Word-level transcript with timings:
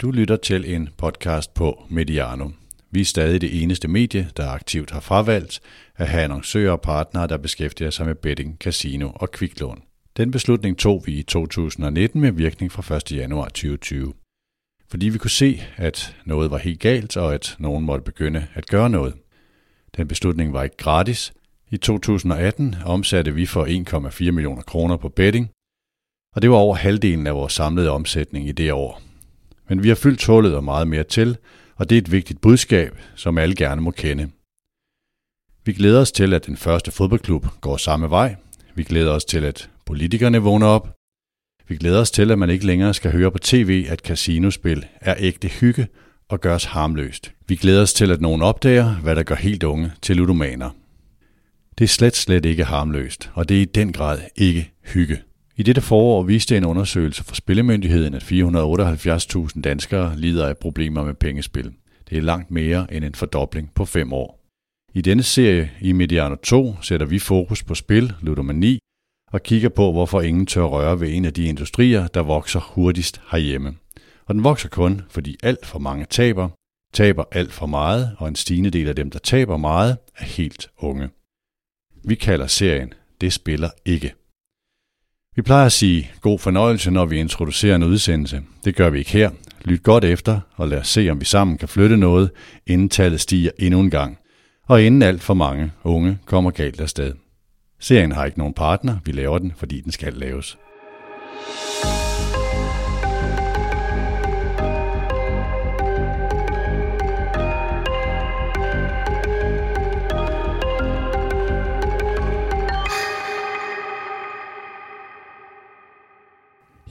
Du 0.00 0.10
lytter 0.10 0.36
til 0.36 0.74
en 0.74 0.88
podcast 0.96 1.54
på 1.54 1.82
Mediano. 1.88 2.48
Vi 2.90 3.00
er 3.00 3.04
stadig 3.04 3.40
det 3.40 3.62
eneste 3.62 3.88
medie, 3.88 4.30
der 4.36 4.48
aktivt 4.48 4.90
har 4.90 5.00
fravalgt 5.00 5.60
at 5.96 6.08
have 6.08 6.24
annoncører 6.24 6.72
og 6.72 6.80
partnere, 6.80 7.26
der 7.26 7.36
beskæftiger 7.36 7.90
sig 7.90 8.06
med 8.06 8.14
betting, 8.14 8.56
casino 8.60 9.10
og 9.14 9.30
kviklån. 9.30 9.82
Den 10.16 10.30
beslutning 10.30 10.78
tog 10.78 11.02
vi 11.06 11.12
i 11.12 11.22
2019 11.22 12.20
med 12.20 12.32
virkning 12.32 12.72
fra 12.72 12.96
1. 12.96 13.12
januar 13.12 13.44
2020. 13.44 14.12
Fordi 14.88 15.08
vi 15.08 15.18
kunne 15.18 15.30
se, 15.30 15.62
at 15.76 16.16
noget 16.24 16.50
var 16.50 16.58
helt 16.58 16.80
galt, 16.80 17.16
og 17.16 17.34
at 17.34 17.56
nogen 17.58 17.84
måtte 17.84 18.04
begynde 18.04 18.46
at 18.54 18.66
gøre 18.66 18.90
noget. 18.90 19.14
Den 19.96 20.08
beslutning 20.08 20.52
var 20.52 20.62
ikke 20.62 20.76
gratis. 20.76 21.32
I 21.70 21.76
2018 21.76 22.74
omsatte 22.84 23.34
vi 23.34 23.46
for 23.46 23.64
1,4 24.26 24.30
millioner 24.30 24.62
kroner 24.62 24.96
på 24.96 25.08
betting, 25.08 25.50
og 26.36 26.42
det 26.42 26.50
var 26.50 26.56
over 26.56 26.74
halvdelen 26.74 27.26
af 27.26 27.34
vores 27.34 27.52
samlede 27.52 27.90
omsætning 27.90 28.48
i 28.48 28.52
det 28.52 28.72
år. 28.72 29.09
Men 29.70 29.82
vi 29.82 29.88
har 29.88 29.94
fyldt 29.94 30.26
hullet 30.26 30.54
og 30.54 30.64
meget 30.64 30.88
mere 30.88 31.04
til, 31.04 31.36
og 31.76 31.90
det 31.90 31.96
er 31.96 32.02
et 32.02 32.12
vigtigt 32.12 32.40
budskab, 32.40 32.98
som 33.14 33.38
alle 33.38 33.54
gerne 33.54 33.80
må 33.80 33.90
kende. 33.90 34.30
Vi 35.64 35.72
glæder 35.72 36.00
os 36.00 36.12
til, 36.12 36.34
at 36.34 36.46
den 36.46 36.56
første 36.56 36.90
fodboldklub 36.90 37.46
går 37.60 37.76
samme 37.76 38.10
vej. 38.10 38.36
Vi 38.74 38.84
glæder 38.84 39.12
os 39.12 39.24
til, 39.24 39.44
at 39.44 39.70
politikerne 39.86 40.38
vågner 40.38 40.66
op. 40.66 40.96
Vi 41.68 41.76
glæder 41.76 42.00
os 42.00 42.10
til, 42.10 42.30
at 42.30 42.38
man 42.38 42.50
ikke 42.50 42.66
længere 42.66 42.94
skal 42.94 43.12
høre 43.12 43.30
på 43.30 43.38
tv, 43.38 43.86
at 43.88 44.00
casinospil 44.00 44.86
er 45.00 45.14
ægte 45.18 45.48
hygge 45.48 45.88
og 46.28 46.40
gøres 46.40 46.64
harmløst. 46.64 47.32
Vi 47.48 47.56
glæder 47.56 47.82
os 47.82 47.92
til, 47.92 48.10
at 48.10 48.20
nogen 48.20 48.42
opdager, 48.42 48.94
hvad 48.94 49.16
der 49.16 49.22
gør 49.22 49.34
helt 49.34 49.62
unge 49.62 49.92
til 50.02 50.16
ludomaner. 50.16 50.70
Det 51.78 51.84
er 51.84 51.88
slet, 51.88 52.16
slet 52.16 52.44
ikke 52.44 52.64
harmløst, 52.64 53.30
og 53.34 53.48
det 53.48 53.56
er 53.56 53.62
i 53.62 53.64
den 53.64 53.92
grad 53.92 54.18
ikke 54.36 54.72
hygge. 54.84 55.18
I 55.60 55.62
dette 55.62 55.80
forår 55.80 56.22
viste 56.22 56.56
en 56.56 56.64
undersøgelse 56.64 57.24
fra 57.24 57.34
Spillemyndigheden, 57.34 58.14
at 58.14 58.22
478.000 58.22 59.60
danskere 59.60 60.16
lider 60.16 60.46
af 60.46 60.58
problemer 60.58 61.04
med 61.04 61.14
pengespil. 61.14 61.72
Det 62.10 62.18
er 62.18 62.22
langt 62.22 62.50
mere 62.50 62.94
end 62.94 63.04
en 63.04 63.14
fordobling 63.14 63.74
på 63.74 63.84
fem 63.84 64.12
år. 64.12 64.46
I 64.94 65.00
denne 65.00 65.22
serie 65.22 65.70
i 65.80 65.92
Mediano 65.92 66.34
2 66.34 66.82
sætter 66.82 67.06
vi 67.06 67.18
fokus 67.18 67.62
på 67.62 67.74
spil, 67.74 68.12
ludomani 68.20 68.78
og 69.32 69.42
kigger 69.42 69.68
på, 69.68 69.92
hvorfor 69.92 70.20
ingen 70.20 70.46
tør 70.46 70.62
røre 70.62 71.00
ved 71.00 71.14
en 71.14 71.24
af 71.24 71.34
de 71.34 71.44
industrier, 71.44 72.06
der 72.06 72.20
vokser 72.20 72.60
hurtigst 72.60 73.20
herhjemme. 73.30 73.74
Og 74.26 74.34
den 74.34 74.44
vokser 74.44 74.68
kun, 74.68 75.02
fordi 75.10 75.36
alt 75.42 75.66
for 75.66 75.78
mange 75.78 76.04
taber, 76.10 76.48
taber 76.94 77.24
alt 77.32 77.52
for 77.52 77.66
meget, 77.66 78.16
og 78.18 78.28
en 78.28 78.36
stigende 78.36 78.70
del 78.70 78.88
af 78.88 78.96
dem, 78.96 79.10
der 79.10 79.18
taber 79.18 79.56
meget, 79.56 79.98
er 80.16 80.24
helt 80.24 80.70
unge. 80.78 81.08
Vi 82.04 82.14
kalder 82.14 82.46
serien 82.46 82.92
Det 83.20 83.32
spiller 83.32 83.70
ikke. 83.84 84.14
Vi 85.36 85.42
plejer 85.42 85.66
at 85.66 85.72
sige 85.72 86.10
god 86.20 86.38
fornøjelse, 86.38 86.90
når 86.90 87.06
vi 87.06 87.18
introducerer 87.18 87.76
en 87.76 87.82
udsendelse. 87.82 88.42
Det 88.64 88.76
gør 88.76 88.90
vi 88.90 88.98
ikke 88.98 89.10
her. 89.10 89.30
Lyt 89.64 89.82
godt 89.82 90.04
efter, 90.04 90.40
og 90.56 90.68
lad 90.68 90.78
os 90.78 90.88
se, 90.88 91.10
om 91.10 91.20
vi 91.20 91.24
sammen 91.24 91.58
kan 91.58 91.68
flytte 91.68 91.96
noget, 91.96 92.30
inden 92.66 92.88
tallet 92.88 93.20
stiger 93.20 93.50
endnu 93.58 93.80
en 93.80 93.90
gang. 93.90 94.18
Og 94.68 94.82
inden 94.82 95.02
alt 95.02 95.22
for 95.22 95.34
mange 95.34 95.72
unge 95.84 96.18
kommer 96.24 96.50
galt 96.50 96.80
afsted. 96.80 97.14
Serien 97.80 98.12
har 98.12 98.24
ikke 98.24 98.38
nogen 98.38 98.54
partner, 98.54 98.96
vi 99.04 99.12
laver 99.12 99.38
den, 99.38 99.52
fordi 99.56 99.80
den 99.80 99.92
skal 99.92 100.12
laves. 100.12 100.58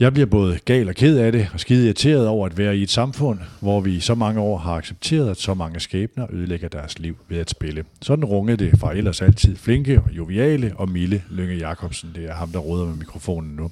Jeg 0.00 0.12
bliver 0.12 0.26
både 0.26 0.58
gal 0.64 0.88
og 0.88 0.94
ked 0.94 1.18
af 1.18 1.32
det, 1.32 1.48
og 1.52 1.60
skide 1.60 1.84
irriteret 1.84 2.28
over 2.28 2.46
at 2.46 2.58
være 2.58 2.76
i 2.76 2.82
et 2.82 2.90
samfund, 2.90 3.38
hvor 3.60 3.80
vi 3.80 3.94
i 3.94 4.00
så 4.00 4.14
mange 4.14 4.40
år 4.40 4.58
har 4.58 4.72
accepteret, 4.74 5.30
at 5.30 5.36
så 5.36 5.54
mange 5.54 5.80
skæbner 5.80 6.26
ødelægger 6.32 6.68
deres 6.68 6.98
liv 6.98 7.16
ved 7.28 7.38
at 7.38 7.50
spille. 7.50 7.84
Sådan 8.02 8.24
rungede 8.24 8.64
det 8.64 8.80
fra 8.80 8.92
ellers 8.96 9.22
altid 9.22 9.56
flinke 9.56 10.00
og 10.00 10.10
joviale 10.16 10.72
og 10.76 10.88
milde 10.88 11.22
Lønge 11.30 11.54
Jacobsen. 11.54 12.10
Det 12.14 12.24
er 12.24 12.34
ham, 12.34 12.48
der 12.48 12.58
råder 12.58 12.86
med 12.86 12.94
mikrofonen 12.94 13.56
nu. 13.56 13.70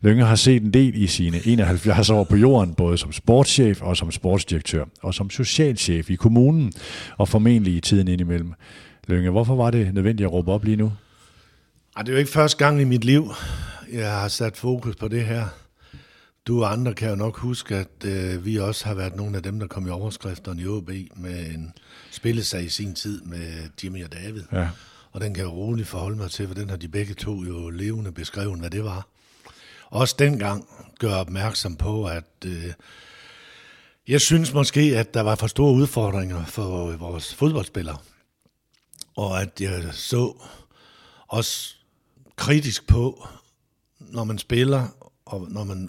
Lønge 0.00 0.24
har 0.24 0.34
set 0.34 0.62
en 0.62 0.70
del 0.72 1.02
i 1.02 1.06
sine 1.06 1.40
71 1.44 2.10
år 2.10 2.24
på 2.24 2.36
jorden, 2.36 2.74
både 2.74 2.98
som 2.98 3.12
sportschef 3.12 3.82
og 3.82 3.96
som 3.96 4.10
sportsdirektør, 4.10 4.84
og 5.02 5.14
som 5.14 5.30
socialchef 5.30 6.10
i 6.10 6.14
kommunen, 6.14 6.72
og 7.16 7.28
formentlig 7.28 7.74
i 7.74 7.80
tiden 7.80 8.08
indimellem. 8.08 8.52
Lønge, 9.06 9.30
hvorfor 9.30 9.54
var 9.54 9.70
det 9.70 9.94
nødvendigt 9.94 10.26
at 10.26 10.32
råbe 10.32 10.52
op 10.52 10.64
lige 10.64 10.76
nu? 10.76 10.92
Ej, 11.96 12.02
det 12.02 12.08
er 12.08 12.12
jo 12.12 12.18
ikke 12.18 12.30
første 12.30 12.64
gang 12.64 12.80
i 12.80 12.84
mit 12.84 13.04
liv, 13.04 13.32
jeg 13.92 14.10
har 14.10 14.28
sat 14.28 14.56
fokus 14.56 14.96
på 14.96 15.08
det 15.08 15.24
her. 15.24 15.63
Du 16.46 16.64
og 16.64 16.72
andre 16.72 16.94
kan 16.94 17.08
jo 17.08 17.14
nok 17.14 17.36
huske, 17.36 17.76
at 17.76 18.04
øh, 18.04 18.44
vi 18.44 18.56
også 18.56 18.84
har 18.84 18.94
været 18.94 19.16
nogle 19.16 19.36
af 19.36 19.42
dem, 19.42 19.58
der 19.58 19.66
kom 19.66 19.86
i 19.86 19.90
overskrifterne 19.90 20.62
i 20.62 20.66
OB 20.66 20.90
med 21.16 21.46
en 21.46 21.72
spillesag 22.10 22.64
i 22.64 22.68
sin 22.68 22.94
tid 22.94 23.22
med 23.22 23.68
Jimmy 23.84 24.04
og 24.04 24.12
David. 24.12 24.42
Ja. 24.52 24.68
Og 25.12 25.20
den 25.20 25.34
kan 25.34 25.44
jeg 25.44 25.52
roligt 25.52 25.88
forholde 25.88 26.16
mig 26.16 26.30
til, 26.30 26.46
for 26.46 26.54
den 26.54 26.70
har 26.70 26.76
de 26.76 26.88
begge 26.88 27.14
to 27.14 27.44
jo 27.44 27.70
levende 27.70 28.12
beskrevet, 28.12 28.58
hvad 28.58 28.70
det 28.70 28.84
var. 28.84 29.06
Også 29.90 30.16
dengang 30.18 30.68
gør 30.98 31.14
opmærksom 31.14 31.76
på, 31.76 32.06
at 32.06 32.24
øh, 32.46 32.72
jeg 34.08 34.20
synes 34.20 34.52
måske, 34.52 34.80
at 34.80 35.14
der 35.14 35.20
var 35.20 35.34
for 35.34 35.46
store 35.46 35.72
udfordringer 35.72 36.44
for 36.44 36.96
vores 36.96 37.34
fodboldspillere. 37.34 37.98
Og 39.16 39.42
at 39.42 39.60
jeg 39.60 39.84
så 39.92 40.32
også 41.28 41.74
kritisk 42.36 42.86
på, 42.86 43.28
når 43.98 44.24
man 44.24 44.38
spiller, 44.38 44.88
og 45.26 45.46
når 45.50 45.64
man 45.64 45.88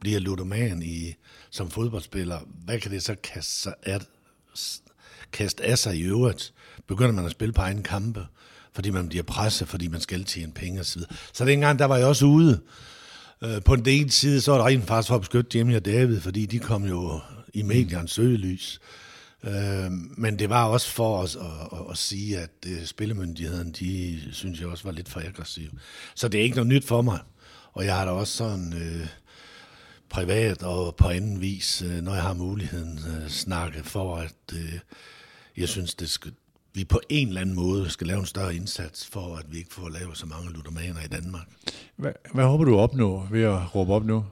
bliver 0.00 0.20
ludoman 0.20 0.82
i, 0.82 1.14
som 1.50 1.70
fodboldspiller, 1.70 2.38
hvad 2.64 2.80
kan 2.80 2.90
det 2.90 3.02
så 3.02 3.14
kaste, 3.22 3.70
af, 3.82 4.00
kaste 5.32 5.64
af 5.64 5.78
sig 5.78 5.96
i 5.96 6.02
øvrigt? 6.02 6.52
Begynder 6.86 7.12
man 7.12 7.24
at 7.24 7.30
spille 7.30 7.52
på 7.52 7.62
egen 7.62 7.82
kampe, 7.82 8.26
fordi 8.72 8.90
man 8.90 9.08
bliver 9.08 9.24
presset, 9.24 9.68
fordi 9.68 9.88
man 9.88 10.00
skal 10.00 10.24
tjene 10.24 10.52
penge 10.52 10.80
osv. 10.80 11.02
Så 11.32 11.44
dengang, 11.44 11.78
der 11.78 11.84
var 11.84 11.96
jeg 11.96 12.06
også 12.06 12.26
ude. 12.26 12.60
Øh, 13.42 13.62
på 13.62 13.76
den 13.76 13.88
ene 13.88 14.10
side, 14.10 14.40
så 14.40 14.50
var 14.50 14.58
der 14.58 14.66
rent 14.66 14.84
faktisk 14.84 15.08
for 15.08 15.14
at 15.14 15.20
beskytte 15.20 15.58
Jimmy 15.58 15.76
og 15.76 15.84
David, 15.84 16.20
fordi 16.20 16.46
de 16.46 16.58
kom 16.58 16.84
jo 16.84 17.20
i 17.54 17.62
mediernes 17.62 18.10
søgelys. 18.10 18.80
Øh, 19.44 19.90
men 20.16 20.38
det 20.38 20.50
var 20.50 20.64
også 20.64 20.90
for 20.90 21.18
os 21.18 21.36
at, 21.36 21.42
at, 21.78 21.84
at 21.90 21.98
sige, 21.98 22.38
at 22.38 22.50
øh, 22.66 22.72
uh, 22.72 22.84
spillemyndigheden, 22.84 23.72
de 23.72 24.20
synes 24.32 24.60
jeg 24.60 24.68
også 24.68 24.84
var 24.84 24.92
lidt 24.92 25.08
for 25.08 25.20
aggressiv. 25.20 25.70
Så 26.14 26.28
det 26.28 26.40
er 26.40 26.44
ikke 26.44 26.56
noget 26.56 26.68
nyt 26.68 26.84
for 26.84 27.02
mig. 27.02 27.18
Og 27.72 27.84
jeg 27.84 27.96
har 27.96 28.04
da 28.04 28.10
også 28.10 28.36
sådan... 28.36 28.72
Øh, 28.72 29.06
privat 30.10 30.62
og 30.62 30.96
på 30.96 31.08
anden 31.08 31.40
vis, 31.40 31.82
øh, 31.82 32.02
når 32.02 32.14
jeg 32.14 32.22
har 32.22 32.34
muligheden, 32.34 32.98
øh, 32.98 33.28
snakke 33.28 33.82
for, 33.82 34.16
at 34.16 34.34
øh, 34.52 34.78
jeg 35.56 35.68
synes, 35.68 35.94
det 35.94 36.10
skal, 36.10 36.32
vi 36.74 36.84
på 36.84 37.00
en 37.08 37.28
eller 37.28 37.40
anden 37.40 37.54
måde 37.54 37.90
skal 37.90 38.06
lave 38.06 38.20
en 38.20 38.26
større 38.26 38.54
indsats 38.54 39.06
for, 39.06 39.36
at 39.36 39.44
vi 39.52 39.58
ikke 39.58 39.74
får 39.74 39.88
lavet 39.88 40.18
så 40.18 40.26
mange 40.26 40.52
ludomaner 40.52 41.04
i 41.04 41.08
Danmark. 41.08 41.46
Hvad, 41.96 42.12
hvad 42.34 42.44
håber 42.44 42.64
du 42.64 42.78
at 42.78 42.80
opnå 42.80 43.26
ved 43.30 43.42
at 43.42 43.74
råbe 43.74 43.92
op 43.92 44.04
nu? 44.04 44.24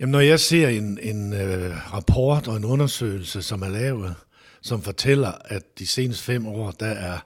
Jamen, 0.00 0.12
når 0.12 0.20
jeg 0.20 0.40
ser 0.40 0.68
en, 0.68 0.98
en 1.02 1.32
uh, 1.32 1.92
rapport 1.94 2.48
og 2.48 2.56
en 2.56 2.64
undersøgelse, 2.64 3.42
som 3.42 3.62
er 3.62 3.68
lavet, 3.68 4.14
som 4.62 4.82
fortæller, 4.82 5.32
at 5.44 5.78
de 5.78 5.86
seneste 5.86 6.24
fem 6.24 6.46
år, 6.46 6.70
der 6.70 6.86
er, 6.86 7.18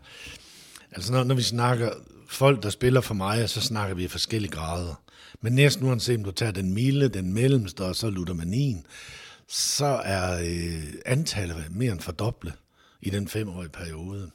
altså 0.92 1.12
når, 1.12 1.24
når 1.24 1.34
vi 1.34 1.42
snakker 1.42 1.92
folk, 2.28 2.62
der 2.62 2.70
spiller 2.70 3.00
for 3.00 3.14
mig, 3.14 3.50
så 3.50 3.60
snakker 3.60 3.94
vi 3.94 4.04
i 4.04 4.08
forskellige 4.08 4.52
grader. 4.52 4.99
Men 5.42 5.52
næsten 5.52 5.86
uanset 5.86 6.16
om 6.16 6.24
du 6.24 6.30
tager 6.30 6.52
den 6.52 6.74
milde, 6.74 7.08
den 7.08 7.32
mellemste 7.32 7.84
og 7.84 7.96
så 7.96 8.10
ludomanien, 8.10 8.86
så 9.48 10.00
er 10.04 10.40
øh, 10.40 10.94
antallet 11.06 11.66
mere 11.70 11.92
end 11.92 12.00
fordoblet 12.00 12.54
i 13.02 13.10
den 13.10 13.28
femårige 13.28 13.68
periode. 13.70 14.30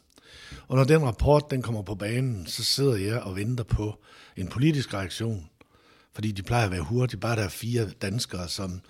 Og 0.67 0.77
når 0.77 0.83
den 0.83 1.03
rapport 1.03 1.51
den 1.51 1.61
kommer 1.61 1.81
på 1.81 1.95
banen, 1.95 2.47
så 2.47 2.63
sidder 2.63 2.95
jeg 2.95 3.19
og 3.19 3.35
venter 3.35 3.63
på 3.63 4.03
en 4.37 4.47
politisk 4.47 4.93
reaktion. 4.93 5.49
Fordi 6.13 6.31
de 6.31 6.43
plejer 6.43 6.65
at 6.65 6.71
være 6.71 6.81
hurtige. 6.81 7.19
Bare 7.19 7.35
der 7.35 7.43
er 7.43 7.49
fire 7.49 7.89
danskere, 8.01 8.49
som 8.49 8.81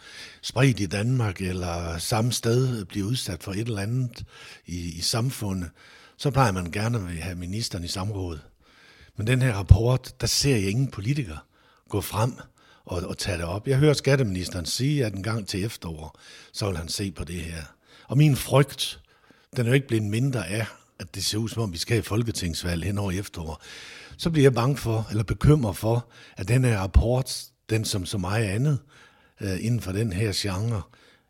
spredt 0.41 0.79
i 0.79 0.85
Danmark 0.85 1.41
eller 1.41 1.97
samme 1.97 2.31
sted 2.31 2.85
bliver 2.85 3.07
udsat 3.07 3.43
for 3.43 3.51
et 3.51 3.59
eller 3.59 3.81
andet 3.81 4.23
i, 4.65 4.97
i 4.97 5.01
samfundet, 5.01 5.69
så 6.17 6.31
plejer 6.31 6.51
man 6.51 6.71
gerne 6.71 6.97
at 6.97 7.17
have 7.17 7.35
ministeren 7.35 7.83
i 7.83 7.87
samråd. 7.87 8.39
Men 9.17 9.27
den 9.27 9.41
her 9.41 9.53
rapport, 9.53 10.21
der 10.21 10.27
ser 10.27 10.55
jeg 10.55 10.69
ingen 10.69 10.91
politikere 10.91 11.37
gå 11.89 12.01
frem 12.01 12.33
og, 12.85 13.01
og 13.01 13.17
tage 13.17 13.37
det 13.37 13.45
op. 13.45 13.67
Jeg 13.67 13.77
hører 13.77 13.93
skatteministeren 13.93 14.65
sige, 14.65 15.05
at 15.05 15.13
en 15.13 15.23
gang 15.23 15.47
til 15.47 15.63
efterår, 15.63 16.19
så 16.53 16.67
vil 16.67 16.77
han 16.77 16.89
se 16.89 17.11
på 17.11 17.23
det 17.23 17.41
her. 17.41 17.63
Og 18.07 18.17
min 18.17 18.35
frygt, 18.35 18.99
den 19.55 19.65
er 19.65 19.69
jo 19.69 19.73
ikke 19.73 19.87
blevet 19.87 20.03
mindre 20.03 20.47
af, 20.47 20.65
at 20.99 21.15
det 21.15 21.25
ser 21.25 21.37
ud 21.37 21.49
som 21.49 21.63
om, 21.63 21.73
vi 21.73 21.77
skal 21.77 21.95
have 21.95 22.03
folketingsvalg 22.03 22.83
hen 22.83 22.97
over 22.97 23.11
efterår. 23.11 23.61
Så 24.17 24.29
bliver 24.29 24.45
jeg 24.45 24.53
bange 24.53 24.77
for, 24.77 25.07
eller 25.09 25.23
bekymret 25.23 25.77
for, 25.77 26.09
at 26.37 26.47
den 26.47 26.63
her 26.63 26.79
rapport, 26.79 27.43
den 27.69 27.85
som 27.85 28.05
så 28.05 28.17
meget 28.17 28.45
andet 28.45 28.79
øh, 29.41 29.65
inden 29.65 29.81
for 29.81 29.91
den 29.91 30.13
her 30.13 30.31
genre, 30.35 30.81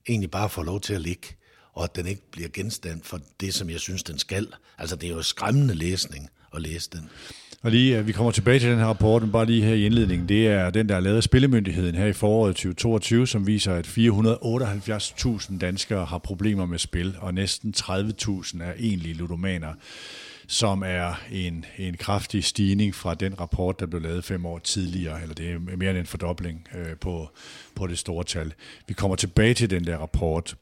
egentlig 0.07 0.31
bare 0.31 0.49
får 0.49 0.63
lov 0.63 0.81
til 0.81 0.93
at 0.93 1.01
ligge, 1.01 1.27
og 1.73 1.83
at 1.83 1.95
den 1.95 2.07
ikke 2.07 2.31
bliver 2.31 2.49
genstand 2.49 3.03
for 3.03 3.19
det, 3.39 3.53
som 3.53 3.69
jeg 3.69 3.79
synes, 3.79 4.03
den 4.03 4.19
skal. 4.19 4.53
Altså, 4.77 4.95
det 4.95 5.09
er 5.09 5.13
jo 5.13 5.21
skræmmende 5.21 5.75
læsning 5.75 6.29
at 6.53 6.61
læse 6.61 6.89
den. 6.89 7.09
Og 7.65 7.71
lige, 7.71 7.97
øh, 7.97 8.07
vi 8.07 8.12
kommer 8.12 8.31
tilbage 8.31 8.59
til 8.59 8.69
den 8.69 8.79
her 8.79 8.85
rapport, 8.85 9.21
men 9.21 9.31
bare 9.31 9.45
lige 9.45 9.63
her 9.63 9.73
i 9.73 9.85
indledningen. 9.85 10.29
Det 10.29 10.47
er 10.47 10.69
den, 10.69 10.89
der 10.89 10.95
er 10.95 11.00
lavet 11.00 11.17
af 11.17 11.23
Spillemyndigheden 11.23 11.95
her 11.95 12.06
i 12.06 12.13
foråret 12.13 12.56
2022, 12.56 13.27
som 13.27 13.47
viser, 13.47 13.73
at 13.73 13.88
478.000 13.88 15.57
danskere 15.57 16.06
har 16.06 16.17
problemer 16.17 16.65
med 16.65 16.79
spil, 16.79 17.15
og 17.19 17.33
næsten 17.33 17.73
30.000 17.77 18.63
er 18.63 18.73
egentlige 18.77 19.13
ludomaner 19.13 19.73
som 20.47 20.83
er 20.85 21.21
en, 21.31 21.65
en 21.77 21.97
kraftig 21.97 22.44
stigning 22.44 22.95
fra 22.95 23.13
den 23.13 23.39
rapport, 23.39 23.79
der 23.79 23.85
blev 23.85 24.01
lavet 24.01 24.23
fem 24.23 24.45
år 24.45 24.59
tidligere, 24.59 25.21
eller 25.21 25.35
det 25.35 25.51
er 25.51 25.77
mere 25.77 25.89
end 25.89 25.97
en 25.97 26.06
fordobling 26.06 26.67
øh, 26.75 26.95
på, 27.01 27.29
på 27.75 27.88
det 27.88 27.97
store 27.97 28.23
tal. 28.23 28.53
Vi 28.88 28.94
kommer 28.94 29.15
tilbage 29.15 29.53
til 29.53 29.69
den 29.69 29.88
der 29.88 29.97
rapport. 29.97 30.56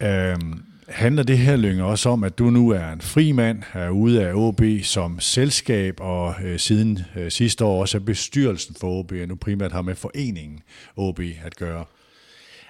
Øhm, 0.00 0.62
handler 0.88 1.22
det 1.22 1.38
her, 1.38 1.56
Lyng, 1.56 1.82
også 1.82 2.08
om, 2.08 2.24
at 2.24 2.38
du 2.38 2.50
nu 2.50 2.70
er 2.70 2.92
en 2.92 3.00
fri 3.00 3.32
mand, 3.32 3.62
er 3.72 3.90
ude 3.90 4.26
af 4.26 4.34
OB 4.34 4.62
som 4.82 5.20
selskab, 5.20 6.00
og 6.00 6.34
øh, 6.44 6.58
siden 6.58 6.98
øh, 7.16 7.30
sidste 7.30 7.64
år 7.64 7.80
også 7.80 7.98
er 7.98 8.02
bestyrelsen 8.02 8.76
for 8.80 8.98
OB, 8.98 9.12
og 9.12 9.28
nu 9.28 9.34
primært 9.34 9.72
har 9.72 9.82
med 9.82 9.94
foreningen 9.94 10.60
OB 10.96 11.20
at 11.44 11.56
gøre? 11.56 11.84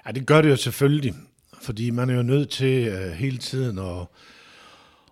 Ja, 0.06 0.12
det 0.12 0.26
gør 0.26 0.42
det 0.42 0.50
jo 0.50 0.56
selvfølgelig, 0.56 1.14
fordi 1.62 1.90
man 1.90 2.10
er 2.10 2.14
jo 2.14 2.22
nødt 2.22 2.50
til 2.50 2.86
øh, 2.88 3.12
hele 3.12 3.38
tiden 3.38 3.78
at, 3.78 4.06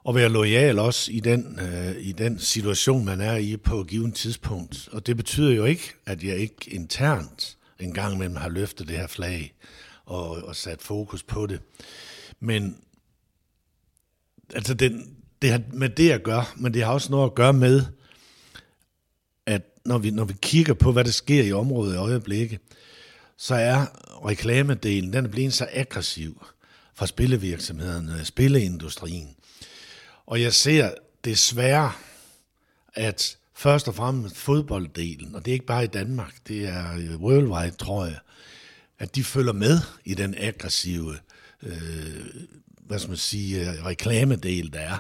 at 0.09 0.15
være 0.15 0.29
lojal 0.29 0.79
også 0.79 1.13
i 1.13 1.21
den, 1.21 1.59
øh, 1.63 1.97
i 2.01 2.13
den 2.13 2.39
situation, 2.39 3.05
man 3.05 3.21
er 3.21 3.37
i 3.37 3.57
på 3.57 3.81
et 3.81 3.87
givet 3.87 4.15
tidspunkt. 4.15 4.89
Og 4.93 5.07
det 5.07 5.17
betyder 5.17 5.55
jo 5.55 5.65
ikke, 5.65 5.93
at 6.07 6.25
jeg 6.25 6.37
ikke 6.37 6.57
internt 6.69 7.57
en 7.81 7.95
gang 7.95 8.15
imellem 8.15 8.37
har 8.37 8.49
løftet 8.49 8.89
det 8.89 8.97
her 8.97 9.07
flag 9.07 9.55
og, 10.05 10.31
og 10.31 10.57
sat 10.57 10.83
fokus 10.83 11.23
på 11.23 11.47
det. 11.47 11.61
Men 12.41 12.77
altså 14.55 14.75
den, 14.75 15.17
det 15.43 15.51
har 15.51 15.63
med 15.73 15.89
det 15.89 16.11
at 16.11 16.23
gøre, 16.23 16.45
men 16.57 16.75
det 16.75 16.85
har 16.85 16.93
også 16.93 17.11
noget 17.11 17.27
at 17.27 17.35
gøre 17.35 17.53
med, 17.53 17.83
at 19.47 19.63
når 19.85 19.99
vi, 19.99 20.11
når 20.11 20.25
vi 20.25 20.35
kigger 20.43 20.75
på, 20.75 20.93
hvad 20.93 21.05
der 21.05 21.11
sker 21.11 21.43
i 21.43 21.53
området 21.53 21.95
i 21.95 21.97
øjeblikket, 21.97 22.61
så 23.37 23.55
er 23.55 23.87
reklamedelen, 24.27 25.13
den 25.13 25.25
er 25.25 25.29
blevet 25.29 25.55
så 25.55 25.67
aggressiv 25.73 26.45
fra 26.95 27.07
spillevirksomhederne, 27.07 28.25
spilleindustrien. 28.25 29.37
Og 30.27 30.43
jeg 30.43 30.53
ser 30.53 30.91
desværre, 31.25 31.93
at 32.95 33.37
først 33.55 33.89
og 33.89 33.95
fremmest 33.95 34.37
fodbolddelen, 34.37 35.35
og 35.35 35.45
det 35.45 35.51
er 35.51 35.55
ikke 35.55 35.67
bare 35.67 35.85
i 35.85 35.87
Danmark, 35.87 36.35
det 36.49 36.69
er 36.69 37.17
worldwide, 37.17 37.77
tror 37.77 38.05
jeg, 38.05 38.19
at 38.99 39.17
de 39.17 39.25
følger 39.25 39.53
med 39.53 39.79
i 40.05 40.15
den 40.15 40.35
aggressive 40.39 41.17
øh, 41.63 42.27
hvad 42.91 42.99
skal 42.99 43.11
man 43.11 43.19
sige, 43.19 43.61
øh, 43.61 43.87
reklamedel, 43.87 44.73
der 44.73 44.79
er. 44.79 44.99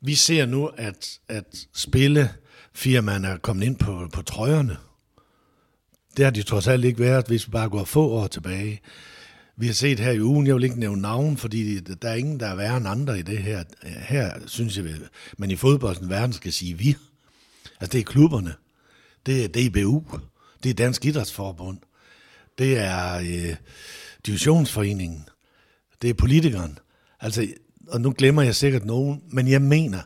Vi 0.00 0.14
ser 0.14 0.46
nu, 0.46 0.66
at, 0.66 1.18
at 1.28 1.66
spillefirmaerne 1.74 3.28
er 3.28 3.36
kommet 3.36 3.66
ind 3.66 3.76
på, 3.76 4.08
på 4.12 4.22
trøjerne. 4.22 4.76
Det 6.16 6.24
har 6.24 6.30
de 6.30 6.42
trods 6.42 6.66
alt 6.66 6.84
ikke 6.84 6.98
været, 6.98 7.26
hvis 7.26 7.46
vi 7.46 7.50
bare 7.50 7.68
går 7.68 7.84
få 7.84 8.08
år 8.08 8.26
tilbage. 8.26 8.80
Vi 9.56 9.66
har 9.66 9.74
set 9.74 10.00
her 10.00 10.10
i 10.10 10.20
ugen, 10.20 10.46
jeg 10.46 10.54
vil 10.54 10.64
ikke 10.64 10.80
nævne 10.80 11.02
navn, 11.02 11.36
fordi 11.36 11.80
der 11.80 12.08
er 12.08 12.14
ingen, 12.14 12.40
der 12.40 12.46
er 12.46 12.54
værre 12.54 12.76
end 12.76 12.88
andre 12.88 13.18
i 13.18 13.22
det 13.22 13.38
her. 13.38 13.64
Her 13.82 14.32
synes 14.46 14.76
jeg, 14.76 14.84
men 15.38 15.50
i 15.50 15.56
fodboldens 15.56 16.10
verden 16.10 16.32
skal 16.32 16.52
sige 16.52 16.78
vi. 16.78 16.96
Altså 17.80 17.92
det 17.92 18.00
er 18.00 18.04
klubberne, 18.04 18.54
det 19.26 19.44
er 19.44 19.48
DBU, 19.48 20.04
det 20.62 20.70
er 20.70 20.74
Dansk 20.74 21.04
Idrætsforbund, 21.04 21.78
det 22.58 22.78
er 22.78 23.14
øh, 23.14 23.56
Divisionsforeningen, 24.26 25.28
det 26.02 26.10
er 26.10 26.14
politikeren. 26.14 26.78
Altså, 27.24 27.48
og 27.88 28.00
nu 28.00 28.14
glemmer 28.18 28.42
jeg 28.42 28.54
sikkert 28.54 28.84
nogen, 28.84 29.22
men 29.28 29.48
jeg 29.48 29.62
mener, 29.62 30.00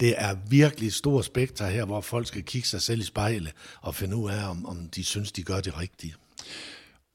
det 0.00 0.14
er 0.16 0.36
virkelig 0.48 0.92
stor 0.92 1.22
spekter 1.22 1.66
her, 1.66 1.84
hvor 1.84 2.00
folk 2.00 2.26
skal 2.26 2.42
kigge 2.42 2.68
sig 2.68 2.82
selv 2.82 3.00
i 3.00 3.04
spejlet 3.04 3.52
og 3.80 3.94
finde 3.94 4.16
ud 4.16 4.30
af, 4.30 4.50
om, 4.50 4.66
om 4.66 4.88
de 4.88 5.04
synes, 5.04 5.32
de 5.32 5.42
gør 5.42 5.60
det 5.60 5.78
rigtige. 5.78 6.14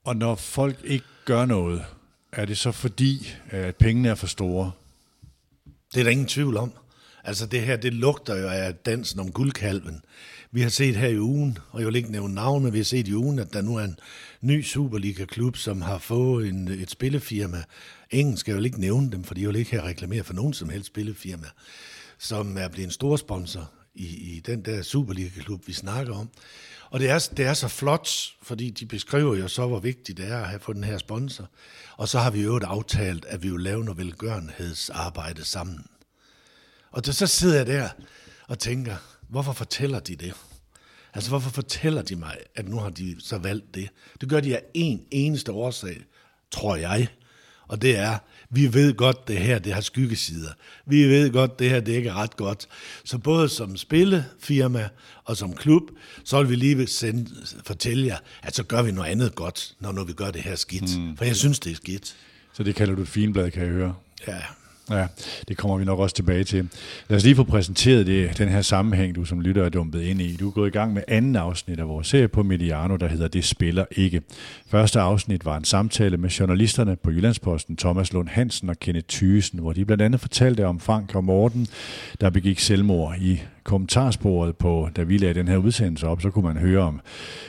Og 0.06 0.16
når 0.16 0.36
folk 0.36 0.80
ikke 0.84 1.06
gør 1.26 1.46
noget, 1.46 1.86
er 2.32 2.46
det 2.46 2.58
så 2.58 2.72
fordi, 2.72 3.34
at 3.50 3.76
pengene 3.76 4.10
er 4.10 4.16
for 4.16 4.28
store? 4.28 4.72
Det 5.94 6.00
er 6.00 6.04
der 6.04 6.12
ingen 6.12 6.28
tvivl 6.28 6.58
om. 6.58 6.72
Altså 7.24 7.46
det 7.46 7.62
her, 7.62 7.76
det 7.76 7.94
lugter 7.94 8.36
jo 8.36 8.48
af 8.48 8.76
dansen 8.76 9.20
om 9.20 9.32
guldkalven. 9.32 10.02
Vi 10.52 10.62
har 10.62 10.70
set 10.70 10.96
her 10.96 11.08
i 11.08 11.20
ugen, 11.20 11.58
og 11.72 11.80
jeg 11.80 11.88
vil 11.88 11.96
ikke 11.96 12.12
nævne 12.12 12.34
navn, 12.34 12.64
men 12.64 12.74
vi 12.74 12.78
har 12.78 12.86
set 12.86 13.08
i 13.08 13.16
ugen, 13.16 13.40
at 13.40 13.54
der 13.54 13.62
nu 13.62 13.76
er 13.76 13.84
en 13.84 14.00
ny 14.42 14.64
Superliga-klub, 14.64 15.58
som 15.58 15.82
har 15.82 15.98
fået 15.98 16.48
en, 16.48 16.68
et 16.68 16.90
spillefirma. 16.90 17.64
Ingen 18.12 18.38
skal 18.38 18.56
jo 18.56 18.64
ikke 18.64 18.80
nævne 18.80 19.12
dem, 19.12 19.24
for 19.24 19.34
de 19.34 19.48
vil 19.48 19.56
ikke 19.56 19.72
have 19.72 19.84
reklameret 19.84 20.26
for 20.26 20.34
nogen 20.34 20.54
som 20.54 20.70
helst 20.70 20.88
spillefirma, 20.88 21.48
som 22.18 22.58
er 22.58 22.68
blevet 22.68 22.86
en 22.86 22.92
stor 22.92 23.16
sponsor 23.16 23.72
i, 23.96 24.06
i 24.06 24.40
den 24.40 24.66
der 24.66 24.82
Superliga-klub, 24.82 25.68
vi 25.68 25.74
snakker 25.74 26.16
om. 26.16 26.30
Og 26.90 27.00
det 27.00 27.10
er, 27.10 27.30
det 27.38 27.46
er 27.46 27.54
så 27.54 27.68
flot, 27.68 28.10
fordi 28.42 28.70
de 28.70 28.86
beskriver 28.86 29.36
jo 29.36 29.48
så, 29.48 29.68
hvor 29.68 29.80
vigtigt 29.80 30.18
det 30.18 30.28
er 30.28 30.38
at 30.38 30.50
have 30.50 30.60
fået 30.60 30.76
den 30.76 30.84
her 30.84 30.98
sponsor. 30.98 31.50
Og 31.98 32.08
så 32.08 32.20
har 32.20 32.32
vi 32.32 32.42
jo 32.42 32.60
aftalt, 32.64 33.26
at 33.26 33.44
vi 33.44 33.50
vil 33.50 33.62
lave 33.62 33.84
noget 33.84 33.98
velgørenhedsarbejde 33.98 35.46
sammen. 35.46 35.86
Og 36.92 37.06
så 37.06 37.28
sidder 37.28 37.58
jeg 37.58 37.68
der 37.68 37.90
og 38.48 38.60
tænker, 38.60 38.96
hvorfor 39.30 39.54
fortæller 39.54 40.00
de 40.00 40.16
det? 40.16 40.34
Altså, 41.14 41.30
hvorfor 41.30 41.50
fortæller 41.50 42.02
de 42.02 42.16
mig, 42.16 42.38
at 42.56 42.68
nu 42.68 42.80
har 42.80 42.90
de 42.90 43.16
så 43.20 43.38
valgt 43.38 43.76
det? 43.76 43.90
Det 44.22 44.30
gør 44.30 44.40
de 44.40 44.58
af 44.58 44.64
en 44.74 45.06
eneste 45.12 45.52
årsag, 45.52 46.02
tror 46.52 46.76
jeg. 46.76 47.08
Og 47.70 47.82
det 47.82 47.98
er, 47.98 48.18
vi 48.50 48.74
ved 48.74 48.94
godt, 48.94 49.28
det 49.28 49.38
her 49.38 49.60
det 49.60 49.74
har 49.74 49.82
skyggesider. 49.82 50.50
Vi 50.86 51.04
ved 51.04 51.32
godt, 51.32 51.60
det 51.60 51.70
her 51.70 51.80
det 51.80 51.94
ikke 51.94 52.10
er 52.10 52.14
ret 52.14 52.38
godt. 52.38 52.68
Så 53.04 53.18
både 53.18 53.50
som 53.50 53.78
spillefirma 53.78 54.90
og 55.26 55.38
som 55.38 55.54
klub, 55.54 55.84
så 56.24 56.40
vil 56.40 56.50
vi 56.50 56.56
lige 56.56 56.88
sende, 56.88 57.30
fortælle 57.66 58.06
jer, 58.08 58.18
at 58.44 58.56
så 58.56 58.64
gør 58.64 58.82
vi 58.82 58.92
noget 58.92 59.10
andet 59.10 59.36
godt, 59.36 59.76
når, 59.80 59.92
når 59.92 60.04
vi 60.04 60.14
gør 60.14 60.32
det 60.32 60.42
her 60.42 60.56
skidt. 60.56 61.00
Mm. 61.00 61.18
For 61.18 61.26
jeg 61.26 61.36
synes, 61.36 61.60
det 61.60 61.72
er 61.72 61.76
skidt. 61.76 62.16
Så 62.54 62.64
det 62.64 62.76
kalder 62.76 62.96
du 62.96 63.02
et 63.02 63.08
finblad, 63.08 63.52
kan 63.52 63.64
jeg 63.64 63.72
høre? 63.72 63.96
Ja, 64.28 64.42
Ja, 64.92 65.08
det 65.48 65.58
kommer 65.58 65.78
vi 65.78 65.86
nok 65.86 66.00
også 66.00 66.16
tilbage 66.16 66.44
til. 66.44 66.70
Lad 67.08 67.18
os 67.18 67.24
lige 67.24 67.36
få 67.36 67.44
præsenteret 67.44 68.08
det, 68.08 68.38
den 68.38 68.50
her 68.50 68.62
sammenhæng, 68.62 69.16
du 69.16 69.26
som 69.26 69.42
lytter 69.42 69.66
er 69.66 69.70
dumpet 69.70 70.02
ind 70.02 70.22
i. 70.22 70.36
Du 70.36 70.48
er 70.48 70.52
gået 70.52 70.68
i 70.68 70.72
gang 70.72 70.94
med 70.94 71.04
anden 71.08 71.36
afsnit 71.36 71.80
af 71.80 71.88
vores 71.88 72.08
serie 72.08 72.28
på 72.28 72.44
Mediano, 72.44 72.96
der 72.96 73.08
hedder 73.08 73.28
Det 73.28 73.46
spiller 73.46 73.86
ikke. 73.92 74.22
Første 74.68 75.00
afsnit 75.00 75.46
var 75.46 75.58
en 75.58 75.64
samtale 75.64 76.18
med 76.18 76.30
journalisterne 76.30 76.96
på 76.96 77.12
Jyllandsposten, 77.12 77.78
Thomas 77.78 78.14
Lund 78.14 78.28
Hansen 78.28 78.70
og 78.70 78.80
Kenneth 78.80 79.08
Thyesen, 79.08 79.60
hvor 79.60 79.74
de 79.74 79.86
blandt 79.86 80.04
andet 80.04 80.22
fortalte 80.22 80.66
om 80.66 80.80
Frank 80.80 81.16
og 81.16 81.24
Morten, 81.24 81.68
der 82.22 82.30
begik 82.30 82.60
selvmord 82.60 83.16
i 83.22 83.42
kommentarsporet 83.64 84.58
på, 84.58 84.90
da 84.96 85.04
vi 85.04 85.18
lagde 85.18 85.34
den 85.34 85.48
her 85.48 85.58
udsendelse 85.58 86.08
op, 86.08 86.22
så 86.22 86.30
kunne 86.30 86.46
man 86.46 86.58
høre 86.58 86.82
om 86.82 87.02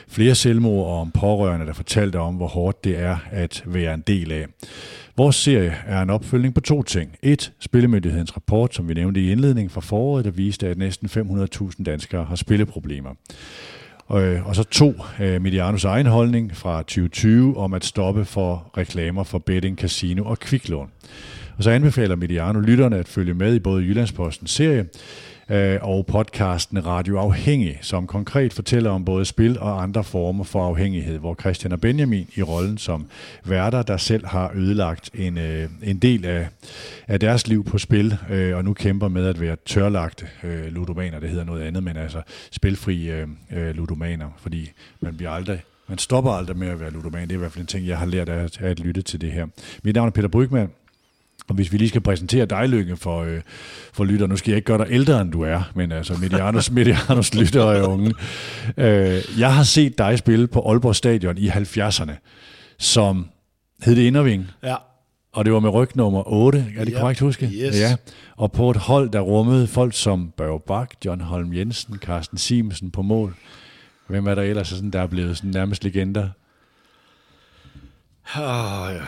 flere 0.07 0.35
selvmord 0.35 0.85
og 0.85 0.99
om 0.99 1.11
pårørende, 1.11 1.65
der 1.65 1.73
fortalte 1.73 2.19
om, 2.19 2.35
hvor 2.35 2.47
hårdt 2.47 2.83
det 2.83 2.99
er 2.99 3.17
at 3.31 3.63
være 3.65 3.93
en 3.93 4.03
del 4.07 4.31
af. 4.31 4.45
Vores 5.17 5.35
serie 5.35 5.75
er 5.85 6.01
en 6.01 6.09
opfølgning 6.09 6.53
på 6.53 6.61
to 6.61 6.83
ting. 6.83 7.15
Et, 7.21 7.53
Spillemyndighedens 7.59 8.35
rapport, 8.35 8.75
som 8.75 8.89
vi 8.89 8.93
nævnte 8.93 9.21
i 9.21 9.31
indledningen 9.31 9.69
fra 9.69 9.81
foråret, 9.81 10.25
der 10.25 10.31
viste, 10.31 10.67
at 10.67 10.77
næsten 10.77 11.07
500.000 11.07 11.83
danskere 11.83 12.25
har 12.25 12.35
spilleproblemer. 12.35 13.09
Og, 14.07 14.23
øh, 14.23 14.53
så 14.53 14.63
to, 14.63 14.93
øh, 15.21 15.41
Medianos 15.41 15.85
egen 15.85 16.05
holdning 16.05 16.55
fra 16.55 16.77
2020 16.77 17.57
om 17.57 17.73
at 17.73 17.85
stoppe 17.85 18.25
for 18.25 18.71
reklamer 18.77 19.23
for 19.23 19.37
betting, 19.39 19.77
casino 19.77 20.25
og 20.25 20.39
kviklån. 20.39 20.91
Og 21.57 21.63
så 21.63 21.71
anbefaler 21.71 22.15
Mediano 22.15 22.59
lytterne 22.59 22.97
at 22.97 23.07
følge 23.07 23.33
med 23.33 23.55
i 23.55 23.59
både 23.59 23.83
Jyllandsposten 23.83 24.47
serie, 24.47 24.85
øh, 25.51 25.79
og 25.81 26.05
podcasten 26.05 26.85
Radio 26.85 27.17
Afhængig, 27.17 27.79
som 27.81 28.07
konkret 28.07 28.53
fortæller 28.53 28.89
om 28.89 29.05
både 29.05 29.25
spil 29.25 29.59
og 29.59 29.83
andre 29.83 30.03
former 30.03 30.43
for 30.43 30.65
afhængighed, 30.65 31.17
hvor 31.17 31.35
Christian 31.35 31.71
og 31.71 31.81
Benjamin 31.81 32.27
i 32.35 32.41
rollen 32.41 32.77
som 32.77 33.05
værter, 33.45 33.81
der 33.81 33.97
selv 33.97 34.25
har 34.25 34.51
ødelagt 34.55 35.09
en, 35.13 35.37
øh, 35.37 35.69
en 35.83 35.97
del 35.97 36.25
af, 36.25 36.47
af 37.07 37.19
deres 37.19 37.47
liv 37.47 37.63
på 37.63 37.77
spil, 37.77 38.17
øh, 38.29 38.57
og 38.57 38.63
nu 38.63 38.73
kæmper 38.73 39.07
med 39.07 39.25
at 39.25 39.41
være 39.41 39.55
tørlagte 39.65 40.27
øh, 40.43 40.65
ludomaner, 40.65 41.19
det 41.19 41.29
hedder 41.29 41.45
noget 41.45 41.61
andet, 41.61 41.83
men 41.83 41.97
altså 41.97 42.21
spilfri 42.51 43.09
øh, 43.09 43.27
øh, 43.51 43.75
ludomaner, 43.75 44.29
fordi 44.37 44.71
man 44.99 45.17
bliver 45.17 45.31
aldrig 45.31 45.61
man 45.87 45.97
stopper 45.97 46.31
aldrig 46.31 46.57
med 46.57 46.67
at 46.67 46.79
være 46.79 46.91
ludoman. 46.91 47.21
Det 47.21 47.31
er 47.31 47.35
i 47.35 47.39
hvert 47.39 47.51
fald 47.51 47.61
en 47.61 47.67
ting, 47.67 47.87
jeg 47.87 47.97
har 47.97 48.05
lært 48.05 48.29
af 48.29 48.43
at, 48.43 48.61
at 48.61 48.79
lytte 48.79 49.01
til 49.01 49.21
det 49.21 49.31
her. 49.31 49.47
Mit 49.83 49.95
navn 49.95 50.07
er 50.07 50.11
Peter 50.11 50.27
Brygman. 50.27 50.69
Og 51.47 51.55
hvis 51.55 51.71
vi 51.73 51.77
lige 51.77 51.89
skal 51.89 52.01
præsentere 52.01 52.45
dig, 52.45 52.69
Lykke, 52.69 52.97
for, 52.97 53.21
øh, 53.23 53.41
for 53.93 54.03
lytter, 54.03 54.27
nu 54.27 54.37
skal 54.37 54.51
jeg 54.51 54.55
ikke 54.55 54.65
gøre 54.65 54.77
dig 54.77 54.87
ældre, 54.89 55.21
end 55.21 55.31
du 55.31 55.41
er, 55.41 55.71
men 55.75 55.91
altså 55.91 56.13
Medianos, 56.21 56.71
Medianos 56.77 57.33
lytter 57.33 57.63
er 57.63 57.83
unge. 57.87 58.13
Øh, 58.77 59.21
jeg 59.39 59.55
har 59.55 59.63
set 59.63 59.97
dig 59.97 60.17
spille 60.17 60.47
på 60.47 60.69
Aalborg 60.69 60.95
Stadion 60.95 61.37
i 61.37 61.49
70'erne, 61.49 62.11
som 62.79 63.27
hed 63.83 63.95
det 63.95 64.01
Inderving. 64.01 64.47
Ja. 64.63 64.75
Og 65.33 65.45
det 65.45 65.53
var 65.53 65.59
med 65.59 65.69
ryg 65.69 65.89
nummer 65.95 66.23
8, 66.27 66.65
er 66.77 66.85
det 66.85 66.91
Ja. 66.93 66.99
korrekt 66.99 67.19
huske? 67.19 67.45
Yes. 67.45 67.79
Ja. 67.79 67.95
Og 68.37 68.51
på 68.51 68.69
et 68.71 68.77
hold, 68.77 69.09
der 69.09 69.19
rummede 69.19 69.67
folk 69.67 69.93
som 69.95 70.33
Børge 70.37 70.59
Bak, 70.67 70.91
John 71.05 71.21
Holm 71.21 71.53
Jensen, 71.53 71.97
Carsten 71.97 72.37
Simensen 72.37 72.91
på 72.91 73.01
mål. 73.01 73.35
Hvem 74.07 74.27
er 74.27 74.35
der 74.35 74.41
ellers, 74.41 74.67
sådan, 74.67 74.89
der 74.91 75.01
er 75.01 75.07
blevet 75.07 75.37
sådan 75.37 75.49
nærmest 75.51 75.83
legender? 75.83 76.29
Oh, 78.35 78.89
ja. 78.95 79.01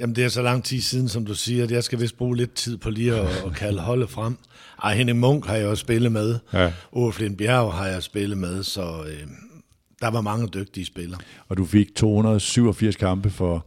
Jamen, 0.00 0.16
det 0.16 0.24
er 0.24 0.28
så 0.28 0.42
lang 0.42 0.64
tid 0.64 0.80
siden, 0.80 1.08
som 1.08 1.26
du 1.26 1.34
siger, 1.34 1.64
at 1.64 1.70
jeg 1.70 1.84
skal 1.84 2.00
vist 2.00 2.18
bruge 2.18 2.36
lidt 2.36 2.54
tid 2.54 2.76
på 2.76 2.90
lige 2.90 3.14
at, 3.14 3.28
at 3.46 3.54
kalde 3.56 3.80
holdet 3.80 4.10
frem. 4.10 4.36
Ej, 4.82 4.96
Henning 4.96 5.18
Munk 5.18 5.46
har 5.46 5.56
jeg 5.56 5.66
også 5.66 5.80
spillet 5.80 6.12
med. 6.12 6.38
Ja. 6.52 6.72
Ove 6.92 7.12
Bjerg 7.38 7.72
har 7.72 7.86
jeg 7.86 8.02
spillet 8.02 8.38
med, 8.38 8.62
så 8.62 8.82
øh, 8.82 9.26
der 10.00 10.10
var 10.10 10.20
mange 10.20 10.48
dygtige 10.48 10.86
spillere. 10.86 11.20
Og 11.48 11.56
du 11.56 11.64
fik 11.64 11.94
287 11.94 12.96
kampe 12.96 13.30
for, 13.30 13.66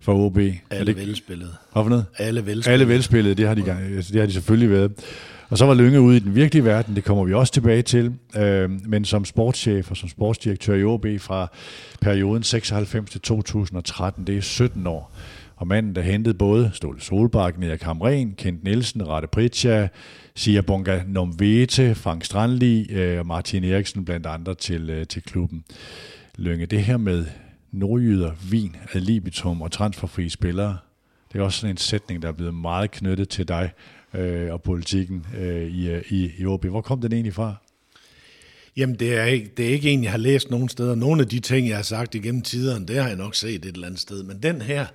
for 0.00 0.14
OB. 0.14 0.38
Alle 0.70 0.96
velspillede. 0.96 1.54
Hvad 1.72 1.84
for 1.84 1.88
noget? 1.88 2.04
Alle 2.16 2.46
velspillede. 2.46 2.72
Alle 2.72 2.88
velspillede, 2.88 3.34
det 3.34 3.46
har 3.46 3.54
de, 3.54 3.72
altså, 3.72 4.12
det 4.12 4.20
har 4.20 4.26
de 4.26 4.32
selvfølgelig 4.32 4.70
været. 4.70 4.92
Og 5.50 5.58
så 5.58 5.66
var 5.66 5.74
Lønge 5.74 6.00
ude 6.00 6.16
i 6.16 6.20
den 6.20 6.34
virkelige 6.34 6.64
verden, 6.64 6.96
det 6.96 7.04
kommer 7.04 7.24
vi 7.24 7.34
også 7.34 7.52
tilbage 7.52 7.82
til, 7.82 8.12
øh, 8.36 8.70
men 8.86 9.04
som 9.04 9.24
sportschef 9.24 9.90
og 9.90 9.96
som 9.96 10.08
sportsdirektør 10.08 10.74
i 10.74 10.84
OB 10.84 11.06
fra 11.18 11.50
perioden 12.00 12.42
96 12.42 13.10
til 13.10 13.20
2013, 13.20 14.26
det 14.26 14.36
er 14.36 14.40
17 14.40 14.86
år. 14.86 15.12
Og 15.58 15.66
manden, 15.66 15.94
der 15.94 16.02
hentede 16.02 16.34
både 16.34 16.70
Ståle 16.74 17.00
Solbakken, 17.00 17.62
Erik 17.62 17.82
Hamren, 17.82 18.34
Kent 18.34 18.64
Nielsen, 18.64 19.08
Rette 19.08 19.28
Pritja, 19.28 19.88
Sia 20.34 20.60
Bonga 20.60 21.02
Nomvete, 21.06 21.94
Frank 21.94 22.24
Strandli 22.24 22.92
øh, 22.92 23.18
og 23.18 23.26
Martin 23.26 23.64
Eriksen 23.64 24.04
blandt 24.04 24.26
andre 24.26 24.54
til, 24.54 24.90
øh, 24.90 25.06
til 25.06 25.22
klubben. 25.22 25.64
Lønge, 26.36 26.66
det 26.66 26.84
her 26.84 26.96
med 26.96 27.26
nordjyder, 27.72 28.32
vin, 28.50 28.76
ad 28.92 29.00
libitum 29.00 29.62
og 29.62 29.72
transferfri 29.72 30.28
spillere, 30.28 30.78
det 31.32 31.38
er 31.38 31.42
også 31.42 31.60
sådan 31.60 31.74
en 31.74 31.76
sætning, 31.76 32.22
der 32.22 32.28
er 32.28 32.32
blevet 32.32 32.54
meget 32.54 32.90
knyttet 32.90 33.28
til 33.28 33.48
dig 33.48 33.70
øh, 34.14 34.52
og 34.52 34.62
politikken 34.62 35.26
øh, 35.38 35.66
i, 35.66 35.90
øh, 35.90 36.02
i, 36.08 36.30
i 36.38 36.46
OB. 36.46 36.66
Hvor 36.66 36.80
kom 36.80 37.00
den 37.00 37.12
egentlig 37.12 37.34
fra? 37.34 37.54
Jamen, 38.76 38.96
det 38.96 39.16
er, 39.16 39.24
ikke, 39.24 39.50
det 39.56 39.64
er 39.64 39.70
ikke 39.70 39.90
en, 39.90 40.02
jeg 40.04 40.10
har 40.10 40.18
læst 40.18 40.50
nogen 40.50 40.68
steder. 40.68 40.94
Nogle 40.94 41.22
af 41.22 41.28
de 41.28 41.40
ting, 41.40 41.68
jeg 41.68 41.76
har 41.76 41.82
sagt 41.82 42.14
igennem 42.14 42.42
tiderne, 42.42 42.86
det 42.86 42.96
har 42.96 43.08
jeg 43.08 43.16
nok 43.16 43.34
set 43.34 43.64
et 43.64 43.74
eller 43.74 43.86
andet 43.86 44.00
sted. 44.00 44.22
Men 44.22 44.42
den 44.42 44.62
her, 44.62 44.86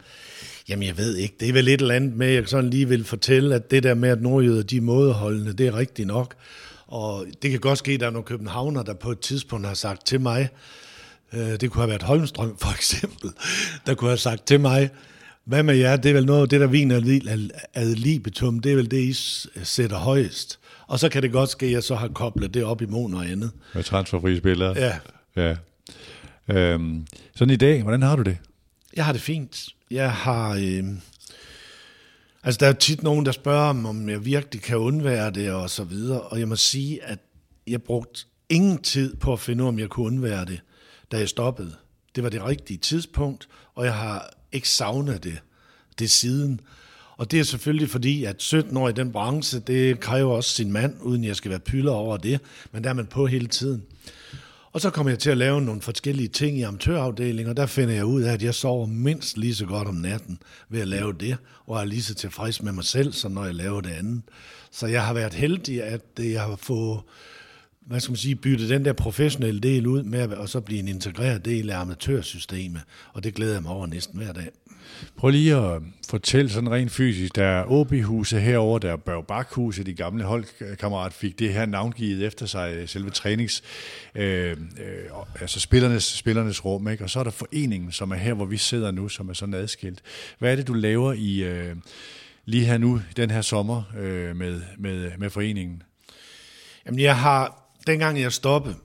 jamen 0.70 0.88
jeg 0.88 0.98
ved 0.98 1.16
ikke, 1.16 1.36
det 1.40 1.50
er 1.50 1.54
vel 1.54 1.68
et 1.68 1.82
eller 1.82 1.96
andet 1.96 2.16
med, 2.16 2.28
jeg 2.28 2.48
sådan 2.48 2.70
lige 2.70 2.88
vil 2.88 3.04
fortælle, 3.04 3.56
at 3.56 3.72
det 3.72 3.84
der 3.84 3.94
med, 3.94 4.10
at 4.10 4.22
nordjyder, 4.22 4.64
de 4.64 4.78
er 4.78 4.82
mådeholdende, 4.82 5.54
det 5.54 5.68
er 5.68 5.78
rigtigt 5.78 6.08
nok. 6.08 6.36
Og 6.88 7.26
det 7.42 7.52
kan 7.52 7.60
godt 7.60 7.80
ske, 7.80 7.92
at 7.92 8.00
der 8.00 8.08
er 8.08 8.12
nogle 8.12 8.26
københavner, 8.26 8.84
der 8.84 8.94
på 8.94 9.12
et 9.12 9.20
tidspunkt 9.20 9.68
har 9.68 9.74
sagt 9.74 10.06
til 10.06 10.22
mig, 10.22 10.50
øh, 11.34 11.40
det 11.40 11.72
kunne 11.72 11.82
have 11.82 11.90
været 11.90 12.04
Holmstrøm 12.04 12.58
for 12.58 12.76
eksempel, 12.76 13.30
der 13.86 13.94
kunne 13.94 14.10
have 14.10 14.18
sagt 14.18 14.48
til 14.48 14.60
mig, 14.60 14.90
hvad 15.46 15.64
med 15.64 15.76
jer? 15.76 15.96
Det 15.96 16.10
er 16.10 16.14
vel 16.14 16.26
noget 16.26 16.42
af 16.42 16.50
det, 16.50 16.60
der 16.62 16.68
viner 16.68 16.96
ad 17.74 17.96
libitum. 17.96 18.60
Det 18.60 18.72
er 18.72 18.76
vel 18.76 18.92
det, 18.92 18.98
I 18.98 19.14
sætter 19.64 19.98
højst. 19.98 20.60
Og 20.88 21.00
så 21.00 21.10
kan 21.10 21.22
det 21.22 21.32
godt 21.32 21.50
ske, 21.50 21.66
at 21.66 21.72
jeg 21.72 21.84
så 21.84 21.96
har 21.96 22.08
koblet 22.08 22.54
det 22.54 22.64
op 22.64 22.82
imod 22.82 23.10
noget 23.10 23.32
andet. 23.32 23.52
Med 23.74 23.84
transferfri 23.84 24.38
spillere? 24.38 24.76
Ja. 24.78 24.94
ja. 25.36 25.56
Øhm, 26.48 27.08
sådan 27.36 27.54
i 27.54 27.56
dag, 27.56 27.82
hvordan 27.82 28.02
har 28.02 28.16
du 28.16 28.22
det? 28.22 28.38
Jeg 28.96 29.06
har 29.06 29.12
det 29.12 29.22
fint. 29.22 29.68
Jeg 29.92 30.14
har... 30.14 30.56
Øh, 30.56 30.84
altså, 32.44 32.58
der 32.60 32.68
er 32.68 32.74
tit 32.74 33.04
nogen, 33.04 33.26
der 33.26 33.32
spørger 33.32 33.70
om, 33.70 33.86
om 33.86 34.10
jeg 34.10 34.26
virkelig 34.26 34.62
kan 34.62 34.78
undvære 34.78 35.32
det, 35.32 35.52
og 35.52 35.70
så 35.70 35.84
videre. 35.84 36.22
Og 36.22 36.40
jeg 36.40 36.48
må 36.48 36.56
sige, 36.56 37.04
at 37.04 37.20
jeg 37.68 37.84
brugte 37.84 38.26
ingen 38.50 38.78
tid 38.78 39.16
på 39.16 39.34
at 39.34 39.40
finde 39.40 39.64
ud 39.64 39.68
om 39.68 39.80
jeg 39.80 39.90
kunne 39.90 40.06
undvære 40.06 40.46
det, 40.46 40.62
da 41.12 41.18
jeg 41.18 41.30
stoppede. 41.30 41.76
Det 42.16 42.24
var 42.24 42.30
det 42.30 42.46
rigtige 42.46 42.78
tidspunkt, 42.78 43.48
og 43.76 43.86
jeg 43.86 43.94
har 43.94 44.34
ikke 44.52 44.70
savnet 44.70 45.24
det, 45.24 45.40
det 46.00 46.12
siden. 46.12 46.62
Og 47.18 47.32
det 47.32 47.40
er 47.40 47.44
selvfølgelig 47.44 47.90
fordi, 47.90 48.24
at 48.24 48.42
17 48.42 48.78
år 48.78 48.90
i 48.90 48.94
den 48.94 49.12
branche, 49.12 49.60
det 49.60 50.00
kræver 50.00 50.36
også 50.36 50.50
sin 50.50 50.72
mand, 50.72 50.96
uden 51.02 51.24
jeg 51.24 51.36
skal 51.36 51.52
være 51.52 51.60
pylder 51.60 51.92
over 51.92 52.18
det, 52.18 52.40
men 52.72 52.84
der 52.84 52.90
er 52.90 52.94
man 52.94 53.06
på 53.06 53.26
hele 53.28 53.48
tiden. 53.48 53.84
Og 54.74 54.82
så 54.82 54.90
kommer 54.90 55.12
jeg 55.12 55.20
til 55.20 55.30
at 55.30 55.38
lave 55.38 55.62
nogle 55.62 55.82
forskellige 55.82 56.28
ting 56.28 56.58
i 56.58 56.62
amatørafdelingen, 56.62 57.50
og 57.50 57.58
der 57.58 57.66
finder 57.66 57.94
jeg 57.94 58.06
ud 58.06 58.22
af, 58.22 58.34
at 58.34 58.44
jeg 58.44 58.56
sover 58.56 58.86
mindst 58.86 59.38
lige 59.38 59.56
så 59.56 59.66
godt 59.66 59.88
om 59.88 59.96
natten 59.96 60.40
ved 60.70 60.82
at 60.82 60.88
lave 60.88 61.14
det, 61.14 61.38
og 61.66 61.82
er 61.82 61.86
lige 61.86 62.04
så 62.04 62.14
tilfreds 62.16 62.62
med 62.62 62.72
mig 62.72 62.84
selv, 62.84 63.14
som 63.14 63.32
når 63.32 63.46
jeg 63.46 63.56
laver 63.56 63.82
det 63.82 63.92
andet. 63.92 64.22
Så 64.72 64.88
jeg 64.88 65.06
har 65.06 65.14
været 65.14 65.34
heldig, 65.34 65.84
at 65.84 66.02
øh, 66.20 66.32
jeg 66.32 66.42
har 66.42 66.56
fået 66.56 67.00
hvad 67.86 68.00
skal 68.00 68.12
man 68.12 68.18
sige, 68.18 68.36
bytte 68.36 68.70
den 68.70 68.86
der 68.86 68.94
professionelle 68.94 69.60
del 69.60 69.88
ud 69.88 70.04
med, 70.04 70.20
at 70.20 70.50
så 70.50 70.62
blive 70.62 70.80
en 70.80 70.88
integreret 70.88 71.46
del 71.46 71.70
af 71.70 71.80
amatørsystemet, 71.80 72.82
og 73.14 73.24
det 73.24 73.34
glæder 73.34 73.54
jeg 73.54 73.62
mig 73.62 73.72
over 73.72 73.88
næsten 73.88 74.20
hver 74.20 74.34
dag. 74.34 74.50
Prøv 75.18 75.30
lige 75.30 75.56
at 75.56 75.82
fortælle 76.10 76.50
sådan 76.50 76.72
rent 76.72 76.92
fysisk, 76.92 77.36
der 77.36 77.46
er 77.46 77.66
OB-huset 77.68 78.42
herover, 78.42 78.80
der 78.80 78.92
er 78.92 78.96
Børgbakhuset, 78.96 79.86
de 79.86 79.94
gamle 79.94 80.24
holdkammerat 80.24 81.14
fik 81.14 81.40
det 81.40 81.54
her 81.54 81.66
navngivet 81.66 82.26
efter 82.26 82.46
sig, 82.46 82.90
selve 82.90 83.10
trænings, 83.10 83.64
øh, 84.16 84.52
øh, 84.52 84.58
altså 85.42 85.60
spillernes, 85.60 86.04
spillernes 86.04 86.66
rum, 86.66 86.88
ikke? 86.88 87.04
og 87.04 87.10
så 87.10 87.20
er 87.20 87.24
der 87.24 87.32
foreningen, 87.32 87.92
som 87.92 88.12
er 88.12 88.16
her, 88.16 88.34
hvor 88.34 88.46
vi 88.46 88.58
sidder 88.58 88.92
nu, 88.92 89.10
som 89.10 89.30
er 89.30 89.34
sådan 89.34 89.54
adskilt. 89.54 90.02
Hvad 90.40 90.52
er 90.52 90.56
det, 90.56 90.68
du 90.68 90.74
laver 90.74 91.14
i 91.14 91.44
øh, 91.44 91.76
lige 92.46 92.66
her 92.66 92.78
nu, 92.78 93.02
den 93.18 93.32
her 93.32 93.42
sommer, 93.42 93.84
øh, 93.98 94.36
med, 94.36 94.62
med, 94.78 95.12
med 95.18 95.30
foreningen? 95.30 95.84
Jamen, 96.86 97.00
jeg 97.00 97.18
har 97.18 97.70
dengang 97.88 98.22
jeg 98.22 98.34
stoppede, 98.34 98.76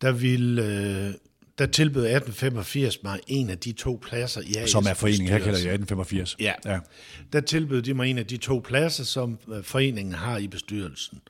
der 0.00 0.12
ville... 0.12 0.62
Øh, 0.62 1.14
der 1.58 1.66
tilbød 1.66 2.02
1885 2.02 3.02
mig 3.02 3.20
en 3.26 3.50
af 3.50 3.58
de 3.58 3.72
to 3.72 4.00
pladser 4.02 4.40
i 4.40 4.68
Som 4.68 4.86
er 4.86 4.94
foreningen, 4.94 5.28
her 5.28 5.38
kalder 5.38 5.58
jeg 5.58 5.72
1885. 5.72 6.36
Ja. 6.40 6.52
ja. 6.64 6.78
Der 7.32 7.40
tilbød 7.40 7.82
de 7.82 7.94
mig 7.94 8.10
en 8.10 8.18
af 8.18 8.26
de 8.26 8.36
to 8.36 8.60
pladser, 8.64 9.04
som 9.04 9.38
øh, 9.52 9.64
foreningen 9.64 10.14
har 10.14 10.38
i 10.38 10.48
bestyrelsen. 10.48 11.20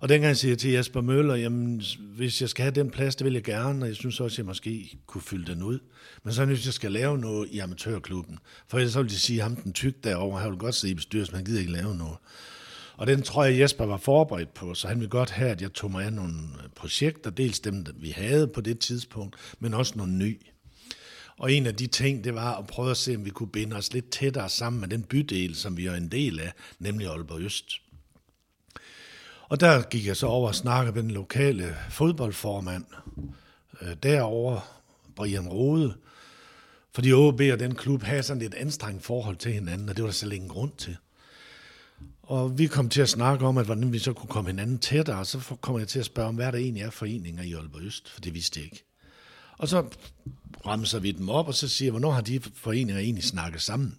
Og 0.00 0.08
dengang 0.08 0.36
siger 0.36 0.50
jeg 0.50 0.58
til 0.58 0.70
Jesper 0.70 1.00
Møller, 1.00 1.34
jamen, 1.34 1.82
hvis 1.98 2.40
jeg 2.40 2.48
skal 2.48 2.62
have 2.62 2.74
den 2.74 2.90
plads, 2.90 3.16
det 3.16 3.24
vil 3.24 3.32
jeg 3.32 3.42
gerne, 3.42 3.84
og 3.84 3.88
jeg 3.88 3.96
synes 3.96 4.20
også, 4.20 4.34
at 4.34 4.38
jeg 4.38 4.46
måske 4.46 4.98
kunne 5.06 5.22
fylde 5.22 5.52
den 5.52 5.62
ud. 5.62 5.78
Men 6.24 6.34
så 6.34 6.44
hvis 6.44 6.66
jeg 6.66 6.74
skal 6.74 6.92
lave 6.92 7.18
noget 7.18 7.48
i 7.50 7.58
amatørklubben. 7.58 8.38
For 8.68 8.78
ellers 8.78 8.92
så 8.92 9.02
vil 9.02 9.10
de 9.10 9.18
sige, 9.18 9.40
ham 9.40 9.56
den 9.56 9.72
tyk 9.72 10.04
derovre, 10.04 10.40
han 10.40 10.50
vil 10.50 10.58
godt 10.58 10.74
sidde 10.74 10.92
i 10.92 10.94
bestyrelsen, 10.94 11.36
han 11.36 11.44
gider 11.44 11.60
ikke 11.60 11.72
lave 11.72 11.96
noget. 11.96 12.16
Og 12.96 13.06
den 13.06 13.22
tror 13.22 13.44
jeg, 13.44 13.60
Jesper 13.60 13.86
var 13.86 13.96
forberedt 13.96 14.54
på, 14.54 14.74
så 14.74 14.88
han 14.88 14.96
ville 15.00 15.10
godt 15.10 15.30
have, 15.30 15.50
at 15.50 15.62
jeg 15.62 15.72
tog 15.72 15.90
mig 15.90 16.04
af 16.04 16.12
nogle 16.12 16.34
øh, 16.62 16.68
projekter, 16.76 17.30
dels 17.30 17.60
dem, 17.60 17.86
vi 17.96 18.10
havde 18.10 18.48
på 18.48 18.60
det 18.60 18.78
tidspunkt, 18.78 19.36
men 19.60 19.74
også 19.74 19.92
nogle 19.96 20.12
nye. 20.12 20.38
Og 21.36 21.52
en 21.52 21.66
af 21.66 21.74
de 21.74 21.86
ting, 21.86 22.24
det 22.24 22.34
var 22.34 22.56
at 22.56 22.66
prøve 22.66 22.90
at 22.90 22.96
se, 22.96 23.16
om 23.16 23.24
vi 23.24 23.30
kunne 23.30 23.48
binde 23.48 23.76
os 23.76 23.92
lidt 23.92 24.10
tættere 24.10 24.48
sammen 24.48 24.80
med 24.80 24.88
den 24.88 25.02
bydel, 25.02 25.54
som 25.54 25.76
vi 25.76 25.86
er 25.86 25.94
en 25.94 26.08
del 26.08 26.40
af, 26.40 26.52
nemlig 26.78 27.06
Aalborg 27.06 27.40
Øst. 27.40 27.80
Og 29.48 29.60
der 29.60 29.82
gik 29.82 30.06
jeg 30.06 30.16
så 30.16 30.26
over 30.26 30.48
og 30.48 30.54
snakkede 30.54 30.94
med 30.94 31.02
den 31.02 31.10
lokale 31.10 31.76
fodboldformand 31.90 32.84
øh, 33.82 33.96
derovre, 34.02 34.60
Brian 35.16 35.48
Rode, 35.48 35.94
fordi 36.94 37.12
OB 37.12 37.40
og 37.52 37.60
den 37.60 37.74
klub 37.74 38.02
havde 38.02 38.22
sådan 38.22 38.42
et 38.42 38.54
anstrengt 38.54 39.04
forhold 39.04 39.36
til 39.36 39.52
hinanden, 39.52 39.88
og 39.88 39.96
det 39.96 40.04
var 40.04 40.08
der 40.08 40.14
slet 40.14 40.32
ingen 40.32 40.48
grund 40.48 40.72
til. 40.78 40.96
Og 42.22 42.58
vi 42.58 42.66
kom 42.66 42.88
til 42.88 43.00
at 43.00 43.08
snakke 43.08 43.46
om, 43.46 43.58
at 43.58 43.66
hvordan 43.66 43.92
vi 43.92 43.98
så 43.98 44.12
kunne 44.12 44.28
komme 44.28 44.50
hinanden 44.50 44.78
tættere, 44.78 45.18
og 45.18 45.26
så 45.26 45.56
kommer 45.60 45.78
jeg 45.78 45.88
til 45.88 45.98
at 45.98 46.04
spørge 46.04 46.28
om, 46.28 46.34
hvad 46.34 46.52
der 46.52 46.58
egentlig 46.58 46.82
er 46.82 46.90
foreninger 46.90 47.42
i 47.42 47.52
Aalborg 47.52 47.82
Øst, 47.82 48.10
for 48.10 48.20
det 48.20 48.34
vidste 48.34 48.60
jeg 48.60 48.64
ikke. 48.64 48.84
Og 49.58 49.68
så 49.68 49.86
ramser 50.66 50.98
vi 50.98 51.12
dem 51.12 51.28
op, 51.28 51.48
og 51.48 51.54
så 51.54 51.68
siger 51.68 51.86
jeg, 51.86 51.90
hvornår 51.90 52.10
har 52.10 52.20
de 52.20 52.40
foreninger 52.54 52.98
egentlig 52.98 53.24
snakket 53.24 53.62
sammen? 53.62 53.98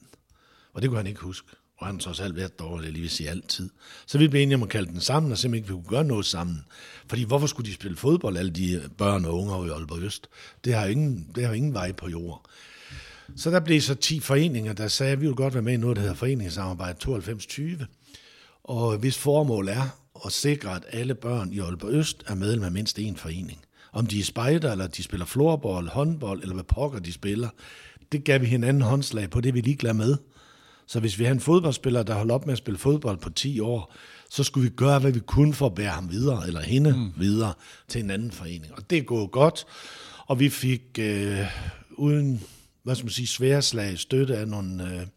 Og 0.74 0.82
det 0.82 0.90
kunne 0.90 1.00
han 1.00 1.08
ikke 1.08 1.22
huske. 1.22 1.48
Og 1.78 1.88
han 1.88 2.00
trods 2.00 2.20
alt 2.20 2.36
været 2.36 2.60
dårlig, 2.60 2.92
lige 2.92 3.02
vil 3.02 3.10
sige 3.10 3.30
altid. 3.30 3.70
Så 4.06 4.18
vi 4.18 4.28
blev 4.28 4.42
enige 4.42 4.56
om 4.56 4.64
at 4.64 4.70
kalde 4.70 4.92
den 4.92 5.02
sammen, 5.02 5.32
og 5.32 5.38
simpelthen 5.38 5.64
ikke 5.64 5.68
vi 5.68 5.84
kunne 5.84 5.98
gøre 5.98 6.04
noget 6.04 6.26
sammen. 6.26 6.66
Fordi 7.08 7.24
hvorfor 7.24 7.48
skulle 7.48 7.70
de 7.70 7.74
spille 7.74 7.98
fodbold, 7.98 8.38
alle 8.38 8.52
de 8.52 8.90
børn 8.98 9.26
og 9.26 9.34
unge 9.34 9.68
i 9.68 9.70
Aalborg 9.70 10.02
Øst? 10.02 10.30
Det 10.66 10.74
har 10.74 10.86
ingen, 10.86 11.32
det 11.36 11.46
har 11.46 11.54
ingen 11.54 11.74
vej 11.74 11.92
på 11.92 12.10
jord. 12.10 12.46
Så 13.36 13.52
der 13.52 13.60
blev 13.60 13.82
så 13.82 13.96
10 13.96 14.20
foreninger, 14.20 14.74
der 14.74 14.88
sagde, 14.88 15.12
at 15.12 15.22
vi 15.22 15.26
vil 15.26 15.36
godt 15.36 15.54
være 15.54 15.64
med 15.64 15.74
i 15.74 15.78
noget, 15.78 15.96
der 15.96 16.02
hedder 16.02 16.16
Foreningssamarbejde 16.16 17.00
9220 17.00 17.88
og 18.68 18.98
hvis 18.98 19.18
formål 19.18 19.68
er 19.68 20.00
at 20.26 20.32
sikre, 20.32 20.76
at 20.76 20.86
alle 20.92 21.16
børn 21.16 21.54
i 21.54 21.60
Aalborg 21.60 21.92
Øst 21.94 22.24
er 22.28 22.36
medlem 22.36 22.64
af 22.64 22.72
mindst 22.72 23.00
én 23.00 23.16
forening. 23.18 23.60
Om 23.94 24.06
de 24.06 24.20
er 24.20 24.24
spejder, 24.24 24.72
eller 24.72 24.88
de 24.88 25.04
spiller 25.04 25.26
floorball, 25.26 25.88
håndbold, 25.88 26.42
eller 26.42 26.54
hvad 26.54 26.64
pokker 26.64 27.00
de 27.00 27.14
spiller, 27.14 27.50
det 28.12 28.24
gav 28.24 28.42
vi 28.42 28.46
hinanden 28.46 28.82
håndslag 28.82 29.30
på, 29.30 29.42
det 29.42 29.50
er 29.50 29.54
vi 29.54 29.62
ligeglade 29.62 29.94
med. 29.94 30.18
Så 30.88 31.00
hvis 31.00 31.20
vi 31.20 31.24
har 31.24 31.32
en 31.32 31.40
fodboldspiller, 31.40 32.04
der 32.04 32.14
holder 32.14 32.36
op 32.36 32.46
med 32.46 32.52
at 32.52 32.58
spille 32.58 32.78
fodbold 32.78 33.18
på 33.18 33.30
10 33.30 33.60
år, 33.60 33.94
så 34.30 34.44
skulle 34.44 34.70
vi 34.70 34.76
gøre, 34.76 35.00
hvad 35.00 35.12
vi 35.12 35.20
kunne 35.20 35.54
for 35.54 35.66
at 35.66 35.76
bære 35.76 35.90
ham 35.90 36.12
videre, 36.12 36.48
eller 36.48 36.62
hende 36.62 36.92
mm. 36.92 37.22
videre 37.22 37.54
til 37.88 38.04
en 38.04 38.12
anden 38.12 38.32
forening. 38.32 38.74
Og 38.78 38.90
det 38.90 38.98
er 38.98 39.04
gået 39.04 39.32
godt, 39.32 39.66
og 40.28 40.40
vi 40.40 40.50
fik 40.50 40.82
øh, 41.00 41.46
uden, 41.92 42.44
hvad 42.86 42.96
skal 42.96 43.06
man 43.06 43.12
sige, 43.12 43.28
sværslag 43.28 44.00
støtte 44.00 44.38
af 44.38 44.48
nogle, 44.48 44.94
øh, 44.94 45.08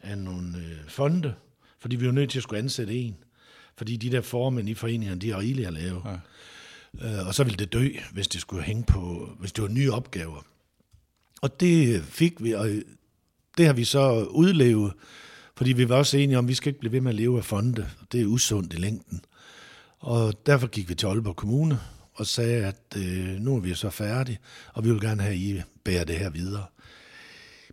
af 0.00 0.18
nogle 0.18 0.58
øh, 0.58 0.88
fonde, 0.88 1.34
fordi 1.78 1.96
vi 1.96 2.06
var 2.06 2.12
nødt 2.12 2.30
til 2.30 2.38
at 2.38 2.42
skulle 2.42 2.58
ansætte 2.58 2.94
en. 2.94 3.16
Fordi 3.76 3.96
de 3.96 4.10
der 4.10 4.20
formænd 4.20 4.68
i 4.68 4.74
foreningerne, 4.74 5.20
de 5.20 5.30
er 5.30 5.38
rigeligt 5.38 5.66
at 5.66 5.72
lave. 5.72 6.02
Ja. 7.00 7.18
Øh, 7.18 7.26
og 7.26 7.34
så 7.34 7.44
ville 7.44 7.56
det 7.56 7.72
dø, 7.72 7.88
hvis 8.12 8.28
det 8.28 8.40
skulle 8.40 8.62
hænge 8.62 8.84
på, 8.84 9.30
hvis 9.38 9.52
det 9.52 9.62
var 9.62 9.68
nye 9.68 9.92
opgaver. 9.92 10.46
Og 11.42 11.60
det 11.60 12.02
fik 12.04 12.44
vi, 12.44 12.52
og 12.52 12.70
det 13.58 13.66
har 13.66 13.72
vi 13.72 13.84
så 13.84 14.24
udlevet, 14.24 14.92
fordi 15.56 15.72
vi 15.72 15.88
var 15.88 15.96
også 15.96 16.18
enige 16.18 16.38
om, 16.38 16.44
at 16.44 16.48
vi 16.48 16.54
skal 16.54 16.70
ikke 16.70 16.80
blive 16.80 16.92
ved 16.92 17.00
med 17.00 17.10
at 17.10 17.16
leve 17.16 17.38
af 17.38 17.44
fonde. 17.44 17.88
Det 18.12 18.20
er 18.20 18.26
usundt 18.26 18.74
i 18.74 18.76
længden. 18.76 19.20
Og 19.98 20.46
derfor 20.46 20.66
gik 20.66 20.88
vi 20.88 20.94
til 20.94 21.06
Aalborg 21.06 21.36
Kommune 21.36 21.80
og 22.14 22.26
sagde, 22.26 22.66
at 22.66 22.96
øh, 22.96 23.40
nu 23.40 23.56
er 23.56 23.60
vi 23.60 23.74
så 23.74 23.90
færdige, 23.90 24.38
og 24.72 24.84
vi 24.84 24.90
vil 24.90 25.00
gerne 25.00 25.22
have, 25.22 25.34
at 25.34 25.40
I 25.40 25.62
bærer 25.84 26.04
det 26.04 26.18
her 26.18 26.30
videre. 26.30 26.64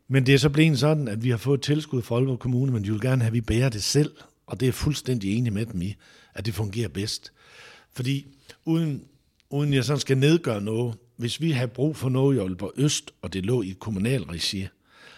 Men 0.08 0.26
det 0.26 0.34
er 0.34 0.38
så 0.38 0.50
blevet 0.50 0.80
sådan, 0.80 1.08
at 1.08 1.24
vi 1.24 1.30
har 1.30 1.38
fået 1.38 1.62
tilskud 1.62 2.02
fra 2.02 2.16
Aalborg 2.16 2.40
Kommune, 2.40 2.72
men 2.72 2.84
de 2.84 2.92
vil 2.92 3.02
gerne 3.02 3.22
have, 3.22 3.28
at 3.28 3.34
vi 3.34 3.42
bærer 3.42 3.70
det 3.70 3.84
selv. 3.84 4.12
Og 4.46 4.60
det 4.60 4.68
er 4.68 4.72
fuldstændig 4.72 5.38
enig 5.38 5.54
med 5.54 5.66
dem 5.66 5.82
i, 5.82 5.96
at 6.34 6.46
det 6.46 6.54
fungerer 6.54 6.88
bedst. 6.88 7.32
Fordi 7.94 8.28
uden, 8.66 9.04
uden 9.50 9.74
jeg 9.74 9.84
sådan 9.84 10.00
skal 10.00 10.18
nedgøre 10.18 10.62
noget, 10.62 10.96
hvis 11.18 11.42
vi 11.42 11.52
har 11.52 11.68
brug 11.68 11.96
for 11.98 12.10
noget 12.10 12.36
i 12.36 12.40
Aalborg 12.40 12.72
Øst, 12.78 13.12
og 13.22 13.34
det 13.34 13.46
lå 13.46 13.62
i 13.62 13.76
kommunal 13.80 14.24
regi, 14.24 14.68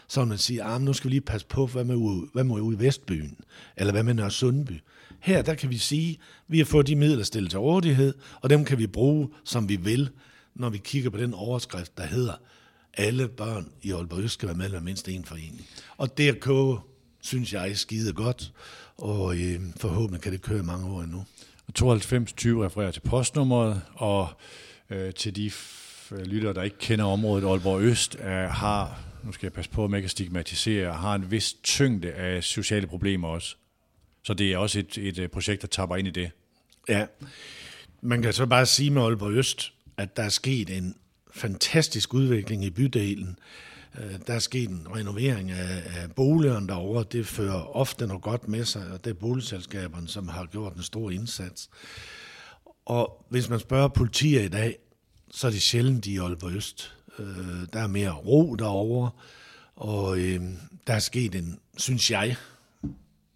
så 0.08 0.20
vil 0.22 0.28
man 0.28 0.38
sige, 0.38 0.64
at 0.64 0.70
ah, 0.70 0.82
nu 0.82 0.94
skal 0.94 1.10
vi 1.10 1.14
lige 1.14 1.22
passe 1.22 1.48
på, 1.48 1.68
hvad 1.68 1.84
med, 1.84 1.96
ude, 1.96 2.28
hvad 2.34 2.44
med 2.44 2.62
ude 2.62 2.78
i 2.78 2.80
Vestbyen, 2.80 3.38
eller 3.78 3.92
hvad 3.92 4.04
med 4.04 4.14
Nørre 4.14 4.32
Sundby. 4.32 4.72
Her 5.20 5.42
der 5.42 5.56
kan 5.56 5.70
vi 5.70 5.78
sige, 5.78 6.12
at 6.12 6.18
vi 6.48 6.58
har 6.58 6.66
fået 6.66 6.88
de 6.88 6.96
midler 6.96 7.24
stillet 7.24 7.50
til 7.50 7.60
rådighed, 7.60 8.14
og 8.42 8.50
dem 8.50 8.66
kan 8.66 8.78
vi 8.78 8.88
bruge, 8.88 9.30
som 9.44 9.70
vi 9.70 9.76
vil, 9.76 10.10
når 10.56 10.70
vi 10.70 10.78
kigger 10.78 11.10
på 11.10 11.18
den 11.18 11.34
overskrift, 11.34 11.98
der 11.98 12.06
hedder, 12.06 12.34
alle 12.98 13.28
børn 13.28 13.72
i 13.82 13.92
Aalborg 13.92 14.20
Øst 14.20 14.34
skal 14.34 14.48
være 14.48 14.58
medlem 14.58 14.76
af 14.76 14.82
mindst 14.82 15.10
en 15.10 15.26
forening. 15.26 15.68
Og 15.98 16.18
DRK 16.18 16.80
synes 17.22 17.54
jeg 17.54 17.70
er 17.70 17.74
skide 17.74 18.14
godt, 18.14 18.54
og 18.98 19.38
øh, 19.38 19.62
forhåbentlig 19.78 20.22
kan 20.22 20.32
det 20.32 20.42
køre 20.42 20.64
mange 20.64 20.88
år 20.88 21.02
endnu. 21.02 21.26
9220 21.68 22.66
refererer 22.66 22.92
til 22.92 23.00
postnummeret, 23.00 23.82
og 23.94 24.30
øh, 24.90 25.14
til 25.14 25.36
de 25.36 25.52
lyttere, 26.12 26.54
der 26.54 26.64
ikke 26.64 26.78
kender 26.78 27.06
området, 27.06 27.48
Aalborg 27.48 27.82
Øst 27.82 28.18
er, 28.20 28.48
har, 28.48 29.00
nu 29.24 29.32
skal 29.32 29.46
jeg 29.46 29.54
passe 29.54 29.72
på, 29.72 29.84
at 29.84 29.90
man 29.90 29.98
ikke 29.98 30.10
stigmatisere, 30.10 30.94
har 30.94 31.16
en 31.16 31.32
vis 31.32 31.54
tyngde 31.54 32.12
af 32.12 32.44
sociale 32.44 32.88
problemer 32.88 33.28
også. 33.28 33.56
Så 34.24 34.34
det 34.34 34.54
er 34.54 34.58
også 34.58 34.80
et, 34.80 34.98
et 34.98 35.32
projekt, 35.32 35.62
der 35.62 35.68
tapper 35.68 35.96
ind 35.96 36.08
i 36.08 36.12
det. 36.12 36.32
Ja, 36.90 37.06
man 38.02 38.22
kan 38.22 38.34
så 38.34 38.46
bare 38.46 38.66
sige 38.66 38.90
med 38.90 39.02
Aalborg 39.02 39.32
Øst, 39.32 39.74
at 39.98 40.18
der 40.18 40.24
er 40.24 40.30
sket 40.30 40.70
en 40.70 40.96
fantastisk 41.36 42.14
udvikling 42.14 42.64
i 42.66 42.70
bydelen. 42.70 43.40
Øh, 44.00 44.20
der 44.28 44.34
er 44.34 44.40
sket 44.40 44.70
en 44.70 44.88
renovering 44.96 45.52
af, 45.52 45.84
af 45.96 46.12
boligerne 46.16 46.68
derovre. 46.68 47.06
Det 47.12 47.28
fører 47.28 47.76
ofte 47.76 48.08
noget 48.08 48.24
godt 48.24 48.48
med 48.48 48.66
sig, 48.66 48.92
og 48.92 49.06
det 49.06 49.10
er 49.10 49.14
boligselskaberne, 49.14 50.08
som 50.08 50.28
har 50.28 50.46
gjort 50.46 50.76
en 50.76 50.84
stor 50.84 51.12
indsats. 51.12 51.70
Og 52.86 53.26
hvis 53.30 53.50
man 53.50 53.60
spørger 53.60 53.88
politiet 53.88 54.46
i 54.46 54.48
dag, 54.48 54.78
så 55.32 55.48
er 55.48 55.52
det 55.52 55.62
sjældent 55.62 56.06
i 56.06 56.18
Aalborg 56.18 56.52
Øst. 56.52 56.94
Øh, 57.20 57.26
der 57.74 57.80
er 57.80 57.88
mere 57.88 58.12
ro 58.12 58.56
derovre, 58.56 59.10
og 59.76 60.20
øh, 60.20 60.42
der 60.88 60.94
er 60.94 61.00
sket 61.00 61.36
en, 61.36 61.60
synes 61.78 62.12
jeg, 62.12 62.36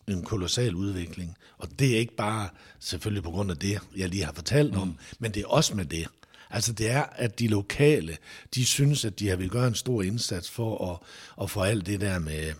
en 0.08 0.24
kolossal 0.24 0.76
udvikling. 0.76 1.38
Og 1.58 1.80
det 1.80 1.94
er 1.94 2.00
ikke 2.00 2.16
bare 2.16 2.50
selvfølgelig 2.80 3.24
på 3.24 3.32
grund 3.32 3.52
af 3.52 3.58
det, 3.58 3.80
jeg 3.96 4.10
lige 4.10 4.26
har 4.26 4.34
fortalt 4.34 4.76
om, 4.76 4.88
mm. 4.88 4.98
men 5.20 5.32
det 5.32 5.42
er 5.42 5.48
også 5.48 5.76
med 5.76 5.86
det. 5.86 6.08
Altså 6.50 6.74
det 6.74 6.90
er, 6.90 7.04
at 7.16 7.40
de 7.40 7.48
lokale, 7.48 8.18
de 8.56 8.66
synes, 8.66 9.06
at 9.06 9.20
de 9.20 9.30
har 9.30 9.36
vil 9.36 9.50
gøre 9.50 9.68
en 9.68 9.76
stor 9.76 10.02
indsats 10.02 10.50
for 10.50 10.92
at, 10.92 10.98
at 11.44 11.50
få 11.50 11.62
alt 11.62 11.86
det 11.86 12.02
der 12.02 12.20
med, 12.20 12.54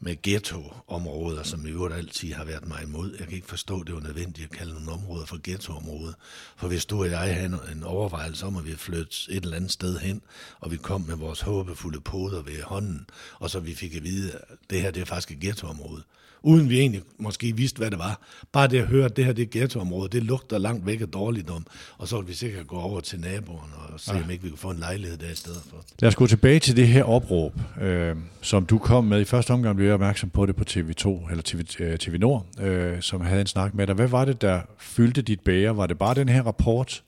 med 0.00 0.16
ghettoområder, 0.22 1.42
som 1.42 1.66
i 1.66 1.70
øvrigt 1.70 1.94
altid 1.94 2.32
har 2.32 2.44
været 2.44 2.68
mig 2.68 2.82
imod. 2.82 3.16
Jeg 3.18 3.26
kan 3.26 3.36
ikke 3.36 3.48
forstå, 3.48 3.80
at 3.80 3.86
det 3.86 3.94
var 3.94 4.00
nødvendigt 4.00 4.44
at 4.44 4.58
kalde 4.58 4.74
nogle 4.74 4.90
områder 4.90 5.26
for 5.26 5.40
ghettoområder. 5.42 6.12
For 6.56 6.68
hvis 6.68 6.86
du 6.86 7.00
og 7.00 7.10
jeg 7.10 7.34
havde 7.34 7.60
en 7.72 7.82
overvejelse 7.82 8.46
om, 8.46 8.56
at 8.56 8.66
vi 8.66 8.76
flytte 8.76 9.16
et 9.30 9.42
eller 9.42 9.56
andet 9.56 9.72
sted 9.72 9.98
hen, 9.98 10.22
og 10.60 10.70
vi 10.70 10.76
kom 10.76 11.00
med 11.00 11.16
vores 11.16 11.40
håbefulde 11.40 12.00
poder 12.00 12.42
ved 12.42 12.62
hånden, 12.62 13.06
og 13.38 13.50
så 13.50 13.60
vi 13.60 13.74
fik 13.74 13.96
at 13.96 14.04
vide, 14.04 14.32
at 14.32 14.58
det 14.70 14.82
her 14.82 14.90
det 14.90 15.00
er 15.00 15.04
faktisk 15.04 15.30
et 15.30 15.40
ghettoområde, 15.40 16.02
uden 16.46 16.70
vi 16.70 16.78
egentlig 16.78 17.02
måske 17.18 17.56
vidste, 17.56 17.78
hvad 17.78 17.90
det 17.90 17.98
var. 17.98 18.20
Bare 18.52 18.68
det 18.68 18.78
at 18.78 18.86
høre, 18.86 19.04
at 19.04 19.16
det 19.16 19.24
her 19.24 19.32
det 19.32 19.50
ghettoområde, 19.50 20.08
det 20.08 20.22
lugter 20.22 20.58
langt 20.58 20.86
væk 20.86 21.00
af 21.00 21.08
dårligdom, 21.08 21.66
og 21.98 22.08
så 22.08 22.16
ville 22.16 22.28
vi 22.28 22.34
sikkert 22.34 22.66
gå 22.66 22.76
over 22.76 23.00
til 23.00 23.20
naboen 23.20 23.72
og 23.76 24.00
se, 24.00 24.14
ja. 24.14 24.24
om 24.24 24.30
ikke 24.30 24.42
vi 24.42 24.48
kunne 24.48 24.58
få 24.58 24.70
en 24.70 24.78
lejlighed 24.78 25.18
der 25.18 25.30
i 25.30 25.34
stedet 25.34 25.62
for. 25.70 25.84
Lad 26.00 26.08
os 26.08 26.14
gå 26.14 26.26
tilbage 26.26 26.58
til 26.58 26.76
det 26.76 26.88
her 26.88 27.04
opråb, 27.04 27.52
øh, 27.80 28.16
som 28.42 28.66
du 28.66 28.78
kom 28.78 29.04
med. 29.04 29.20
I 29.20 29.24
første 29.24 29.50
omgang 29.50 29.76
blev 29.76 29.86
jeg 29.86 29.94
opmærksom 29.94 30.30
på 30.30 30.46
det 30.46 30.56
på 30.56 30.64
TV2, 30.70 31.30
eller 31.30 31.42
TV, 31.44 31.64
øh, 31.80 31.98
TV 31.98 32.18
Nord, 32.18 32.46
øh, 32.60 33.02
som 33.02 33.20
havde 33.20 33.40
en 33.40 33.46
snak 33.46 33.74
med 33.74 33.86
dig. 33.86 33.94
Hvad 33.94 34.08
var 34.08 34.24
det, 34.24 34.42
der 34.42 34.60
fyldte 34.78 35.22
dit 35.22 35.40
bære? 35.40 35.76
Var 35.76 35.86
det 35.86 35.98
bare 35.98 36.14
den 36.14 36.28
her 36.28 36.42
rapport? 36.42 37.02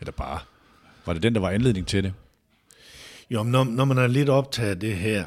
Eller 0.00 0.12
bare? 0.12 0.38
Var 1.06 1.12
det 1.12 1.22
den, 1.22 1.34
der 1.34 1.40
var 1.40 1.50
anledning 1.50 1.86
til 1.86 2.04
det? 2.04 2.12
Jo, 3.30 3.42
når, 3.42 3.64
når 3.64 3.84
man 3.84 3.98
er 3.98 4.06
lidt 4.06 4.28
optaget 4.28 4.70
af 4.70 4.80
det 4.80 4.96
her, 4.96 5.24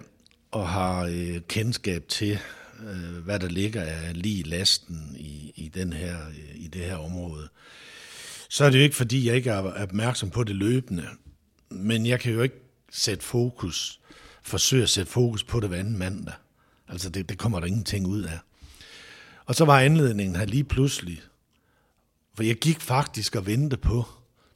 og 0.52 0.70
har 0.70 1.04
øh, 1.06 1.42
kendskab 1.48 2.08
til, 2.08 2.40
øh, 2.88 3.24
hvad 3.24 3.40
der 3.40 3.48
ligger 3.48 3.84
af 3.84 4.22
lige 4.22 4.44
lasten 4.44 5.16
i, 5.20 5.54
i, 5.56 5.68
den 5.68 5.94
her, 5.94 6.18
i 6.56 6.68
det 6.68 6.82
her 6.82 6.96
område, 6.96 7.50
så 8.50 8.66
er 8.66 8.70
det 8.70 8.78
jo 8.78 8.84
ikke, 8.84 8.96
fordi 8.96 9.28
jeg 9.28 9.36
ikke 9.36 9.50
er 9.50 9.58
opmærksom 9.58 10.30
på 10.30 10.44
det 10.44 10.56
løbende. 10.56 11.08
Men 11.70 12.06
jeg 12.06 12.20
kan 12.20 12.34
jo 12.34 12.42
ikke 12.42 12.60
sætte 12.92 13.24
fokus, 13.24 14.00
forsøge 14.44 14.84
at 14.84 14.90
sætte 14.90 15.12
fokus 15.12 15.44
på 15.44 15.60
det 15.60 15.70
hver 15.70 15.80
anden 15.80 15.98
mandag. 15.98 16.34
Altså, 16.88 17.10
det, 17.10 17.30
det 17.30 17.38
kommer 17.38 17.60
der 17.60 17.68
ingenting 17.68 18.08
ud 18.08 18.24
af. 18.24 18.40
Og 19.46 19.56
så 19.56 19.66
var 19.66 19.80
anledningen 19.80 20.36
her 20.36 20.46
lige 20.46 20.64
pludselig, 20.64 21.22
for 22.36 22.44
jeg 22.44 22.56
gik 22.56 22.80
faktisk 22.80 23.36
og 23.36 23.46
ventede 23.46 23.82
på, 23.82 24.06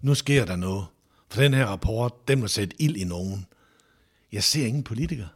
nu 0.01 0.15
sker 0.15 0.45
der 0.45 0.55
noget. 0.55 0.85
For 1.29 1.41
den 1.41 1.53
her 1.53 1.65
rapport, 1.65 2.27
den 2.27 2.39
må 2.39 2.47
sætte 2.47 2.81
ild 2.81 2.95
i 2.95 3.03
nogen. 3.03 3.45
Jeg 4.31 4.43
ser 4.43 4.65
ingen 4.65 4.83
politiker. 4.83 5.27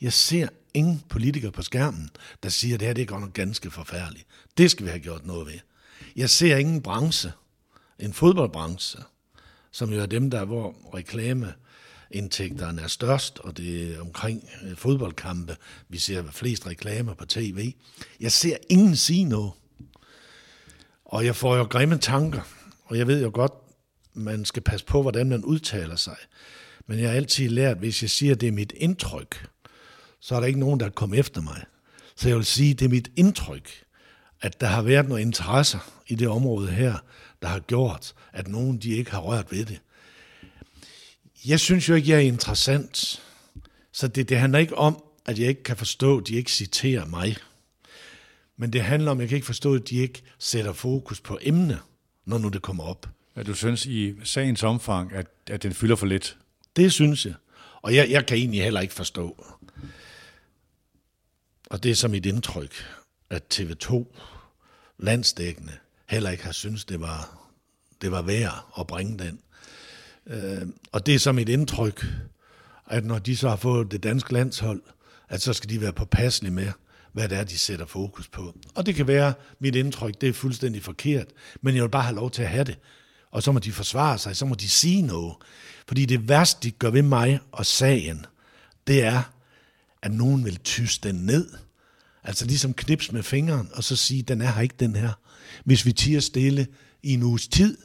Jeg 0.00 0.12
ser 0.12 0.48
ingen 0.74 1.02
politiker 1.08 1.50
på 1.50 1.62
skærmen, 1.62 2.10
der 2.42 2.48
siger, 2.48 2.74
at 2.74 2.80
det 2.80 2.86
her 2.86 2.94
det 2.94 3.02
er 3.02 3.06
godt 3.06 3.20
nok 3.20 3.32
ganske 3.32 3.70
forfærdeligt. 3.70 4.26
Det 4.58 4.70
skal 4.70 4.86
vi 4.86 4.90
have 4.90 5.00
gjort 5.00 5.26
noget 5.26 5.46
ved. 5.46 5.58
Jeg 6.16 6.30
ser 6.30 6.56
ingen 6.56 6.82
branche, 6.82 7.32
en 7.98 8.12
fodboldbranche, 8.12 9.00
som 9.70 9.92
jo 9.92 10.00
er 10.00 10.06
dem, 10.06 10.30
der 10.30 10.44
hvor 10.44 10.94
reklame 10.94 11.54
indtægterne 12.10 12.82
er 12.82 12.86
størst, 12.86 13.38
og 13.38 13.56
det 13.56 13.94
er 13.94 14.00
omkring 14.00 14.48
øh, 14.64 14.76
fodboldkampe. 14.76 15.56
Vi 15.88 15.98
ser 15.98 16.30
flest 16.30 16.66
reklamer 16.66 17.14
på 17.14 17.26
tv. 17.26 17.72
Jeg 18.20 18.32
ser 18.32 18.56
ingen 18.68 18.96
sige 18.96 19.24
noget. 19.24 19.52
Og 21.04 21.24
jeg 21.24 21.36
får 21.36 21.56
jo 21.56 21.62
grimme 21.62 21.98
tanker, 21.98 22.42
og 22.84 22.98
jeg 22.98 23.06
ved 23.06 23.22
jo 23.22 23.30
godt, 23.34 23.52
man 24.14 24.44
skal 24.44 24.62
passe 24.62 24.86
på, 24.86 25.02
hvordan 25.02 25.28
man 25.28 25.44
udtaler 25.44 25.96
sig. 25.96 26.16
Men 26.86 26.98
jeg 26.98 27.08
har 27.08 27.16
altid 27.16 27.48
lært, 27.48 27.78
hvis 27.78 28.02
jeg 28.02 28.10
siger, 28.10 28.34
at 28.34 28.40
det 28.40 28.48
er 28.48 28.52
mit 28.52 28.72
indtryk, 28.76 29.46
så 30.22 30.34
er 30.34 30.40
der 30.40 30.46
ikke 30.46 30.60
nogen, 30.60 30.80
der 30.80 30.86
er 30.86 30.90
kommet 30.90 31.18
efter 31.18 31.40
mig. 31.40 31.64
Så 32.16 32.28
jeg 32.28 32.36
vil 32.36 32.44
sige, 32.44 32.74
det 32.74 32.84
er 32.84 32.88
mit 32.88 33.10
indtryk, 33.16 33.70
at 34.40 34.60
der 34.60 34.66
har 34.66 34.82
været 34.82 35.08
nogle 35.08 35.22
interesser 35.22 35.78
i 36.06 36.14
det 36.14 36.28
område 36.28 36.70
her, 36.70 36.94
der 37.42 37.48
har 37.48 37.60
gjort, 37.60 38.14
at 38.32 38.48
nogen 38.48 38.78
de 38.78 38.90
ikke 38.90 39.10
har 39.10 39.20
rørt 39.20 39.52
ved 39.52 39.64
det. 39.64 39.80
Jeg 41.44 41.60
synes 41.60 41.88
jo 41.88 41.94
ikke, 41.94 42.10
jeg 42.10 42.16
er 42.16 42.20
interessant. 42.20 43.22
Så 43.92 44.08
det, 44.08 44.28
det 44.28 44.38
handler 44.38 44.58
ikke 44.58 44.78
om, 44.78 45.04
at 45.26 45.38
jeg 45.38 45.48
ikke 45.48 45.62
kan 45.62 45.76
forstå, 45.76 46.18
at 46.18 46.28
de 46.28 46.34
ikke 46.34 46.52
citerer 46.52 47.06
mig. 47.06 47.36
Men 48.56 48.72
det 48.72 48.82
handler 48.82 49.10
om, 49.10 49.18
at 49.18 49.20
jeg 49.20 49.28
kan 49.28 49.36
ikke 49.36 49.46
forstå, 49.46 49.74
at 49.74 49.88
de 49.88 49.96
ikke 49.96 50.22
sætter 50.38 50.72
fokus 50.72 51.20
på 51.20 51.38
emne, 51.42 51.78
når 52.24 52.38
nu 52.38 52.48
det 52.48 52.62
kommer 52.62 52.84
op. 52.84 53.08
At 53.34 53.46
du 53.46 53.54
synes 53.54 53.86
i 53.86 54.14
sagens 54.24 54.62
omfang, 54.62 55.12
at, 55.12 55.26
at 55.46 55.62
den 55.62 55.74
fylder 55.74 55.96
for 55.96 56.06
lidt? 56.06 56.36
Det 56.76 56.92
synes 56.92 57.26
jeg. 57.26 57.34
Og 57.82 57.94
jeg, 57.94 58.10
jeg 58.10 58.26
kan 58.26 58.36
egentlig 58.36 58.62
heller 58.62 58.80
ikke 58.80 58.94
forstå, 58.94 59.44
og 61.72 61.82
det 61.82 61.90
er 61.90 61.94
så 61.94 62.08
mit 62.08 62.26
indtryk, 62.26 62.74
at 63.30 63.42
TV2 63.54 64.04
landsdækkende 64.98 65.72
heller 66.08 66.30
ikke 66.30 66.44
har 66.44 66.52
syntes, 66.52 66.84
det 66.84 67.00
var, 67.00 67.48
det 68.02 68.10
var 68.10 68.22
værd 68.22 68.66
at 68.78 68.86
bringe 68.86 69.18
den. 69.18 69.38
Øh, 70.26 70.66
og 70.92 71.06
det 71.06 71.14
er 71.14 71.18
så 71.18 71.32
mit 71.32 71.48
indtryk, 71.48 72.06
at 72.86 73.04
når 73.04 73.18
de 73.18 73.36
så 73.36 73.48
har 73.48 73.56
fået 73.56 73.90
det 73.90 74.02
danske 74.02 74.32
landshold, 74.32 74.82
at 75.28 75.42
så 75.42 75.52
skal 75.52 75.70
de 75.70 75.80
være 75.80 75.92
påpasselige 75.92 76.52
med, 76.52 76.72
hvad 77.12 77.28
det 77.28 77.38
er, 77.38 77.44
de 77.44 77.58
sætter 77.58 77.86
fokus 77.86 78.28
på. 78.28 78.54
Og 78.74 78.86
det 78.86 78.94
kan 78.94 79.06
være, 79.06 79.34
mit 79.58 79.74
indtryk, 79.74 80.20
det 80.20 80.28
er 80.28 80.32
fuldstændig 80.32 80.82
forkert, 80.82 81.26
men 81.60 81.74
jeg 81.74 81.82
vil 81.82 81.88
bare 81.88 82.02
have 82.02 82.16
lov 82.16 82.30
til 82.30 82.42
at 82.42 82.48
have 82.48 82.64
det. 82.64 82.78
Og 83.30 83.42
så 83.42 83.52
må 83.52 83.58
de 83.58 83.72
forsvare 83.72 84.18
sig, 84.18 84.36
så 84.36 84.46
må 84.46 84.54
de 84.54 84.70
sige 84.70 85.02
noget. 85.02 85.34
Fordi 85.88 86.06
det 86.06 86.28
værste, 86.28 86.62
de 86.62 86.70
gør 86.70 86.90
ved 86.90 87.02
mig 87.02 87.40
og 87.52 87.66
sagen, 87.66 88.26
det 88.86 89.02
er, 89.02 89.31
at 90.02 90.12
nogen 90.12 90.44
vil 90.44 90.56
tyse 90.56 91.00
den 91.02 91.14
ned. 91.14 91.48
Altså 92.24 92.46
ligesom 92.46 92.74
knips 92.74 93.12
med 93.12 93.22
fingeren, 93.22 93.68
og 93.72 93.84
så 93.84 93.96
sige, 93.96 94.22
den 94.22 94.40
er 94.40 94.52
her 94.52 94.60
ikke, 94.60 94.74
den 94.80 94.96
her. 94.96 95.12
Hvis 95.64 95.86
vi 95.86 95.92
tiger 95.92 96.20
stille 96.20 96.66
i 97.02 97.12
en 97.14 97.22
uges 97.22 97.48
tid, 97.48 97.78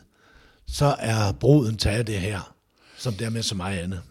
så 0.68 0.96
er 1.00 1.32
broden 1.32 1.78
taget 1.78 2.08
det 2.08 2.20
her, 2.20 2.56
som 2.98 3.14
dermed 3.14 3.44
så 3.44 3.56
meget 3.56 3.80
andet. 3.80 4.02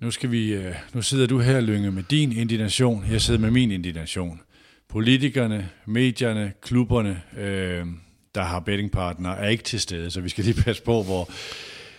Nu, 0.00 0.10
skal 0.10 0.30
vi, 0.30 0.54
øh, 0.54 0.74
nu 0.94 1.02
sidder 1.02 1.26
du 1.26 1.40
her, 1.40 1.60
Lynge, 1.60 1.92
med 1.92 2.02
din 2.02 2.32
indignation. 2.32 3.04
Jeg 3.10 3.20
sidder 3.22 3.40
med 3.40 3.50
min 3.50 3.70
indignation. 3.70 4.40
Politikerne, 4.88 5.68
medierne, 5.86 6.52
klubberne, 6.62 7.22
øh, 7.38 7.86
der 8.34 8.42
har 8.42 8.60
bettingpartner, 8.60 9.30
er 9.30 9.48
ikke 9.48 9.64
til 9.64 9.80
stede, 9.80 10.10
så 10.10 10.20
vi 10.20 10.28
skal 10.28 10.44
lige 10.44 10.62
passe 10.62 10.82
på, 10.82 11.02
hvor, 11.02 11.30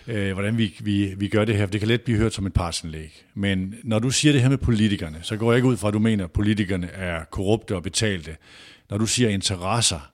øh, 0.08 0.32
hvordan 0.32 0.58
vi, 0.58 0.76
vi, 0.80 1.14
vi 1.16 1.28
gør 1.28 1.44
det 1.44 1.56
her. 1.56 1.66
Det 1.66 1.80
kan 1.80 1.88
let 1.88 2.02
blive 2.02 2.18
hørt 2.18 2.34
som 2.34 2.46
et 2.46 2.52
partsindlæg. 2.52 3.24
Men 3.34 3.74
når 3.84 3.98
du 3.98 4.10
siger 4.10 4.32
det 4.32 4.42
her 4.42 4.48
med 4.48 4.58
politikerne, 4.58 5.18
så 5.22 5.36
går 5.36 5.52
jeg 5.52 5.56
ikke 5.56 5.68
ud 5.68 5.76
fra, 5.76 5.88
at 5.88 5.94
du 5.94 5.98
mener, 5.98 6.24
at 6.24 6.32
politikerne 6.32 6.86
er 6.86 7.24
korrupte 7.24 7.76
og 7.76 7.82
betalte. 7.82 8.36
Når 8.90 8.98
du 8.98 9.06
siger 9.06 9.28
interesser, 9.28 10.10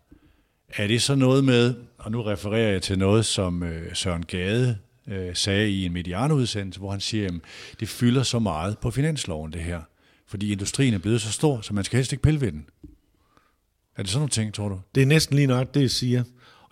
er 0.69 0.87
det 0.87 1.03
så 1.03 1.15
noget 1.15 1.45
med, 1.45 1.75
og 1.99 2.11
nu 2.13 2.23
refererer 2.23 2.73
jeg 2.73 2.83
til 2.83 2.99
noget, 2.99 3.27
som 3.27 3.63
øh, 3.63 3.95
Søren 3.95 4.25
Gade 4.25 4.79
øh, 5.09 5.37
sagde 5.37 5.71
i 5.71 5.85
en 5.85 5.93
medianuudsendelse, 5.93 6.81
hvor 6.81 6.91
han 6.91 7.01
siger, 7.01 7.27
at 7.27 7.35
det 7.81 7.89
fylder 7.89 8.23
så 8.23 8.39
meget 8.39 8.79
på 8.79 8.91
finansloven, 8.91 9.53
det 9.53 9.61
her. 9.61 9.81
fordi 10.27 10.53
industrien 10.53 10.95
er 10.95 10.99
blevet 10.99 11.21
så 11.21 11.33
stor, 11.33 11.61
så 11.61 11.75
man 11.75 11.85
skal 11.85 11.97
helst 11.97 12.13
ikke 12.13 12.23
pille 12.23 12.41
ved 12.41 12.53
den. 12.53 12.67
Er 13.97 14.03
det 14.03 14.11
sådan 14.11 14.21
nogle 14.21 14.31
ting, 14.31 14.55
tror 14.55 14.69
du? 14.69 14.81
Det 14.95 15.03
er 15.03 15.07
næsten 15.07 15.37
lige 15.37 15.47
nok 15.47 15.75
det, 15.75 15.81
jeg 15.81 15.91
siger. 15.91 16.25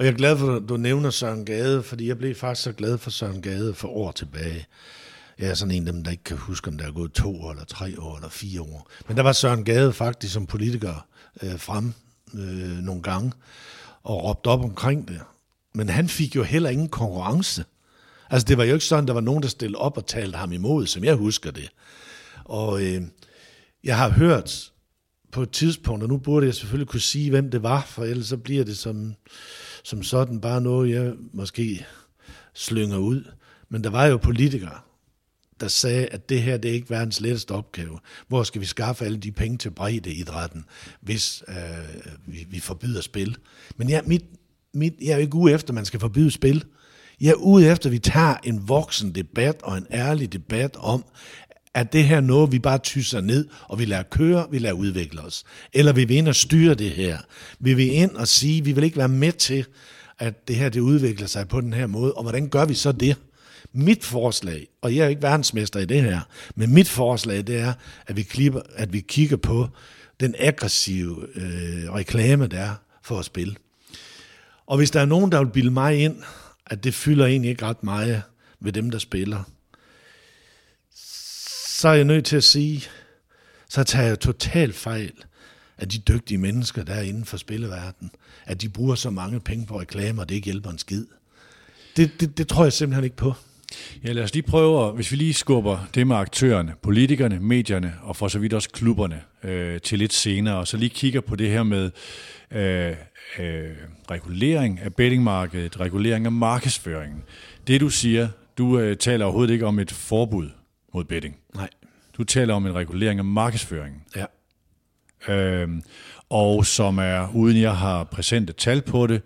Og 0.02 0.06
jeg 0.06 0.12
er 0.12 0.16
glad 0.16 0.38
for, 0.38 0.56
at 0.56 0.62
du 0.68 0.76
nævner 0.76 1.10
Søren 1.10 1.44
Gade, 1.44 1.82
fordi 1.82 2.08
jeg 2.08 2.18
blev 2.18 2.34
faktisk 2.34 2.62
så 2.62 2.72
glad 2.72 2.98
for 2.98 3.10
Søren 3.10 3.42
Gade 3.42 3.74
for 3.74 3.88
år 3.88 4.12
tilbage. 4.12 4.66
Jeg 5.38 5.48
er 5.48 5.54
sådan 5.54 5.74
en 5.74 5.86
af 5.86 5.92
dem, 5.92 6.04
der 6.04 6.10
ikke 6.10 6.24
kan 6.24 6.36
huske, 6.36 6.68
om 6.68 6.78
der 6.78 6.86
er 6.86 6.92
gået 6.92 7.12
to 7.12 7.40
år, 7.40 7.50
eller 7.50 7.64
tre 7.64 7.94
år, 7.98 8.16
eller 8.16 8.28
fire 8.28 8.60
år. 8.60 8.90
Men 9.08 9.16
der 9.16 9.22
var 9.22 9.32
Søren 9.32 9.64
Gade 9.64 9.92
faktisk 9.92 10.32
som 10.32 10.46
politiker 10.46 11.06
øh, 11.42 11.58
frem 11.58 11.92
øh, 12.34 12.78
nogle 12.78 13.02
gange, 13.02 13.32
og 14.02 14.24
råbte 14.24 14.48
op 14.48 14.60
omkring 14.60 15.08
det. 15.08 15.20
Men 15.74 15.88
han 15.88 16.08
fik 16.08 16.36
jo 16.36 16.42
heller 16.42 16.70
ingen 16.70 16.88
konkurrence. 16.88 17.64
Altså 18.30 18.46
det 18.46 18.58
var 18.58 18.64
jo 18.64 18.72
ikke 18.72 18.84
sådan, 18.84 19.06
der 19.06 19.14
var 19.14 19.20
nogen, 19.20 19.42
der 19.42 19.48
stillede 19.48 19.78
op 19.78 19.96
og 19.96 20.06
talte 20.06 20.38
ham 20.38 20.52
imod, 20.52 20.86
som 20.86 21.04
jeg 21.04 21.14
husker 21.14 21.50
det. 21.50 21.68
Og 22.44 22.82
øh, 22.82 23.02
jeg 23.84 23.96
har 23.96 24.10
hørt 24.10 24.72
på 25.32 25.42
et 25.42 25.50
tidspunkt, 25.50 26.02
og 26.02 26.08
nu 26.08 26.16
burde 26.16 26.46
jeg 26.46 26.54
selvfølgelig 26.54 26.88
kunne 26.88 27.00
sige, 27.00 27.30
hvem 27.30 27.50
det 27.50 27.62
var, 27.62 27.84
for 27.88 28.04
ellers 28.04 28.26
så 28.26 28.36
bliver 28.36 28.64
det 28.64 28.78
som, 28.78 29.14
som 29.82 30.02
sådan 30.02 30.40
bare 30.40 30.60
noget, 30.60 30.90
jeg 30.90 31.12
måske 31.32 31.86
slynger 32.54 32.96
ud. 32.96 33.24
Men 33.68 33.84
der 33.84 33.90
var 33.90 34.06
jo 34.06 34.16
politikere, 34.16 34.78
der 35.60 35.68
sagde, 35.68 36.06
at 36.06 36.28
det 36.28 36.42
her 36.42 36.56
det 36.56 36.68
er 36.68 36.72
ikke 36.72 36.90
verdens 36.90 37.20
letteste 37.20 37.52
opgave. 37.52 37.98
Hvor 38.28 38.42
skal 38.42 38.60
vi 38.60 38.66
skaffe 38.66 39.04
alle 39.04 39.18
de 39.18 39.32
penge 39.32 39.58
til 39.58 39.70
breddeidrætten, 39.70 40.64
hvis 41.00 41.44
øh, 41.48 41.56
vi, 42.26 42.46
vi 42.50 42.60
forbyder 42.60 43.00
spil? 43.00 43.36
Men 43.76 43.88
ja, 43.88 44.00
mit, 44.06 44.24
mit, 44.74 44.94
jeg 45.00 45.12
er 45.12 45.16
ikke 45.16 45.34
ude 45.34 45.54
efter, 45.54 45.70
at 45.70 45.74
man 45.74 45.84
skal 45.84 46.00
forbyde 46.00 46.30
spil. 46.30 46.64
Jeg 47.20 47.30
er 47.30 47.34
ude 47.34 47.66
efter, 47.66 47.88
at 47.88 47.92
vi 47.92 47.98
tager 47.98 48.36
en 48.44 48.68
voksen 48.68 49.14
debat 49.14 49.62
og 49.62 49.78
en 49.78 49.86
ærlig 49.90 50.32
debat 50.32 50.76
om, 50.76 51.04
at 51.74 51.92
det 51.92 52.04
her 52.04 52.20
noget, 52.20 52.52
vi 52.52 52.58
bare 52.58 52.78
tyser 52.78 53.20
ned, 53.20 53.48
og 53.68 53.78
vi 53.78 53.84
lader 53.84 54.02
køre, 54.02 54.46
vi 54.50 54.58
lader 54.58 54.74
udvikle 54.74 55.20
os? 55.20 55.44
Eller 55.72 55.92
vil 55.92 56.08
vi 56.08 56.14
ind 56.14 56.28
og 56.28 56.36
styre 56.36 56.74
det 56.74 56.90
her? 56.90 57.18
Vil 57.58 57.76
vi 57.76 57.86
ind 57.86 58.10
og 58.10 58.28
sige, 58.28 58.64
vi 58.64 58.72
vil 58.72 58.84
ikke 58.84 58.96
være 58.96 59.08
med 59.08 59.32
til, 59.32 59.66
at 60.18 60.48
det 60.48 60.56
her 60.56 60.68
det 60.68 60.80
udvikler 60.80 61.26
sig 61.26 61.48
på 61.48 61.60
den 61.60 61.72
her 61.72 61.86
måde, 61.86 62.12
og 62.12 62.22
hvordan 62.22 62.48
gør 62.48 62.64
vi 62.64 62.74
så 62.74 62.92
det? 62.92 63.16
Mit 63.72 64.04
forslag, 64.04 64.68
og 64.82 64.96
jeg 64.96 65.04
er 65.04 65.08
ikke 65.08 65.22
verdensmester 65.22 65.80
i 65.80 65.84
det 65.84 66.02
her, 66.02 66.20
men 66.54 66.74
mit 66.74 66.88
forslag, 66.88 67.36
det 67.46 67.58
er, 67.58 67.72
at 68.06 68.16
vi, 68.16 68.22
klipper, 68.22 68.60
at 68.74 68.92
vi 68.92 69.00
kigger 69.00 69.36
på 69.36 69.68
den 70.20 70.34
aggressive 70.38 71.26
øh, 71.34 71.92
reklame, 71.92 72.46
der 72.46 72.58
er 72.58 72.74
for 73.02 73.18
at 73.18 73.24
spille. 73.24 73.54
Og 74.66 74.76
hvis 74.76 74.90
der 74.90 75.00
er 75.00 75.04
nogen, 75.04 75.32
der 75.32 75.44
vil 75.44 75.50
bilde 75.50 75.70
mig 75.70 75.98
ind, 75.98 76.16
at 76.66 76.84
det 76.84 76.94
fylder 76.94 77.26
egentlig 77.26 77.50
ikke 77.50 77.64
ret 77.64 77.82
meget 77.82 78.22
ved 78.60 78.72
dem, 78.72 78.90
der 78.90 78.98
spiller, 78.98 79.42
så 81.82 81.88
er 81.88 81.94
jeg 81.94 82.04
nødt 82.04 82.24
til 82.24 82.36
at 82.36 82.44
sige, 82.44 82.82
så 83.68 83.84
tager 83.84 84.06
jeg 84.06 84.20
totalt 84.20 84.74
fejl 84.74 85.12
af 85.78 85.88
de 85.88 85.98
dygtige 85.98 86.38
mennesker, 86.38 86.84
der 86.84 86.92
er 86.92 87.02
inden 87.02 87.24
for 87.24 87.36
spilleverdenen, 87.36 88.10
at 88.44 88.62
de 88.62 88.68
bruger 88.68 88.94
så 88.94 89.10
mange 89.10 89.40
penge 89.40 89.66
på 89.66 89.80
reklamer, 89.80 90.22
og 90.22 90.28
det 90.28 90.34
ikke 90.34 90.44
hjælper 90.44 90.70
en 90.70 90.78
skid. 90.78 91.06
Det, 91.96 92.10
det, 92.20 92.38
det 92.38 92.48
tror 92.48 92.64
jeg 92.64 92.72
simpelthen 92.72 93.04
ikke 93.04 93.16
på. 93.16 93.32
Ja, 94.04 94.12
lad 94.12 94.22
os 94.22 94.34
lige 94.34 94.42
prøve, 94.42 94.92
hvis 94.92 95.12
vi 95.12 95.16
lige 95.16 95.34
skubber 95.34 95.88
det 95.94 96.06
med 96.06 96.16
aktørerne, 96.16 96.74
politikerne, 96.82 97.40
medierne 97.40 97.94
og 98.02 98.16
for 98.16 98.28
så 98.28 98.38
vidt 98.38 98.52
også 98.52 98.70
klubberne 98.70 99.22
øh, 99.44 99.80
til 99.80 99.98
lidt 99.98 100.12
senere, 100.12 100.56
og 100.56 100.68
så 100.68 100.76
lige 100.76 100.90
kigger 100.90 101.20
på 101.20 101.36
det 101.36 101.50
her 101.50 101.62
med 101.62 101.90
øh, 102.50 102.96
øh, 103.38 103.76
regulering 104.10 104.80
af 104.80 104.94
bettingmarkedet, 104.94 105.80
regulering 105.80 106.26
af 106.26 106.32
markedsføringen. 106.32 107.22
Det 107.66 107.80
du 107.80 107.88
siger, 107.88 108.28
du 108.58 108.78
øh, 108.78 108.96
taler 108.96 109.24
overhovedet 109.24 109.52
ikke 109.52 109.66
om 109.66 109.78
et 109.78 109.92
forbud 109.92 110.50
mod 110.94 111.04
betting. 111.04 111.41
Du 112.22 112.26
taler 112.26 112.54
om 112.54 112.66
en 112.66 112.74
regulering 112.74 113.18
af 113.18 113.24
markedsføringen. 113.24 114.02
Ja. 114.16 114.24
Øhm, 115.34 115.82
og 116.30 116.66
som 116.66 116.98
er, 116.98 117.34
uden 117.34 117.60
jeg 117.60 117.76
har 117.76 118.04
præsente 118.04 118.52
tal 118.52 118.82
på 118.82 119.06
det, 119.06 119.22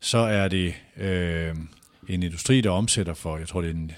så 0.00 0.18
er 0.18 0.48
det 0.48 0.74
øh, 0.96 1.54
en 2.08 2.22
industri, 2.22 2.60
der 2.60 2.70
omsætter 2.70 3.14
for, 3.14 3.38
jeg 3.38 3.48
tror 3.48 3.60
det 3.60 3.70
er 3.70 3.74
en 3.74 3.92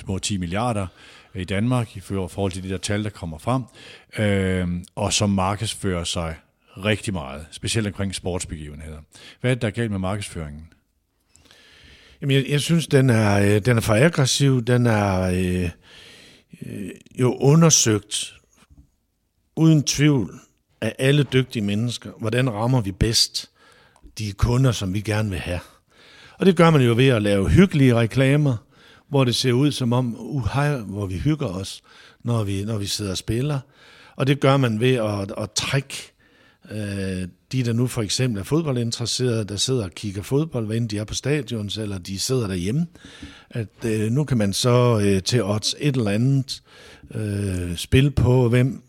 små 0.00 0.18
10 0.18 0.36
milliarder 0.36 0.86
i 1.34 1.44
Danmark, 1.44 1.96
i 1.96 2.00
forhold 2.00 2.52
til 2.52 2.62
de 2.62 2.68
der 2.68 2.76
tal, 2.76 3.04
der 3.04 3.10
kommer 3.10 3.38
frem, 3.38 3.62
øh, 4.18 4.68
og 4.94 5.12
som 5.12 5.30
markedsfører 5.30 6.04
sig 6.04 6.34
rigtig 6.76 7.12
meget, 7.12 7.46
specielt 7.50 7.86
omkring 7.86 8.14
sportsbegivenheder. 8.14 8.98
Hvad 9.40 9.50
er 9.50 9.54
det, 9.54 9.62
der 9.62 9.68
er 9.68 9.72
galt 9.72 9.90
med 9.90 9.98
markedsføringen? 9.98 10.68
Jamen, 12.20 12.36
jeg, 12.36 12.44
jeg 12.48 12.60
synes, 12.60 12.86
den 12.86 13.10
er, 13.10 13.54
øh, 13.54 13.64
den 13.64 13.76
er 13.76 13.80
for 13.80 13.94
aggressiv, 13.94 14.64
den 14.64 14.86
er 14.86 15.20
øh, 15.22 15.70
øh, 16.66 16.90
jo 17.18 17.36
undersøgt 17.36 18.34
uden 19.56 19.82
tvivl 19.82 20.40
af 20.80 20.94
alle 20.98 21.22
dygtige 21.22 21.62
mennesker, 21.62 22.10
hvordan 22.18 22.50
rammer 22.50 22.80
vi 22.80 22.92
bedst 22.92 23.50
de 24.18 24.32
kunder, 24.32 24.72
som 24.72 24.94
vi 24.94 25.00
gerne 25.00 25.30
vil 25.30 25.38
have. 25.38 25.60
Og 26.38 26.46
det 26.46 26.56
gør 26.56 26.70
man 26.70 26.82
jo 26.82 26.94
ved 26.96 27.08
at 27.08 27.22
lave 27.22 27.48
hyggelige 27.48 27.94
reklamer, 27.94 28.56
hvor 29.08 29.24
det 29.24 29.34
ser 29.34 29.52
ud 29.52 29.72
som 29.72 29.92
om, 29.92 30.16
uh, 30.18 30.44
hvor 30.86 31.06
vi 31.06 31.18
hygger 31.18 31.46
os, 31.46 31.82
når 32.24 32.44
vi, 32.44 32.64
når 32.64 32.78
vi 32.78 32.86
sidder 32.86 33.10
og 33.10 33.18
spiller. 33.18 33.60
Og 34.16 34.26
det 34.26 34.40
gør 34.40 34.56
man 34.56 34.80
ved 34.80 34.94
at, 34.94 35.32
at 35.38 35.50
trække 35.50 36.12
øh, 36.70 37.28
de, 37.52 37.62
der 37.62 37.72
nu 37.72 37.86
for 37.86 38.02
eksempel 38.02 38.40
er 38.40 38.44
fodboldinteresserede, 38.44 39.44
der 39.44 39.56
sidder 39.56 39.84
og 39.84 39.90
kigger 39.90 40.22
fodbold, 40.22 40.66
hvad 40.66 40.80
de 40.80 40.98
er 40.98 41.04
på 41.04 41.14
stadions, 41.14 41.78
eller 41.78 41.98
de 41.98 42.18
sidder 42.18 42.46
derhjemme, 42.46 42.86
at 43.50 43.84
øh, 43.84 44.10
nu 44.10 44.24
kan 44.24 44.38
man 44.38 44.52
så 44.52 45.00
øh, 45.04 45.22
til 45.22 45.44
odds 45.44 45.74
et 45.78 45.96
eller 45.96 46.10
andet 46.10 46.62
øh, 47.14 47.76
spil 47.76 48.10
på, 48.10 48.48
hvem 48.48 48.82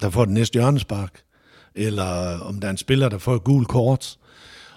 der 0.00 0.10
får 0.10 0.24
den 0.24 0.34
næste 0.34 0.52
hjørnespark, 0.52 1.22
eller 1.74 2.38
om 2.38 2.60
der 2.60 2.68
er 2.68 2.70
en 2.70 2.76
spiller, 2.76 3.08
der 3.08 3.18
får 3.18 3.34
et 3.34 3.44
gult 3.44 3.68
kort, 3.68 4.16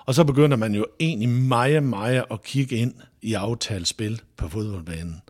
og 0.05 0.15
så 0.15 0.23
begynder 0.23 0.57
man 0.57 0.75
jo 0.75 0.85
egentlig 0.99 1.29
meget, 1.29 1.83
meget 1.83 2.23
at 2.31 2.43
kigge 2.43 2.75
ind 2.75 2.93
i 3.21 3.33
aftalspil 3.33 4.21
på 4.37 4.49
fodboldbanen. 4.49 5.21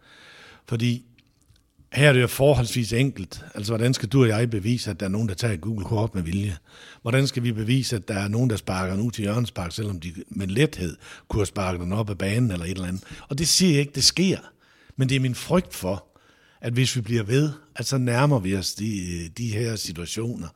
Fordi 0.67 1.06
her 1.94 2.10
er 2.10 2.14
det 2.14 2.22
jo 2.22 2.28
forholdsvis 2.28 2.94
enkelt. 2.94 3.46
Altså, 3.56 3.72
hvordan 3.72 3.94
skal 3.94 4.10
du 4.10 4.22
og 4.22 4.28
jeg 4.28 4.50
bevise, 4.50 4.92
at 4.92 5.00
der 5.00 5.06
er 5.06 5.10
nogen, 5.10 5.30
der 5.30 5.36
tager 5.36 5.56
Google 5.56 5.86
kort 5.86 6.16
med 6.16 6.24
vilje? 6.24 6.58
Hvordan 7.02 7.28
skal 7.28 7.44
vi 7.44 7.52
bevise, 7.52 7.96
at 7.96 8.08
der 8.08 8.14
er 8.14 8.28
nogen, 8.28 8.50
der 8.50 8.56
sparker 8.56 8.96
nu 8.96 9.10
til 9.10 9.22
hjørnespark, 9.22 9.72
selvom 9.72 10.00
de 10.00 10.14
med 10.30 10.48
lethed 10.48 10.98
kunne 11.28 11.46
sparke 11.46 11.84
den 11.84 11.94
op 11.94 12.10
ad 12.10 12.16
banen 12.16 12.52
eller 12.52 12.66
et 12.66 12.72
eller 12.72 12.88
andet? 12.88 13.04
Og 13.30 13.38
det 13.38 13.48
siger 13.48 13.72
jeg 13.72 13.80
ikke, 13.80 13.92
det 13.96 14.04
sker. 14.04 14.38
Men 14.96 15.10
det 15.10 15.16
er 15.16 15.20
min 15.20 15.36
frygt 15.36 15.74
for, 15.74 16.06
at 16.62 16.74
hvis 16.74 16.96
vi 16.96 17.02
bliver 17.02 17.24
ved, 17.24 17.52
at 17.76 17.86
så 17.86 17.98
nærmer 17.98 18.40
vi 18.40 18.56
os 18.56 18.74
de, 18.74 19.30
de 19.38 19.48
her 19.48 19.76
situationer. 19.76 20.48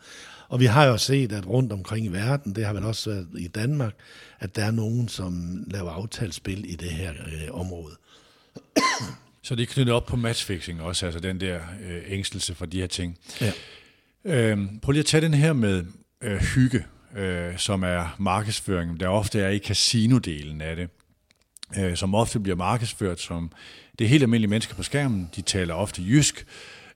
Og 0.49 0.59
vi 0.59 0.65
har 0.65 0.85
jo 0.85 0.97
set, 0.97 1.31
at 1.31 1.47
rundt 1.47 1.71
omkring 1.71 2.05
i 2.05 2.09
verden, 2.09 2.55
det 2.55 2.65
har 2.65 2.73
vel 2.73 2.83
også 2.83 3.09
været 3.09 3.27
i 3.37 3.47
Danmark, 3.47 3.93
at 4.39 4.55
der 4.55 4.65
er 4.65 4.71
nogen, 4.71 5.07
som 5.07 5.63
laver 5.67 5.91
aftalspil 5.91 6.71
i 6.71 6.75
det 6.75 6.89
her 6.89 7.11
øh, 7.11 7.59
område. 7.59 7.95
Så 9.47 9.55
det 9.55 9.63
er 9.63 9.73
knyttet 9.73 9.95
op 9.95 10.05
på 10.05 10.15
matchfixing 10.15 10.81
også, 10.81 11.05
altså 11.05 11.19
den 11.19 11.39
der 11.39 11.59
øh, 11.83 12.01
ængstelse 12.07 12.55
for 12.55 12.65
de 12.65 12.79
her 12.79 12.87
ting. 12.87 13.17
Ja. 13.41 13.51
Øhm, 14.25 14.79
prøv 14.79 14.91
lige 14.91 14.99
at 14.99 15.05
tage 15.05 15.21
den 15.21 15.33
her 15.33 15.53
med 15.53 15.85
øh, 16.21 16.37
hygge, 16.37 16.85
øh, 17.17 17.57
som 17.57 17.83
er 17.83 18.15
markedsføringen, 18.19 18.99
der 18.99 19.07
ofte 19.07 19.39
er 19.39 19.49
i 19.49 19.59
casinodelen 19.59 20.61
af 20.61 20.75
det, 20.75 20.89
øh, 21.77 21.97
som 21.97 22.15
ofte 22.15 22.39
bliver 22.39 22.55
markedsført 22.55 23.19
som 23.19 23.51
det 23.99 24.05
er 24.05 24.09
helt 24.09 24.23
almindelige 24.23 24.49
mennesker 24.49 24.75
på 24.75 24.83
skærmen, 24.83 25.29
de 25.35 25.41
taler 25.41 25.73
ofte 25.73 26.01
jysk, 26.01 26.45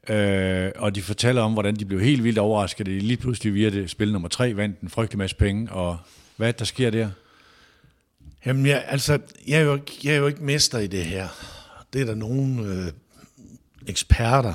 Øh, 0.10 0.72
og 0.76 0.96
de 0.96 1.02
fortæller 1.02 1.42
om, 1.42 1.54
hvordan 1.54 1.76
de 1.76 1.86
blev 1.86 2.02
helt 2.02 2.24
vildt 2.24 2.38
overrasket, 2.38 2.86
de 2.86 3.00
lige 3.00 3.18
pludselig 3.18 3.54
via 3.54 3.70
det 3.70 3.90
spil 3.90 4.12
nummer 4.12 4.30
tre 4.30 4.56
vandt 4.56 4.80
en 4.80 4.90
frygtelig 4.90 5.18
masse 5.18 5.36
penge, 5.36 5.72
og 5.72 5.98
hvad 6.38 6.54
der 6.54 6.66
sker 6.66 6.90
der? 6.90 7.10
Jamen, 8.46 8.66
jeg, 8.66 8.84
altså, 8.88 9.20
jeg 9.48 9.60
er, 9.60 9.64
jo 9.64 9.74
ikke, 9.74 9.92
jeg 10.04 10.14
er 10.14 10.18
jo 10.18 10.28
ikke 10.28 10.44
mester 10.44 10.80
i 10.80 10.88
det 10.88 11.06
her. 11.06 11.28
Det 11.94 12.02
er 12.02 12.06
der 12.06 12.16
nogle 12.16 12.66
øh, 12.66 12.92
eksperter 13.88 14.54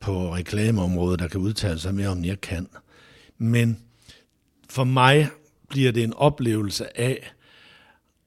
på 0.00 0.34
reklameområdet, 0.34 1.20
der 1.20 1.28
kan 1.28 1.40
udtale 1.40 1.78
sig 1.78 1.94
mere 1.94 2.08
om, 2.08 2.16
end 2.16 2.26
jeg 2.26 2.40
kan. 2.40 2.68
Men 3.38 3.78
for 4.70 4.84
mig 4.84 5.28
bliver 5.68 5.92
det 5.92 6.04
en 6.04 6.14
oplevelse 6.14 7.00
af, 7.00 7.32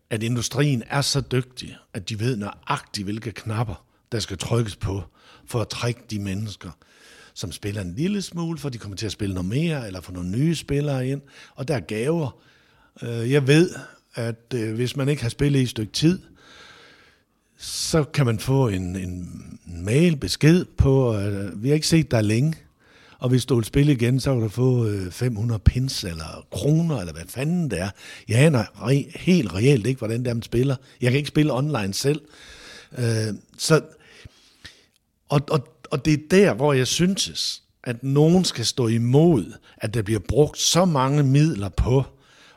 at 0.10 0.24
industrien 0.24 0.84
er 0.90 1.02
så 1.02 1.22
dygtig, 1.22 1.78
at 1.94 2.10
de 2.10 2.20
ved 2.20 2.38
nøjagtigt, 2.38 3.06
hvilke 3.06 3.32
knapper, 3.32 3.86
der 4.12 4.20
skal 4.20 4.38
trykkes 4.38 4.76
på, 4.76 5.04
for 5.46 5.62
at 5.62 5.70
trække 5.70 6.02
de 6.10 6.20
mennesker, 6.20 6.72
som 7.34 7.52
spiller 7.52 7.82
en 7.82 7.94
lille 7.96 8.22
smule, 8.22 8.58
for 8.58 8.70
de 8.70 8.78
kommer 8.78 8.98
til 8.98 9.06
at 9.06 9.12
spille 9.12 9.36
noget 9.36 9.50
mere, 9.50 9.88
eller 9.88 10.02
få 10.02 10.12
nogle 10.12 10.30
nye 10.30 10.56
spillere 10.56 11.08
ind. 11.08 11.22
Og 11.56 11.68
der 11.68 11.76
er 11.76 11.80
gaver. 11.80 12.40
Øh, 13.02 13.32
jeg 13.32 13.48
ved, 13.48 13.70
at 14.16 14.54
øh, 14.54 14.76
hvis 14.76 14.96
man 14.96 15.10
ikke 15.10 15.22
har 15.22 15.30
spillet 15.30 15.60
i 15.60 15.64
et 15.64 15.70
stykke 15.70 15.94
tid, 15.94 16.20
så 17.66 18.04
kan 18.04 18.26
man 18.26 18.40
få 18.40 18.68
en, 18.68 18.96
en 18.96 19.60
mail, 19.66 20.18
besked 20.18 20.66
på, 20.66 21.12
at 21.12 21.34
øh, 21.34 21.64
vi 21.64 21.68
har 21.68 21.76
ikke 21.76 21.88
set 21.88 22.12
dig 22.12 22.24
længe, 22.24 22.54
og 23.20 23.30
hvis 23.30 23.46
du 23.46 23.56
vil 23.56 23.66
spille 23.66 23.92
igen, 23.92 24.20
så 24.20 24.34
kan 24.34 24.42
du 24.42 24.50
få 24.50 24.88
øh, 24.88 25.12
500 25.12 25.60
pins 25.60 26.04
eller 26.04 26.46
kroner, 26.52 27.00
eller 27.00 27.14
hvad 27.14 27.24
fanden 27.28 27.72
det 27.72 27.80
er. 27.82 27.90
Jeg 28.28 28.40
aner 28.40 28.64
re- 28.64 29.20
helt 29.20 29.54
reelt 29.54 29.88
ikke, 29.88 29.98
hvordan 29.98 30.20
det 30.20 30.28
er, 30.28 30.34
man 30.34 30.44
spiller. 30.44 30.76
Jeg 31.02 31.12
kan 31.12 31.18
ikke 31.18 31.28
spille 31.28 31.54
online 31.54 31.94
selv. 31.94 32.22
Øh, 32.98 33.34
så 33.58 33.82
og, 35.30 35.42
og, 35.50 35.68
og 35.92 36.06
det 36.06 36.14
er 36.14 36.28
der, 36.32 36.54
hvor 36.54 36.74
jeg 36.74 36.88
synes, 36.88 37.64
at 37.84 38.04
nogen 38.04 38.46
skal 38.46 38.66
stå 38.66 38.88
imod, 38.88 39.54
at 39.78 39.94
der 39.94 40.02
bliver 40.02 40.22
brugt 40.28 40.58
så 40.58 40.86
mange 40.86 41.24
midler 41.24 41.70
på 41.70 42.04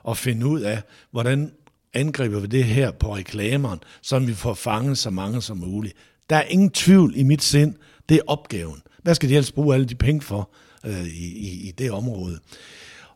at 0.09 0.17
finde 0.17 0.47
ud 0.47 0.61
af, 0.61 0.83
hvordan 1.11 1.53
angriber 1.95 2.41
vi 2.41 2.47
det 2.47 2.65
her 2.65 2.91
på 2.91 3.17
reklameren, 3.17 3.79
så 4.03 4.19
vi 4.19 4.35
får 4.35 4.55
fanget 4.55 4.99
så 4.99 5.11
mange 5.11 5.43
som 5.43 5.57
muligt. 5.57 5.97
Der 6.31 6.37
er 6.37 6.43
ingen 6.43 6.71
tvivl 6.71 7.13
i 7.17 7.23
mit 7.23 7.43
sind, 7.43 7.75
det 8.09 8.17
er 8.17 8.21
opgaven. 8.27 8.83
Hvad 9.03 9.15
skal 9.15 9.29
de 9.29 9.35
ellers 9.35 9.53
bruge 9.53 9.75
alle 9.75 9.87
de 9.87 9.95
penge 9.95 10.21
for 10.21 10.51
øh, 10.87 11.07
i, 11.07 11.27
i, 11.39 11.69
i 11.69 11.71
det 11.71 11.91
område? 11.91 12.39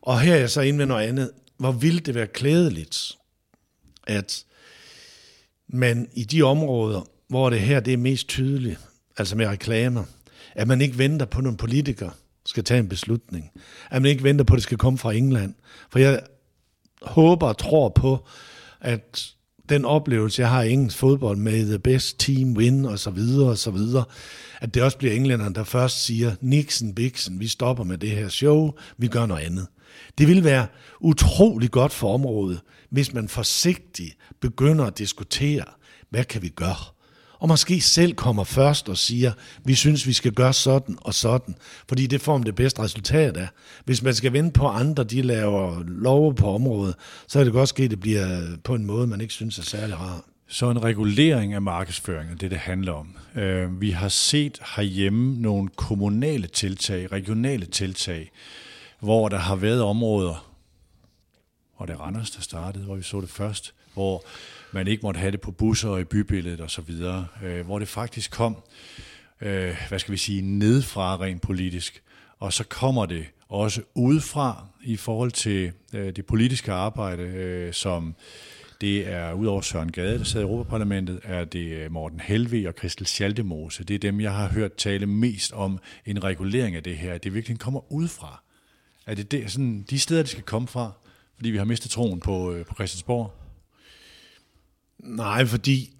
Og 0.03 0.21
her 0.21 0.35
er 0.35 0.39
jeg 0.39 0.51
så 0.51 0.61
inde 0.61 0.77
med 0.77 0.87
noget 0.87 1.09
andet. 1.09 1.31
Hvor 1.59 1.73
ville 1.73 2.01
det 2.01 2.15
være 2.15 2.27
klædeligt, 2.27 3.19
at 4.07 4.45
man 5.69 6.09
i 6.15 6.25
de 6.25 6.43
områder, 6.43 7.09
hvor 7.29 7.51
det 7.51 7.61
her 7.61 7.81
det 7.81 7.93
er 7.93 7.97
mest 7.97 8.29
tydeligt, 8.29 8.81
altså 9.17 9.37
med 9.37 9.47
reklamer, 9.47 10.05
at 10.55 10.69
man 10.69 10.81
ikke 10.81 10.99
venter 10.99 11.27
på, 11.27 11.39
at 11.39 11.45
nogle 11.45 11.59
politikere 11.59 12.11
skal 12.47 12.65
tage 12.65 12.81
en 12.81 12.89
beslutning. 12.89 13.51
At 13.91 14.03
man 14.03 14.11
ikke 14.11 14.23
venter 14.23 14.45
på, 14.45 14.55
at 14.55 14.57
det 14.57 14.63
skal 14.63 14.79
komme 14.79 14.99
fra 14.99 15.13
England. 15.13 15.55
For 15.91 15.99
jeg 15.99 16.21
håber 17.03 17.47
og 17.47 17.59
tror 17.59 17.89
på, 17.89 18.27
at 18.83 19.35
den 19.68 19.85
oplevelse, 19.85 20.42
jeg 20.42 20.51
har 20.51 20.62
i 20.62 20.73
engelsk 20.73 20.99
fodbold 20.99 21.37
med 21.37 21.66
the 21.66 21.79
best 21.79 22.18
team 22.18 22.57
win 22.57 22.85
og 22.85 22.99
så 22.99 23.11
videre 23.11 23.51
og 23.51 23.59
så 23.59 23.71
videre, 23.71 24.05
at 24.61 24.75
det 24.75 24.83
også 24.83 24.99
bliver 24.99 25.14
englænderne, 25.14 25.55
der 25.55 25.64
først 25.64 26.05
siger, 26.05 26.35
Nixon, 26.40 26.95
Bixen, 26.95 27.40
vi 27.40 27.49
stopper 27.49 27.85
med 27.85 27.99
det 27.99 28.11
her 28.11 28.29
show, 28.29 28.73
vi 28.99 29.09
gør 29.09 29.27
noget 29.27 29.42
andet. 29.42 29.66
Det 30.18 30.29
vil 30.29 30.45
være 30.45 30.66
utrolig 31.01 31.71
godt 31.71 31.92
for 31.92 32.14
området, 32.14 32.61
hvis 32.90 33.14
man 33.14 33.29
forsigtigt 33.29 34.16
begynder 34.40 34.85
at 34.85 34.99
diskutere, 34.99 35.64
hvad 36.11 36.25
kan 36.25 36.42
vi 36.42 36.49
gøre? 36.49 37.02
Og 37.42 37.48
måske 37.48 37.81
selv 37.81 38.14
kommer 38.14 38.44
først 38.44 38.88
og 38.88 38.98
siger, 38.98 39.33
vi 39.64 39.74
synes, 39.74 40.07
vi 40.07 40.12
skal 40.12 40.33
gøre 40.33 40.52
sådan 40.52 40.98
og 41.00 41.14
sådan, 41.14 41.55
fordi 41.88 42.07
det 42.07 42.20
får 42.20 42.38
man 42.38 42.46
det 42.46 42.55
bedste 42.55 42.83
resultat 42.83 43.37
af. 43.37 43.48
Hvis 43.85 44.02
man 44.02 44.14
skal 44.14 44.33
vente 44.33 44.52
på 44.59 44.66
andre, 44.66 45.05
de 45.05 45.22
laver 45.22 45.83
love 45.87 46.35
på 46.35 46.55
området, 46.55 46.94
så 47.28 47.40
er 47.40 47.44
det 47.44 47.52
godt 47.52 47.68
ske, 47.68 47.83
at 47.83 47.90
det 47.90 48.00
bliver 48.00 48.57
på 48.64 48.74
en 48.74 48.87
måde, 48.87 49.07
man 49.07 49.20
ikke 49.20 49.33
synes 49.35 49.59
er 49.59 49.62
særlig 49.62 50.00
rar. 50.00 50.24
Så 50.48 50.70
en 50.70 50.83
regulering 50.83 51.55
af 51.55 51.62
markedsføringen, 51.62 52.37
det, 52.37 52.50
det 52.50 52.59
handler 52.59 52.92
om. 52.92 53.16
Øh, 53.35 53.81
vi 53.81 53.90
har 53.90 54.09
set 54.09 54.59
herhjemme 54.76 55.40
nogle 55.40 55.68
kommunale 55.76 56.46
tiltag, 56.46 57.12
regionale 57.12 57.66
tiltag, 57.66 58.31
hvor 59.00 59.28
der 59.28 59.38
har 59.38 59.57
været 59.57 59.83
områder, 59.83 60.52
og 61.76 61.88
det 61.88 61.94
er 61.94 61.98
Randers, 61.98 62.31
der 62.31 62.40
startede, 62.40 62.85
hvor 62.85 62.96
vi 62.96 63.02
så 63.02 63.20
det 63.20 63.31
først, 63.31 63.74
hvor 63.94 64.24
man 64.73 64.87
ikke 64.87 65.03
måtte 65.03 65.21
have 65.21 65.31
det 65.31 65.41
på 65.41 65.51
busser 65.51 65.89
og 65.89 66.01
i 66.01 66.05
bybilledet 66.05 66.61
og 66.61 66.71
så 66.71 66.83
videre, 66.83 67.27
øh, 67.45 67.67
hvor 67.67 67.79
det 67.79 67.89
faktisk 67.89 68.31
kom, 68.31 68.57
øh, 69.41 69.77
hvad 69.89 69.99
skal 69.99 70.13
vi 70.13 70.17
sige, 70.17 70.43
nedfra 70.43 71.17
rent 71.17 71.43
politisk, 71.43 72.03
og 72.39 72.53
så 72.53 72.65
kommer 72.65 73.07
det 73.07 73.25
også 73.49 73.83
udefra 73.95 74.67
i 74.83 74.97
forhold 74.97 75.31
til 75.31 75.73
øh, 75.93 76.17
det 76.17 76.27
politiske 76.27 76.73
arbejde, 76.73 77.23
øh, 77.23 77.73
som 77.73 78.15
det 78.81 79.09
er 79.09 79.33
udover 79.33 79.61
Søren 79.61 79.93
Gade, 79.93 80.19
der 80.19 80.25
sidder 80.25 80.47
i 80.47 80.49
Europaparlamentet, 80.49 81.21
er 81.23 81.45
det 81.45 81.67
øh, 81.67 81.93
Morten 81.93 82.21
Helve 82.21 82.69
og 82.69 82.75
Christel 82.79 83.07
Schaldemose. 83.07 83.85
Det 83.85 83.95
er 83.95 83.99
dem, 83.99 84.21
jeg 84.21 84.35
har 84.35 84.49
hørt 84.49 84.75
tale 84.75 85.07
mest 85.07 85.53
om 85.53 85.79
en 86.07 86.25
regulering 86.25 86.77
af 86.77 86.83
det 86.83 86.97
her. 86.97 87.19
Det 87.19 87.35
virkelig 87.35 87.59
kommer 87.59 87.93
udefra. 87.93 88.43
Er 89.07 89.15
det, 89.15 89.31
det 89.31 89.51
sådan, 89.51 89.83
de 89.91 89.99
steder, 89.99 90.23
det 90.23 90.31
skal 90.31 90.43
komme 90.43 90.69
fra, 90.69 90.93
fordi 91.37 91.51
vi 91.51 91.59
har 91.59 91.65
mistet 91.65 91.91
troen 91.91 92.21
på, 92.21 92.53
øh, 92.53 92.67
på 92.67 92.75
Christiansborg? 92.75 93.41
Nej, 95.03 95.47
fordi 95.47 95.95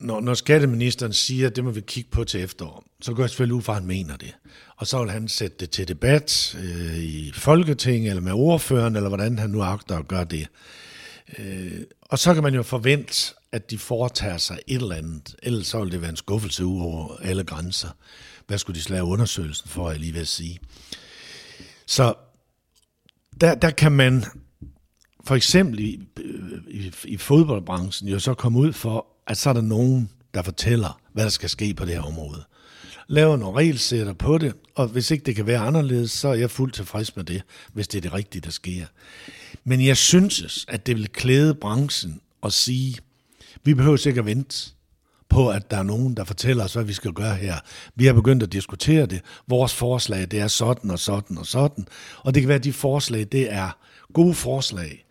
når, 0.00 0.20
når 0.20 0.34
skatteministeren 0.34 1.12
siger, 1.12 1.46
at 1.46 1.56
det 1.56 1.64
må 1.64 1.70
vi 1.70 1.80
kigge 1.80 2.10
på 2.10 2.24
til 2.24 2.40
efterår, 2.40 2.84
så 3.00 3.14
går 3.14 3.22
jeg 3.22 3.30
selvfølgelig 3.30 3.54
ud 3.54 3.62
fra, 3.62 3.72
at 3.72 3.78
han 3.78 3.86
mener 3.86 4.16
det. 4.16 4.36
Og 4.76 4.86
så 4.86 5.02
vil 5.02 5.10
han 5.10 5.28
sætte 5.28 5.56
det 5.60 5.70
til 5.70 5.88
debat 5.88 6.56
øh, 6.62 6.98
i 6.98 7.32
Folketinget, 7.34 8.10
eller 8.10 8.22
med 8.22 8.32
ordføreren, 8.32 8.96
eller 8.96 9.08
hvordan 9.08 9.38
han 9.38 9.50
nu 9.50 9.62
agter 9.62 9.98
at 9.98 10.08
gøre 10.08 10.24
det. 10.24 10.48
Øh, 11.38 11.80
og 12.00 12.18
så 12.18 12.34
kan 12.34 12.42
man 12.42 12.54
jo 12.54 12.62
forvente, 12.62 13.34
at 13.52 13.70
de 13.70 13.78
foretager 13.78 14.38
sig 14.38 14.58
et 14.66 14.82
eller 14.82 14.96
andet. 14.96 15.36
Ellers 15.42 15.66
så 15.66 15.80
vil 15.82 15.92
det 15.92 16.00
være 16.00 16.10
en 16.10 16.16
skuffelse 16.16 16.64
ud 16.64 16.80
over 16.80 17.16
alle 17.16 17.44
grænser. 17.44 17.88
Hvad 18.46 18.58
skulle 18.58 18.76
de 18.76 18.82
slage 18.82 19.04
undersøgelsen 19.04 19.68
for, 19.68 19.90
jeg 19.90 20.00
lige 20.00 20.12
vil 20.12 20.26
sige. 20.26 20.58
Så 21.86 22.14
der, 23.40 23.54
der 23.54 23.70
kan 23.70 23.92
man 23.92 24.24
for 25.24 25.36
eksempel 25.36 26.06
øh, 26.20 26.39
i, 26.68 26.92
i, 27.04 27.16
fodboldbranchen 27.16 28.08
jo 28.08 28.18
så 28.18 28.34
komme 28.34 28.58
ud 28.58 28.72
for, 28.72 29.06
at 29.26 29.36
så 29.36 29.48
er 29.48 29.52
der 29.52 29.60
nogen, 29.60 30.10
der 30.34 30.42
fortæller, 30.42 31.00
hvad 31.12 31.24
der 31.24 31.30
skal 31.30 31.48
ske 31.48 31.74
på 31.74 31.84
det 31.84 31.94
her 31.94 32.02
område. 32.02 32.44
Laver 33.08 33.36
nogle 33.36 33.58
regelsætter 33.58 34.12
på 34.12 34.38
det, 34.38 34.54
og 34.74 34.88
hvis 34.88 35.10
ikke 35.10 35.24
det 35.24 35.36
kan 35.36 35.46
være 35.46 35.58
anderledes, 35.58 36.10
så 36.10 36.28
er 36.28 36.34
jeg 36.34 36.50
fuldt 36.50 36.74
tilfreds 36.74 37.16
med 37.16 37.24
det, 37.24 37.42
hvis 37.72 37.88
det 37.88 37.98
er 37.98 38.02
det 38.02 38.12
rigtige, 38.12 38.42
der 38.42 38.50
sker. 38.50 38.86
Men 39.64 39.86
jeg 39.86 39.96
synes, 39.96 40.64
at 40.68 40.86
det 40.86 40.96
vil 40.96 41.08
klæde 41.08 41.54
branchen 41.54 42.20
at 42.42 42.52
sige, 42.52 42.98
vi 43.64 43.74
behøver 43.74 43.96
sikkert 43.96 44.26
vente 44.26 44.70
på, 45.28 45.50
at 45.50 45.70
der 45.70 45.76
er 45.76 45.82
nogen, 45.82 46.14
der 46.16 46.24
fortæller 46.24 46.64
os, 46.64 46.72
hvad 46.72 46.84
vi 46.84 46.92
skal 46.92 47.12
gøre 47.12 47.34
her. 47.34 47.56
Vi 47.94 48.06
har 48.06 48.12
begyndt 48.12 48.42
at 48.42 48.52
diskutere 48.52 49.06
det. 49.06 49.20
Vores 49.48 49.74
forslag, 49.74 50.30
det 50.30 50.40
er 50.40 50.48
sådan 50.48 50.90
og 50.90 50.98
sådan 50.98 51.38
og 51.38 51.46
sådan. 51.46 51.86
Og 52.24 52.34
det 52.34 52.42
kan 52.42 52.48
være, 52.48 52.58
at 52.58 52.64
de 52.64 52.72
forslag, 52.72 53.26
det 53.32 53.52
er 53.52 53.70
gode 54.12 54.34
forslag 54.34 55.04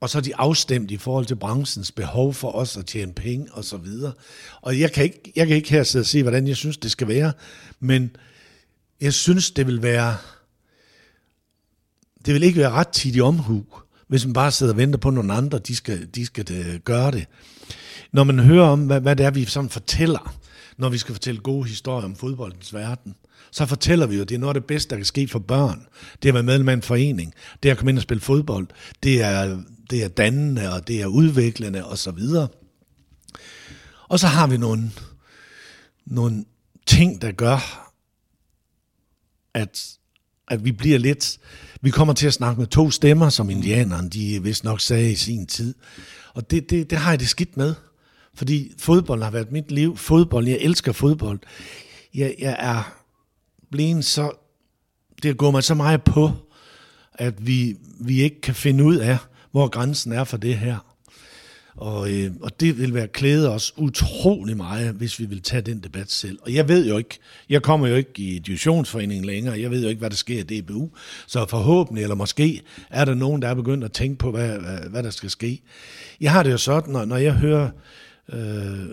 og 0.00 0.10
så 0.10 0.18
er 0.18 0.22
de 0.22 0.36
afstemt 0.36 0.90
i 0.90 0.96
forhold 0.96 1.26
til 1.26 1.36
branchens 1.36 1.92
behov 1.92 2.34
for 2.34 2.52
os 2.52 2.76
at 2.76 2.86
tjene 2.86 3.12
penge 3.12 3.46
og 3.52 3.64
så 3.64 3.76
videre. 3.76 4.12
Og 4.60 4.80
jeg 4.80 4.92
kan 4.92 5.04
ikke, 5.04 5.32
jeg 5.36 5.46
kan 5.46 5.56
ikke 5.56 5.70
her 5.70 5.82
sidde 5.82 6.02
og 6.02 6.06
sige, 6.06 6.22
hvordan 6.22 6.48
jeg 6.48 6.56
synes, 6.56 6.76
det 6.76 6.90
skal 6.90 7.08
være, 7.08 7.32
men 7.80 8.16
jeg 9.00 9.14
synes, 9.14 9.50
det 9.50 9.66
vil 9.66 9.82
være, 9.82 10.16
det 12.26 12.34
vil 12.34 12.42
ikke 12.42 12.60
være 12.60 12.70
ret 12.70 12.88
tit 12.88 13.16
i 13.16 13.20
omhu, 13.20 13.64
hvis 14.08 14.24
man 14.24 14.32
bare 14.32 14.50
sidder 14.50 14.72
og 14.72 14.78
venter 14.78 14.98
på, 14.98 15.10
nogle 15.10 15.32
andre, 15.32 15.58
de 15.58 15.76
skal, 15.76 16.08
de 16.14 16.26
skal 16.26 16.52
øh, 16.52 16.80
gøre 16.80 17.10
det. 17.10 17.26
Når 18.12 18.24
man 18.24 18.38
hører 18.38 18.66
om, 18.66 18.86
hvad, 18.86 19.00
hvad 19.00 19.16
det 19.16 19.26
er, 19.26 19.30
vi 19.30 19.44
sådan 19.44 19.70
fortæller, 19.70 20.34
når 20.76 20.88
vi 20.88 20.98
skal 20.98 21.14
fortælle 21.14 21.40
gode 21.40 21.68
historier 21.68 22.04
om 22.04 22.16
fodboldens 22.16 22.74
verden, 22.74 23.14
så 23.50 23.66
fortæller 23.66 24.06
vi 24.06 24.16
jo, 24.16 24.22
at 24.22 24.28
det 24.28 24.34
er 24.34 24.38
noget 24.38 24.56
af 24.56 24.60
det 24.60 24.66
bedste, 24.66 24.90
der 24.90 24.96
kan 24.96 25.04
ske 25.04 25.28
for 25.28 25.38
børn. 25.38 25.86
Det 26.22 26.28
er 26.28 26.32
at 26.32 26.34
være 26.34 26.42
medlem 26.42 26.68
af 26.68 26.72
en 26.72 26.82
forening. 26.82 27.34
Det 27.62 27.68
er 27.68 27.72
at 27.72 27.78
komme 27.78 27.90
ind 27.90 27.98
og 27.98 28.02
spille 28.02 28.20
fodbold. 28.20 28.66
Det 29.02 29.22
er 29.22 29.62
det 29.90 30.04
er 30.04 30.08
dannende, 30.08 30.72
og 30.72 30.88
det 30.88 31.02
er 31.02 31.06
udviklende, 31.06 31.86
og 31.86 31.98
så 31.98 32.10
videre. 32.10 32.48
Og 34.08 34.20
så 34.20 34.26
har 34.26 34.46
vi 34.46 34.56
nogle, 34.56 34.90
nogle 36.06 36.44
ting, 36.86 37.22
der 37.22 37.32
gør, 37.32 37.92
at, 39.54 39.98
at 40.48 40.64
vi 40.64 40.72
bliver 40.72 40.98
lidt... 40.98 41.38
Vi 41.80 41.90
kommer 41.90 42.14
til 42.14 42.26
at 42.26 42.32
snakke 42.32 42.60
med 42.60 42.68
to 42.68 42.90
stemmer, 42.90 43.28
som 43.28 43.50
indianerne, 43.50 44.10
de 44.10 44.42
vist 44.42 44.64
nok 44.64 44.80
sagde 44.80 45.12
i 45.12 45.14
sin 45.14 45.46
tid. 45.46 45.74
Og 46.34 46.50
det, 46.50 46.70
det, 46.70 46.90
det 46.90 46.98
har 46.98 47.10
jeg 47.10 47.20
det 47.20 47.28
skidt 47.28 47.56
med. 47.56 47.74
Fordi 48.34 48.72
fodbold 48.78 49.22
har 49.22 49.30
været 49.30 49.52
mit 49.52 49.70
liv. 49.70 49.96
Fodbold, 49.96 50.48
jeg 50.48 50.58
elsker 50.60 50.92
fodbold. 50.92 51.38
Jeg, 52.14 52.34
jeg 52.38 52.56
er 52.58 53.02
blevet 53.70 54.04
så... 54.04 54.30
Det 55.22 55.36
går 55.36 55.50
mig 55.50 55.64
så 55.64 55.74
meget 55.74 56.02
på, 56.02 56.32
at 57.12 57.46
vi, 57.46 57.76
vi 58.00 58.22
ikke 58.22 58.40
kan 58.40 58.54
finde 58.54 58.84
ud 58.84 58.96
af, 58.96 59.18
hvor 59.50 59.68
grænsen 59.68 60.12
er 60.12 60.24
for 60.24 60.36
det 60.36 60.58
her. 60.58 60.78
Og, 61.74 62.12
øh, 62.12 62.30
og 62.40 62.60
det 62.60 62.78
vil 62.78 62.94
være 62.94 63.08
klæde 63.08 63.54
os 63.54 63.72
utrolig 63.76 64.56
meget, 64.56 64.94
hvis 64.94 65.18
vi 65.18 65.24
vil 65.24 65.42
tage 65.42 65.62
den 65.62 65.80
debat 65.80 66.10
selv. 66.10 66.38
Og 66.42 66.54
jeg 66.54 66.68
ved 66.68 66.88
jo 66.88 66.98
ikke, 66.98 67.18
jeg 67.48 67.62
kommer 67.62 67.88
jo 67.88 67.94
ikke 67.94 68.12
i 68.16 68.38
divisionsforeningen 68.38 69.24
længere, 69.24 69.60
jeg 69.60 69.70
ved 69.70 69.82
jo 69.82 69.88
ikke, 69.88 69.98
hvad 69.98 70.10
der 70.10 70.16
sker 70.16 70.38
i 70.38 70.60
DBU, 70.60 70.90
så 71.26 71.46
forhåbentlig, 71.46 72.02
eller 72.02 72.14
måske, 72.14 72.62
er 72.90 73.04
der 73.04 73.14
nogen, 73.14 73.42
der 73.42 73.48
er 73.48 73.54
begyndt 73.54 73.84
at 73.84 73.92
tænke 73.92 74.18
på, 74.18 74.30
hvad, 74.30 74.58
hvad, 74.58 74.78
hvad 74.78 75.02
der 75.02 75.10
skal 75.10 75.30
ske. 75.30 75.62
Jeg 76.20 76.32
har 76.32 76.42
det 76.42 76.50
jo 76.50 76.58
sådan, 76.58 76.92
når, 76.92 77.04
når 77.04 77.16
jeg 77.16 77.32
hører 77.32 77.70
øh, 78.28 78.88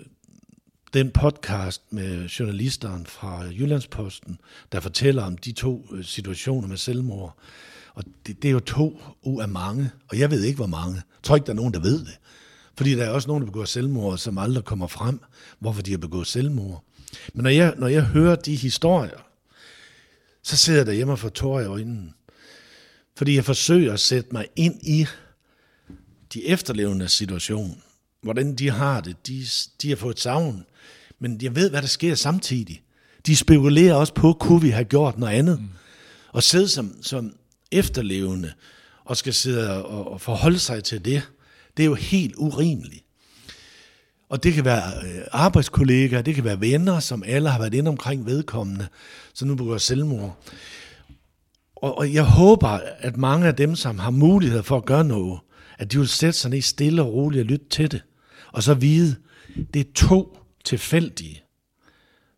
den 0.94 1.10
podcast 1.10 1.82
med 1.90 2.28
journalisteren 2.28 3.06
fra 3.06 3.44
Jyllandsposten, 3.58 4.38
der 4.72 4.80
fortæller 4.80 5.22
om 5.22 5.36
de 5.36 5.52
to 5.52 5.86
øh, 5.92 6.04
situationer 6.04 6.68
med 6.68 6.76
selvmord, 6.76 7.38
og 7.94 8.04
det, 8.26 8.42
det 8.42 8.48
er 8.48 8.52
jo 8.52 8.60
to 8.60 9.00
ud 9.22 9.42
af 9.42 9.48
mange, 9.48 9.90
og 10.08 10.18
jeg 10.18 10.30
ved 10.30 10.42
ikke, 10.42 10.56
hvor 10.56 10.66
mange. 10.66 10.94
Jeg 10.94 11.22
tror 11.22 11.36
ikke, 11.36 11.46
der 11.46 11.52
er 11.52 11.56
nogen, 11.56 11.74
der 11.74 11.80
ved 11.80 11.98
det. 11.98 12.18
Fordi 12.76 12.94
der 12.94 13.04
er 13.04 13.10
også 13.10 13.28
nogen, 13.28 13.42
der 13.42 13.46
begår 13.46 13.64
selvmord, 13.64 14.18
som 14.18 14.38
aldrig 14.38 14.64
kommer 14.64 14.86
frem, 14.86 15.20
hvorfor 15.58 15.82
de 15.82 15.90
har 15.90 15.98
begået 15.98 16.26
selvmord. 16.26 16.84
Men 17.34 17.42
når 17.42 17.50
jeg, 17.50 17.74
når 17.78 17.86
jeg 17.86 18.02
hører 18.02 18.36
de 18.36 18.56
historier, 18.56 19.18
så 20.42 20.56
sidder 20.56 20.78
jeg 20.78 20.86
derhjemme 20.86 21.12
og 21.12 21.18
får 21.18 21.28
tårer 21.28 21.62
i 21.62 21.66
øjnene. 21.66 22.12
Fordi 23.16 23.34
jeg 23.34 23.44
forsøger 23.44 23.92
at 23.92 24.00
sætte 24.00 24.28
mig 24.32 24.46
ind 24.56 24.74
i 24.82 25.06
de 26.34 26.46
efterlevende 26.46 27.08
situation. 27.08 27.82
Hvordan 28.22 28.54
de 28.54 28.70
har 28.70 29.00
det. 29.00 29.26
De, 29.26 29.46
de 29.82 29.88
har 29.88 29.96
fået 29.96 30.20
savn. 30.20 30.64
Men 31.18 31.38
jeg 31.42 31.56
ved, 31.56 31.70
hvad 31.70 31.82
der 31.82 31.88
sker 31.88 32.14
samtidig. 32.14 32.82
De 33.26 33.36
spekulerer 33.36 33.94
også 33.94 34.14
på, 34.14 34.32
kunne 34.32 34.62
vi 34.62 34.70
have 34.70 34.84
gjort 34.84 35.18
noget 35.18 35.32
andet? 35.32 35.60
Mm. 35.60 35.68
Og 36.32 36.42
sidde 36.42 36.68
som, 36.68 37.02
som 37.02 37.36
efterlevende 37.72 38.52
og 39.04 39.16
skal 39.16 39.34
sidde 39.34 39.84
og, 39.84 40.12
og 40.12 40.20
forholde 40.20 40.58
sig 40.58 40.84
til 40.84 41.04
det, 41.04 41.22
det 41.76 41.82
er 41.82 41.86
jo 41.86 41.94
helt 41.94 42.34
urimeligt. 42.36 43.04
Og 44.28 44.42
det 44.42 44.54
kan 44.54 44.64
være 44.64 44.82
øh, 45.04 45.24
arbejdskollegaer, 45.32 46.22
det 46.22 46.34
kan 46.34 46.44
være 46.44 46.60
venner, 46.60 47.00
som 47.00 47.22
alle 47.26 47.48
har 47.48 47.58
været 47.58 47.74
inde 47.74 47.88
omkring 47.88 48.26
vedkommende, 48.26 48.88
så 49.34 49.46
nu 49.46 49.54
begår 49.54 49.78
selvmord. 49.78 50.38
Og, 51.76 51.98
og 51.98 52.14
jeg 52.14 52.24
håber, 52.24 52.68
at 52.98 53.16
mange 53.16 53.46
af 53.46 53.54
dem, 53.56 53.76
som 53.76 53.98
har 53.98 54.10
mulighed 54.10 54.62
for 54.62 54.76
at 54.76 54.84
gøre 54.84 55.04
noget, 55.04 55.40
at 55.78 55.92
de 55.92 55.98
vil 55.98 56.08
sætte 56.08 56.38
sig 56.38 56.50
ned 56.50 56.60
stille 56.60 57.02
og 57.02 57.12
roligt 57.12 57.40
og 57.40 57.46
lytte 57.46 57.68
til 57.70 57.90
det. 57.90 58.02
Og 58.52 58.62
så 58.62 58.74
vide, 58.74 59.16
det 59.74 59.80
er 59.80 59.92
to 59.94 60.38
tilfældige, 60.64 61.42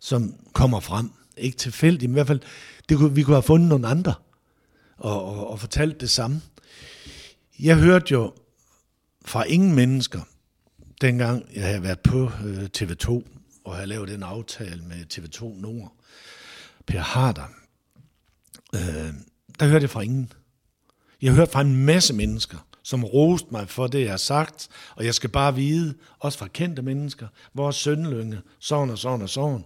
som 0.00 0.34
kommer 0.52 0.80
frem. 0.80 1.10
Ikke 1.36 1.56
tilfældige, 1.56 2.08
men 2.08 2.14
i 2.14 2.16
hvert 2.16 2.26
fald, 2.26 2.40
det 2.88 2.98
kunne, 2.98 3.14
vi 3.14 3.22
kunne 3.22 3.36
have 3.36 3.42
fundet 3.42 3.68
nogle 3.68 3.88
andre 3.88 4.14
og, 5.00 5.24
og, 5.24 5.50
og 5.50 5.60
fortalt 5.60 6.00
det 6.00 6.10
samme. 6.10 6.42
Jeg 7.58 7.76
hørte 7.76 8.06
jo 8.10 8.32
fra 9.24 9.42
ingen 9.44 9.74
mennesker, 9.74 10.20
dengang 11.00 11.46
jeg 11.54 11.66
havde 11.66 11.82
været 11.82 12.00
på 12.00 12.30
øh, 12.44 12.68
TV2, 12.78 13.22
og 13.64 13.74
havde 13.74 13.86
lavet 13.86 14.14
en 14.14 14.22
aftale 14.22 14.82
med 14.82 14.96
TV2 15.14 15.60
Nord, 15.60 15.92
Per 16.86 17.00
Harder, 17.00 17.46
øh, 18.74 19.14
der 19.60 19.66
hørte 19.66 19.82
jeg 19.82 19.90
fra 19.90 20.00
ingen. 20.00 20.32
Jeg 21.22 21.32
hørte 21.32 21.52
fra 21.52 21.60
en 21.60 21.84
masse 21.84 22.14
mennesker, 22.14 22.58
som 22.82 23.04
roste 23.04 23.48
mig 23.50 23.68
for 23.68 23.86
det, 23.86 24.00
jeg 24.00 24.10
har 24.10 24.16
sagt, 24.16 24.68
og 24.96 25.04
jeg 25.04 25.14
skal 25.14 25.30
bare 25.30 25.54
vide, 25.54 25.94
også 26.18 26.38
fra 26.38 26.48
kendte 26.48 26.82
mennesker, 26.82 27.28
vores 27.54 27.76
søndelønge, 27.76 28.40
sådan 28.58 28.90
og 28.90 28.98
sådan 28.98 29.22
og 29.22 29.28
sådan. 29.28 29.64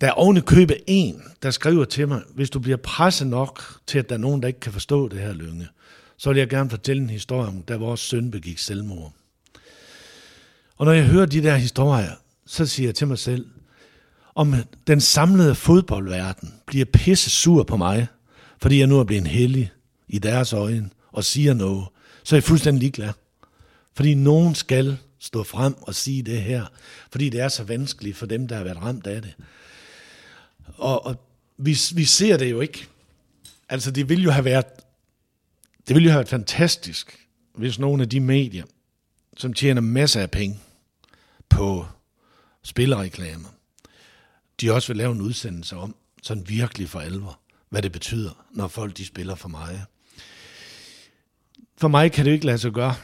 Der 0.00 0.06
er 0.06 0.12
oven 0.12 0.42
købe 0.42 0.90
en, 0.90 1.22
der 1.42 1.50
skriver 1.50 1.84
til 1.84 2.08
mig, 2.08 2.22
hvis 2.34 2.50
du 2.50 2.58
bliver 2.58 2.76
presset 2.76 3.26
nok 3.26 3.80
til, 3.86 3.98
at 3.98 4.08
der 4.08 4.14
er 4.14 4.18
nogen, 4.18 4.42
der 4.42 4.48
ikke 4.48 4.60
kan 4.60 4.72
forstå 4.72 5.08
det 5.08 5.20
her 5.20 5.32
lønge, 5.32 5.68
så 6.16 6.30
vil 6.30 6.38
jeg 6.38 6.48
gerne 6.48 6.70
fortælle 6.70 7.02
en 7.02 7.10
historie 7.10 7.48
om, 7.48 7.62
da 7.62 7.76
vores 7.76 8.00
søn 8.00 8.30
begik 8.30 8.58
selvmord. 8.58 9.12
Og 10.76 10.86
når 10.86 10.92
jeg 10.92 11.04
hører 11.04 11.26
de 11.26 11.42
der 11.42 11.56
historier, 11.56 12.10
så 12.46 12.66
siger 12.66 12.86
jeg 12.88 12.94
til 12.94 13.06
mig 13.06 13.18
selv, 13.18 13.46
om 14.34 14.54
den 14.86 15.00
samlede 15.00 15.54
fodboldverden 15.54 16.54
bliver 16.66 16.84
pisse 16.84 17.30
sur 17.30 17.62
på 17.62 17.76
mig, 17.76 18.06
fordi 18.58 18.78
jeg 18.78 18.86
nu 18.86 18.98
er 18.98 19.04
blevet 19.04 19.26
hellig 19.26 19.72
i 20.08 20.18
deres 20.18 20.52
øjne 20.52 20.90
og 21.12 21.24
siger 21.24 21.54
noget, 21.54 21.86
så 22.24 22.34
er 22.34 22.38
jeg 22.38 22.44
fuldstændig 22.44 22.80
ligeglad. 22.80 23.12
Fordi 23.96 24.14
nogen 24.14 24.54
skal 24.54 24.96
stå 25.18 25.42
frem 25.42 25.74
og 25.82 25.94
sige 25.94 26.22
det 26.22 26.42
her, 26.42 26.64
fordi 27.12 27.28
det 27.28 27.40
er 27.40 27.48
så 27.48 27.64
vanskeligt 27.64 28.16
for 28.16 28.26
dem, 28.26 28.48
der 28.48 28.56
har 28.56 28.64
været 28.64 28.82
ramt 28.82 29.06
af 29.06 29.22
det. 29.22 29.34
Og, 30.80 31.06
og 31.06 31.16
vi, 31.56 31.78
vi 31.94 32.04
ser 32.04 32.36
det 32.36 32.50
jo 32.50 32.60
ikke. 32.60 32.88
Altså, 33.68 33.90
det 33.90 34.08
ville 34.08 34.24
jo 34.24 34.30
have 34.30 34.44
været, 34.44 34.66
det 35.88 35.94
ville 35.94 36.04
jo 36.04 36.10
have 36.10 36.18
været 36.18 36.28
fantastisk, 36.28 37.26
hvis 37.54 37.78
nogle 37.78 38.02
af 38.02 38.08
de 38.08 38.20
medier, 38.20 38.64
som 39.36 39.52
tjener 39.52 39.80
masser 39.80 40.20
af 40.20 40.30
penge 40.30 40.60
på 41.48 41.86
spillerreklamer, 42.62 43.48
de 44.60 44.72
også 44.72 44.88
vil 44.88 44.96
lave 44.96 45.12
en 45.12 45.20
udsendelse 45.20 45.76
om, 45.76 45.96
sådan 46.22 46.48
virkelig 46.48 46.88
for 46.88 47.00
alvor, 47.00 47.40
hvad 47.68 47.82
det 47.82 47.92
betyder, 47.92 48.44
når 48.50 48.68
folk 48.68 48.96
de 48.96 49.06
spiller 49.06 49.34
for 49.34 49.48
mig. 49.48 49.84
For 51.78 51.88
mig 51.88 52.12
kan 52.12 52.26
det 52.26 52.32
ikke 52.32 52.46
lade 52.46 52.58
sig 52.58 52.72
gøre, 52.72 52.94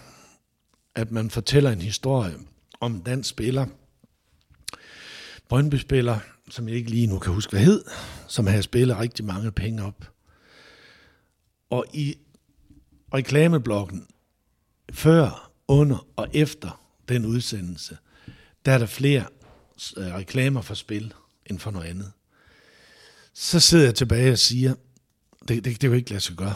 at 0.95 1.11
man 1.11 1.31
fortæller 1.31 1.71
en 1.71 1.81
historie 1.81 2.35
om 2.81 2.95
en 2.95 3.01
dansk 3.01 3.31
spiller, 3.31 3.67
Brøndby-spiller, 5.49 6.19
som 6.51 6.69
jeg 6.69 6.77
ikke 6.77 6.91
lige 6.91 7.07
nu 7.07 7.19
kan 7.19 7.33
huske, 7.33 7.51
hvad 7.51 7.61
hed, 7.61 7.85
som 8.27 8.47
havde 8.47 8.63
spillet 8.63 8.99
rigtig 8.99 9.25
mange 9.25 9.53
penge 9.53 9.85
op. 9.85 10.13
Og 11.71 11.85
i 11.93 12.19
reklameblokken, 13.15 14.07
før, 14.93 15.53
under 15.69 16.07
og 16.17 16.29
efter 16.33 16.81
den 17.09 17.25
udsendelse, 17.25 17.99
der 18.67 18.73
er 18.73 18.79
der 18.79 18.87
flere 18.87 19.25
øh, 19.97 20.15
reklamer 20.15 20.61
for 20.61 20.75
spil 20.75 21.15
end 21.47 21.59
for 21.59 21.71
noget 21.71 21.87
andet. 21.87 22.13
Så 23.33 23.61
sidder 23.61 23.85
jeg 23.85 23.95
tilbage 23.95 24.33
og 24.33 24.39
siger, 24.39 24.75
det, 25.49 25.65
det, 25.65 25.83
det 25.83 25.91
vil 25.91 25.97
ikke 25.97 26.11
lade 26.11 26.21
sig 26.21 26.37
gøre. 26.37 26.55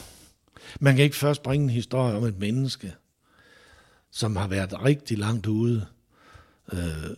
Man 0.80 0.96
kan 0.96 1.04
ikke 1.04 1.16
først 1.16 1.42
bringe 1.42 1.64
en 1.64 1.70
historie 1.70 2.14
om 2.14 2.24
et 2.24 2.38
menneske, 2.38 2.94
som 4.10 4.36
har 4.36 4.46
været 4.46 4.84
rigtig 4.84 5.18
langt 5.18 5.46
ude, 5.46 5.86
øh, 6.72 7.10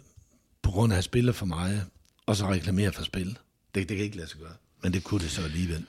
på 0.62 0.70
grund 0.70 0.92
af 0.92 0.98
at 0.98 1.04
spille 1.04 1.32
for 1.32 1.46
mig, 1.46 1.82
og 2.26 2.36
så 2.36 2.50
reklamere 2.50 2.92
for 2.92 3.02
spil. 3.02 3.38
Det, 3.74 3.88
det 3.88 3.96
kan 3.96 4.04
ikke 4.04 4.16
lade 4.16 4.28
sig 4.28 4.40
gøre, 4.40 4.52
men 4.82 4.92
det 4.92 5.04
kunne 5.04 5.20
det 5.20 5.30
så 5.30 5.42
alligevel. 5.42 5.84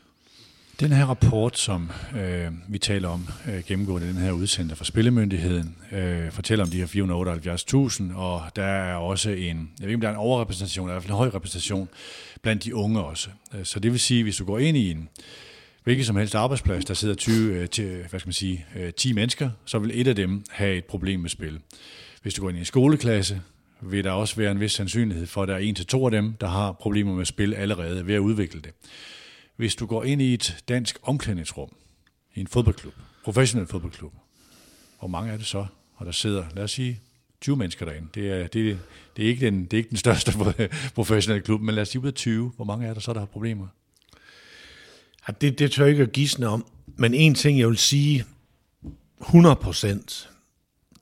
Den 0.80 0.92
her 0.92 1.06
rapport, 1.06 1.58
som 1.58 1.92
øh, 2.18 2.52
vi 2.70 2.78
taler 2.78 3.10
om 3.10 3.28
øh, 3.48 3.64
gennemgående 3.64 4.08
den 4.08 4.18
her 4.18 4.32
udsendelse 4.32 4.76
fra 4.76 4.86
Spillemyndigheden, 4.86 5.78
øh, 5.92 6.32
fortæller 6.32 6.66
om 6.66 6.72
de 6.72 6.78
her 6.78 8.12
478.000, 8.12 8.18
og 8.18 8.44
der 8.56 8.64
er 8.64 8.96
også 8.96 9.30
en, 9.30 9.72
jeg 9.80 9.88
ved 9.88 9.88
ikke 9.88 9.96
om 9.96 10.02
der 10.02 10.08
er 10.08 10.12
en 10.14 10.18
overrepræsentation, 10.18 10.88
der 10.88 10.94
er 10.94 10.94
i 10.94 10.96
hvert 10.96 11.04
fald 11.04 11.12
en 11.12 11.18
høj 11.18 11.28
repræsentation 11.28 11.90
blandt 12.42 12.64
de 12.64 12.76
unge 12.76 13.04
også. 13.04 13.30
Øh, 13.54 13.66
så 13.66 13.80
det 13.80 13.92
vil 13.92 14.00
sige, 14.00 14.24
hvis 14.24 14.38
du 14.38 14.46
går 14.46 14.60
ind 14.60 14.78
i 14.78 14.92
en 14.92 15.10
hvilken 15.84 16.06
som 16.06 16.16
helst 16.16 16.36
arbejdsplads, 16.36 16.86
der 16.86 16.94
sidder 16.94 17.16
20, 17.16 17.54
øh, 17.54 17.70
til, 17.70 18.06
hvad 18.10 18.20
skal 18.20 18.28
man 18.28 18.34
sige, 18.34 18.66
øh, 18.76 18.94
10 18.94 19.14
mennesker, 19.14 19.50
så 19.66 19.80
vil 19.80 20.02
et 20.02 20.08
af 20.08 20.16
dem 20.16 20.44
have 20.50 20.76
et 20.78 20.86
problem 20.86 21.20
med 21.20 21.30
spil. 21.30 21.60
Hvis 22.22 22.34
du 22.34 22.42
går 22.42 22.50
ind 22.50 22.58
i 22.58 22.60
en 22.60 22.66
skoleklasse, 22.66 23.42
vil 23.86 24.04
der 24.04 24.12
også 24.12 24.36
være 24.36 24.52
en 24.52 24.60
vis 24.60 24.72
sandsynlighed 24.72 25.28
for, 25.28 25.44
at 25.44 25.48
der 25.48 25.56
er 25.56 25.60
en 25.60 25.76
til 25.76 25.86
to 25.86 26.06
af 26.06 26.12
dem, 26.12 26.34
der 26.34 26.48
har 26.48 26.72
problemer 26.72 27.16
med 27.16 27.26
spil 27.26 27.54
allerede 27.54 28.08
ved 28.08 28.16
at 28.16 28.20
udvikle 28.20 28.62
det. 28.62 28.72
Hvis 29.56 29.76
du 29.76 29.86
går 29.86 30.04
ind 30.04 30.22
i 30.22 30.34
et 30.34 30.64
dansk 30.68 31.00
omklædningsrum, 31.04 31.70
i 32.36 32.40
en 32.40 32.48
fodboldklub, 32.48 32.94
professionel 33.24 33.68
fodboldklub, 33.68 34.14
hvor 35.00 35.08
mange 35.08 35.32
er 35.32 35.38
det 35.38 35.46
så? 35.46 35.66
Og 35.96 36.06
der 36.06 36.12
sidder, 36.12 36.46
lad 36.56 36.64
os 36.64 36.72
sige, 36.72 37.00
20 37.42 37.58
mennesker 37.58 37.86
derinde. 37.86 38.08
Det 38.16 38.32
er, 38.32 38.48
det, 38.48 38.80
det 39.18 39.26
er, 39.26 39.30
ikke, 39.30 39.46
den, 39.46 39.66
det 39.66 39.74
er 39.74 39.78
ikke 39.78 39.90
den 39.90 39.98
største 39.98 40.32
professionelle 40.96 41.44
klub, 41.44 41.62
men 41.62 41.76
lad 41.76 41.82
os 41.82 41.90
sige 41.90 42.02
ud 42.02 42.08
af 42.08 42.14
20. 42.14 42.52
Hvor 42.56 42.66
mange 42.66 42.88
er 42.88 42.94
der 42.94 43.02
så, 43.02 43.14
der 43.14 43.20
har 43.20 43.26
problemer? 43.26 43.68
Ja, 45.28 45.34
det, 45.42 45.60
det 45.60 45.72
tør 45.72 45.84
jeg 45.84 45.92
ikke 45.92 46.04
at 46.04 46.12
gisne 46.12 46.48
om. 46.48 46.66
Men 46.96 47.14
en 47.14 47.36
ting, 47.36 47.60
jeg 47.60 47.68
vil 47.68 47.78
sige 47.78 48.26
100 49.22 49.56
procent, 49.56 50.30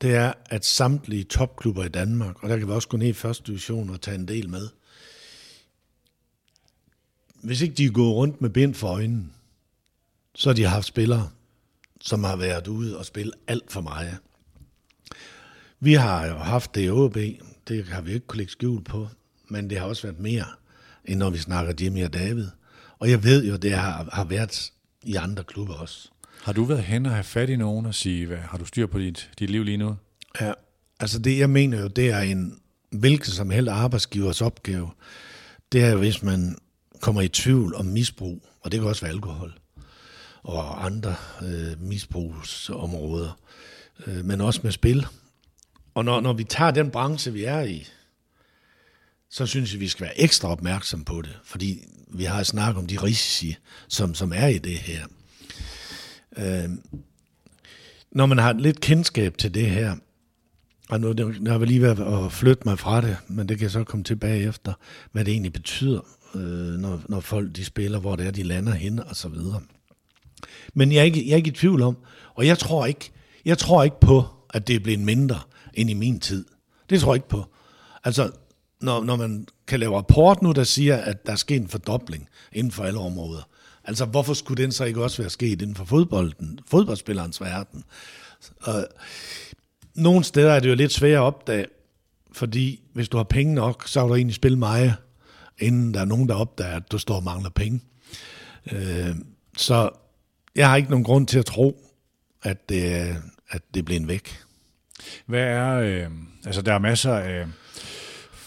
det 0.01 0.15
er, 0.15 0.33
at 0.45 0.65
samtlige 0.65 1.23
topklubber 1.23 1.83
i 1.83 1.89
Danmark, 1.89 2.43
og 2.43 2.49
der 2.49 2.57
kan 2.57 2.67
vi 2.67 2.73
også 2.73 2.87
gå 2.87 2.97
ned 2.97 3.07
i 3.07 3.13
første 3.13 3.43
division 3.47 3.89
og 3.89 4.01
tage 4.01 4.15
en 4.15 4.27
del 4.27 4.49
med, 4.49 4.69
hvis 7.43 7.61
ikke 7.61 7.75
de 7.75 7.85
er 7.85 7.91
gået 7.91 8.15
rundt 8.15 8.41
med 8.41 8.49
bind 8.49 8.73
for 8.73 8.87
øjnene, 8.87 9.29
så 10.35 10.49
har 10.49 10.53
de 10.53 10.63
haft 10.63 10.85
spillere, 10.85 11.29
som 12.01 12.23
har 12.23 12.35
været 12.35 12.67
ude 12.67 12.97
og 12.97 13.05
spille 13.05 13.31
alt 13.47 13.71
for 13.71 13.81
meget. 13.81 14.17
Vi 15.79 15.93
har 15.93 16.25
jo 16.25 16.37
haft 16.37 16.75
det 16.75 16.85
i 16.85 16.89
OB, 16.89 17.17
det 17.67 17.85
har 17.87 18.01
vi 18.01 18.13
ikke 18.13 18.27
kunne 18.27 18.37
lægge 18.37 18.51
skjul 18.51 18.83
på, 18.83 19.07
men 19.47 19.69
det 19.69 19.79
har 19.79 19.85
også 19.85 20.01
været 20.07 20.19
mere, 20.19 20.45
end 21.05 21.19
når 21.19 21.29
vi 21.29 21.37
snakker 21.37 21.73
Jimmy 21.81 22.05
og 22.05 22.13
David. 22.13 22.47
Og 22.99 23.09
jeg 23.09 23.23
ved 23.23 23.45
jo, 23.45 23.55
det 23.55 23.71
har, 23.71 24.09
har 24.13 24.23
været 24.23 24.73
i 25.03 25.15
andre 25.15 25.43
klubber 25.43 25.73
også. 25.73 26.10
Har 26.41 26.53
du 26.53 26.63
været 26.63 26.83
hen 26.83 27.05
og 27.05 27.11
have 27.11 27.23
fat 27.23 27.49
i 27.49 27.55
nogen 27.55 27.85
og 27.85 27.95
sige, 27.95 28.25
hvad, 28.25 28.37
har 28.37 28.57
du 28.57 28.65
styr 28.65 28.87
på 28.87 28.99
dit, 28.99 29.29
dit 29.39 29.49
liv 29.49 29.63
lige 29.63 29.77
nu? 29.77 29.95
Ja, 30.41 30.51
altså 30.99 31.19
det 31.19 31.37
jeg 31.37 31.49
mener 31.49 31.81
jo, 31.81 31.87
det 31.87 32.09
er 32.09 32.19
en 32.19 32.59
hvilken 32.89 33.31
som 33.31 33.49
helst 33.49 33.69
arbejdsgivers 33.69 34.41
opgave. 34.41 34.89
Det 35.71 35.83
er 35.83 35.95
hvis 35.95 36.23
man 36.23 36.57
kommer 37.01 37.21
i 37.21 37.27
tvivl 37.27 37.75
om 37.75 37.85
misbrug, 37.85 38.47
og 38.61 38.71
det 38.71 38.79
kan 38.79 38.89
også 38.89 39.01
være 39.01 39.11
alkohol 39.11 39.53
og 40.43 40.85
andre 40.85 41.15
øh, 41.43 41.81
misbrugsområder, 41.81 43.39
øh, 44.07 44.25
men 44.25 44.41
også 44.41 44.59
med 44.63 44.71
spil. 44.71 45.07
Og 45.93 46.05
når, 46.05 46.21
når 46.21 46.33
vi 46.33 46.43
tager 46.43 46.71
den 46.71 46.91
branche, 46.91 47.33
vi 47.33 47.43
er 47.43 47.61
i, 47.61 47.87
så 49.29 49.45
synes 49.45 49.73
jeg, 49.73 49.79
vi 49.79 49.87
skal 49.87 50.05
være 50.05 50.21
ekstra 50.21 50.49
opmærksom 50.49 51.03
på 51.03 51.21
det, 51.21 51.39
fordi 51.43 51.83
vi 52.07 52.23
har 52.23 52.43
snakket 52.43 52.79
om 52.79 52.87
de 52.87 52.97
risici, 52.97 53.57
som, 53.87 54.15
som 54.15 54.33
er 54.35 54.47
i 54.47 54.57
det 54.57 54.77
her. 54.77 55.05
Øh, 56.37 56.69
når 58.11 58.25
man 58.25 58.37
har 58.37 58.53
lidt 58.53 58.81
kendskab 58.81 59.37
til 59.37 59.53
det 59.53 59.69
her, 59.69 59.95
og 60.89 61.01
nu 61.01 61.13
jeg 61.43 61.51
har 61.51 61.65
lige 61.65 61.81
været 61.81 62.25
at 62.25 62.31
flytte 62.31 62.63
mig 62.65 62.79
fra 62.79 63.01
det, 63.01 63.17
men 63.27 63.49
det 63.49 63.57
kan 63.57 63.63
jeg 63.63 63.71
så 63.71 63.83
komme 63.83 64.03
tilbage 64.03 64.47
efter, 64.47 64.73
hvad 65.11 65.25
det 65.25 65.31
egentlig 65.31 65.53
betyder, 65.53 66.01
øh, 66.35 66.41
når, 66.79 67.01
når 67.09 67.19
folk 67.19 67.55
de 67.55 67.65
spiller, 67.65 67.99
hvor 67.99 68.15
det 68.15 68.27
er, 68.27 68.31
de 68.31 68.43
lander 68.43 68.73
hen 68.73 68.99
og 68.99 69.15
så 69.15 69.29
videre. 69.29 69.61
Men 70.73 70.91
jeg 70.91 70.99
er, 70.99 71.03
ikke, 71.03 71.27
jeg 71.27 71.33
er 71.33 71.37
ikke 71.37 71.49
i 71.49 71.53
tvivl 71.53 71.81
om, 71.81 71.97
og 72.35 72.47
jeg 72.47 72.57
tror 72.59 72.85
ikke, 72.85 73.11
jeg 73.45 73.57
tror 73.57 73.83
ikke 73.83 73.99
på, 73.99 74.25
at 74.53 74.67
det 74.67 74.75
er 74.75 74.79
blevet 74.79 74.99
mindre 74.99 75.39
end 75.73 75.89
i 75.89 75.93
min 75.93 76.19
tid. 76.19 76.45
Det 76.89 77.01
tror 77.01 77.13
jeg 77.13 77.17
ikke 77.17 77.29
på. 77.29 77.45
Altså, 78.03 78.31
når, 78.81 79.03
når 79.03 79.15
man 79.15 79.47
kan 79.67 79.79
lave 79.79 79.97
rapport 79.97 80.41
nu, 80.41 80.51
der 80.51 80.63
siger, 80.63 80.97
at 80.97 81.25
der 81.25 81.31
er 81.31 81.35
sket 81.35 81.61
en 81.61 81.67
fordobling 81.67 82.29
inden 82.51 82.71
for 82.71 82.83
alle 82.83 82.99
områder. 82.99 83.49
Altså, 83.83 84.05
hvorfor 84.05 84.33
skulle 84.33 84.63
den 84.63 84.71
så 84.71 84.83
ikke 84.83 85.03
også 85.03 85.21
være 85.21 85.29
sket 85.29 85.61
inden 85.61 85.75
for 85.75 85.85
fodbolden, 85.85 86.59
fodboldspillerens 86.67 87.41
verden? 87.41 87.83
Og 88.61 88.87
nogle 89.95 90.23
steder 90.23 90.53
er 90.53 90.59
det 90.59 90.69
jo 90.69 90.75
lidt 90.75 90.93
svært 90.93 91.13
at 91.13 91.19
opdage, 91.19 91.65
fordi 92.31 92.81
hvis 92.93 93.09
du 93.09 93.17
har 93.17 93.23
penge 93.23 93.53
nok, 93.53 93.87
så 93.87 93.99
har 93.99 94.07
du 94.07 94.15
egentlig 94.15 94.35
spille 94.35 94.57
meget, 94.57 94.95
inden 95.59 95.93
der 95.93 96.01
er 96.01 96.05
nogen, 96.05 96.29
der 96.29 96.35
opdager, 96.35 96.75
at 96.75 96.91
du 96.91 96.97
står 96.97 97.15
og 97.15 97.23
mangler 97.23 97.49
penge. 97.49 97.81
Øh, 98.71 99.15
så 99.57 99.89
jeg 100.55 100.69
har 100.69 100.75
ikke 100.75 100.89
nogen 100.89 101.05
grund 101.05 101.27
til 101.27 101.39
at 101.39 101.45
tro, 101.45 101.91
at 102.43 102.69
det, 102.69 103.15
at 103.49 103.61
det 103.73 103.85
bliver 103.85 103.99
en 103.99 104.07
væk. 104.07 104.39
Hvad 105.25 105.43
er, 105.43 105.73
øh, 105.73 106.07
altså 106.45 106.61
der 106.61 106.73
er 106.73 106.79
masser 106.79 107.13
af, 107.13 107.45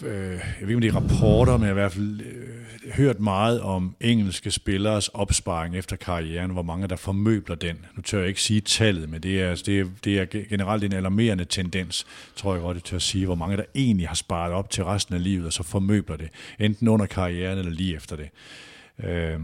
øh, 0.03 0.41
jeg 0.61 0.61
ved 0.61 0.69
ikke 0.69 0.75
om 0.75 0.81
det 0.81 0.91
er 0.91 0.97
rapporter, 0.97 1.57
men 1.57 1.71
i 1.71 1.73
hvert 1.73 1.93
fald 1.93 2.21
øh, 2.21 2.64
hørt 2.93 3.21
meget 3.21 3.61
om 3.61 3.97
engelske 4.01 4.51
spilleres 4.51 5.09
opsparing 5.09 5.77
efter 5.77 5.97
karrieren, 5.97 6.51
hvor 6.51 6.63
mange 6.63 6.89
der 6.89 6.97
formøbler 6.97 7.57
den. 7.57 7.87
Nu 7.97 8.03
tør 8.03 8.19
jeg 8.19 8.29
ikke 8.29 8.43
sige 8.43 8.61
tallet, 8.61 9.09
men 9.09 9.23
det 9.23 9.43
er, 9.43 9.51
altså, 9.51 9.65
det 9.67 9.81
er, 9.81 9.85
det 10.05 10.19
er 10.19 10.45
generelt 10.49 10.85
en 10.85 10.93
alarmerende 10.93 11.45
tendens, 11.45 12.07
tror 12.37 12.55
jeg 12.55 12.63
godt, 12.63 12.75
jeg 12.75 12.85
tør 12.85 12.97
at 12.97 13.03
sige, 13.03 13.27
hvor 13.27 13.35
mange 13.35 13.57
der 13.57 13.65
egentlig 13.75 14.09
har 14.09 14.15
sparet 14.15 14.53
op 14.53 14.71
til 14.71 14.85
resten 14.85 15.15
af 15.15 15.23
livet, 15.23 15.47
og 15.47 15.53
så 15.53 15.63
formøbler 15.63 16.17
det, 16.17 16.29
enten 16.59 16.89
under 16.89 17.07
karrieren 17.07 17.59
eller 17.59 17.73
lige 17.73 17.97
efter 17.97 18.17
det. 18.17 18.29
Øh, 19.05 19.41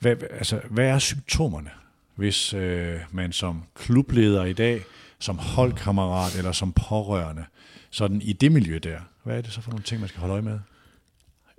hvad, 0.00 0.16
altså, 0.30 0.60
hvad 0.70 0.86
er 0.86 0.98
symptomerne, 0.98 1.70
hvis 2.14 2.54
øh, 2.54 3.00
man 3.10 3.32
som 3.32 3.62
klubleder 3.74 4.44
i 4.44 4.52
dag, 4.52 4.82
som 5.18 5.38
holdkammerat 5.38 6.36
eller 6.38 6.52
som 6.52 6.72
pårørende, 6.72 7.44
sådan 7.90 8.22
i 8.22 8.32
det 8.32 8.52
miljø 8.52 8.78
der, 8.78 8.98
hvad 9.22 9.36
er 9.38 9.40
det 9.40 9.52
så 9.52 9.60
for 9.60 9.70
nogle 9.70 9.84
ting, 9.84 10.00
man 10.00 10.08
skal 10.08 10.20
holde 10.20 10.32
øje 10.32 10.42
med? 10.42 10.58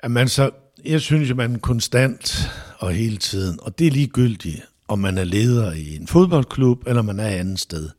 Jamen 0.04 0.28
så, 0.28 0.52
jeg 0.86 1.02
synes 1.02 1.30
at 1.30 1.38
man 1.38 1.60
konstant 1.60 2.52
og 2.80 2.92
hele 2.92 3.18
tiden, 3.18 3.60
og 3.62 3.80
det 3.80 3.88
er 3.88 3.92
ligegyldigt, 3.92 4.62
om 4.88 5.00
man 5.00 5.18
er 5.18 5.24
leder 5.24 5.74
i 5.74 5.96
en 5.96 6.08
fodboldklub, 6.08 6.88
eller 6.88 7.02
man 7.02 7.20
er 7.20 7.28
et 7.28 7.40
andet 7.40 7.60
sted. 7.60 7.90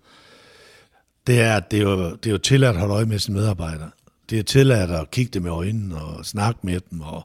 Det 1.27 1.41
er, 1.41 1.61
det 1.61 1.79
er, 1.79 1.83
jo, 1.83 2.11
det 2.11 2.27
er 2.27 2.31
jo 2.31 2.39
tilladt 2.39 2.75
at 2.77 2.81
holde 2.81 2.95
øje 2.95 3.05
med 3.05 3.19
sine 3.19 3.37
medarbejdere. 3.37 3.91
Det 4.31 4.39
er 4.39 4.43
tilladt 4.43 4.91
at 4.91 5.11
kigge 5.11 5.31
dem 5.31 5.47
i 5.47 5.49
øjnene 5.49 6.03
og 6.03 6.27
snakke 6.27 6.61
med 6.63 6.81
dem, 6.91 7.01
og 7.01 7.25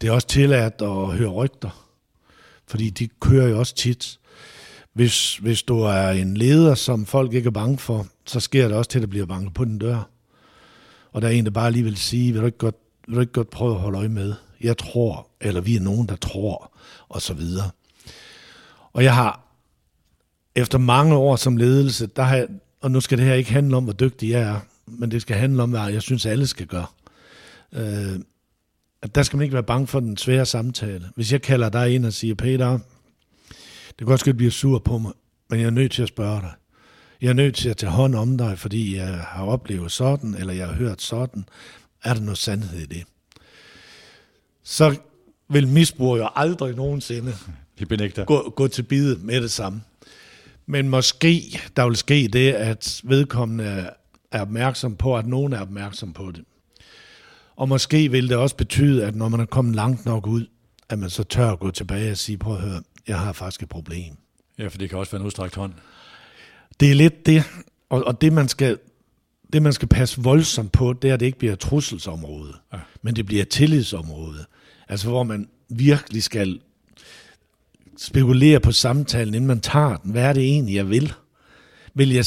det 0.00 0.08
er 0.08 0.12
også 0.12 0.28
tilladt 0.28 0.82
at 0.82 1.06
høre 1.06 1.28
rygter, 1.28 1.88
fordi 2.66 2.90
de 2.90 3.08
kører 3.20 3.48
jo 3.48 3.58
også 3.58 3.74
tit. 3.74 4.18
Hvis, 4.92 5.36
hvis 5.36 5.62
du 5.62 5.80
er 5.80 6.08
en 6.10 6.36
leder, 6.36 6.74
som 6.74 7.06
folk 7.06 7.32
ikke 7.32 7.46
er 7.46 7.50
bange 7.50 7.78
for, 7.78 8.06
så 8.26 8.40
sker 8.40 8.68
det 8.68 8.76
også 8.76 8.90
til, 8.90 8.98
at 8.98 9.02
der 9.02 9.08
bliver 9.08 9.26
banket 9.26 9.54
på 9.54 9.64
den 9.64 9.78
dør. 9.78 10.08
Og 11.12 11.22
der 11.22 11.28
er 11.28 11.32
en, 11.32 11.44
der 11.44 11.50
bare 11.50 11.70
lige 11.70 11.84
vil 11.84 11.96
sige, 11.96 12.32
vil 12.32 12.40
du 12.40 12.46
ikke 12.46 12.58
godt, 12.58 12.76
vil 13.06 13.16
du 13.16 13.20
ikke 13.20 13.32
godt 13.32 13.50
prøve 13.50 13.74
at 13.74 13.80
holde 13.80 13.98
øje 13.98 14.08
med? 14.08 14.34
Jeg 14.62 14.78
tror, 14.78 15.28
eller 15.40 15.60
vi 15.60 15.76
er 15.76 15.80
nogen, 15.80 16.08
der 16.08 16.16
tror, 16.16 16.72
og 17.08 17.22
så 17.22 17.34
videre. 17.34 17.70
Og 18.92 19.04
jeg 19.04 19.14
har, 19.14 19.40
efter 20.54 20.78
mange 20.78 21.14
år 21.14 21.36
som 21.36 21.56
ledelse, 21.56 22.06
der 22.06 22.22
har 22.22 22.36
jeg, 22.36 22.48
og 22.80 22.90
nu 22.90 23.00
skal 23.00 23.18
det 23.18 23.26
her 23.26 23.34
ikke 23.34 23.52
handle 23.52 23.76
om, 23.76 23.84
hvor 23.84 23.92
dygtig 23.92 24.30
jeg 24.30 24.42
er, 24.42 24.60
men 24.86 25.10
det 25.10 25.22
skal 25.22 25.36
handle 25.36 25.62
om, 25.62 25.70
hvad 25.70 25.86
jeg 25.86 26.02
synes, 26.02 26.26
alle 26.26 26.46
skal 26.46 26.66
gøre. 26.66 26.86
Øh, 27.72 28.20
at 29.02 29.14
der 29.14 29.22
skal 29.22 29.36
man 29.36 29.44
ikke 29.44 29.54
være 29.54 29.62
bange 29.62 29.86
for 29.86 30.00
den 30.00 30.16
svære 30.16 30.46
samtale. 30.46 31.08
Hvis 31.14 31.32
jeg 31.32 31.42
kalder 31.42 31.68
dig 31.68 31.94
ind 31.94 32.06
og 32.06 32.12
siger, 32.12 32.34
Peter, 32.34 32.78
det 33.88 33.98
kan 33.98 34.06
godt 34.06 34.20
ske, 34.20 34.28
at 34.28 34.32
du 34.32 34.36
bliver 34.36 34.50
sur 34.50 34.78
på 34.78 34.98
mig, 34.98 35.12
men 35.50 35.60
jeg 35.60 35.66
er 35.66 35.70
nødt 35.70 35.92
til 35.92 36.02
at 36.02 36.08
spørge 36.08 36.40
dig. 36.40 36.52
Jeg 37.20 37.28
er 37.28 37.32
nødt 37.32 37.54
til 37.54 37.68
at 37.68 37.76
tage 37.76 37.92
hånd 37.92 38.14
om 38.14 38.38
dig, 38.38 38.58
fordi 38.58 38.96
jeg 38.96 39.08
har 39.08 39.44
oplevet 39.44 39.92
sådan, 39.92 40.34
eller 40.34 40.54
jeg 40.54 40.66
har 40.66 40.74
hørt 40.74 41.02
sådan. 41.02 41.44
Er 42.04 42.14
der 42.14 42.20
noget 42.20 42.38
sandhed 42.38 42.80
i 42.80 42.86
det? 42.86 43.04
Så 44.64 44.96
vil 45.48 45.68
misbrug 45.68 46.18
jo 46.18 46.28
aldrig 46.34 46.76
nogensinde 46.76 47.34
De 47.78 47.86
benægter. 47.86 48.24
gå, 48.24 48.52
gå 48.56 48.68
til 48.68 48.82
bide 48.82 49.18
med 49.22 49.40
det 49.40 49.50
samme. 49.50 49.82
Men 50.66 50.88
måske 50.88 51.60
der 51.76 51.86
vil 51.86 51.96
ske 51.96 52.28
det, 52.32 52.52
at 52.52 53.00
vedkommende 53.04 53.90
er 54.30 54.40
opmærksom 54.40 54.96
på, 54.96 55.16
at 55.16 55.26
nogen 55.26 55.52
er 55.52 55.60
opmærksom 55.60 56.12
på 56.12 56.30
det. 56.30 56.44
Og 57.56 57.68
måske 57.68 58.10
vil 58.10 58.28
det 58.28 58.36
også 58.36 58.56
betyde, 58.56 59.06
at 59.06 59.14
når 59.14 59.28
man 59.28 59.40
er 59.40 59.44
kommet 59.44 59.74
langt 59.74 60.06
nok 60.06 60.26
ud, 60.26 60.46
at 60.88 60.98
man 60.98 61.10
så 61.10 61.24
tør 61.24 61.50
at 61.50 61.58
gå 61.58 61.70
tilbage 61.70 62.10
og 62.10 62.16
sige, 62.16 62.38
prøv 62.38 62.54
at 62.54 62.60
høre, 62.60 62.82
jeg 63.08 63.18
har 63.18 63.32
faktisk 63.32 63.62
et 63.62 63.68
problem. 63.68 64.16
Ja, 64.58 64.68
for 64.68 64.78
det 64.78 64.90
kan 64.90 64.98
også 64.98 65.12
være 65.12 65.20
en 65.20 65.26
udstrakt 65.26 65.54
hånd. 65.54 65.72
Det 66.80 66.90
er 66.90 66.94
lidt 66.94 67.26
det, 67.26 67.44
og, 67.90 68.04
og 68.04 68.20
det, 68.20 68.32
man 68.32 68.48
skal, 68.48 68.78
det 69.52 69.62
man 69.62 69.72
skal 69.72 69.88
passe 69.88 70.22
voldsomt 70.22 70.72
på, 70.72 70.92
det 70.92 71.10
er, 71.10 71.14
at 71.14 71.20
det 71.20 71.26
ikke 71.26 71.38
bliver 71.38 71.52
et 71.52 71.58
trusselsområde, 71.58 72.52
Ja. 72.72 72.78
men 73.02 73.16
det 73.16 73.26
bliver 73.26 73.42
et 73.42 73.48
tillidsområde. 73.48 74.44
Altså 74.88 75.08
hvor 75.08 75.22
man 75.22 75.48
virkelig 75.68 76.22
skal 76.22 76.60
spekulere 77.98 78.60
på 78.60 78.72
samtalen, 78.72 79.34
inden 79.34 79.48
man 79.48 79.60
tager 79.60 79.96
den. 79.96 80.10
Hvad 80.12 80.22
er 80.22 80.32
det 80.32 80.42
egentlig, 80.42 80.74
jeg 80.74 80.88
vil? 80.90 81.12
Vil 81.94 82.12
jeg 82.12 82.24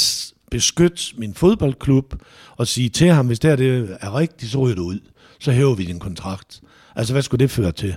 beskytte 0.51 1.03
min 1.17 1.33
fodboldklub 1.33 2.15
og 2.57 2.67
sige 2.67 2.89
til 2.89 3.07
ham, 3.07 3.27
hvis 3.27 3.39
det 3.39 3.49
her 3.49 3.55
det 3.55 3.97
er 4.01 4.17
rigtigt, 4.17 4.51
så 4.51 4.57
ryger 4.59 4.75
du 4.75 4.83
ud. 4.83 4.99
Så 5.39 5.51
hæver 5.51 5.75
vi 5.75 5.85
din 5.85 5.99
kontrakt. 5.99 6.61
Altså, 6.95 7.13
hvad 7.13 7.21
skulle 7.21 7.39
det 7.39 7.51
føre 7.51 7.71
til? 7.71 7.95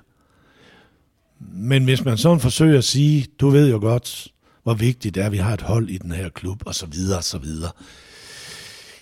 Men 1.40 1.84
hvis 1.84 2.04
man 2.04 2.16
sådan 2.18 2.40
forsøger 2.40 2.78
at 2.78 2.84
sige, 2.84 3.26
du 3.40 3.48
ved 3.48 3.70
jo 3.70 3.78
godt, 3.78 4.28
hvor 4.62 4.74
vigtigt 4.74 5.14
det 5.14 5.20
er, 5.20 5.26
at 5.26 5.32
vi 5.32 5.36
har 5.36 5.54
et 5.54 5.62
hold 5.62 5.88
i 5.90 5.98
den 5.98 6.12
her 6.12 6.28
klub, 6.28 6.62
og 6.66 6.74
så 6.74 6.86
videre, 6.86 7.18
og 7.18 7.24
så 7.24 7.38
videre. 7.38 7.70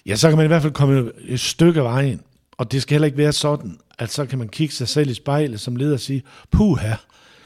Ja, 0.07 0.16
så 0.16 0.28
kan 0.28 0.36
man 0.36 0.46
i 0.46 0.48
hvert 0.48 0.62
fald 0.62 0.72
komme 0.72 1.12
et 1.24 1.40
stykke 1.40 1.80
af 1.80 1.84
vejen. 1.84 2.20
Og 2.52 2.72
det 2.72 2.82
skal 2.82 2.94
heller 2.94 3.07
ikke 3.07 3.18
være 3.18 3.32
sådan, 3.32 3.78
at 3.98 4.12
så 4.12 4.26
kan 4.26 4.38
man 4.38 4.48
kigge 4.48 4.74
sig 4.74 4.88
selv 4.88 5.11
i 5.11 5.14
spejlet 5.14 5.61
som 5.61 5.76
leder 5.76 5.92
og 5.92 6.00
sige, 6.00 6.22
puha, 6.50 6.94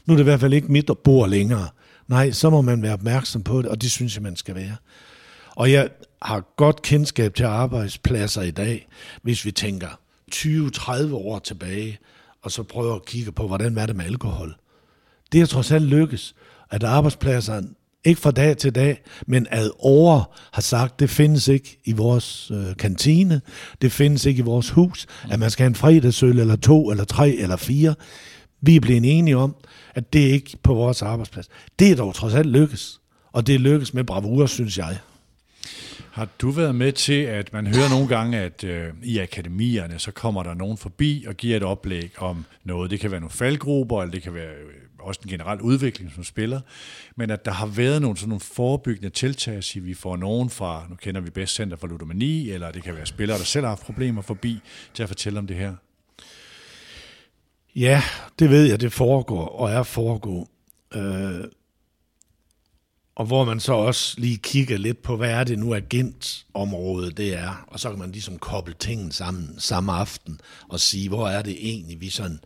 nu 0.05 0.13
er 0.13 0.17
det 0.17 0.23
i 0.23 0.29
hvert 0.29 0.39
fald 0.39 0.53
ikke 0.53 0.71
mit 0.71 0.91
bord 1.03 1.29
længere. 1.29 1.67
Nej, 2.07 2.31
så 2.31 2.49
må 2.49 2.61
man 2.61 2.81
være 2.81 2.93
opmærksom 2.93 3.43
på 3.43 3.61
det, 3.61 3.69
og 3.69 3.81
det 3.81 3.91
synes 3.91 4.15
jeg, 4.15 4.23
man 4.23 4.35
skal 4.35 4.55
være. 4.55 4.75
Og 5.55 5.71
jeg 5.71 5.89
har 6.21 6.55
godt 6.57 6.81
kendskab 6.81 7.35
til 7.35 7.43
arbejdspladser 7.43 8.41
i 8.41 8.51
dag, 8.51 8.87
hvis 9.21 9.45
vi 9.45 9.51
tænker 9.51 9.99
20-30 10.35 11.13
år 11.13 11.39
tilbage, 11.39 11.99
og 12.41 12.51
så 12.51 12.63
prøver 12.63 12.95
at 12.95 13.05
kigge 13.05 13.31
på, 13.31 13.47
hvordan 13.47 13.75
var 13.75 13.85
det 13.85 13.95
med 13.95 14.05
alkohol. 14.05 14.55
Det 15.31 15.41
er 15.41 15.45
trods 15.45 15.71
alt 15.71 15.85
lykkes, 15.85 16.35
at 16.69 16.83
arbejdspladser, 16.83 17.61
ikke 18.03 18.21
fra 18.21 18.31
dag 18.31 18.57
til 18.57 18.75
dag, 18.75 19.01
men 19.27 19.47
ad 19.51 19.69
år 19.79 20.37
har 20.53 20.61
sagt, 20.61 20.99
det 20.99 21.09
findes 21.09 21.47
ikke 21.47 21.79
i 21.85 21.91
vores 21.91 22.51
øh, 22.51 22.77
kantine, 22.77 23.41
det 23.81 23.91
findes 23.91 24.25
ikke 24.25 24.39
i 24.39 24.43
vores 24.43 24.69
hus, 24.69 25.07
at 25.31 25.39
man 25.39 25.49
skal 25.51 25.63
have 25.63 25.67
en 25.67 25.75
fredagsøl, 25.75 26.39
eller 26.39 26.55
to, 26.55 26.91
eller 26.91 27.03
tre, 27.03 27.29
eller 27.29 27.55
fire. 27.55 27.95
Vi 28.61 28.75
er 28.75 28.79
blevet 28.79 29.17
enige 29.17 29.37
om, 29.37 29.55
at 29.95 30.13
det 30.13 30.29
er 30.29 30.33
ikke 30.33 30.57
på 30.63 30.73
vores 30.73 31.01
arbejdsplads. 31.01 31.47
Det 31.79 31.91
er 31.91 31.95
dog 31.95 32.15
trods 32.15 32.33
alt 32.33 32.47
lykkes, 32.47 32.99
og 33.31 33.47
det 33.47 33.55
er 33.55 33.59
lykkes 33.59 33.93
med 33.93 34.03
bravur, 34.03 34.45
synes 34.45 34.77
jeg. 34.77 34.97
Har 36.11 36.27
du 36.41 36.51
været 36.51 36.75
med 36.75 36.91
til, 36.91 37.21
at 37.21 37.53
man 37.53 37.67
hører 37.67 37.89
nogle 37.89 38.07
gange, 38.07 38.37
at 38.37 38.63
øh, 38.63 38.87
i 39.03 39.19
akademierne, 39.19 39.99
så 39.99 40.11
kommer 40.11 40.43
der 40.43 40.53
nogen 40.53 40.77
forbi 40.77 41.25
og 41.27 41.35
giver 41.35 41.57
et 41.57 41.63
oplæg 41.63 42.11
om 42.17 42.45
noget. 42.63 42.91
Det 42.91 42.99
kan 42.99 43.11
være 43.11 43.19
nogle 43.19 43.31
faldgrupper, 43.31 44.01
eller 44.01 44.11
det 44.11 44.23
kan 44.23 44.33
være 44.33 44.51
øh, 44.51 44.90
også 45.01 45.21
en 45.23 45.29
generel 45.29 45.61
udvikling 45.61 46.11
som 46.15 46.23
spiller. 46.23 46.61
Men 47.15 47.29
at 47.29 47.45
der 47.45 47.51
har 47.51 47.65
været 47.65 48.01
nogle 48.01 48.17
sådan 48.17 48.29
nogle 48.29 48.41
forebyggende 48.41 49.09
tiltag, 49.09 49.55
at 49.55 49.63
sige, 49.63 49.83
vi 49.83 49.93
får 49.93 50.17
nogen 50.17 50.49
fra, 50.49 50.85
nu 50.89 50.95
kender 50.95 51.21
vi 51.21 51.29
bedst 51.29 51.55
Center 51.55 51.77
for 51.77 51.87
Ludomani, 51.87 52.51
eller 52.51 52.71
det 52.71 52.83
kan 52.83 52.95
være 52.95 53.05
spillere, 53.05 53.37
der 53.37 53.43
selv 53.43 53.63
har 53.63 53.69
haft 53.69 53.83
problemer 53.83 54.21
forbi, 54.21 54.59
til 54.93 55.03
at 55.03 55.09
fortælle 55.09 55.39
om 55.39 55.47
det 55.47 55.57
her. 55.57 55.75
Ja, 57.75 58.03
det 58.39 58.49
ved 58.49 58.65
jeg, 58.65 58.81
det 58.81 58.93
foregår 58.93 59.47
og 59.47 59.71
er 59.71 59.83
foregår. 59.83 60.49
Øh, 60.95 61.43
og 63.15 63.25
hvor 63.25 63.45
man 63.45 63.59
så 63.59 63.73
også 63.73 64.19
lige 64.19 64.37
kigger 64.37 64.77
lidt 64.77 65.01
på, 65.01 65.17
hvad 65.17 65.29
er 65.31 65.43
det 65.43 65.59
nu 65.59 65.75
agentområdet 65.75 67.17
det 67.17 67.33
er, 67.33 67.65
og 67.67 67.79
så 67.79 67.89
kan 67.89 67.99
man 67.99 68.11
ligesom 68.11 68.37
koble 68.37 68.73
tingene 68.79 69.13
sammen 69.13 69.59
samme 69.59 69.91
aften 69.91 70.39
og 70.69 70.79
sige, 70.79 71.09
hvor 71.09 71.27
er 71.27 71.41
det 71.41 71.57
egentlig, 71.59 72.01
vi 72.01 72.09
sådan 72.09 72.39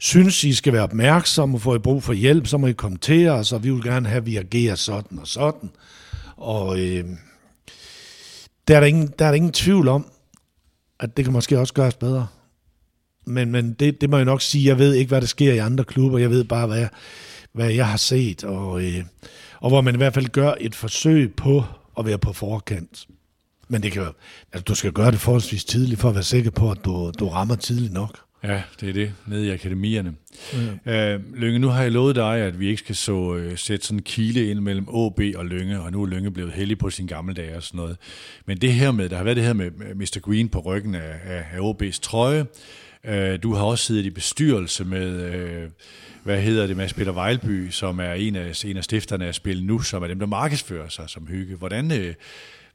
synes, 0.00 0.44
I 0.44 0.52
skal 0.52 0.72
være 0.72 0.82
opmærksomme, 0.82 1.60
får 1.60 1.74
I 1.74 1.78
brug 1.78 2.02
for 2.02 2.12
hjælp, 2.12 2.46
så 2.46 2.58
må 2.58 2.66
I 2.66 2.72
komme 2.72 2.98
til 2.98 3.28
os, 3.28 3.52
og 3.52 3.64
vi 3.64 3.70
vil 3.70 3.82
gerne 3.82 4.08
have, 4.08 4.16
at 4.16 4.26
vi 4.26 4.36
agerer 4.36 4.74
sådan 4.74 5.18
og 5.18 5.26
sådan. 5.26 5.70
Og 6.36 6.80
øh, 6.80 7.04
der, 8.68 8.76
er 8.76 8.80
der, 8.80 8.86
ingen, 8.86 9.14
der 9.18 9.24
er 9.24 9.28
der 9.28 9.36
ingen 9.36 9.52
tvivl 9.52 9.88
om, 9.88 10.10
at 11.00 11.16
det 11.16 11.24
kan 11.24 11.32
måske 11.32 11.58
også 11.58 11.74
gøres 11.74 11.94
bedre. 11.94 12.26
Men, 13.24 13.50
men 13.50 13.72
det, 13.72 14.00
det 14.00 14.10
må 14.10 14.16
jeg 14.16 14.24
nok 14.24 14.42
sige, 14.42 14.66
jeg 14.66 14.78
ved 14.78 14.94
ikke, 14.94 15.08
hvad 15.08 15.20
der 15.20 15.26
sker 15.26 15.52
i 15.52 15.58
andre 15.58 15.84
klubber, 15.84 16.18
jeg 16.18 16.30
ved 16.30 16.44
bare, 16.44 16.66
hvad, 16.66 16.86
hvad 17.52 17.70
jeg 17.70 17.88
har 17.88 17.96
set, 17.96 18.44
og, 18.44 18.82
øh, 18.82 19.04
og 19.60 19.70
hvor 19.70 19.80
man 19.80 19.94
i 19.94 19.96
hvert 19.96 20.14
fald 20.14 20.28
gør 20.28 20.54
et 20.60 20.74
forsøg 20.74 21.34
på 21.34 21.64
at 21.98 22.06
være 22.06 22.18
på 22.18 22.32
forkant. 22.32 23.06
Men 23.68 23.82
det 23.82 23.92
kan 23.92 24.02
altså, 24.52 24.64
du 24.64 24.74
skal 24.74 24.92
gøre 24.92 25.10
det 25.10 25.20
forholdsvis 25.20 25.64
tidligt, 25.64 26.00
for 26.00 26.08
at 26.08 26.14
være 26.14 26.24
sikker 26.24 26.50
på, 26.50 26.70
at 26.70 26.78
du, 26.84 27.12
du 27.18 27.28
rammer 27.28 27.54
tidligt 27.54 27.92
nok. 27.92 28.29
Ja, 28.44 28.62
det 28.80 28.88
er 28.88 28.92
det, 28.92 29.12
nede 29.26 29.46
i 29.46 29.50
akademierne. 29.50 30.14
Ja. 30.86 31.14
Øh, 31.14 31.20
Lønge, 31.34 31.58
nu 31.58 31.68
har 31.68 31.82
jeg 31.82 31.92
lovet 31.92 32.16
dig, 32.16 32.38
at 32.38 32.60
vi 32.60 32.68
ikke 32.68 32.78
skal 32.78 32.94
så, 32.94 33.36
øh, 33.36 33.58
sætte 33.58 33.86
sådan 33.86 33.98
en 33.98 34.02
kile 34.02 34.50
ind 34.50 34.60
mellem 34.60 34.88
AB 34.88 35.20
og 35.36 35.46
Lønge, 35.46 35.80
og 35.80 35.92
nu 35.92 36.02
er 36.02 36.06
Lønge 36.06 36.30
blevet 36.30 36.52
heldig 36.52 36.78
på 36.78 36.90
sin 36.90 37.06
gamle 37.06 37.34
dage 37.34 37.56
og 37.56 37.62
sådan 37.62 37.78
noget. 37.78 37.96
Men 38.46 38.58
det 38.58 38.72
her 38.72 38.90
med, 38.90 39.08
der 39.08 39.16
har 39.16 39.24
været 39.24 39.36
det 39.36 39.44
her 39.44 39.52
med 39.52 39.70
Mr. 39.94 40.20
Green 40.20 40.48
på 40.48 40.58
ryggen 40.58 40.94
af, 40.94 41.14
af, 41.24 41.44
af 41.52 41.58
AB's 41.58 42.00
trøje. 42.02 42.46
Øh, 43.04 43.42
du 43.42 43.54
har 43.54 43.64
også 43.64 43.84
siddet 43.84 44.06
i 44.06 44.10
bestyrelse 44.10 44.84
med, 44.84 45.34
øh, 45.34 45.68
hvad 46.22 46.40
hedder 46.40 46.66
det, 46.66 46.76
Mads 46.76 46.94
Peter 46.94 47.12
Vejlby, 47.12 47.70
som 47.70 47.98
er 47.98 48.12
en 48.12 48.36
af, 48.36 48.64
en 48.64 48.76
af 48.76 48.84
stifterne 48.84 49.26
af 49.26 49.34
Spil 49.34 49.64
Nu, 49.64 49.80
som 49.80 50.02
er 50.02 50.06
dem, 50.06 50.18
der 50.18 50.26
markedsfører 50.26 50.88
sig 50.88 51.04
som 51.08 51.26
hygge. 51.26 51.56
Hvordan, 51.56 51.92
øh, 51.92 52.14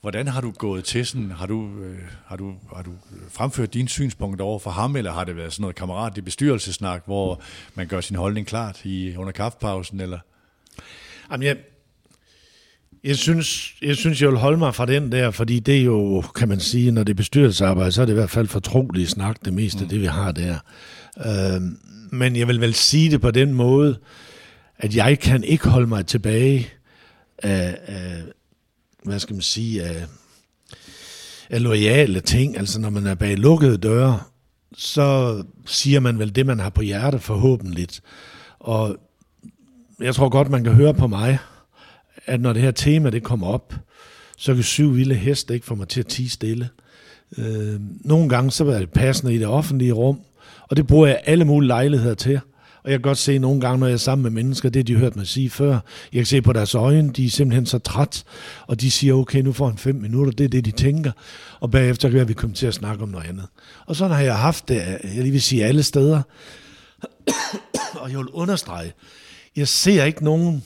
Hvordan 0.02 0.28
har 0.28 0.42
du 0.42 0.52
gået 0.52 0.84
til 0.84 1.06
sådan, 1.06 1.32
har 1.32 1.46
du, 1.46 1.70
øh, 1.84 2.00
har 2.26 2.36
du, 2.36 2.54
har 2.76 2.84
du 2.84 2.92
fremført 3.32 3.74
dine 3.74 3.90
synspunkter 3.90 4.46
over 4.46 4.60
for 4.60 4.72
ham, 4.72 4.96
eller 4.96 5.12
har 5.12 5.24
det 5.24 5.36
været 5.36 5.54
sådan 5.54 5.62
noget 5.62 5.76
kammerat 5.76 6.18
i 6.18 6.22
bestyrelsesnak, 6.22 7.04
hvor 7.06 7.42
man 7.76 7.88
gør 7.88 8.02
sin 8.02 8.16
holdning 8.16 8.48
klart 8.48 8.86
i, 8.86 9.16
under 9.18 9.32
kaffepausen, 9.32 10.02
eller? 10.02 10.20
Jamen, 11.32 11.48
jeg, 11.48 11.58
Jeg 13.04 13.18
synes, 13.18 13.76
jeg 13.82 13.96
synes, 13.96 14.22
jeg 14.22 14.30
vil 14.30 14.38
holde 14.38 14.58
mig 14.58 14.76
fra 14.76 14.86
den 14.86 15.12
der, 15.12 15.32
fordi 15.32 15.60
det 15.60 15.78
er 15.78 15.84
jo, 15.84 16.24
kan 16.36 16.50
man 16.50 16.60
sige, 16.60 16.92
når 16.92 17.04
det 17.04 17.14
er 17.14 17.18
bestyrelsesarbejde, 17.18 17.92
så 17.92 18.02
er 18.02 18.06
det 18.06 18.14
i 18.14 18.16
hvert 18.16 18.30
fald 18.30 18.48
fortrolige 18.48 19.08
snak, 19.08 19.46
det 19.46 19.54
meste 19.54 19.84
af 19.84 19.90
det, 19.90 20.02
vi 20.02 20.06
har 20.06 20.32
der. 20.32 20.58
Øh, 21.26 21.62
men 22.12 22.36
jeg 22.36 22.48
vil 22.48 22.62
vel 22.62 22.74
sige 22.74 23.12
det 23.12 23.22
på 23.22 23.32
den 23.32 23.54
måde, 23.54 23.98
at 24.78 24.96
jeg 24.96 25.20
kan 25.20 25.44
ikke 25.44 25.68
holde 25.70 25.88
mig 25.88 26.06
tilbage 26.06 26.70
af, 27.38 27.78
af 27.86 28.24
hvad 29.06 29.20
skal 29.20 29.34
man 29.34 29.42
sige, 29.42 29.84
af, 29.84 30.06
af 31.50 31.64
loyale 31.64 32.20
ting. 32.20 32.58
Altså 32.58 32.80
når 32.80 32.90
man 32.90 33.08
er 33.08 33.16
bag 33.16 33.38
lukkede 33.38 33.78
døre, 33.78 34.20
så 34.78 35.44
siger 35.66 36.00
man 36.00 36.20
vel 36.20 36.36
det, 36.36 36.46
man 36.46 36.60
har 36.60 36.70
på 36.70 36.82
hjerte 36.82 37.20
forhåbentlig. 37.20 37.88
Og 38.60 38.98
jeg 40.02 40.16
tror 40.16 40.30
godt, 40.30 40.50
man 40.50 40.64
kan 40.64 40.74
høre 40.74 40.94
på 40.94 41.08
mig, 41.08 41.40
at 42.26 42.42
når 42.42 42.54
det 42.54 42.62
her 42.62 42.72
tema 42.72 43.10
det 43.10 43.24
kommer 43.24 43.48
op, 43.48 43.74
så 44.38 44.54
kan 44.54 44.64
syv 44.64 44.96
vilde 44.96 45.16
heste 45.16 45.54
ikke 45.54 45.66
få 45.66 45.76
mig 45.76 45.88
til 45.88 46.00
at 46.00 46.08
tige 46.08 46.30
stille. 46.30 46.70
Øh, 47.38 47.80
nogle 47.80 48.30
gange 48.30 48.52
så 48.52 48.66
er 48.66 48.80
det 48.80 48.90
passende 48.90 49.36
i 49.36 49.38
det 49.38 49.48
offentlige 49.48 49.92
rum, 49.92 50.20
og 50.62 50.78
det 50.78 50.88
bruger 50.88 51.08
jeg 51.08 51.22
alle 51.26 51.46
mulige 51.46 51.68
lejligheder 51.68 52.16
til. 52.16 52.40
Og 52.86 52.92
jeg 52.92 53.00
kan 53.00 53.10
godt 53.10 53.18
se 53.18 53.38
nogle 53.38 53.62
gange, 53.62 53.80
når 53.80 53.88
jeg 53.88 53.94
er 53.94 53.98
sammen 53.98 54.24
med 54.24 54.32
mennesker, 54.32 54.70
det 54.70 54.88
de 54.88 54.96
hørt 54.96 55.16
mig 55.16 55.28
sige 55.28 55.50
før, 55.50 55.72
jeg 55.74 56.20
kan 56.20 56.26
se 56.26 56.42
på 56.42 56.54
deres 56.54 56.76
øjne, 56.76 57.14
de 57.14 57.26
er 57.26 57.30
simpelthen 57.30 57.66
så 57.66 57.80
træt, 57.80 58.24
og 58.68 58.82
de 58.82 58.92
siger, 58.92 59.14
okay, 59.14 59.42
nu 59.42 59.54
får 59.54 59.68
han 59.68 59.78
fem 59.78 59.96
minutter, 59.96 60.32
det 60.32 60.44
er 60.44 60.48
det, 60.48 60.66
de 60.66 60.72
tænker, 60.72 61.12
og 61.60 61.72
bagefter 61.72 62.10
kan 62.10 62.28
vi 62.28 62.34
komme 62.34 62.56
til 62.56 62.68
at 62.68 62.74
snakke 62.74 63.04
om 63.04 63.10
noget 63.10 63.28
andet. 63.28 63.46
Og 63.86 63.96
sådan 63.96 64.16
har 64.16 64.24
jeg 64.24 64.38
haft 64.38 64.68
det, 64.68 64.76
jeg 64.76 65.00
lige 65.04 65.32
vil 65.32 65.42
sige, 65.42 65.66
alle 65.66 65.84
steder. 65.84 66.22
og 68.02 68.12
jeg 68.12 68.18
vil 68.18 68.28
understrege, 68.28 68.94
jeg 69.56 69.68
ser 69.68 70.04
ikke 70.04 70.24
nogen, 70.24 70.64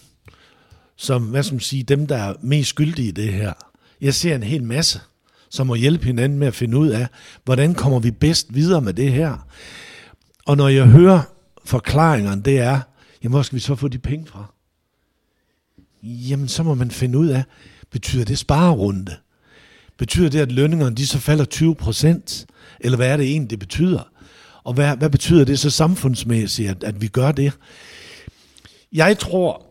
som, 0.98 1.24
hvad 1.24 1.44
skal 1.44 1.56
man 1.56 1.60
sige, 1.60 1.84
dem, 1.84 2.08
der 2.08 2.16
er 2.16 2.34
mest 2.42 2.70
skyldige 2.70 3.08
i 3.08 3.12
det 3.12 3.34
her. 3.34 3.54
Jeg 4.02 4.14
ser 4.14 4.36
en 4.36 4.44
hel 4.44 4.64
masse, 4.64 5.00
som 5.50 5.68
må 5.68 5.76
hjælpe 5.76 6.06
hinanden 6.06 6.40
med 6.40 6.48
at 6.48 6.56
finde 6.56 6.78
ud 6.78 6.88
af, 6.88 7.08
hvordan 7.46 7.74
kommer 7.74 8.00
vi 8.00 8.12
bedst 8.12 8.54
videre 8.54 8.82
med 8.82 8.94
det 8.94 9.12
her. 9.12 9.48
Og 10.46 10.58
når 10.58 10.68
jeg 10.68 10.86
hører 10.86 11.22
forklaringerne, 11.66 12.42
det 12.42 12.60
er, 12.60 12.82
jamen 13.24 13.34
hvor 13.34 13.42
skal 13.42 13.56
vi 13.56 13.60
så 13.60 13.76
få 13.76 13.88
de 13.88 14.00
penge 14.00 14.28
fra? 14.28 14.54
Jamen 16.04 16.48
så 16.48 16.64
må 16.64 16.74
man 16.74 16.92
finde 16.92 17.18
ud 17.18 17.28
af, 17.28 17.44
betyder 17.90 18.26
det 18.26 18.38
sparerunde? 18.38 19.18
Betyder 19.98 20.30
det, 20.30 20.40
at 20.40 20.52
lønningerne 20.52 20.96
de 20.96 21.08
så 21.08 21.20
falder 21.20 21.46
20 21.46 21.76
procent? 21.76 22.46
Eller 22.80 22.96
hvad 22.96 23.08
er 23.08 23.18
det 23.18 23.26
egentlig, 23.26 23.50
det 23.50 23.60
betyder? 23.60 24.12
Og 24.64 24.74
hvad, 24.74 24.98
hvad 24.98 25.10
betyder 25.10 25.46
det 25.46 25.60
så 25.60 25.70
samfundsmæssigt, 25.70 26.70
at, 26.70 26.84
at 26.84 27.02
vi 27.02 27.08
gør 27.08 27.32
det? 27.32 27.54
Jeg 28.92 29.20
tror, 29.20 29.66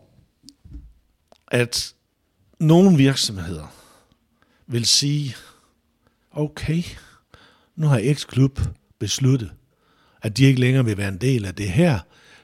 at 1.47 1.93
nogle 2.59 2.97
virksomheder 2.97 3.73
vil 4.67 4.85
sige, 4.85 5.35
okay, 6.31 6.83
nu 7.75 7.87
har 7.87 8.13
X-Klub 8.13 8.59
besluttet, 8.99 9.51
at 10.21 10.37
de 10.37 10.45
ikke 10.45 10.59
længere 10.59 10.85
vil 10.85 10.97
være 10.97 11.09
en 11.09 11.17
del 11.17 11.45
af 11.45 11.55
det 11.55 11.69
her. 11.69 11.99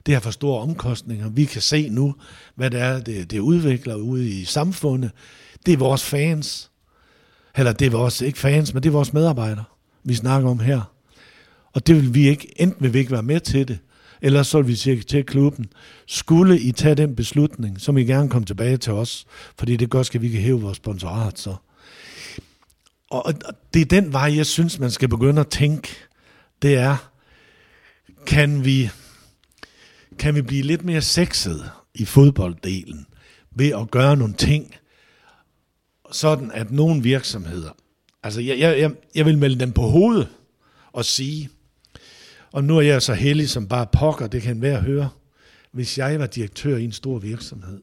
Det 0.05 0.13
har 0.13 0.21
for 0.21 0.31
store 0.31 0.61
omkostninger. 0.61 1.29
Vi 1.29 1.45
kan 1.45 1.61
se 1.61 1.89
nu, 1.89 2.15
hvad 2.55 2.71
det 2.71 2.81
er, 2.81 2.99
det, 2.99 3.31
det 3.31 3.39
udvikler 3.39 3.95
ude 3.95 4.29
i 4.29 4.45
samfundet. 4.45 5.11
Det 5.65 5.73
er 5.73 5.77
vores 5.77 6.03
fans. 6.03 6.71
Eller 7.57 7.71
det 7.71 7.85
er 7.85 7.91
vores, 7.91 8.21
ikke 8.21 8.39
fans, 8.39 8.73
men 8.73 8.83
det 8.83 8.89
er 8.89 8.93
vores 8.93 9.13
medarbejdere, 9.13 9.63
vi 10.03 10.13
snakker 10.13 10.49
om 10.49 10.59
her. 10.59 10.81
Og 11.73 11.87
det 11.87 11.95
vil 11.95 12.13
vi 12.13 12.29
ikke, 12.29 12.61
enten 12.61 12.83
vil 12.83 12.93
vi 12.93 12.99
ikke 12.99 13.11
være 13.11 13.23
med 13.23 13.39
til 13.39 13.67
det, 13.67 13.79
eller 14.21 14.43
så 14.43 14.57
vil 14.57 14.67
vi 14.67 14.75
sige 14.75 15.01
til 15.01 15.25
klubben, 15.25 15.65
skulle 16.07 16.59
I 16.59 16.71
tage 16.71 16.95
den 16.95 17.15
beslutning, 17.15 17.81
så 17.81 17.91
må 17.91 17.97
I 17.97 18.03
gerne 18.03 18.29
komme 18.29 18.45
tilbage 18.45 18.77
til 18.77 18.93
os, 18.93 19.25
fordi 19.59 19.77
det 19.77 19.89
godt 19.89 20.07
skal, 20.07 20.21
vi 20.21 20.29
kan 20.29 20.41
hæve 20.41 20.61
vores 20.61 20.77
sponsorat 20.77 21.39
så. 21.39 21.55
Og 23.09 23.33
det 23.73 23.81
er 23.81 23.85
den 23.85 24.13
vej, 24.13 24.35
jeg 24.35 24.45
synes, 24.45 24.79
man 24.79 24.91
skal 24.91 25.09
begynde 25.09 25.41
at 25.41 25.47
tænke, 25.47 25.89
det 26.61 26.75
er, 26.75 27.11
kan 28.27 28.65
vi, 28.65 28.89
kan 30.19 30.35
vi 30.35 30.41
blive 30.41 30.63
lidt 30.63 30.85
mere 30.85 31.01
sexet 31.01 31.71
i 31.95 32.05
fodbolddelen 32.05 33.05
ved 33.51 33.71
at 33.71 33.91
gøre 33.91 34.17
nogle 34.17 34.33
ting, 34.33 34.75
sådan 36.11 36.51
at 36.51 36.71
nogle 36.71 37.03
virksomheder, 37.03 37.71
altså 38.23 38.41
jeg, 38.41 38.59
jeg, 38.59 38.91
jeg 39.15 39.25
vil 39.25 39.37
melde 39.37 39.59
dem 39.59 39.71
på 39.71 39.81
hovedet 39.81 40.27
og 40.91 41.05
sige, 41.05 41.49
og 42.51 42.63
nu 42.63 42.77
er 42.77 42.81
jeg 42.81 43.01
så 43.01 43.13
heldig 43.13 43.49
som 43.49 43.67
bare 43.67 43.87
pokker, 43.87 44.27
det 44.27 44.41
kan 44.41 44.61
være 44.61 44.77
at 44.77 44.83
høre, 44.83 45.09
hvis 45.71 45.97
jeg 45.97 46.19
var 46.19 46.27
direktør 46.27 46.77
i 46.77 46.83
en 46.83 46.91
stor 46.91 47.19
virksomhed, 47.19 47.81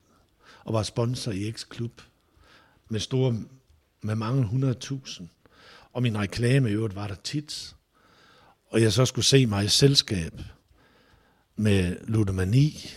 og 0.64 0.74
var 0.74 0.82
sponsor 0.82 1.32
i 1.32 1.51
X-Klub, 1.51 2.03
med 2.88 3.01
store, 3.01 3.36
med 4.03 4.14
mange 4.14 4.45
hundredtusind, 4.45 5.28
og 5.93 6.03
min 6.03 6.18
reklame 6.18 6.70
i 6.70 6.72
øvrigt 6.72 6.95
var 6.95 7.09
der 7.09 7.14
tit, 7.14 7.74
og 8.73 8.83
jeg 8.83 8.93
så 8.93 9.05
skulle 9.05 9.25
se 9.25 9.47
mig 9.47 9.64
i 9.64 9.68
selskab 9.68 10.33
med 11.57 11.97
ludomani, 12.07 12.91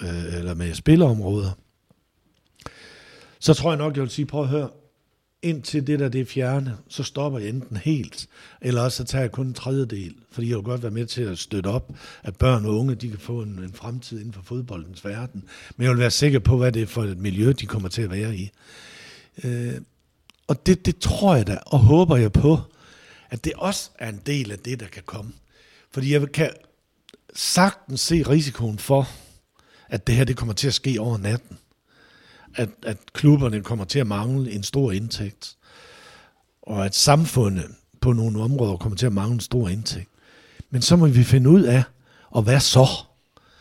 øh, 0.00 0.34
eller 0.34 0.54
med 0.54 0.74
spilleområder, 0.74 1.50
så 3.38 3.54
tror 3.54 3.70
jeg 3.70 3.78
nok, 3.78 3.94
jeg 3.96 4.02
vil 4.02 4.10
sige, 4.10 4.26
prøv 4.26 4.42
at 4.42 4.48
høre, 4.48 4.68
indtil 5.42 5.86
det 5.86 5.98
der 5.98 6.08
det 6.08 6.20
er 6.20 6.24
fjerne, 6.24 6.76
så 6.88 7.02
stopper 7.02 7.38
jeg 7.38 7.48
enten 7.48 7.76
helt, 7.76 8.28
eller 8.60 8.82
også 8.82 8.96
så 8.96 9.04
tager 9.04 9.22
jeg 9.22 9.32
kun 9.32 9.46
en 9.46 9.54
tredjedel, 9.54 10.14
fordi 10.30 10.48
jeg 10.48 10.56
vil 10.56 10.64
godt 10.64 10.82
være 10.82 10.90
med 10.90 11.06
til 11.06 11.22
at 11.22 11.38
støtte 11.38 11.68
op, 11.68 11.92
at 12.22 12.36
børn 12.36 12.66
og 12.66 12.78
unge 12.78 12.94
de 12.94 13.08
kan 13.08 13.18
få 13.18 13.42
en, 13.42 13.58
en 13.58 13.72
fremtid 13.74 14.18
inden 14.18 14.32
for 14.32 14.42
fodboldens 14.42 15.04
verden. 15.04 15.44
Men 15.76 15.84
jeg 15.84 15.90
vil 15.90 15.98
være 15.98 16.10
sikker 16.10 16.38
på, 16.38 16.56
hvad 16.56 16.72
det 16.72 16.82
er 16.82 16.86
for 16.86 17.02
et 17.02 17.18
miljø, 17.18 17.52
de 17.52 17.66
kommer 17.66 17.88
til 17.88 18.02
at 18.02 18.10
være 18.10 18.36
i. 18.36 18.50
Øh, 19.44 19.74
og 20.46 20.66
det, 20.66 20.86
det 20.86 20.98
tror 20.98 21.36
jeg 21.36 21.46
da, 21.46 21.58
og 21.66 21.78
håber 21.78 22.16
jeg 22.16 22.32
på, 22.32 22.58
at 23.30 23.44
det 23.44 23.52
også 23.56 23.90
er 23.98 24.08
en 24.08 24.20
del 24.26 24.52
af 24.52 24.58
det, 24.58 24.80
der 24.80 24.86
kan 24.86 25.02
komme. 25.06 25.32
Fordi 25.90 26.12
jeg 26.12 26.32
kan 26.32 26.50
sagtens 27.34 28.00
se 28.00 28.22
risikoen 28.22 28.78
for, 28.78 29.08
at 29.88 30.06
det 30.06 30.14
her 30.14 30.24
det 30.24 30.36
kommer 30.36 30.54
til 30.54 30.66
at 30.66 30.74
ske 30.74 30.96
over 31.00 31.18
natten. 31.18 31.58
At, 32.54 32.68
at 32.82 32.98
klubberne 33.12 33.62
kommer 33.62 33.84
til 33.84 33.98
at 33.98 34.06
mangle 34.06 34.52
en 34.52 34.62
stor 34.62 34.92
indtægt. 34.92 35.56
Og 36.62 36.84
at 36.84 36.94
samfundet 36.94 37.66
på 38.00 38.12
nogle 38.12 38.42
områder 38.42 38.76
kommer 38.76 38.96
til 38.96 39.06
at 39.06 39.12
mangle 39.12 39.34
en 39.34 39.40
stor 39.40 39.68
indtægt. 39.68 40.08
Men 40.70 40.82
så 40.82 40.96
må 40.96 41.06
vi 41.06 41.24
finde 41.24 41.50
ud 41.50 41.62
af, 41.62 41.82
og 42.30 42.42
hvad 42.42 42.60
så? 42.60 42.88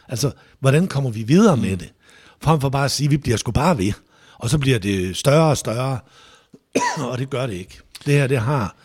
Altså, 0.07 0.31
hvordan 0.59 0.87
kommer 0.87 1.09
vi 1.09 1.23
videre 1.23 1.57
med 1.57 1.77
det? 1.77 1.93
Frem 2.41 2.61
for 2.61 2.69
bare 2.69 2.85
at 2.85 2.91
sige, 2.91 3.07
at 3.07 3.11
vi 3.11 3.17
bliver 3.17 3.37
sgu 3.37 3.51
bare 3.51 3.77
ved. 3.77 3.93
Og 4.37 4.49
så 4.49 4.57
bliver 4.57 4.79
det 4.79 5.17
større 5.17 5.49
og 5.49 5.57
større. 5.57 5.99
og 7.09 7.17
det 7.17 7.29
gør 7.29 7.47
det 7.47 7.53
ikke. 7.53 7.79
Det 8.05 8.13
her, 8.13 8.27
det 8.27 8.39
har 8.39 8.75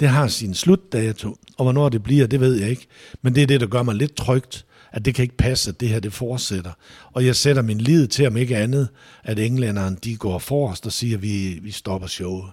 det 0.00 0.08
har 0.08 0.28
sin 0.28 0.54
slutdato, 0.54 1.36
og 1.58 1.64
hvornår 1.64 1.88
det 1.88 2.02
bliver, 2.02 2.26
det 2.26 2.40
ved 2.40 2.54
jeg 2.54 2.70
ikke. 2.70 2.86
Men 3.22 3.34
det 3.34 3.42
er 3.42 3.46
det, 3.46 3.60
der 3.60 3.66
gør 3.66 3.82
mig 3.82 3.94
lidt 3.94 4.14
trygt, 4.14 4.64
at 4.92 5.04
det 5.04 5.14
kan 5.14 5.22
ikke 5.22 5.36
passe, 5.36 5.70
at 5.70 5.80
det 5.80 5.88
her 5.88 6.00
det 6.00 6.12
fortsætter. 6.12 6.72
Og 7.12 7.26
jeg 7.26 7.36
sætter 7.36 7.62
min 7.62 7.78
lid 7.78 8.06
til, 8.06 8.26
om 8.26 8.36
ikke 8.36 8.56
andet, 8.56 8.88
at 9.24 9.38
englænderne 9.38 9.96
de 10.04 10.16
går 10.16 10.38
forrest 10.38 10.86
og 10.86 10.92
siger, 10.92 11.16
at 11.16 11.22
vi, 11.22 11.58
vi 11.62 11.70
stopper 11.70 12.08
showet. 12.08 12.50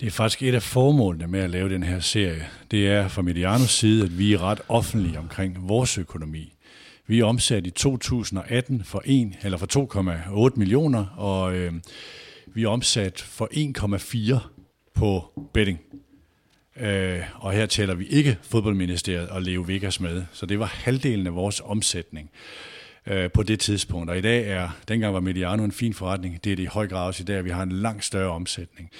Det 0.00 0.06
er 0.06 0.10
faktisk 0.10 0.42
et 0.42 0.54
af 0.54 0.62
formålene 0.62 1.26
med 1.26 1.40
at 1.40 1.50
lave 1.50 1.68
den 1.68 1.82
her 1.82 2.00
serie. 2.00 2.46
Det 2.70 2.88
er 2.88 3.08
fra 3.08 3.22
Medianos 3.22 3.70
side, 3.70 4.04
at 4.04 4.18
vi 4.18 4.32
er 4.32 4.42
ret 4.42 4.60
offentlige 4.68 5.18
omkring 5.18 5.68
vores 5.68 5.98
økonomi. 5.98 6.52
Vi 7.06 7.20
er 7.20 7.24
omsat 7.24 7.66
i 7.66 7.70
2018 7.70 8.84
for 8.84 9.02
1 9.04 9.32
eller 9.42 9.58
for 9.58 10.48
2,8 10.50 10.52
millioner, 10.56 11.06
og 11.06 11.56
øh, 11.56 11.72
vi 12.54 12.62
er 12.62 12.68
omsat 12.68 13.20
for 13.20 13.48
1,4 14.32 14.38
på 14.94 15.24
betting. 15.54 15.78
Øh, 16.76 17.20
og 17.34 17.52
her 17.52 17.66
tæller 17.66 17.94
vi 17.94 18.06
ikke 18.06 18.38
fodboldministeriet 18.42 19.28
og 19.28 19.42
Leo 19.42 19.64
Vegas 19.66 20.00
med, 20.00 20.24
så 20.32 20.46
det 20.46 20.58
var 20.58 20.66
halvdelen 20.66 21.26
af 21.26 21.34
vores 21.34 21.62
omsætning 21.64 22.30
øh, 23.06 23.30
på 23.30 23.42
det 23.42 23.60
tidspunkt. 23.60 24.10
Og 24.10 24.18
i 24.18 24.20
dag 24.20 24.48
er, 24.48 24.68
dengang 24.88 25.14
var 25.14 25.20
Mediano 25.20 25.64
en 25.64 25.72
fin 25.72 25.94
forretning, 25.94 26.44
det 26.44 26.52
er 26.52 26.56
det 26.56 26.62
i 26.62 26.66
høj 26.66 26.88
grad 26.88 27.06
også 27.06 27.22
i 27.22 27.24
dag, 27.24 27.36
at 27.36 27.44
vi 27.44 27.50
har 27.50 27.62
en 27.62 27.72
langt 27.72 28.04
større 28.04 28.30
omsætning. 28.30 28.90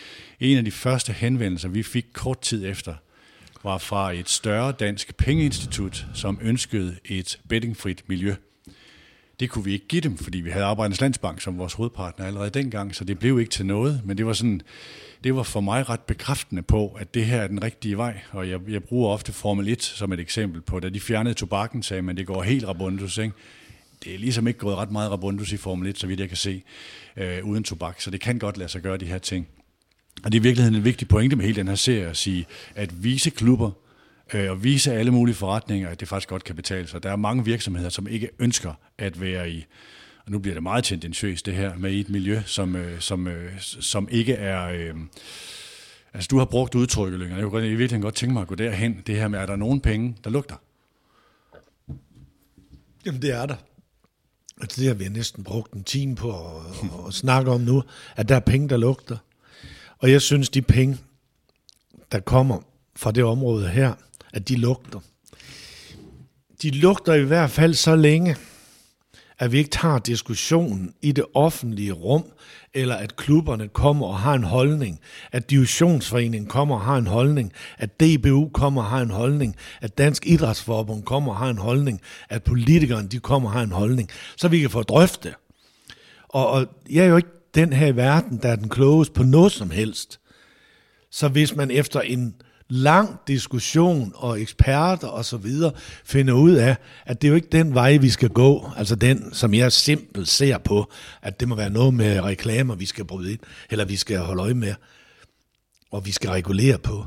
En 0.40 0.58
af 0.58 0.64
de 0.64 0.70
første 0.70 1.12
henvendelser, 1.12 1.68
vi 1.68 1.82
fik 1.82 2.06
kort 2.12 2.40
tid 2.40 2.66
efter, 2.66 2.94
var 3.64 3.78
fra 3.78 4.12
et 4.12 4.28
større 4.28 4.72
dansk 4.72 5.16
pengeinstitut, 5.16 6.06
som 6.14 6.38
ønskede 6.42 6.96
et 7.04 7.40
bettingfrit 7.48 8.04
miljø. 8.06 8.34
Det 9.40 9.50
kunne 9.50 9.64
vi 9.64 9.72
ikke 9.72 9.88
give 9.88 10.00
dem, 10.00 10.16
fordi 10.16 10.40
vi 10.40 10.50
havde 10.50 10.64
Arbejdernes 10.64 11.00
Landsbank 11.00 11.40
som 11.40 11.58
vores 11.58 11.72
hovedpartner 11.72 12.26
allerede 12.26 12.50
dengang, 12.50 12.94
så 12.94 13.04
det 13.04 13.18
blev 13.18 13.40
ikke 13.40 13.50
til 13.50 13.66
noget, 13.66 14.00
men 14.04 14.18
det 14.18 14.26
var 14.26 14.32
sådan 14.32 14.62
det 15.24 15.34
var 15.34 15.42
for 15.42 15.60
mig 15.60 15.88
ret 15.88 16.00
bekræftende 16.00 16.62
på, 16.62 16.88
at 16.88 17.14
det 17.14 17.26
her 17.26 17.42
er 17.42 17.46
den 17.46 17.62
rigtige 17.62 17.96
vej. 17.96 18.20
Og 18.32 18.50
jeg, 18.50 18.60
jeg 18.68 18.84
bruger 18.84 19.10
ofte 19.10 19.32
Formel 19.32 19.68
1 19.68 19.82
som 19.82 20.12
et 20.12 20.20
eksempel 20.20 20.60
på, 20.60 20.80
da 20.80 20.88
de 20.88 21.00
fjernede 21.00 21.34
tobakken, 21.34 21.82
sagde 21.82 22.02
man, 22.02 22.16
det 22.16 22.26
går 22.26 22.42
helt 22.42 22.66
rabundus, 22.66 23.18
ikke? 23.18 23.34
Det 24.04 24.14
er 24.14 24.18
ligesom 24.18 24.46
ikke 24.46 24.58
gået 24.58 24.76
ret 24.76 24.90
meget 24.90 25.10
rabundus 25.10 25.52
i 25.52 25.56
Formel 25.56 25.88
1, 25.88 25.98
så 25.98 26.06
vidt 26.06 26.20
jeg 26.20 26.28
kan 26.28 26.36
se, 26.36 26.62
øh, 27.16 27.44
uden 27.44 27.64
tobak. 27.64 28.00
Så 28.00 28.10
det 28.10 28.20
kan 28.20 28.38
godt 28.38 28.56
lade 28.58 28.68
sig 28.68 28.82
gøre, 28.82 28.96
de 28.96 29.06
her 29.06 29.18
ting. 29.18 29.48
Og 30.24 30.32
det 30.32 30.38
er 30.38 30.40
i 30.40 30.42
virkeligheden 30.42 30.76
en 30.76 30.84
vigtig 30.84 31.08
pointe 31.08 31.36
med 31.36 31.44
hele 31.44 31.56
den 31.56 31.68
her 31.68 31.74
serie 31.74 32.06
at 32.06 32.16
sige, 32.16 32.46
at 32.74 33.04
vise 33.04 33.30
klubber, 33.30 33.70
øh, 34.34 34.50
og 34.50 34.64
vise 34.64 34.92
alle 34.92 35.10
mulige 35.10 35.34
forretninger, 35.34 35.88
at 35.88 36.00
det 36.00 36.08
faktisk 36.08 36.28
godt 36.28 36.44
kan 36.44 36.56
betale 36.56 36.86
sig. 36.86 37.02
Der 37.02 37.10
er 37.10 37.16
mange 37.16 37.44
virksomheder, 37.44 37.88
som 37.88 38.08
ikke 38.08 38.28
ønsker 38.38 38.72
at 38.98 39.20
være 39.20 39.50
i 39.50 39.66
nu 40.30 40.38
bliver 40.38 40.54
det 40.54 40.62
meget 40.62 40.84
tendensøst 40.84 41.46
det 41.46 41.54
her 41.54 41.76
med 41.76 41.92
et 41.92 42.08
miljø, 42.08 42.42
som, 42.46 42.76
øh, 42.76 43.00
som, 43.00 43.26
øh, 43.26 43.60
som 43.60 44.08
ikke 44.10 44.34
er... 44.34 44.68
Øh, 44.68 44.94
altså 46.14 46.28
du 46.30 46.38
har 46.38 46.44
brugt 46.44 46.74
udtrykket, 46.74 47.22
og 47.22 47.38
jeg 47.38 47.46
kunne 47.46 47.66
i 47.66 47.68
virkeligheden 47.68 48.02
godt 48.02 48.14
tænke 48.14 48.32
mig 48.32 48.42
at 48.42 48.48
gå 48.48 48.54
derhen, 48.54 49.02
det 49.06 49.16
her 49.16 49.28
med, 49.28 49.38
er 49.38 49.46
der 49.46 49.56
nogen 49.56 49.80
penge, 49.80 50.16
der 50.24 50.30
lugter? 50.30 50.56
Jamen 53.06 53.22
det 53.22 53.30
er 53.30 53.46
der. 53.46 53.54
Altså, 54.60 54.80
det 54.80 54.88
har 54.88 54.94
vi 54.94 55.08
næsten 55.08 55.44
brugt 55.44 55.72
en 55.72 55.84
time 55.84 56.16
på 56.16 56.56
at, 56.56 56.62
at 57.06 57.14
snakke 57.14 57.50
om 57.50 57.60
nu, 57.60 57.82
at 58.16 58.28
der 58.28 58.36
er 58.36 58.40
penge, 58.40 58.68
der 58.68 58.76
lugter. 58.76 59.16
Og 59.98 60.10
jeg 60.10 60.22
synes, 60.22 60.48
de 60.48 60.62
penge, 60.62 60.98
der 62.12 62.20
kommer 62.20 62.58
fra 62.96 63.12
det 63.12 63.24
område 63.24 63.68
her, 63.68 63.94
at 64.32 64.48
de 64.48 64.56
lugter. 64.56 65.00
De 66.62 66.70
lugter 66.70 67.14
i 67.14 67.24
hvert 67.24 67.50
fald 67.50 67.74
så 67.74 67.96
længe, 67.96 68.36
at 69.40 69.52
vi 69.52 69.58
ikke 69.58 69.70
tager 69.70 69.98
diskussionen 69.98 70.94
i 71.02 71.12
det 71.12 71.24
offentlige 71.34 71.92
rum, 71.92 72.24
eller 72.74 72.94
at 72.94 73.16
klubberne 73.16 73.68
kommer 73.68 74.06
og 74.06 74.18
har 74.18 74.34
en 74.34 74.44
holdning, 74.44 75.00
at 75.32 75.50
divisionsforeningen 75.50 76.48
kommer 76.48 76.74
og 76.74 76.80
har 76.80 76.96
en 76.96 77.06
holdning, 77.06 77.52
at 77.78 78.00
DBU 78.00 78.48
kommer 78.48 78.82
og 78.82 78.88
har 78.88 79.00
en 79.00 79.10
holdning, 79.10 79.56
at 79.80 79.98
Dansk 79.98 80.26
Idrætsforbund 80.26 81.02
kommer 81.02 81.32
og 81.32 81.38
har 81.38 81.50
en 81.50 81.58
holdning, 81.58 82.00
at 82.28 82.42
politikerne 82.42 83.08
de 83.08 83.18
kommer 83.18 83.48
og 83.48 83.52
har 83.52 83.62
en 83.62 83.72
holdning, 83.72 84.08
så 84.36 84.48
vi 84.48 84.60
kan 84.60 84.70
få 84.70 84.82
drøfte. 84.82 85.34
Og, 86.28 86.50
og 86.50 86.66
jeg 86.90 87.04
er 87.04 87.08
jo 87.08 87.16
ikke 87.16 87.28
den 87.54 87.72
her 87.72 87.86
i 87.86 87.96
verden, 87.96 88.38
der 88.42 88.48
er 88.48 88.56
den 88.56 88.68
klogeste 88.68 89.14
på 89.14 89.22
noget 89.22 89.52
som 89.52 89.70
helst. 89.70 90.20
Så 91.10 91.28
hvis 91.28 91.56
man 91.56 91.70
efter 91.70 92.00
en 92.00 92.34
lang 92.70 93.18
diskussion 93.26 94.12
og 94.14 94.40
eksperter 94.40 95.08
og 95.08 95.24
så 95.24 95.36
videre 95.36 95.72
finder 96.04 96.34
ud 96.34 96.50
af, 96.50 96.76
at 97.06 97.22
det 97.22 97.28
er 97.28 97.30
jo 97.30 97.36
ikke 97.36 97.48
den 97.52 97.74
vej, 97.74 97.96
vi 97.96 98.10
skal 98.10 98.28
gå, 98.28 98.70
altså 98.76 98.94
den, 98.94 99.34
som 99.34 99.54
jeg 99.54 99.72
simpelt 99.72 100.28
ser 100.28 100.58
på, 100.58 100.90
at 101.22 101.40
det 101.40 101.48
må 101.48 101.54
være 101.54 101.70
noget 101.70 101.94
med 101.94 102.20
reklamer, 102.20 102.74
vi 102.74 102.86
skal 102.86 103.04
bryde 103.04 103.32
ind, 103.32 103.40
eller 103.70 103.84
vi 103.84 103.96
skal 103.96 104.18
holde 104.18 104.42
øje 104.42 104.54
med, 104.54 104.74
og 105.90 106.06
vi 106.06 106.12
skal 106.12 106.30
regulere 106.30 106.78
på. 106.78 107.06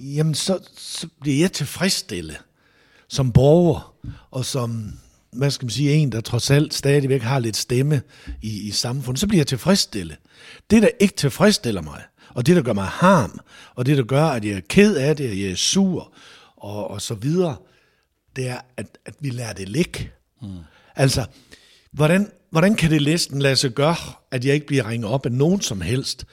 Jamen, 0.00 0.34
så, 0.34 0.58
så 0.76 1.08
bliver 1.20 1.38
jeg 1.38 1.52
tilfredsstillet 1.52 2.38
som 3.08 3.32
borger, 3.32 3.94
og 4.30 4.44
som, 4.44 4.92
hvad 5.32 5.50
skal 5.50 5.66
man 5.66 5.70
sige, 5.70 5.92
en, 5.92 6.12
der 6.12 6.20
trods 6.20 6.50
alt 6.50 6.74
stadigvæk 6.74 7.22
har 7.22 7.38
lidt 7.38 7.56
stemme 7.56 8.02
i, 8.42 8.68
i 8.68 8.70
samfundet, 8.70 9.20
så 9.20 9.26
bliver 9.26 9.40
jeg 9.40 9.46
tilfredsstillet. 9.46 10.16
Det, 10.70 10.82
der 10.82 10.88
ikke 11.00 11.16
tilfredsstiller 11.16 11.82
mig, 11.82 12.02
og 12.38 12.46
det, 12.46 12.56
der 12.56 12.62
gør 12.62 12.72
mig 12.72 12.84
harm, 12.84 13.40
og 13.74 13.86
det, 13.86 13.96
der 13.96 14.04
gør, 14.04 14.24
at 14.24 14.44
jeg 14.44 14.52
er 14.52 14.60
ked 14.68 14.96
af 14.96 15.16
det, 15.16 15.30
og 15.30 15.40
jeg 15.40 15.50
er 15.50 15.54
sur, 15.54 16.12
og, 16.56 16.90
og 16.90 17.02
så 17.02 17.14
videre, 17.14 17.56
det 18.36 18.48
er, 18.48 18.58
at, 18.76 18.98
at 19.06 19.14
vi 19.20 19.30
lærer 19.30 19.52
det 19.52 19.68
ligge. 19.68 20.10
Mm. 20.42 20.48
Altså, 20.96 21.26
hvordan, 21.92 22.30
hvordan 22.50 22.74
kan 22.74 22.90
det 22.90 23.02
næsten 23.02 23.42
lade 23.42 23.56
sig 23.56 23.70
gøre, 23.70 23.96
at 24.30 24.44
jeg 24.44 24.54
ikke 24.54 24.66
bliver 24.66 24.88
ringet 24.88 25.10
op 25.10 25.26
af 25.26 25.32
nogen 25.32 25.60
som 25.60 25.80
helst, 25.80 26.26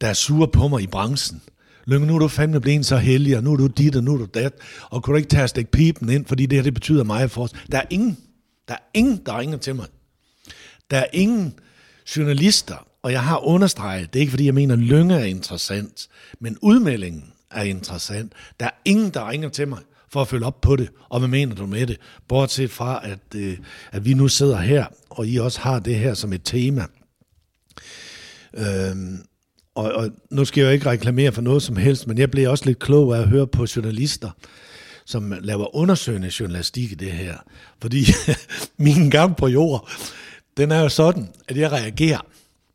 der 0.00 0.06
er 0.06 0.12
sure 0.12 0.48
på 0.48 0.68
mig 0.68 0.82
i 0.82 0.86
branchen? 0.86 1.42
Lønge, 1.84 2.06
nu 2.06 2.14
er 2.14 2.18
du 2.18 2.28
fandme 2.28 2.60
blevet 2.60 2.86
så 2.86 2.96
heldig, 2.96 3.36
og 3.36 3.42
nu 3.44 3.52
er 3.52 3.56
du 3.56 3.66
dit, 3.66 3.96
og 3.96 4.04
nu 4.04 4.14
er 4.14 4.18
du 4.18 4.28
dat, 4.34 4.52
og 4.90 5.02
kunne 5.02 5.12
du 5.12 5.16
ikke 5.16 5.28
tage 5.28 5.48
stikke 5.48 5.70
pipen 5.70 6.08
ind, 6.08 6.26
fordi 6.26 6.46
det 6.46 6.58
her, 6.58 6.62
det 6.62 6.74
betyder 6.74 7.04
meget 7.04 7.30
for 7.30 7.42
os. 7.42 7.52
Der 7.72 7.78
er 7.78 7.86
ingen, 7.90 8.18
der 8.68 8.74
er 8.74 8.84
ingen, 8.94 9.22
der 9.26 9.38
ringer 9.38 9.56
til 9.56 9.74
mig. 9.74 9.86
Der 10.90 10.98
er 10.98 11.06
ingen 11.12 11.58
journalister, 12.16 12.86
og 13.04 13.12
jeg 13.12 13.22
har 13.22 13.46
understreget, 13.46 14.12
det 14.12 14.18
er 14.18 14.20
ikke 14.20 14.30
fordi, 14.30 14.46
jeg 14.46 14.54
mener, 14.54 14.74
at 14.74 14.80
Lønge 14.80 15.14
er 15.14 15.24
interessant, 15.24 16.08
men 16.40 16.58
udmeldingen 16.62 17.24
er 17.50 17.62
interessant. 17.62 18.32
Der 18.60 18.66
er 18.66 18.70
ingen, 18.84 19.10
der 19.10 19.30
ringer 19.30 19.48
til 19.48 19.68
mig 19.68 19.78
for 20.08 20.20
at 20.20 20.28
følge 20.28 20.46
op 20.46 20.60
på 20.60 20.76
det, 20.76 20.88
og 21.08 21.18
hvad 21.18 21.28
mener 21.28 21.54
du 21.54 21.66
med 21.66 21.86
det? 21.86 21.96
Bortset 22.28 22.70
fra, 22.70 23.00
at, 23.04 23.34
øh, 23.34 23.58
at 23.92 24.04
vi 24.04 24.14
nu 24.14 24.28
sidder 24.28 24.56
her, 24.56 24.86
og 25.10 25.26
I 25.26 25.36
også 25.36 25.60
har 25.60 25.78
det 25.78 25.96
her 25.96 26.14
som 26.14 26.32
et 26.32 26.40
tema. 26.44 26.86
Øhm, 28.54 29.18
og, 29.74 29.92
og 29.92 30.10
nu 30.30 30.44
skal 30.44 30.60
jeg 30.60 30.68
jo 30.68 30.72
ikke 30.72 30.90
reklamere 30.90 31.32
for 31.32 31.42
noget 31.42 31.62
som 31.62 31.76
helst, 31.76 32.06
men 32.06 32.18
jeg 32.18 32.30
blev 32.30 32.50
også 32.50 32.64
lidt 32.66 32.78
klog 32.78 33.16
af 33.16 33.20
at 33.20 33.28
høre 33.28 33.46
på 33.46 33.66
journalister, 33.76 34.30
som 35.06 35.34
laver 35.40 35.76
undersøgende 35.76 36.30
journalistik 36.40 36.92
i 36.92 36.94
det 36.94 37.12
her. 37.12 37.36
Fordi 37.82 38.04
min 38.76 39.10
gang 39.10 39.36
på 39.36 39.48
jord, 39.48 39.90
den 40.56 40.70
er 40.70 40.80
jo 40.80 40.88
sådan, 40.88 41.28
at 41.48 41.56
jeg 41.56 41.72
reagerer 41.72 42.20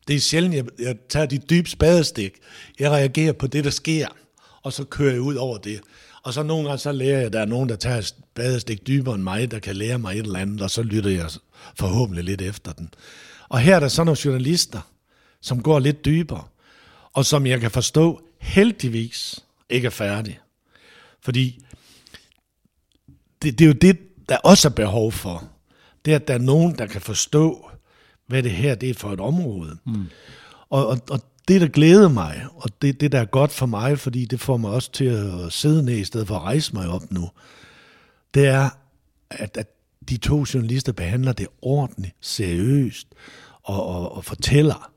det 0.10 0.16
er 0.16 0.20
sjældent, 0.20 0.56
jeg, 0.56 0.66
jeg 0.80 0.96
tager 1.10 1.26
de 1.26 1.38
dybe 1.38 1.70
spadestik. 1.70 2.34
Jeg 2.80 2.92
reagerer 2.92 3.34
på 3.34 3.48
det, 3.48 3.64
der 3.64 3.70
sker, 3.70 4.08
og 4.64 4.74
så 4.74 4.84
kører 4.84 5.12
jeg 5.12 5.22
ud 5.22 5.36
over 5.36 5.58
det. 5.58 5.82
Og 6.24 6.34
så 6.34 6.44
nogle 6.44 6.68
gange, 6.68 6.80
så 6.80 6.92
lærer 6.92 7.18
jeg, 7.18 7.26
at 7.26 7.34
der 7.34 7.42
er 7.42 7.46
nogen, 7.46 7.70
der 7.70 7.76
tager 7.76 8.02
spadestik 8.02 8.88
dybere 8.88 9.16
end 9.16 9.24
mig, 9.24 9.52
der 9.52 9.60
kan 9.60 9.76
lære 9.76 10.00
mig 10.00 10.20
et 10.20 10.26
eller 10.26 10.40
andet, 10.40 10.62
og 10.62 10.72
så 10.72 10.84
lytter 10.84 11.10
jeg 11.10 11.30
forhåbentlig 11.80 12.24
lidt 12.24 12.42
efter 12.42 12.74
den. 12.74 12.90
Og 13.50 13.60
her 13.60 13.76
er 13.76 13.80
der 13.80 13.88
så 13.88 14.04
nogle 14.04 14.18
journalister, 14.26 14.82
som 15.42 15.64
går 15.64 15.80
lidt 15.80 16.06
dybere, 16.06 16.44
og 17.14 17.26
som 17.26 17.48
jeg 17.48 17.60
kan 17.60 17.72
forstå 17.72 18.22
heldigvis 18.40 19.40
ikke 19.70 19.86
er 19.86 19.90
færdige. 19.92 20.40
Fordi 21.22 21.66
det, 23.42 23.60
det 23.60 23.66
er 23.66 23.68
jo 23.68 23.74
det, 23.74 23.98
der 24.30 24.38
også 24.38 24.68
er 24.68 24.74
behov 24.74 25.12
for. 25.12 25.50
Det 26.06 26.12
er, 26.12 26.16
at 26.16 26.28
der 26.28 26.34
er 26.34 26.38
nogen, 26.38 26.78
der 26.78 26.86
kan 26.86 27.02
forstå, 27.02 27.70
hvad 28.30 28.44
det 28.44 28.52
her 28.52 28.76
det 28.76 28.90
er 28.90 28.94
for 28.94 29.12
et 29.14 29.20
område. 29.20 29.78
Mm. 29.86 30.06
Og, 30.70 30.88
og, 30.88 31.00
og 31.10 31.22
det, 31.48 31.62
der 31.62 31.68
glæder 31.68 32.10
mig, 32.10 32.46
og 32.56 32.70
det, 32.82 33.02
det, 33.02 33.12
der 33.12 33.20
er 33.20 33.26
godt 33.26 33.52
for 33.52 33.66
mig, 33.66 34.00
fordi 34.00 34.26
det 34.26 34.40
får 34.40 34.58
mig 34.58 34.72
også 34.72 34.92
til 34.92 35.06
at 35.06 35.54
sidde 35.54 35.84
ned 35.84 35.98
i 35.98 36.04
stedet 36.04 36.28
for 36.28 36.36
at 36.36 36.42
rejse 36.42 36.74
mig 36.74 36.90
op 36.90 37.12
nu, 37.12 37.30
det 38.34 38.48
er, 38.48 38.70
at, 39.30 39.58
at 39.58 39.68
de 40.10 40.18
to 40.18 40.46
journalister 40.54 40.92
behandler 40.92 41.34
det 41.34 41.48
ordentligt, 41.62 42.16
seriøst, 42.22 43.08
og, 43.64 43.86
og, 43.88 44.16
og 44.16 44.26
fortæller 44.26 44.92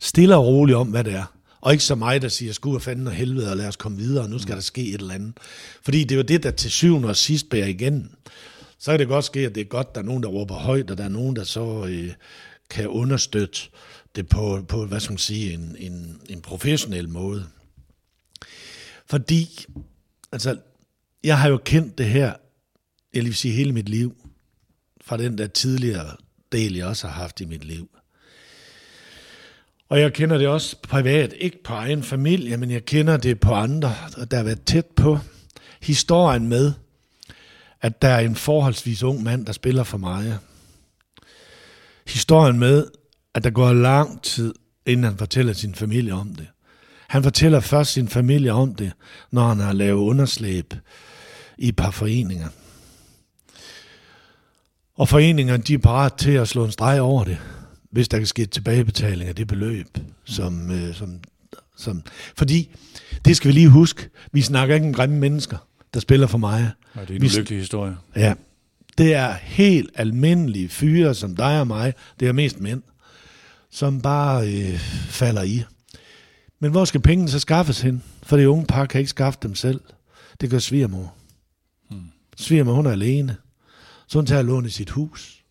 stille 0.00 0.36
og 0.36 0.46
roligt 0.46 0.76
om, 0.76 0.88
hvad 0.88 1.04
det 1.04 1.14
er. 1.14 1.34
Og 1.60 1.72
ikke 1.72 1.84
så 1.84 1.94
mig, 1.94 2.22
der 2.22 2.28
siger, 2.28 2.52
skud 2.52 2.74
og 2.74 2.82
fanden 2.82 3.06
og 3.06 3.12
helvede, 3.12 3.50
og 3.50 3.56
lad 3.56 3.68
os 3.68 3.76
komme 3.76 3.98
videre, 3.98 4.24
og 4.24 4.30
nu 4.30 4.38
skal 4.38 4.54
der 4.54 4.60
ske 4.60 4.88
et 4.88 5.00
eller 5.00 5.14
andet. 5.14 5.32
Fordi 5.82 6.04
det 6.04 6.12
er 6.12 6.16
jo 6.16 6.22
det, 6.22 6.42
der 6.42 6.50
til 6.50 6.70
syvende 6.70 7.08
og 7.08 7.16
sidst 7.16 7.48
bærer 7.48 7.66
igen. 7.66 8.10
Så 8.78 8.90
kan 8.90 9.00
det 9.00 9.08
godt 9.08 9.24
ske, 9.24 9.40
at 9.40 9.54
det 9.54 9.60
er 9.60 9.64
godt, 9.64 9.94
der 9.94 10.00
er 10.00 10.04
nogen, 10.04 10.22
der 10.22 10.28
råber 10.28 10.54
højt, 10.54 10.90
og 10.90 10.98
der 10.98 11.04
er 11.04 11.08
nogen, 11.08 11.36
der 11.36 11.44
så 11.44 11.86
øh, 11.88 12.12
kan 12.72 12.88
understøtte 12.88 13.60
det 14.16 14.28
på, 14.28 14.64
på 14.68 14.86
hvad 14.86 15.00
skal 15.00 15.12
man 15.12 15.18
sige, 15.18 15.52
en, 15.52 15.76
en, 15.78 16.20
en 16.28 16.40
professionel 16.40 17.08
måde. 17.08 17.46
Fordi, 19.06 19.64
altså, 20.32 20.58
jeg 21.24 21.38
har 21.38 21.48
jo 21.48 21.56
kendt 21.64 21.98
det 21.98 22.06
her, 22.06 22.32
jeg 23.14 23.24
vil 23.24 23.34
sige 23.34 23.54
hele 23.54 23.72
mit 23.72 23.88
liv, 23.88 24.16
fra 25.00 25.16
den 25.16 25.38
der 25.38 25.46
tidligere 25.46 26.16
del, 26.52 26.76
jeg 26.76 26.86
også 26.86 27.06
har 27.06 27.14
haft 27.14 27.40
i 27.40 27.44
mit 27.44 27.64
liv. 27.64 27.88
Og 29.88 30.00
jeg 30.00 30.12
kender 30.12 30.38
det 30.38 30.48
også 30.48 30.76
privat, 30.82 31.34
ikke 31.38 31.62
på 31.62 31.72
egen 31.72 32.02
familie, 32.02 32.56
men 32.56 32.70
jeg 32.70 32.84
kender 32.84 33.16
det 33.16 33.40
på 33.40 33.54
andre, 33.54 33.94
der 34.30 34.36
har 34.36 34.44
været 34.44 34.64
tæt 34.64 34.86
på. 34.86 35.18
Historien 35.82 36.48
med, 36.48 36.72
at 37.80 38.02
der 38.02 38.08
er 38.08 38.20
en 38.20 38.36
forholdsvis 38.36 39.02
ung 39.02 39.22
mand, 39.22 39.46
der 39.46 39.52
spiller 39.52 39.84
for 39.84 39.98
mig 39.98 40.38
historien 42.06 42.58
med, 42.58 42.86
at 43.34 43.44
der 43.44 43.50
går 43.50 43.72
lang 43.72 44.22
tid, 44.22 44.54
inden 44.86 45.04
han 45.04 45.18
fortæller 45.18 45.52
sin 45.52 45.74
familie 45.74 46.12
om 46.12 46.34
det. 46.34 46.46
Han 47.08 47.22
fortæller 47.22 47.60
først 47.60 47.92
sin 47.92 48.08
familie 48.08 48.52
om 48.52 48.74
det, 48.74 48.92
når 49.30 49.48
han 49.48 49.60
har 49.60 49.72
lavet 49.72 50.00
underslæb 50.00 50.74
i 51.58 51.68
et 51.68 51.76
par 51.76 51.90
foreninger. 51.90 52.48
Og 54.94 55.08
foreningerne 55.08 55.62
de 55.62 55.74
er 55.74 55.78
parat 55.78 56.12
til 56.12 56.30
at 56.30 56.48
slå 56.48 56.64
en 56.64 56.72
streg 56.72 57.00
over 57.00 57.24
det, 57.24 57.38
hvis 57.90 58.08
der 58.08 58.18
kan 58.18 58.26
ske 58.26 58.46
tilbagebetaling 58.46 59.28
af 59.28 59.34
det 59.34 59.46
beløb, 59.46 59.98
som, 60.24 60.70
øh, 60.70 60.94
som, 60.94 61.20
som... 61.76 62.02
Fordi, 62.36 62.74
det 63.24 63.36
skal 63.36 63.48
vi 63.48 63.52
lige 63.52 63.68
huske, 63.68 64.08
vi 64.32 64.40
snakker 64.40 64.74
ikke 64.74 64.86
om 64.86 64.94
grimme 64.94 65.18
mennesker, 65.18 65.56
der 65.94 66.00
spiller 66.00 66.26
for 66.26 66.38
mig. 66.38 66.70
Ja, 66.96 67.00
det 67.00 67.10
er 67.10 67.14
en 67.14 67.24
ulykkelig 67.24 67.58
historie. 67.58 67.96
Ja, 68.16 68.34
det 68.98 69.14
er 69.14 69.32
helt 69.32 69.90
almindelige 69.94 70.68
fyre 70.68 71.14
som 71.14 71.36
dig 71.36 71.60
og 71.60 71.66
mig, 71.66 71.94
det 72.20 72.28
er 72.28 72.32
mest 72.32 72.60
mænd, 72.60 72.82
som 73.70 74.00
bare 74.00 74.48
øh, 74.48 74.78
falder 75.08 75.42
i. 75.42 75.62
Men 76.60 76.70
hvor 76.70 76.84
skal 76.84 77.00
pengene 77.00 77.30
så 77.30 77.38
skaffes 77.38 77.80
hen? 77.80 78.02
For 78.22 78.36
det 78.36 78.46
unge 78.46 78.66
par 78.66 78.86
kan 78.86 78.98
ikke 78.98 79.10
skaffe 79.10 79.38
dem 79.42 79.54
selv. 79.54 79.80
Det 80.40 80.50
gør 80.50 80.58
svigermor. 80.58 81.14
Hmm. 81.90 82.06
Svigermor, 82.36 82.72
hun 82.72 82.86
er 82.86 82.90
alene. 82.90 83.36
Så 84.08 84.18
hun 84.18 84.26
tager 84.26 84.42
lån 84.42 84.66
i 84.66 84.70
sit 84.70 84.90
hus. 84.90 85.42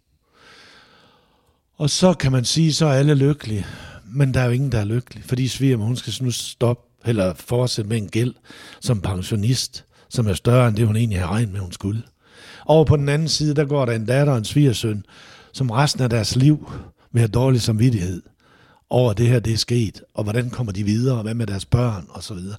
Og 1.78 1.89
så 1.89 2.14
kan 2.14 2.32
man 2.32 2.46
sige, 2.46 2.74
så 2.74 2.86
er 2.86 2.94
alle 2.94 3.16
lykkelige. 3.16 3.66
Men 4.06 4.34
der 4.34 4.39
er 4.39 4.46
jo 4.46 4.52
ingen, 4.52 4.72
der 4.72 4.80
er 4.80 4.86
lykkelig. 4.86 5.24
Fordi 5.24 5.48
svigermor, 5.48 5.86
hun 5.86 5.96
skal 5.96 6.14
nu 6.22 6.32
stoppe, 6.32 6.84
eller 7.06 7.34
fortsætte 7.34 7.89
med 7.89 7.98
en 7.98 8.10
gæld 8.10 8.34
som 8.80 9.02
pensionist, 9.02 9.86
som 10.10 10.28
er 10.28 10.34
større 10.34 10.68
end 10.68 10.76
det, 10.76 10.88
hun 10.88 10.96
egentlig 10.96 11.20
har 11.20 11.28
regnet 11.28 11.52
med, 11.52 11.60
hun 11.60 11.72
skulle. 11.72 12.02
Over 12.66 12.86
på 12.86 12.97
den 12.97 13.09
anden 13.09 13.28
side, 13.28 13.55
der 13.55 13.66
går 13.66 13.86
der 13.86 13.93
en 13.93 14.05
datter 14.05 14.34
og 14.34 14.38
en 14.38 14.45
svigersøn, 14.45 15.05
som 15.53 15.70
resten 15.70 16.03
af 16.03 16.09
deres 16.09 16.36
liv 16.36 16.72
vil 17.12 17.20
have 17.20 17.28
dårlig 17.28 17.62
samvittighed 17.62 18.22
over 18.91 19.14
det 19.14 19.28
her, 19.28 19.39
det 19.39 19.53
er 19.53 19.57
sket, 19.57 20.01
og 20.14 20.24
hvordan 20.24 20.49
kommer 20.49 20.74
de 20.74 20.84
videre, 20.84 21.18
og 21.18 21.24
hvad 21.24 21.34
med 21.34 21.47
deres 21.47 21.66
børn, 21.66 22.05
og 22.09 22.24
så 22.24 22.34
videre. 22.34 22.57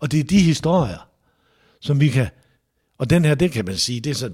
Og 0.00 0.12
det 0.12 0.20
er 0.20 0.24
de 0.24 0.40
historier, 0.40 1.08
som 1.80 2.00
vi 2.00 2.08
kan, 2.08 2.28
og 2.98 3.10
den 3.10 3.24
her, 3.24 3.34
det 3.34 3.52
kan 3.52 3.64
man 3.64 3.76
sige, 3.76 4.00
det 4.00 4.10
er, 4.10 4.14
så, 4.14 4.30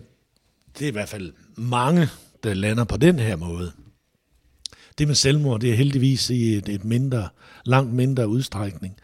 det 0.79 0.85
er 0.85 0.89
i 0.89 0.93
hvert 0.93 1.09
fald 1.09 1.33
mange 1.57 2.09
der 2.43 2.55
lander 2.55 2.85
på 2.85 2.97
den 2.97 3.19
her 3.19 3.37
måde. 3.37 3.73
Det 4.99 5.07
med 5.07 5.15
selvmord, 5.15 5.61
det 5.61 5.71
er 5.71 5.75
heldigvis 5.75 6.31
i 6.31 6.57
et, 6.57 6.69
et 6.69 6.85
mindre, 6.85 7.29
langt 7.65 7.93
mindre 7.93 8.29
udstrækning. 8.29 8.97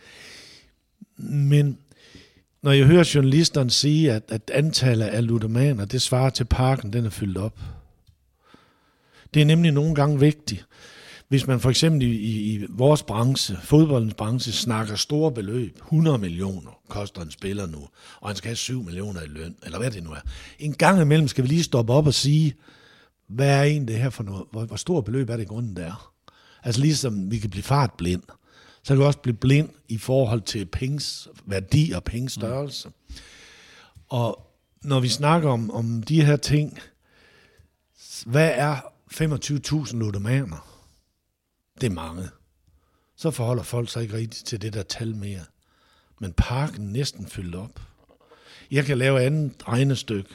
Men 1.17 1.79
når 2.67 2.73
jeg 2.73 2.87
hører 2.87 3.11
journalisterne 3.15 3.71
sige, 3.71 4.13
at, 4.13 4.23
at 4.29 4.51
antallet 4.55 5.07
af 5.07 5.27
ludomaner, 5.27 5.85
det 5.85 6.03
svarer 6.03 6.31
til 6.31 6.45
parken, 6.45 6.93
den 6.93 7.07
er 7.07 7.11
fyldt 7.11 7.39
op. 7.39 7.61
Det 9.35 9.43
er 9.43 9.47
nemlig 9.47 9.73
nogle 9.73 9.95
gange 9.95 10.21
vigtigt. 10.21 10.67
Hvis 11.29 11.47
man 11.47 11.61
for 11.61 11.71
eksempel 11.71 12.03
i, 12.03 12.15
i, 12.15 12.55
i 12.55 12.67
vores 12.69 13.03
branche, 13.03 13.57
fodboldens 13.63 14.15
branche, 14.15 14.53
snakker 14.53 14.95
store 14.95 15.33
beløb, 15.33 15.77
100 15.77 16.19
millioner 16.19 16.79
koster 16.89 17.23
en 17.23 17.31
spiller 17.31 17.67
nu, 17.67 17.89
og 18.21 18.29
han 18.29 18.37
skal 18.37 18.49
have 18.49 18.57
7 18.57 18.83
millioner 18.83 19.23
i 19.23 19.29
løn, 19.29 19.57
eller 19.63 19.79
hvad 19.79 19.91
det 19.91 20.03
nu 20.03 20.11
er. 20.11 20.21
En 20.59 20.75
gang 20.75 21.03
imellem 21.03 21.29
skal 21.29 21.45
vi 21.45 21.49
lige 21.49 21.63
stoppe 21.63 21.93
op 21.93 22.07
og 22.07 22.15
sige, 22.15 22.55
hvad 23.29 23.49
er 23.49 23.63
egentlig 23.63 23.89
det 23.89 24.03
her 24.03 24.11
for 24.11 24.23
noget? 24.23 24.45
Hvor, 24.51 24.65
hvor 24.65 24.77
stor 24.77 25.01
beløb 25.01 25.31
er 25.31 25.37
det 25.37 25.43
i 25.43 25.47
grunden, 25.47 25.77
der? 25.77 26.13
Altså 26.63 26.81
ligesom 26.81 27.31
vi 27.31 27.39
kan 27.39 27.51
blive 27.51 27.63
fartblind, 27.63 28.23
så 28.87 28.95
kan 28.95 28.99
vi 28.99 29.05
også 29.05 29.19
blive 29.19 29.37
blind 29.37 29.69
i 29.89 29.99
forhold 29.99 30.41
til 30.41 30.67
penges 30.67 31.29
værdi 31.45 31.93
og 31.93 32.05
penges 32.05 32.33
størrelse. 32.33 32.89
Mm. 32.89 33.15
Og 34.09 34.57
når 34.83 35.01
vi 35.01 35.09
snakker 35.09 35.51
om, 35.51 35.71
om 35.71 36.03
de 36.03 36.25
her 36.25 36.37
ting, 36.37 36.79
hvad 38.27 38.53
er 38.55 38.81
25.000 39.13 39.97
ludomaner? 39.97 40.83
Det 41.81 41.87
er 41.87 41.91
mange. 41.91 42.29
Så 43.17 43.31
forholder 43.31 43.63
folk 43.63 43.91
sig 43.91 44.03
ikke 44.03 44.17
rigtigt 44.17 44.47
til 44.47 44.63
det 44.63 44.73
der 44.73 44.83
tal 44.83 45.17
mere. 45.17 45.45
Men 46.21 46.33
parken 46.33 46.93
næsten 46.93 47.27
fyldt 47.27 47.55
op. 47.55 47.81
Jeg 48.71 48.85
kan 48.85 48.99
lave 48.99 49.23
andet 49.23 49.53
regnestykke, 49.69 50.31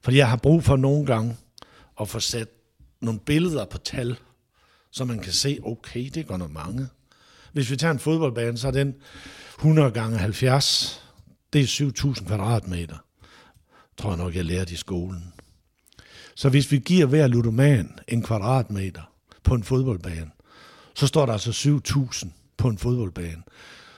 fordi 0.00 0.16
jeg 0.16 0.30
har 0.30 0.36
brug 0.36 0.64
for 0.64 0.76
nogle 0.76 1.06
gange 1.06 1.36
at 2.00 2.08
få 2.08 2.20
sat 2.20 2.48
nogle 3.00 3.20
billeder 3.20 3.64
på 3.64 3.78
tal, 3.78 4.16
så 4.90 5.04
man 5.04 5.18
kan 5.18 5.32
se, 5.32 5.58
okay, 5.62 6.10
det 6.14 6.26
går 6.26 6.36
noget 6.36 6.52
mange. 6.52 6.88
Hvis 7.52 7.70
vi 7.70 7.76
tager 7.76 7.92
en 7.92 7.98
fodboldbane, 7.98 8.58
så 8.58 8.66
er 8.66 8.72
den 8.72 8.94
100 9.58 9.90
gange 9.90 10.18
70, 10.18 11.02
det 11.52 11.60
er 11.60 11.66
7.000 11.66 12.26
kvadratmeter. 12.26 12.96
Tror 13.96 14.10
jeg 14.10 14.18
nok, 14.18 14.34
jeg 14.34 14.44
lærte 14.44 14.72
i 14.72 14.76
skolen. 14.76 15.32
Så 16.34 16.48
hvis 16.48 16.72
vi 16.72 16.78
giver 16.78 17.06
hver 17.06 17.26
ludoman 17.26 17.98
en 18.08 18.22
kvadratmeter 18.22 19.12
på 19.42 19.54
en 19.54 19.62
fodboldbane, 19.64 20.30
så 20.94 21.06
står 21.06 21.26
der 21.26 21.32
altså 21.32 21.80
7.000 21.88 22.28
på 22.56 22.68
en 22.68 22.78
fodboldbane. 22.78 23.42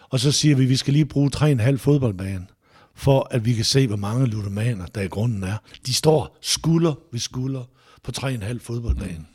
Og 0.09 0.21
så 0.21 0.33
siger 0.33 0.57
vi, 0.57 0.63
at 0.63 0.69
vi 0.69 0.77
skal 0.77 0.93
lige 0.93 1.07
bruge 1.07 1.31
3,5 1.37 1.77
fodboldbane, 1.77 2.47
for 2.95 3.29
at 3.31 3.45
vi 3.45 3.55
kan 3.55 3.65
se, 3.65 3.87
hvor 3.87 3.97
mange 3.97 4.27
ludomaner 4.27 4.87
der 4.87 5.01
i 5.01 5.07
grunden 5.07 5.43
er. 5.43 5.57
De 5.87 5.95
står 5.95 6.39
skulder 6.41 6.95
ved 7.13 7.21
skulder 7.21 7.65
på 8.03 8.13
3,5 8.17 8.59
fodboldbane. 8.59 9.27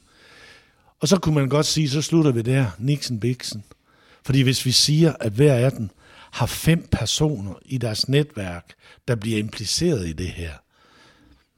Og 0.99 1.07
så 1.07 1.17
kunne 1.17 1.35
man 1.35 1.49
godt 1.49 1.65
sige, 1.65 1.89
så 1.89 2.01
slutter 2.01 2.31
vi 2.31 2.41
der, 2.41 2.71
Nixon 2.77 3.19
Bixen. 3.19 3.63
Fordi 4.29 4.41
hvis 4.41 4.65
vi 4.65 4.71
siger, 4.71 5.13
at 5.19 5.31
hver 5.31 5.53
af 5.53 5.71
dem 5.71 5.89
har 6.31 6.45
fem 6.45 6.87
personer 6.91 7.53
i 7.65 7.77
deres 7.77 8.09
netværk, 8.09 8.73
der 9.07 9.15
bliver 9.15 9.39
impliceret 9.39 10.07
i 10.07 10.13
det 10.13 10.27
her. 10.27 10.51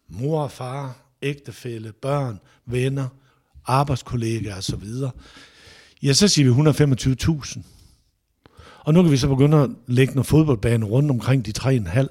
Mor 0.10 0.44
og 0.44 0.52
far, 0.52 0.96
ægtefælle, 1.22 1.92
børn, 1.92 2.40
venner, 2.66 3.08
arbejdskollegaer 3.66 4.58
osv. 4.58 4.84
Ja, 6.04 6.14
så 6.14 6.28
siger 6.28 6.54
vi 6.54 6.70
125.000. 6.70 7.60
Og 8.80 8.94
nu 8.94 9.04
kan 9.04 9.12
vi 9.12 9.18
så 9.18 9.28
begynde 9.28 9.58
at 9.58 9.70
lægge 9.88 10.14
nogle 10.14 10.26
fodboldbaner 10.26 10.88
rundt 10.88 11.12
omkring 11.12 11.46
de 11.46 11.54
3,5, 11.60 12.08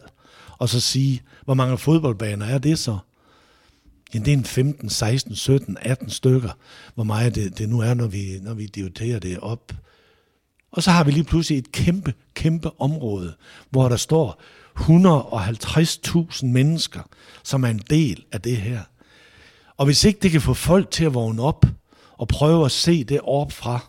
og 0.58 0.68
så 0.68 0.80
sige, 0.80 1.22
hvor 1.44 1.54
mange 1.54 1.78
fodboldbaner 1.78 2.46
er 2.46 2.58
det 2.58 2.78
så? 2.78 2.98
Ja, 4.14 4.18
det 4.18 4.28
er 4.28 4.32
en 4.32 4.44
15, 4.44 4.90
16, 4.90 5.34
17, 5.34 5.76
18 5.80 6.10
stykker, 6.10 6.50
hvor 6.94 7.04
meget 7.04 7.34
det, 7.34 7.58
det 7.58 7.68
nu 7.68 7.80
er, 7.80 7.94
når 7.94 8.06
vi, 8.06 8.38
når 8.42 8.54
vi 8.54 8.66
dividerer 8.66 9.18
det 9.18 9.38
op. 9.38 9.72
Og 10.72 10.82
så 10.82 10.90
har 10.90 11.04
vi 11.04 11.10
lige 11.10 11.24
pludselig 11.24 11.58
et 11.58 11.72
kæmpe, 11.72 12.14
kæmpe 12.34 12.80
område, 12.80 13.34
hvor 13.70 13.88
der 13.88 13.96
står 13.96 14.42
150.000 14.78 16.46
mennesker, 16.46 17.00
som 17.42 17.64
er 17.64 17.68
en 17.68 17.82
del 17.90 18.24
af 18.32 18.40
det 18.40 18.56
her. 18.56 18.80
Og 19.76 19.86
hvis 19.86 20.04
ikke 20.04 20.18
det 20.22 20.30
kan 20.30 20.40
få 20.40 20.54
folk 20.54 20.90
til 20.90 21.04
at 21.04 21.14
vågne 21.14 21.42
op 21.42 21.66
og 22.12 22.28
prøve 22.28 22.64
at 22.64 22.72
se 22.72 23.04
det 23.04 23.20
op 23.20 23.52
fra 23.52 23.80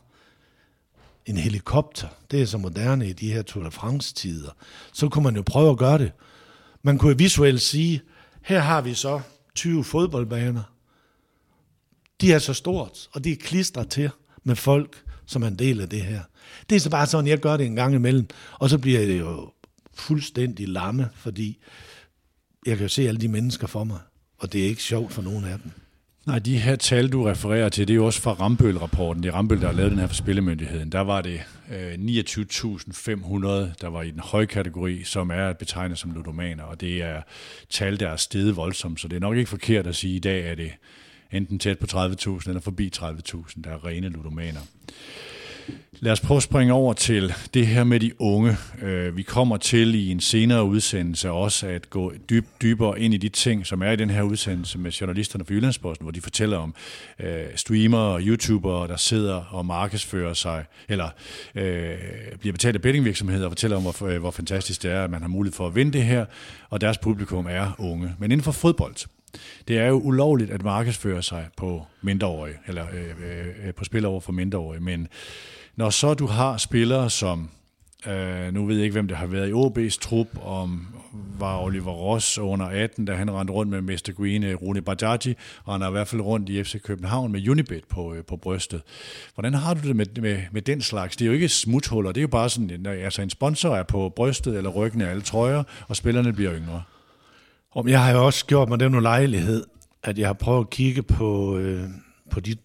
en 1.25 1.37
helikopter, 1.37 2.07
det 2.31 2.41
er 2.41 2.45
så 2.45 2.57
moderne 2.57 3.09
i 3.09 3.13
de 3.13 3.33
her 3.33 3.41
Tour 3.41 3.63
de 3.63 3.71
France-tider, 3.71 4.51
så 4.93 5.09
kunne 5.09 5.23
man 5.23 5.35
jo 5.35 5.43
prøve 5.45 5.71
at 5.71 5.77
gøre 5.77 5.97
det. 5.97 6.11
Man 6.83 6.97
kunne 6.97 7.17
visuelt 7.17 7.61
sige, 7.61 8.01
her 8.41 8.59
har 8.59 8.81
vi 8.81 8.93
så 8.93 9.21
20 9.55 9.83
fodboldbaner. 9.83 10.63
De 12.21 12.33
er 12.33 12.39
så 12.39 12.53
stort, 12.53 13.09
og 13.13 13.23
de 13.23 13.31
er 13.31 13.35
klistret 13.35 13.89
til 13.89 14.09
med 14.43 14.55
folk, 14.55 15.03
som 15.25 15.43
er 15.43 15.47
en 15.47 15.59
del 15.59 15.81
af 15.81 15.89
det 15.89 16.01
her. 16.03 16.21
Det 16.69 16.75
er 16.75 16.79
så 16.79 16.89
bare 16.89 17.05
sådan, 17.07 17.27
jeg 17.27 17.39
gør 17.39 17.57
det 17.57 17.65
en 17.65 17.75
gang 17.75 17.95
imellem, 17.95 18.27
og 18.53 18.69
så 18.69 18.77
bliver 18.77 18.99
det 18.99 19.19
jo 19.19 19.51
fuldstændig 19.93 20.67
lamme, 20.67 21.09
fordi 21.15 21.57
jeg 22.65 22.77
kan 22.77 22.85
jo 22.85 22.89
se 22.89 23.07
alle 23.07 23.21
de 23.21 23.27
mennesker 23.27 23.67
for 23.67 23.83
mig, 23.83 23.99
og 24.37 24.53
det 24.53 24.61
er 24.61 24.65
ikke 24.65 24.83
sjovt 24.83 25.13
for 25.13 25.21
nogen 25.21 25.45
af 25.45 25.59
dem. 25.63 25.71
Nej, 26.25 26.39
de 26.39 26.57
her 26.57 26.75
tal, 26.75 27.09
du 27.09 27.23
refererer 27.23 27.69
til, 27.69 27.87
det 27.87 27.93
er 27.93 27.95
jo 27.95 28.05
også 28.05 28.21
fra 28.21 28.31
Rambøl-rapporten. 28.31 29.23
Det 29.23 29.29
er 29.29 29.33
Rambøl, 29.33 29.61
der 29.61 29.67
har 29.67 29.73
lavet 29.73 29.91
den 29.91 29.99
her 29.99 30.07
for 30.07 30.15
Spillemyndigheden. 30.15 30.91
Der 30.91 30.99
var 30.99 31.21
det 31.21 31.41
øh, 31.71 31.93
29.500, 31.93 31.97
der 33.81 33.87
var 33.87 34.01
i 34.01 34.11
den 34.11 34.19
høje 34.19 34.45
kategori, 34.45 35.03
som 35.03 35.29
er 35.29 35.47
at 35.47 35.57
betegne 35.57 35.95
som 35.95 36.11
ludomaner. 36.11 36.63
Og 36.63 36.81
det 36.81 37.01
er 37.01 37.21
tal, 37.69 37.99
der 37.99 38.09
er 38.09 38.15
steget 38.15 38.55
voldsomt, 38.55 38.99
så 38.99 39.07
det 39.07 39.15
er 39.15 39.19
nok 39.19 39.37
ikke 39.37 39.49
forkert 39.49 39.87
at 39.87 39.95
sige, 39.95 40.11
at 40.11 40.17
i 40.17 40.19
dag 40.19 40.51
er 40.51 40.55
det 40.55 40.71
enten 41.31 41.59
tæt 41.59 41.79
på 41.79 41.85
30.000 41.91 42.47
eller 42.47 42.61
forbi 42.61 42.91
30.000, 42.95 43.61
der 43.63 43.69
er 43.69 43.85
rene 43.85 44.09
ludomaner. 44.09 44.61
Lad 46.03 46.11
os 46.11 46.19
prøve 46.19 46.37
at 46.37 46.43
springe 46.43 46.73
over 46.73 46.93
til 46.93 47.33
det 47.53 47.67
her 47.67 47.83
med 47.83 47.99
de 47.99 48.21
unge. 48.21 48.57
Øh, 48.81 49.17
vi 49.17 49.23
kommer 49.23 49.57
til 49.57 49.95
i 49.95 50.11
en 50.11 50.19
senere 50.19 50.63
udsendelse 50.63 51.31
også 51.31 51.67
at 51.67 51.89
gå 51.89 52.13
dyb, 52.29 52.45
dybere 52.61 52.99
ind 52.99 53.13
i 53.13 53.17
de 53.17 53.29
ting, 53.29 53.65
som 53.65 53.81
er 53.81 53.91
i 53.91 53.95
den 53.95 54.09
her 54.09 54.21
udsendelse 54.21 54.77
med 54.77 54.91
journalisterne 54.91 55.45
fra 55.45 55.53
Jyllandsposten, 55.53 56.05
hvor 56.05 56.11
de 56.11 56.21
fortæller 56.21 56.57
om 56.57 56.75
øh, 57.19 57.45
streamere 57.55 58.01
og 58.01 58.21
YouTubere, 58.21 58.87
der 58.87 58.97
sidder 58.97 59.35
og 59.35 59.65
markedsfører 59.65 60.33
sig, 60.33 60.65
eller 60.89 61.09
øh, 61.55 61.97
bliver 62.39 62.53
betalt 62.53 62.75
af 62.75 62.81
bettingvirksomheder 62.81 63.45
og 63.45 63.51
fortæller 63.51 63.77
om, 63.77 63.83
hvor, 63.83 64.07
øh, 64.07 64.19
hvor 64.19 64.31
fantastisk 64.31 64.83
det 64.83 64.91
er, 64.91 65.03
at 65.03 65.09
man 65.09 65.21
har 65.21 65.29
mulighed 65.29 65.55
for 65.55 65.67
at 65.67 65.75
vinde 65.75 65.93
det 65.93 66.03
her, 66.03 66.25
og 66.69 66.81
deres 66.81 66.97
publikum 66.97 67.47
er 67.49 67.75
unge. 67.79 68.15
Men 68.19 68.31
inden 68.31 68.43
for 68.43 68.51
fodbold, 68.51 68.95
det 69.67 69.77
er 69.77 69.87
jo 69.87 69.99
ulovligt 69.99 70.51
at 70.51 70.63
markedsføre 70.63 71.23
sig 71.23 71.47
på 71.57 71.85
mindreårige, 72.01 72.55
eller 72.67 72.85
øh, 72.93 73.29
øh, 73.29 73.67
øh 73.67 73.73
på 73.73 73.83
spil 73.83 74.05
over 74.05 74.19
for 74.19 74.31
mindreårige, 74.31 74.81
men 74.81 75.07
når 75.75 75.89
så 75.89 76.13
du 76.13 76.27
har 76.27 76.57
spillere 76.57 77.09
som, 77.09 77.49
øh, 78.07 78.53
nu 78.53 78.65
ved 78.65 78.75
jeg 78.75 78.83
ikke, 78.83 78.93
hvem 78.93 79.07
det 79.07 79.17
har 79.17 79.27
været 79.27 79.49
i 79.49 79.53
OB's 79.53 79.99
trup, 79.99 80.27
om 80.43 80.87
var 81.39 81.61
Oliver 81.61 81.91
Ross 81.91 82.37
under 82.37 82.65
18, 82.65 83.05
da 83.05 83.13
han 83.13 83.31
rendte 83.31 83.53
rundt 83.53 83.71
med 83.71 83.81
Mr. 83.81 84.11
Green, 84.17 84.43
øh, 84.43 84.55
Rune 84.55 84.81
Bajaji, 84.81 85.35
og 85.63 85.73
han 85.73 85.81
er 85.81 85.87
i 85.87 85.91
hvert 85.91 86.07
fald 86.07 86.21
rundt 86.21 86.49
i 86.49 86.63
FC 86.63 86.81
København 86.81 87.31
med 87.31 87.49
Unibet 87.49 87.83
på, 87.89 88.13
øh, 88.13 88.25
på 88.25 88.37
brystet. 88.37 88.81
Hvordan 89.33 89.53
har 89.53 89.73
du 89.73 89.87
det 89.87 89.95
med, 89.95 90.05
med, 90.21 90.41
med 90.51 90.61
den 90.61 90.81
slags? 90.81 91.17
Det 91.17 91.25
er 91.25 91.27
jo 91.27 91.33
ikke 91.33 91.49
smuthuller, 91.49 92.11
det 92.11 92.19
er 92.19 92.21
jo 92.21 92.27
bare 92.27 92.49
sådan, 92.49 92.87
øh, 92.87 93.03
altså 93.03 93.21
en 93.21 93.29
sponsor 93.29 93.75
er 93.75 93.83
på 93.83 94.13
brystet 94.15 94.57
eller 94.57 94.69
ryggen 94.69 95.01
af 95.01 95.09
alle 95.09 95.21
trøjer, 95.21 95.63
og 95.87 95.95
spillerne 95.95 96.33
bliver 96.33 96.55
yngre. 96.55 96.83
Om 97.75 97.87
jeg 97.87 98.03
har 98.03 98.11
jo 98.11 98.25
også 98.25 98.45
gjort 98.45 98.69
mig 98.69 98.79
den 98.79 98.95
ulejlighed, 98.95 99.65
at 100.03 100.17
jeg 100.17 100.27
har 100.27 100.33
prøvet 100.33 100.59
at 100.59 100.69
kigge 100.69 101.03
på, 101.03 101.57
øh, 101.57 101.83
på 102.29 102.39
de 102.39 102.55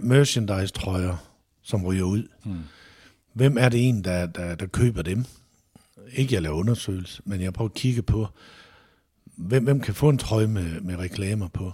merchandise-trøjer, 0.00 1.27
som 1.68 1.84
ryger 1.84 2.04
ud. 2.04 2.28
Hmm. 2.44 2.58
Hvem 3.32 3.58
er 3.58 3.68
det 3.68 3.88
en, 3.88 4.04
der, 4.04 4.26
der, 4.26 4.54
der 4.54 4.66
køber 4.66 5.02
dem? 5.02 5.24
Ikke 6.12 6.34
jeg 6.34 6.42
laver 6.42 6.56
undersøgelse, 6.56 7.22
men 7.24 7.40
jeg 7.40 7.52
prøver 7.52 7.68
at 7.68 7.74
kigge 7.74 8.02
på, 8.02 8.26
hvem, 9.24 9.64
hvem 9.64 9.80
kan 9.80 9.94
få 9.94 10.08
en 10.08 10.18
trøje 10.18 10.46
med, 10.46 10.80
med 10.80 10.96
reklamer 10.96 11.48
på. 11.48 11.72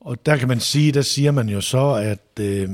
Og 0.00 0.26
der 0.26 0.36
kan 0.36 0.48
man 0.48 0.60
sige, 0.60 0.92
der 0.92 1.02
siger 1.02 1.30
man 1.30 1.48
jo 1.48 1.60
så, 1.60 1.94
at 1.94 2.40
øh, 2.40 2.68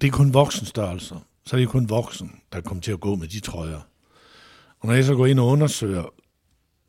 det 0.00 0.06
er 0.06 0.10
kun 0.10 0.34
voksenstørrelser. 0.34 1.16
Så 1.46 1.56
er 1.56 1.60
det 1.60 1.68
kun 1.68 1.88
voksen, 1.88 2.40
der 2.52 2.60
kommer 2.60 2.82
til 2.82 2.92
at 2.92 3.00
gå 3.00 3.14
med 3.14 3.28
de 3.28 3.40
trøjer. 3.40 3.80
Og 4.80 4.88
når 4.88 4.94
jeg 4.94 5.04
så 5.04 5.14
går 5.14 5.26
ind 5.26 5.40
og 5.40 5.46
undersøger, 5.46 6.04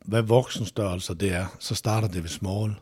hvad 0.04 0.22
voksenstørrelser 0.22 1.14
det 1.14 1.32
er, 1.32 1.56
så 1.58 1.74
starter 1.74 2.08
det 2.08 2.22
ved 2.22 2.30
small. 2.30 2.74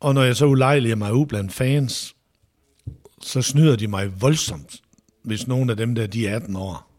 Og 0.00 0.14
når 0.14 0.22
jeg 0.22 0.36
så 0.36 0.46
ulejliger 0.46 0.96
mig 0.96 1.14
ud 1.14 1.26
blandt 1.26 1.52
fans, 1.52 2.14
så 3.22 3.42
snyder 3.42 3.76
de 3.76 3.88
mig 3.88 4.20
voldsomt, 4.20 4.82
hvis 5.22 5.46
nogle 5.46 5.70
af 5.70 5.76
dem 5.76 5.94
der, 5.94 6.06
de 6.06 6.28
er 6.28 6.36
18 6.36 6.56
år, 6.56 6.90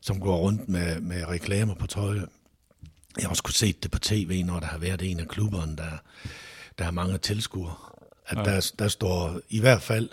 som 0.00 0.20
går 0.20 0.36
rundt 0.36 0.68
med, 0.68 1.00
med 1.00 1.28
reklamer 1.28 1.74
på 1.74 1.86
tøj. 1.86 2.14
Jeg 3.16 3.24
har 3.24 3.28
også 3.28 3.42
kunne 3.42 3.54
se 3.54 3.74
det 3.82 3.90
på 3.90 3.98
tv, 3.98 4.42
når 4.46 4.60
der 4.60 4.66
har 4.66 4.78
været 4.78 5.02
en 5.02 5.20
af 5.20 5.28
klubberne, 5.28 5.76
der, 5.76 5.90
der 6.78 6.84
har 6.84 6.90
mange 6.90 7.18
tilskuere. 7.18 7.74
At 8.26 8.38
ja. 8.38 8.42
der, 8.42 8.72
der 8.78 8.88
står 8.88 9.40
i 9.48 9.60
hvert 9.60 9.82
fald 9.82 10.08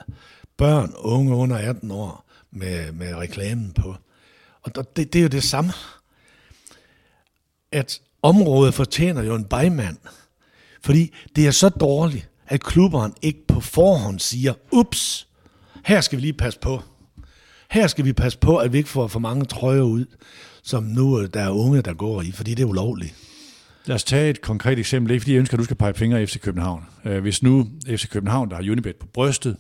børn, 0.57 0.93
unge 0.97 1.35
under 1.35 1.57
18 1.57 1.91
år, 1.91 2.25
med, 2.51 2.91
med 2.91 3.15
reklamen 3.15 3.71
på. 3.71 3.95
Og 4.61 4.95
det, 4.95 5.13
det 5.13 5.19
er 5.19 5.23
jo 5.23 5.29
det 5.29 5.43
samme 5.43 5.73
at 7.71 8.01
området 8.21 8.73
fortjener 8.73 9.23
jo 9.23 9.35
en 9.35 9.45
bejmand. 9.45 9.97
Fordi 10.81 11.13
det 11.35 11.47
er 11.47 11.51
så 11.51 11.69
dårligt, 11.69 12.28
at 12.49 12.63
klubberen 12.63 13.13
ikke 13.21 13.47
på 13.47 13.59
forhånd 13.59 14.19
siger, 14.19 14.53
ups, 14.71 15.27
her 15.85 16.01
skal 16.01 16.17
vi 16.17 16.21
lige 16.21 16.33
passe 16.33 16.59
på. 16.59 16.81
Her 17.71 17.87
skal 17.87 18.05
vi 18.05 18.13
passe 18.13 18.37
på, 18.37 18.57
at 18.57 18.73
vi 18.73 18.77
ikke 18.77 18.89
får 18.89 19.07
for 19.07 19.19
mange 19.19 19.45
trøjer 19.45 19.81
ud, 19.81 20.05
som 20.63 20.83
nu 20.83 21.21
øh, 21.21 21.29
der 21.33 21.41
er 21.41 21.49
unge, 21.49 21.81
der 21.81 21.93
går 21.93 22.21
i, 22.21 22.31
fordi 22.31 22.53
det 22.53 22.63
er 22.63 22.67
ulovligt. 22.67 23.15
Lad 23.85 23.95
os 23.95 24.03
tage 24.03 24.29
et 24.29 24.41
konkret 24.41 24.79
eksempel. 24.79 25.11
Ikke, 25.11 25.21
fordi 25.21 25.33
jeg 25.33 25.39
ønsker, 25.39 25.57
at 25.57 25.59
du 25.59 25.63
skal 25.63 25.75
pege 25.75 25.93
fingre 25.93 26.19
af 26.19 26.29
FC 26.29 26.39
København. 26.39 26.83
Øh, 27.05 27.21
hvis 27.21 27.43
nu 27.43 27.67
FC 27.87 28.09
København, 28.09 28.49
der 28.49 28.55
har 28.55 28.63
Unibet 28.71 28.95
på 28.95 29.07
brystet, 29.07 29.57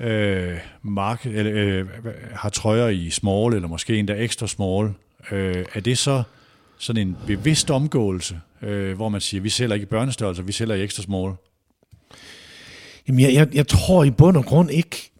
øh, 0.00 0.58
mark, 0.82 1.26
eller, 1.26 1.52
øh, 1.54 1.86
har 2.32 2.48
trøjer 2.48 2.88
i 2.88 3.10
small, 3.10 3.54
eller 3.54 3.68
måske 3.68 3.98
endda 3.98 4.14
ekstra 4.14 4.46
small, 4.46 4.92
øh, 5.30 5.64
er 5.74 5.80
det 5.80 5.98
så 5.98 6.22
sådan 6.78 7.08
en 7.08 7.16
bevidst 7.26 7.70
omgåelse, 7.70 8.40
øh, 8.62 8.96
hvor 8.96 9.08
man 9.08 9.20
siger, 9.20 9.40
vi 9.40 9.48
sælger 9.48 9.74
ikke 9.74 9.84
i 9.84 9.88
børnestørrelse, 9.88 10.46
vi 10.46 10.52
sælger 10.52 10.74
i 10.74 10.82
ekstra 10.82 11.02
small? 11.02 11.32
Jamen, 13.08 13.20
jeg, 13.20 13.34
jeg, 13.34 13.54
jeg 13.54 13.68
tror 13.68 14.04
i 14.04 14.10
bund 14.10 14.36
og 14.36 14.44
grund 14.44 14.70
ikke, 14.70 15.10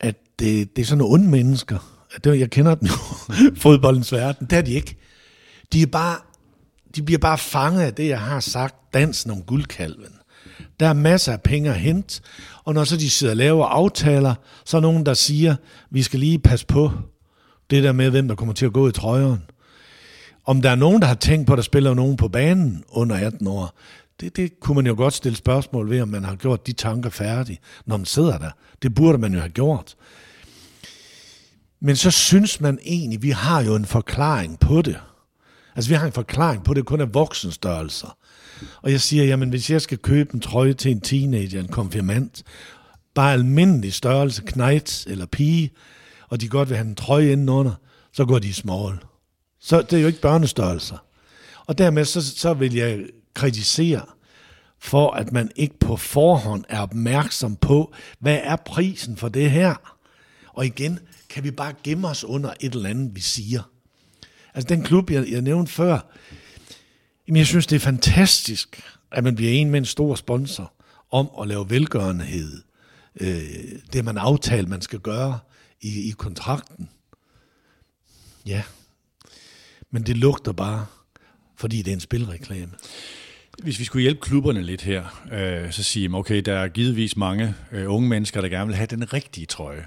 at 0.00 0.16
det, 0.38 0.76
det 0.76 0.82
er 0.82 0.86
sådan 0.86 0.98
nogle 0.98 1.14
onde 1.14 1.28
mennesker. 1.28 1.78
Det, 2.24 2.40
jeg 2.40 2.50
kender 2.50 2.74
den 2.74 2.88
jo, 2.88 2.94
fodboldens 3.62 4.12
verden. 4.12 4.46
Det 4.50 4.58
er 4.58 4.62
de 4.62 4.72
ikke. 4.72 4.96
De, 5.72 5.82
er 5.82 5.86
bare, 5.86 6.16
de 6.96 7.02
bliver 7.02 7.18
bare 7.18 7.38
fanget 7.38 7.82
af 7.82 7.94
det, 7.94 8.08
jeg 8.08 8.20
har 8.20 8.40
sagt, 8.40 8.94
dansen 8.94 9.30
om 9.30 9.42
guldkalven. 9.42 10.12
Der 10.80 10.86
er 10.88 10.92
masser 10.92 11.32
af 11.32 11.42
penge 11.42 11.70
at 11.70 11.80
hente, 11.80 12.20
og 12.64 12.74
når 12.74 12.84
så 12.84 12.96
de 12.96 13.10
sidder 13.10 13.32
og 13.32 13.36
laver 13.36 13.66
aftaler, 13.66 14.34
så 14.64 14.76
er 14.76 14.80
nogen, 14.80 15.06
der 15.06 15.14
siger, 15.14 15.56
vi 15.90 16.02
skal 16.02 16.20
lige 16.20 16.38
passe 16.38 16.66
på 16.66 16.90
det 17.70 17.82
der 17.84 17.92
med, 17.92 18.10
hvem 18.10 18.28
der 18.28 18.34
kommer 18.34 18.54
til 18.54 18.66
at 18.66 18.72
gå 18.72 18.88
i 18.88 18.92
trøjeren. 18.92 19.42
Om 20.44 20.62
der 20.62 20.70
er 20.70 20.74
nogen, 20.74 21.02
der 21.02 21.08
har 21.08 21.14
tænkt 21.14 21.46
på, 21.46 21.52
at 21.52 21.56
der 21.56 21.62
spiller 21.62 21.94
nogen 21.94 22.16
på 22.16 22.28
banen 22.28 22.84
under 22.88 23.16
18 23.16 23.46
år, 23.46 23.78
det, 24.20 24.36
det 24.36 24.60
kunne 24.60 24.74
man 24.74 24.86
jo 24.86 24.94
godt 24.96 25.14
stille 25.14 25.36
spørgsmål 25.36 25.90
ved, 25.90 26.00
om 26.00 26.08
man 26.08 26.24
har 26.24 26.36
gjort 26.36 26.66
de 26.66 26.72
tanker 26.72 27.10
færdige, 27.10 27.58
når 27.86 27.96
man 27.96 28.06
sidder 28.06 28.38
der. 28.38 28.50
Det 28.82 28.94
burde 28.94 29.18
man 29.18 29.34
jo 29.34 29.40
have 29.40 29.50
gjort. 29.50 29.96
Men 31.80 31.96
så 31.96 32.10
synes 32.10 32.60
man 32.60 32.78
egentlig, 32.82 33.22
vi 33.22 33.30
har 33.30 33.62
jo 33.62 33.74
en 33.74 33.84
forklaring 33.84 34.58
på 34.60 34.82
det. 34.82 34.96
Altså 35.76 35.90
vi 35.90 35.94
har 35.94 36.06
en 36.06 36.12
forklaring 36.12 36.64
på 36.64 36.74
det, 36.74 36.86
kun 36.86 37.00
er 37.00 37.06
voksenstørrelser. 37.06 38.16
Og 38.82 38.90
jeg 38.90 39.00
siger, 39.00 39.24
jamen 39.24 39.48
hvis 39.48 39.70
jeg 39.70 39.82
skal 39.82 39.98
købe 39.98 40.34
en 40.34 40.40
trøje 40.40 40.72
til 40.72 40.90
en 40.90 41.00
teenager, 41.00 41.60
en 41.60 41.68
konfirmant, 41.68 42.42
bare 43.14 43.32
almindelig 43.32 43.92
størrelse, 43.92 44.42
knejt 44.46 45.06
eller 45.06 45.26
pige, 45.26 45.70
og 46.28 46.40
de 46.40 46.48
godt 46.48 46.68
vil 46.68 46.76
have 46.76 46.88
en 46.88 46.94
trøje 46.94 47.32
indenunder, 47.32 47.72
så 48.12 48.24
går 48.24 48.38
de 48.38 48.48
i 48.48 48.52
small. 48.52 48.98
Så 49.60 49.82
det 49.82 49.92
er 49.92 50.00
jo 50.00 50.06
ikke 50.06 50.20
børnestørrelser. 50.20 50.96
Og 51.66 51.78
dermed 51.78 52.04
så, 52.04 52.36
så 52.36 52.54
vil 52.54 52.74
jeg 52.74 53.04
kritisere 53.36 54.06
for, 54.78 55.10
at 55.10 55.32
man 55.32 55.50
ikke 55.56 55.78
på 55.78 55.96
forhånd 55.96 56.64
er 56.68 56.80
opmærksom 56.80 57.56
på, 57.56 57.94
hvad 58.18 58.40
er 58.42 58.56
prisen 58.56 59.16
for 59.16 59.28
det 59.28 59.50
her? 59.50 59.96
Og 60.48 60.66
igen, 60.66 60.98
kan 61.28 61.44
vi 61.44 61.50
bare 61.50 61.74
gemme 61.84 62.08
os 62.08 62.24
under 62.24 62.52
et 62.60 62.74
eller 62.74 62.88
andet, 62.90 63.14
vi 63.14 63.20
siger? 63.20 63.62
Altså 64.54 64.68
den 64.68 64.82
klub, 64.82 65.10
jeg, 65.10 65.30
jeg 65.30 65.42
nævnte 65.42 65.72
før, 65.72 65.98
jamen 67.28 67.36
jeg 67.36 67.46
synes, 67.46 67.66
det 67.66 67.76
er 67.76 67.80
fantastisk, 67.80 68.82
at 69.12 69.24
man 69.24 69.36
bliver 69.36 69.52
en 69.52 69.70
med 69.70 69.78
en 69.78 69.84
stor 69.84 70.14
sponsor 70.14 70.72
om 71.10 71.30
at 71.40 71.48
lave 71.48 71.70
velgørenhed. 71.70 72.62
Øh, 73.20 73.42
det 73.92 74.04
man 74.04 74.18
aftalt, 74.18 74.68
man 74.68 74.82
skal 74.82 74.98
gøre 74.98 75.38
i, 75.80 76.08
i 76.08 76.10
kontrakten. 76.10 76.88
Ja, 78.46 78.62
men 79.90 80.02
det 80.02 80.16
lugter 80.16 80.52
bare, 80.52 80.86
fordi 81.56 81.82
det 81.82 81.88
er 81.90 81.94
en 81.94 82.00
spilreklame. 82.00 82.72
Hvis 83.62 83.78
vi 83.78 83.84
skulle 83.84 84.02
hjælpe 84.02 84.20
klubberne 84.20 84.62
lidt 84.62 84.82
her, 84.82 85.24
øh, 85.32 85.72
så 85.72 85.82
siger 85.82 86.08
man, 86.08 86.18
okay, 86.18 86.40
der 86.40 86.58
er 86.58 86.68
givetvis 86.68 87.16
mange 87.16 87.54
øh, 87.72 87.92
unge 87.92 88.08
mennesker, 88.08 88.40
der 88.40 88.48
gerne 88.48 88.66
vil 88.66 88.76
have 88.76 88.86
den 88.86 89.12
rigtige 89.12 89.46
trøje. 89.46 89.86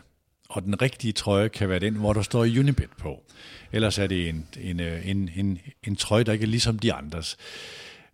Og 0.49 0.63
den 0.63 0.81
rigtige 0.81 1.13
trøje 1.13 1.49
kan 1.49 1.69
være 1.69 1.79
den, 1.79 1.93
hvor 1.93 2.13
der 2.13 2.21
står 2.21 2.39
Unibet 2.39 2.89
på. 2.97 3.23
Ellers 3.71 3.97
er 3.97 4.07
det 4.07 4.29
en, 4.29 4.47
en, 4.61 4.79
øh, 4.79 5.09
en, 5.09 5.29
en, 5.35 5.59
en 5.83 5.95
trøje, 5.95 6.23
der 6.23 6.33
ikke 6.33 6.43
er 6.43 6.47
ligesom 6.47 6.79
de 6.79 6.93
andres. 6.93 7.37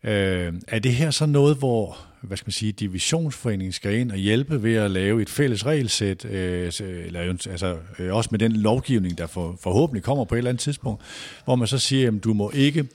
Øh, 0.03 0.53
er 0.68 0.80
det 0.80 0.93
her 0.93 1.12
så 1.12 1.26
noget, 1.26 1.58
hvor 1.58 1.97
hvad 2.22 2.38
skal 2.38 2.47
man 2.47 2.51
sige, 2.51 2.72
divisionsforeningen 2.72 3.74
skal 3.74 3.93
ind 3.93 4.12
og 4.12 4.18
hjælpe 4.18 4.64
ved 4.64 4.76
at 4.76 4.91
lave 4.91 5.22
et 5.22 5.30
fælles 5.30 5.66
regelsæt, 5.66 6.26
øh, 6.26 6.72
eller 6.80 7.20
altså, 7.49 7.78
øh, 7.99 8.14
også 8.14 8.30
med 8.32 8.39
den 8.39 8.51
lovgivning, 8.51 9.18
der 9.18 9.28
for, 9.28 9.58
forhåbentlig 9.62 10.03
kommer 10.03 10.26
på 10.26 10.36
et 10.36 10.38
eller 10.38 10.49
andet 10.49 10.62
tidspunkt, 10.62 11.01
hvor 11.45 11.56
man 11.56 11.68
så 11.68 11.78
siger, 11.78 12.12
at 12.12 12.24
du 12.24 12.34
må 12.34 12.51
ikke 12.51 12.86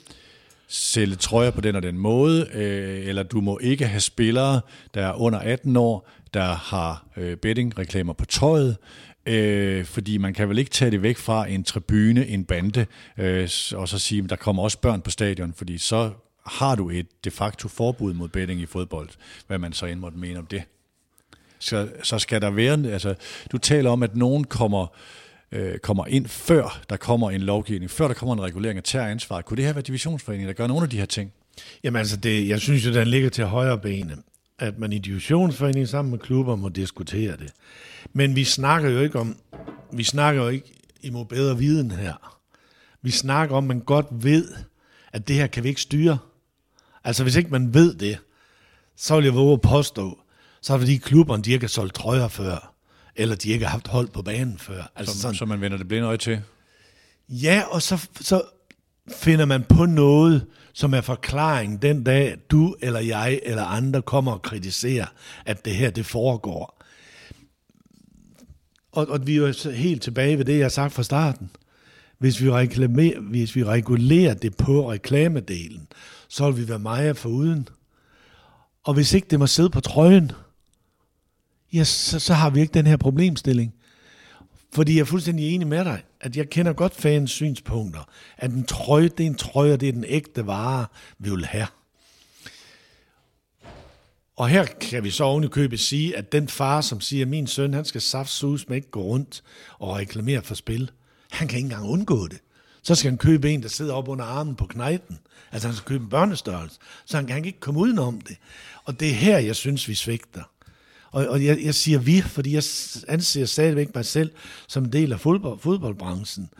sælge 0.70 1.16
trøjer 1.16 1.50
på 1.50 1.60
den 1.60 1.76
og 1.76 1.82
den 1.82 1.98
måde, 1.98 2.48
øh, 2.54 3.06
eller 3.06 3.22
du 3.22 3.40
må 3.40 3.58
ikke 3.58 3.86
have 3.86 4.00
spillere, 4.00 4.60
der 4.94 5.06
er 5.06 5.12
under 5.12 5.38
18 5.38 5.76
år, 5.76 6.08
der 6.34 6.54
har 6.54 7.06
øh, 7.16 7.36
betting-reklamer 7.36 8.12
på 8.12 8.24
tøjet, 8.24 8.76
øh, 9.26 9.84
fordi 9.84 10.18
man 10.18 10.34
kan 10.34 10.48
vel 10.48 10.58
ikke 10.58 10.70
tage 10.70 10.90
det 10.90 11.02
væk 11.02 11.16
fra 11.16 11.46
en 11.46 11.64
tribune, 11.64 12.26
en 12.26 12.44
bande, 12.44 12.86
øh, 13.18 13.48
og 13.74 13.88
så 13.88 13.98
sige, 13.98 14.22
at 14.24 14.30
der 14.30 14.36
kommer 14.36 14.62
også 14.62 14.78
børn 14.78 15.00
på 15.00 15.10
stadion, 15.10 15.52
fordi 15.56 15.78
så 15.78 16.10
har 16.46 16.74
du 16.74 16.90
et 16.90 17.06
de 17.24 17.30
facto 17.30 17.68
forbud 17.68 18.14
mod 18.14 18.28
betting 18.28 18.60
i 18.60 18.66
fodbold, 18.66 19.08
hvad 19.46 19.58
man 19.58 19.72
så 19.72 19.86
end 19.86 20.00
måtte 20.00 20.18
mene 20.18 20.38
om 20.38 20.46
det. 20.46 20.62
Så, 21.58 21.88
så 22.02 22.18
skal 22.18 22.42
der 22.42 22.50
være, 22.50 22.92
altså 22.92 23.14
du 23.52 23.58
taler 23.58 23.90
om, 23.90 24.02
at 24.02 24.16
nogen 24.16 24.44
kommer, 24.44 24.82
øh, 24.82 25.19
Øh, 25.52 25.78
kommer 25.78 26.06
ind 26.06 26.26
før 26.26 26.82
der 26.90 26.96
kommer 26.96 27.30
en 27.30 27.40
lovgivning, 27.40 27.90
før 27.90 28.06
der 28.06 28.14
kommer 28.14 28.34
en 28.34 28.40
regulering 28.40 28.76
af 28.76 28.82
tager 28.84 29.06
ansvar. 29.06 29.42
Kunne 29.42 29.56
det 29.56 29.64
her 29.64 29.72
være 29.72 29.82
divisionsforeningen, 29.82 30.48
der 30.48 30.54
gør 30.54 30.66
nogle 30.66 30.82
af 30.82 30.90
de 30.90 30.98
her 30.98 31.06
ting? 31.06 31.32
Jamen 31.84 31.98
altså, 31.98 32.16
det, 32.16 32.48
jeg 32.48 32.60
synes 32.60 32.86
jo, 32.86 32.92
den 32.92 33.08
ligger 33.08 33.30
til 33.30 33.44
højre 33.44 33.78
benet, 33.78 34.18
at 34.58 34.78
man 34.78 34.92
i 34.92 34.98
divisionsforeningen 34.98 35.86
sammen 35.86 36.10
med 36.10 36.18
klubber 36.18 36.56
må 36.56 36.68
diskutere 36.68 37.36
det. 37.36 37.52
Men 38.12 38.36
vi 38.36 38.44
snakker 38.44 38.90
jo 38.90 39.00
ikke 39.00 39.18
om, 39.18 39.36
vi 39.92 40.04
snakker 40.04 40.42
jo 40.42 40.48
ikke 40.48 40.74
imod 41.02 41.24
bedre 41.24 41.58
viden 41.58 41.90
her. 41.90 42.40
Vi 43.02 43.10
snakker 43.10 43.56
om, 43.56 43.64
at 43.64 43.68
man 43.68 43.80
godt 43.80 44.06
ved, 44.10 44.48
at 45.12 45.28
det 45.28 45.36
her 45.36 45.46
kan 45.46 45.64
vi 45.64 45.68
ikke 45.68 45.80
styre. 45.80 46.18
Altså 47.04 47.22
hvis 47.22 47.36
ikke 47.36 47.50
man 47.50 47.74
ved 47.74 47.94
det, 47.94 48.18
så 48.96 49.16
vil 49.16 49.24
jeg 49.24 49.34
våge 49.34 49.52
at 49.52 49.60
påstå, 49.60 50.18
så 50.60 50.72
er 50.72 50.76
det 50.76 50.86
fordi 50.86 50.96
klubberne, 50.96 51.42
de 51.42 51.52
ikke 51.52 51.62
har 51.62 51.68
solgt 51.68 51.94
trøjer 51.94 52.28
før, 52.28 52.74
eller 53.16 53.36
de 53.36 53.50
ikke 53.50 53.64
har 53.64 53.70
haft 53.70 53.88
hold 53.88 54.08
på 54.08 54.22
banen 54.22 54.58
før. 54.58 54.92
Altså 54.96 55.14
så, 55.14 55.20
sådan. 55.20 55.34
så 55.34 55.44
man 55.44 55.60
vender 55.60 55.78
det 55.78 55.88
blinde 55.88 56.06
øje 56.06 56.16
til? 56.16 56.40
Ja, 57.28 57.62
og 57.68 57.82
så, 57.82 58.08
så 58.20 58.42
finder 59.12 59.44
man 59.44 59.64
på 59.68 59.86
noget, 59.86 60.46
som 60.72 60.94
er 60.94 61.00
forklaring 61.00 61.82
den 61.82 62.04
dag, 62.04 62.36
du 62.50 62.76
eller 62.80 63.00
jeg 63.00 63.40
eller 63.42 63.64
andre 63.64 64.02
kommer 64.02 64.32
og 64.32 64.42
kritiserer, 64.42 65.06
at 65.46 65.64
det 65.64 65.74
her 65.74 65.90
det 65.90 66.06
foregår. 66.06 66.82
Og, 68.92 69.08
og 69.08 69.26
vi 69.26 69.36
er 69.36 69.36
jo 69.36 69.70
helt 69.70 70.02
tilbage 70.02 70.38
ved 70.38 70.44
det, 70.44 70.56
jeg 70.56 70.64
har 70.64 70.68
sagt 70.68 70.92
fra 70.92 71.02
starten. 71.02 71.50
Hvis 72.18 72.42
vi, 72.42 72.50
reklamer, 72.50 73.20
hvis 73.20 73.56
vi 73.56 73.64
regulerer 73.64 74.34
det 74.34 74.56
på 74.56 74.92
reklamedelen, 74.92 75.88
så 76.28 76.50
vil 76.50 76.62
vi 76.62 76.68
være 76.68 76.78
meget 76.78 77.16
foruden. 77.16 77.68
Og 78.84 78.94
hvis 78.94 79.14
ikke 79.14 79.26
det 79.30 79.38
må 79.38 79.46
sidde 79.46 79.70
på 79.70 79.80
trøjen, 79.80 80.32
ja, 81.72 81.84
så, 81.84 82.18
så 82.18 82.34
har 82.34 82.50
vi 82.50 82.60
ikke 82.60 82.74
den 82.74 82.86
her 82.86 82.96
problemstilling. 82.96 83.74
Fordi 84.72 84.94
jeg 84.94 85.00
er 85.00 85.04
fuldstændig 85.04 85.54
enig 85.54 85.66
med 85.66 85.84
dig, 85.84 86.02
at 86.20 86.36
jeg 86.36 86.50
kender 86.50 86.72
godt 86.72 86.94
fans 86.94 87.30
synspunkter, 87.30 88.08
at 88.36 88.50
en 88.50 88.64
trøje, 88.64 89.08
det 89.08 89.20
er 89.20 89.26
en 89.26 89.34
trøje, 89.34 89.72
og 89.72 89.80
det 89.80 89.88
er 89.88 89.92
den 89.92 90.04
ægte 90.08 90.46
vare, 90.46 90.86
vi 91.18 91.30
vil 91.30 91.44
have. 91.44 91.66
Og 94.36 94.48
her 94.48 94.64
kan 94.64 95.04
vi 95.04 95.10
så 95.10 95.24
oven 95.24 95.44
i 95.44 95.48
købet 95.48 95.80
sige, 95.80 96.16
at 96.16 96.32
den 96.32 96.48
far, 96.48 96.80
som 96.80 97.00
siger, 97.00 97.24
at 97.24 97.28
min 97.28 97.46
søn, 97.46 97.74
han 97.74 97.84
skal 97.84 98.00
saftsus 98.00 98.68
med 98.68 98.76
ikke 98.76 98.90
gå 98.90 99.02
rundt 99.02 99.42
og 99.78 99.96
reklamere 99.96 100.42
for 100.42 100.54
spil, 100.54 100.90
han 101.30 101.48
kan 101.48 101.58
ikke 101.58 101.66
engang 101.66 101.88
undgå 101.88 102.28
det. 102.28 102.38
Så 102.82 102.94
skal 102.94 103.10
han 103.10 103.18
købe 103.18 103.50
en, 103.50 103.62
der 103.62 103.68
sidder 103.68 103.94
op 103.94 104.08
under 104.08 104.24
armen 104.24 104.54
på 104.54 104.66
knejten. 104.66 105.18
Altså 105.52 105.68
han 105.68 105.76
skal 105.76 105.86
købe 105.86 106.04
en 106.04 106.10
børnestørrelse. 106.10 106.78
Så 107.04 107.16
han 107.16 107.26
kan 107.26 107.44
ikke 107.44 107.60
komme 107.60 107.80
udenom 107.80 108.20
det. 108.20 108.36
Og 108.84 109.00
det 109.00 109.10
er 109.10 109.14
her, 109.14 109.38
jeg 109.38 109.56
synes, 109.56 109.88
vi 109.88 109.94
svigter. 109.94 110.42
Og, 111.12 111.26
og 111.26 111.44
jeg, 111.44 111.64
jeg 111.64 111.74
siger 111.74 111.98
vi, 111.98 112.20
fordi 112.20 112.52
jeg 112.54 112.62
anser 113.08 113.44
stadigvæk 113.44 113.94
mig 113.94 114.04
selv 114.04 114.30
som 114.68 114.84
en 114.84 114.92
del 114.92 115.12
af 115.12 115.20
fodbold, 115.20 115.58
fodboldbranchen. 115.60 116.50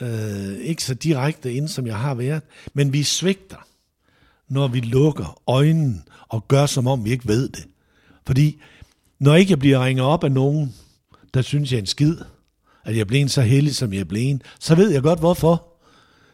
Øh, 0.00 0.56
ikke 0.58 0.84
så 0.84 0.94
direkte 0.94 1.52
ind, 1.52 1.68
som 1.68 1.86
jeg 1.86 1.96
har 1.96 2.14
været. 2.14 2.42
Men 2.74 2.92
vi 2.92 3.02
svigter, 3.02 3.66
når 4.48 4.68
vi 4.68 4.80
lukker 4.80 5.40
øjnene 5.46 6.02
og 6.28 6.48
gør, 6.48 6.66
som 6.66 6.86
om 6.86 7.04
vi 7.04 7.10
ikke 7.10 7.28
ved 7.28 7.48
det. 7.48 7.64
Fordi 8.26 8.60
når 9.18 9.34
ikke 9.34 9.50
jeg 9.50 9.58
bliver 9.58 9.84
ringet 9.84 10.04
op 10.04 10.24
af 10.24 10.32
nogen, 10.32 10.74
der 11.34 11.42
synes 11.42 11.72
jeg 11.72 11.76
er 11.76 11.82
en 11.82 11.86
skid, 11.86 12.16
at 12.84 12.96
jeg 12.96 13.06
blev 13.06 13.20
en 13.20 13.28
så 13.28 13.42
heldig, 13.42 13.74
som 13.74 13.92
jeg 13.92 14.08
blev 14.08 14.22
en, 14.22 14.42
så 14.60 14.74
ved 14.74 14.90
jeg 14.90 15.02
godt, 15.02 15.18
hvorfor. 15.18 15.66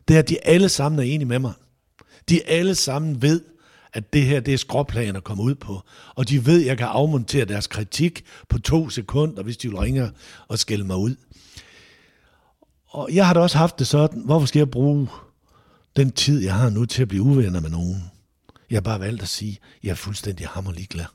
Det 0.08 0.14
er, 0.14 0.18
at 0.18 0.28
de 0.28 0.46
alle 0.46 0.68
sammen 0.68 0.98
er 0.98 1.02
enige 1.02 1.28
med 1.28 1.38
mig. 1.38 1.52
De 2.28 2.46
alle 2.46 2.74
sammen 2.74 3.22
ved, 3.22 3.40
at 3.96 4.12
det 4.12 4.22
her 4.22 4.40
det 4.40 4.54
er 4.54 4.58
skråplaner 4.58 5.16
at 5.18 5.24
komme 5.24 5.42
ud 5.42 5.54
på. 5.54 5.82
Og 6.14 6.28
de 6.28 6.46
ved, 6.46 6.60
at 6.60 6.66
jeg 6.66 6.78
kan 6.78 6.86
afmontere 6.86 7.44
deres 7.44 7.66
kritik 7.66 8.24
på 8.48 8.58
to 8.58 8.88
sekunder, 8.88 9.42
hvis 9.42 9.56
de 9.56 9.68
vil 9.68 9.78
ringe 9.78 10.10
og 10.48 10.58
skælde 10.58 10.84
mig 10.84 10.96
ud. 10.96 11.16
Og 12.88 13.08
jeg 13.12 13.26
har 13.26 13.34
da 13.34 13.40
også 13.40 13.58
haft 13.58 13.78
det 13.78 13.86
sådan, 13.86 14.22
hvorfor 14.24 14.46
skal 14.46 14.60
jeg 14.60 14.70
bruge 14.70 15.08
den 15.96 16.10
tid, 16.10 16.42
jeg 16.42 16.54
har 16.54 16.70
nu 16.70 16.84
til 16.84 17.02
at 17.02 17.08
blive 17.08 17.22
uvenner 17.22 17.60
med 17.60 17.70
nogen? 17.70 18.10
Jeg 18.70 18.76
har 18.76 18.80
bare 18.80 19.00
valgt 19.00 19.22
at 19.22 19.28
sige, 19.28 19.58
jeg 19.82 19.90
er 19.90 19.94
fuldstændig 19.94 20.46
hammerlig 20.48 20.88
glad. 20.88 21.06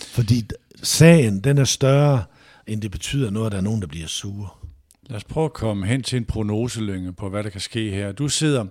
Fordi 0.00 0.48
sagen, 0.82 1.40
den 1.40 1.58
er 1.58 1.64
større, 1.64 2.24
end 2.66 2.82
det 2.82 2.90
betyder 2.90 3.30
noget, 3.30 3.46
at 3.46 3.52
der 3.52 3.58
er 3.58 3.62
nogen, 3.62 3.80
der 3.80 3.86
bliver 3.86 4.06
sure. 4.06 4.48
Lad 5.06 5.16
os 5.16 5.24
prøve 5.24 5.44
at 5.44 5.52
komme 5.52 5.86
hen 5.86 6.02
til 6.02 6.16
en 6.16 6.24
prognoselynge 6.24 7.12
på, 7.12 7.28
hvad 7.28 7.42
der 7.44 7.50
kan 7.50 7.60
ske 7.60 7.90
her. 7.90 8.12
Du 8.12 8.28
sidder 8.28 8.66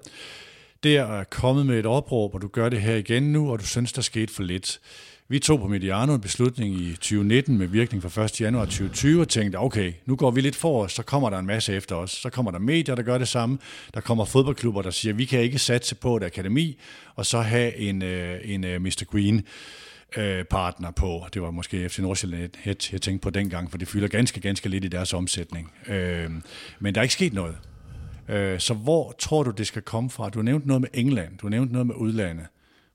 der 0.84 1.04
er 1.04 1.24
kommet 1.24 1.66
med 1.66 1.80
et 1.80 1.86
opråb, 1.86 2.36
og 2.36 2.42
du 2.42 2.48
gør 2.48 2.70
det 2.70 2.82
her 2.82 2.96
igen 2.96 3.24
nu, 3.24 3.52
og 3.52 3.60
du 3.60 3.66
synes, 3.66 3.94
der 3.94 4.02
skete 4.02 4.34
for 4.34 4.44
lidt. 4.44 4.80
Vi 5.32 5.40
tog 5.40 5.60
på 5.60 5.68
Mediano 5.68 6.14
en 6.14 6.22
beslutning 6.22 6.76
i 6.76 6.92
2019 6.94 7.58
med 7.58 7.68
virkning 7.68 8.04
fra 8.04 8.24
1. 8.24 8.42
januar 8.42 8.66
2020 8.66 9.22
og 9.22 9.28
tænkte, 9.28 9.58
okay, 9.58 9.94
nu 10.06 10.16
går 10.16 10.32
vi 10.32 10.42
lidt 10.42 10.56
for 10.56 10.84
os, 10.84 10.92
så 10.92 11.04
kommer 11.04 11.30
der 11.30 11.40
en 11.40 11.46
masse 11.46 11.74
efter 11.74 11.96
os. 11.96 12.12
Så 12.12 12.30
kommer 12.30 12.52
der 12.52 12.60
medier, 12.60 12.96
der 12.96 13.04
gør 13.04 13.18
det 13.18 13.28
samme. 13.28 13.58
Der 13.94 14.02
kommer 14.02 14.26
fodboldklubber, 14.26 14.82
der 14.82 14.92
siger, 14.92 15.14
vi 15.14 15.26
kan 15.26 15.40
ikke 15.42 15.60
satse 15.60 15.96
på 15.96 16.18
et 16.18 16.24
akademi, 16.24 16.80
og 17.16 17.26
så 17.26 17.42
have 17.42 17.76
en, 17.76 18.02
øh, 18.02 18.40
en 18.44 18.64
øh, 18.64 18.82
Mr. 18.82 19.04
Green 19.12 19.44
øh, 20.18 20.44
partner 20.44 20.92
på. 20.92 21.26
Det 21.34 21.42
var 21.42 21.52
måske 21.52 21.90
FC 21.90 22.00
Nordsjælland, 22.00 22.52
jeg, 22.66 22.76
jeg 22.92 23.02
tænkte 23.02 23.24
på 23.24 23.30
dengang, 23.30 23.72
for 23.72 23.78
det 23.78 23.88
fylder 23.88 24.08
ganske, 24.08 24.40
ganske 24.40 24.70
lidt 24.70 24.86
i 24.86 24.88
deres 24.88 25.14
omsætning. 25.14 25.72
Men 26.80 26.96
der 26.96 26.98
er 26.98 27.02
ikke 27.02 27.14
sket 27.14 27.34
noget. 27.34 27.56
Øh, 28.30 28.60
så 28.60 28.74
hvor 28.74 29.16
tror 29.20 29.44
du, 29.44 29.52
det 29.52 29.68
skal 29.68 29.82
komme 29.82 30.10
fra? 30.10 30.30
Du 30.30 30.42
nævnte 30.42 30.68
noget 30.68 30.82
med 30.82 30.90
England, 30.94 31.38
du 31.38 31.50
nævnte 31.50 31.74
noget 31.74 31.88
med 31.88 31.96
udlandet. 31.96 32.48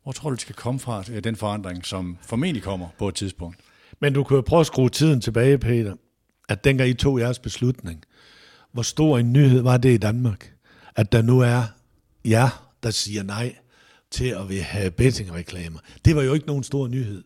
Hvor 0.03 0.13
tror 0.13 0.31
du, 0.31 0.35
det 0.35 0.41
skal 0.41 0.55
komme 0.55 0.81
fra, 0.81 1.05
øh, 1.13 1.25
den 1.25 1.37
forandring, 1.37 1.87
som 1.87 2.19
formentlig 2.23 2.63
kommer 2.63 2.89
på 2.99 3.09
et 3.09 3.15
tidspunkt? 3.15 3.57
Men 4.01 4.13
du 4.13 4.25
kan 4.25 4.35
jo 4.35 4.41
prøve 4.41 4.61
at 4.61 4.67
skrue 4.67 4.89
tiden 4.89 5.21
tilbage, 5.21 5.59
Peter. 5.59 5.95
At 6.49 6.65
dengang 6.65 6.91
I 6.91 6.95
tog 6.95 7.21
jeres 7.21 7.39
beslutning, 7.39 8.03
hvor 8.73 8.83
stor 8.83 9.19
en 9.19 9.33
nyhed 9.33 9.61
var 9.61 9.77
det 9.77 9.95
i 9.95 9.97
Danmark? 9.97 10.53
At 10.97 11.13
der 11.13 11.23
nu 11.23 11.41
er 11.41 11.63
jer, 12.25 12.71
der 12.83 12.91
siger 12.91 13.23
nej 13.23 13.57
til 14.11 14.27
at 14.27 14.49
vil 14.49 14.63
have 14.63 14.91
bettingreklamer. 14.91 15.79
Det 16.05 16.17
var 16.17 16.23
jo 16.23 16.35
ikke 16.35 16.47
nogen 16.47 16.63
stor 16.63 16.89
nyhed, 16.89 17.25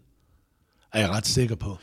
er 0.93 1.01
jeg 1.01 1.11
ret 1.11 1.27
sikker 1.27 1.55
på. 1.55 1.79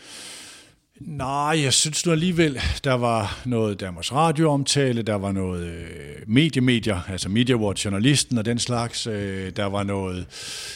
Nej, 1.00 1.62
jeg 1.64 1.74
synes 1.74 2.06
nu 2.06 2.12
alligevel, 2.12 2.60
der 2.84 2.94
var 2.94 3.42
noget 3.46 3.80
Danmarks 3.80 4.12
Radio-omtale, 4.12 5.02
der 5.02 5.16
var 5.16 5.32
noget 5.32 5.68
øh, 5.68 6.16
mediemedier, 6.28 7.02
altså 7.08 7.30
Media 7.30 7.56
Watch, 7.56 7.86
journalisten 7.86 8.38
og 8.38 8.46
den 8.46 8.60
slags, 8.60 9.08
øh, 9.08 9.52
der 9.56 9.66
var 9.66 9.84
noget, 9.84 10.28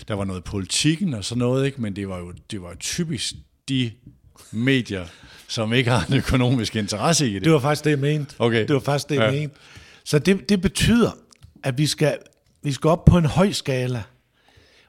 der 0.08 0.14
var 0.14 0.26
noget 0.26 0.44
politikken 0.44 1.14
og 1.14 1.26
sådan 1.26 1.40
noget, 1.40 1.66
ikke? 1.66 1.82
men 1.82 1.96
det 1.96 2.10
var 2.10 2.18
jo 2.18 2.34
det 2.52 2.62
var 2.62 2.76
typisk 2.80 3.34
de 3.70 3.92
medier, 4.52 5.06
som 5.48 5.74
ikke 5.74 5.92
har 5.92 6.06
en 6.10 6.14
økonomisk 6.18 6.76
interesse 6.76 7.30
i 7.30 7.34
det. 7.34 7.44
Det 7.44 7.52
var 7.52 7.60
faktisk 7.60 7.84
det, 7.84 7.92
jeg 7.92 8.00
mente. 8.00 8.36
Okay. 8.40 8.68
Det 8.68 8.74
var 8.74 8.80
faktisk 8.80 9.10
det, 9.10 9.16
jeg 9.16 9.34
ja. 9.34 9.40
mente. 9.40 9.56
Så 10.04 10.20
det, 10.20 10.50
det 10.50 10.62
betyder, 10.62 11.12
at 11.64 11.78
vi 11.78 11.86
skal, 11.86 12.18
vi 12.64 12.72
skal 12.72 12.90
op 12.90 13.06
på 13.06 13.18
en 13.18 13.26
høj 13.26 13.52
skala, 13.52 14.04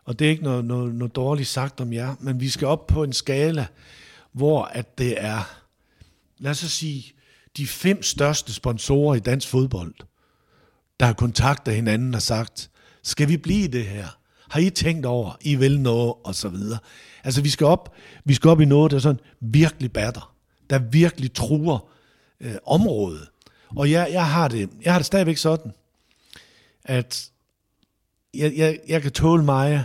og 0.04 0.18
det 0.18 0.26
er 0.26 0.30
ikke 0.30 0.44
noget, 0.44 0.64
noget, 0.64 0.94
noget 0.94 1.16
dårligt 1.16 1.48
sagt 1.48 1.80
om 1.80 1.92
jer, 1.92 2.14
men 2.20 2.40
vi 2.40 2.48
skal 2.48 2.68
op 2.68 2.86
på 2.86 3.02
en 3.02 3.12
skala, 3.12 3.66
hvor 4.32 4.64
at 4.64 4.98
det 4.98 5.24
er, 5.24 5.62
lad 6.38 6.50
os 6.50 6.58
sige, 6.58 7.12
de 7.56 7.66
fem 7.66 8.02
største 8.02 8.54
sponsorer 8.54 9.14
i 9.14 9.20
dansk 9.20 9.48
fodbold, 9.48 9.94
der 11.00 11.06
har 11.06 11.12
kontaktet 11.12 11.74
hinanden 11.74 12.14
og 12.14 12.22
sagt, 12.22 12.70
skal 13.02 13.28
vi 13.28 13.36
blive 13.36 13.68
det 13.68 13.86
her? 13.86 14.08
Har 14.50 14.60
I 14.60 14.70
tænkt 14.70 15.06
over, 15.06 15.36
I 15.40 15.54
vil 15.54 15.80
noget, 15.80 16.14
og 16.24 16.34
så 16.34 16.48
videre. 16.48 16.78
Altså, 17.24 17.42
vi 17.42 17.48
skal 17.48 17.66
op, 17.66 17.94
vi 18.24 18.34
skal 18.34 18.50
op 18.50 18.60
i 18.60 18.64
noget, 18.64 18.92
der 18.92 18.98
sådan 18.98 19.20
virkelig 19.40 19.92
batter, 19.92 20.34
der 20.70 20.78
virkelig 20.78 21.34
truer 21.34 21.90
øh, 22.40 22.54
området. 22.66 23.28
Og 23.76 23.90
jeg, 23.90 24.08
jeg, 24.12 24.30
har 24.30 24.48
det, 24.48 24.70
jeg 24.82 24.92
har 24.92 24.98
det 24.98 25.06
stadigvæk 25.06 25.36
sådan, 25.36 25.72
at 26.84 27.30
jeg, 28.34 28.52
jeg, 28.56 28.78
jeg 28.88 29.02
kan 29.02 29.12
tåle 29.12 29.44
mig, 29.44 29.84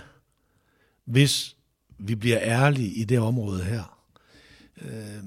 hvis 1.06 1.56
vi 1.98 2.16
bliver 2.16 2.40
ærlige 2.42 2.94
i 2.94 3.04
det 3.04 3.20
område 3.20 3.64
her. 3.64 3.95
Øh, 4.82 5.24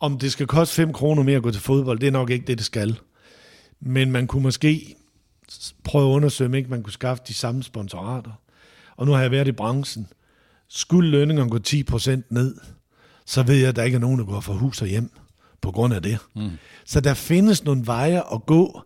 om 0.00 0.18
det 0.18 0.32
skal 0.32 0.46
koste 0.46 0.74
5 0.74 0.92
kroner 0.92 1.22
mere 1.22 1.36
at 1.36 1.42
gå 1.42 1.50
til 1.50 1.62
fodbold, 1.62 1.98
det 1.98 2.06
er 2.06 2.10
nok 2.10 2.30
ikke 2.30 2.46
det, 2.46 2.58
det 2.58 2.66
skal. 2.66 2.98
Men 3.80 4.12
man 4.12 4.26
kunne 4.26 4.42
måske 4.42 4.96
prøve 5.84 6.10
at 6.10 6.14
undersøge, 6.14 6.48
om 6.48 6.54
ikke 6.54 6.70
man 6.70 6.82
kunne 6.82 6.92
skaffe 6.92 7.22
de 7.28 7.34
samme 7.34 7.62
sponsorater. 7.62 8.32
Og 8.96 9.06
nu 9.06 9.12
har 9.12 9.20
jeg 9.20 9.30
været 9.30 9.48
i 9.48 9.52
branchen. 9.52 10.06
Skulle 10.68 11.10
lønningerne 11.10 11.50
gå 11.50 11.58
10% 11.68 12.22
ned, 12.30 12.56
så 13.26 13.42
ved 13.42 13.56
jeg, 13.56 13.68
at 13.68 13.76
der 13.76 13.82
ikke 13.82 13.94
er 13.94 14.00
nogen, 14.00 14.18
der 14.18 14.24
går 14.24 14.40
fra 14.40 14.52
hus 14.52 14.82
og 14.82 14.88
hjem 14.88 15.10
på 15.60 15.70
grund 15.70 15.94
af 15.94 16.02
det. 16.02 16.18
Mm. 16.36 16.50
Så 16.84 17.00
der 17.00 17.14
findes 17.14 17.64
nogle 17.64 17.86
veje 17.86 18.34
at 18.34 18.46
gå. 18.46 18.82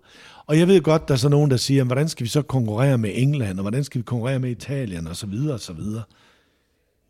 Og 0.47 0.59
jeg 0.59 0.69
ved 0.69 0.81
godt, 0.81 1.09
der 1.09 1.15
er 1.15 1.19
så 1.19 1.29
nogen, 1.29 1.51
der 1.51 1.57
siger, 1.57 1.85
hvordan 1.85 2.09
skal 2.09 2.25
vi 2.25 2.29
så 2.29 2.43
konkurrere 2.43 2.99
med 2.99 3.11
England, 3.15 3.59
og 3.59 3.63
hvordan 3.63 3.85
skal 3.85 3.99
vi 3.99 4.05
konkurrere 4.05 4.39
med 4.39 4.51
Italien, 4.51 5.07
og 5.07 5.17
så 5.17 5.27
videre, 5.27 5.55
og 5.55 5.61
så 5.61 5.73
videre 5.73 6.03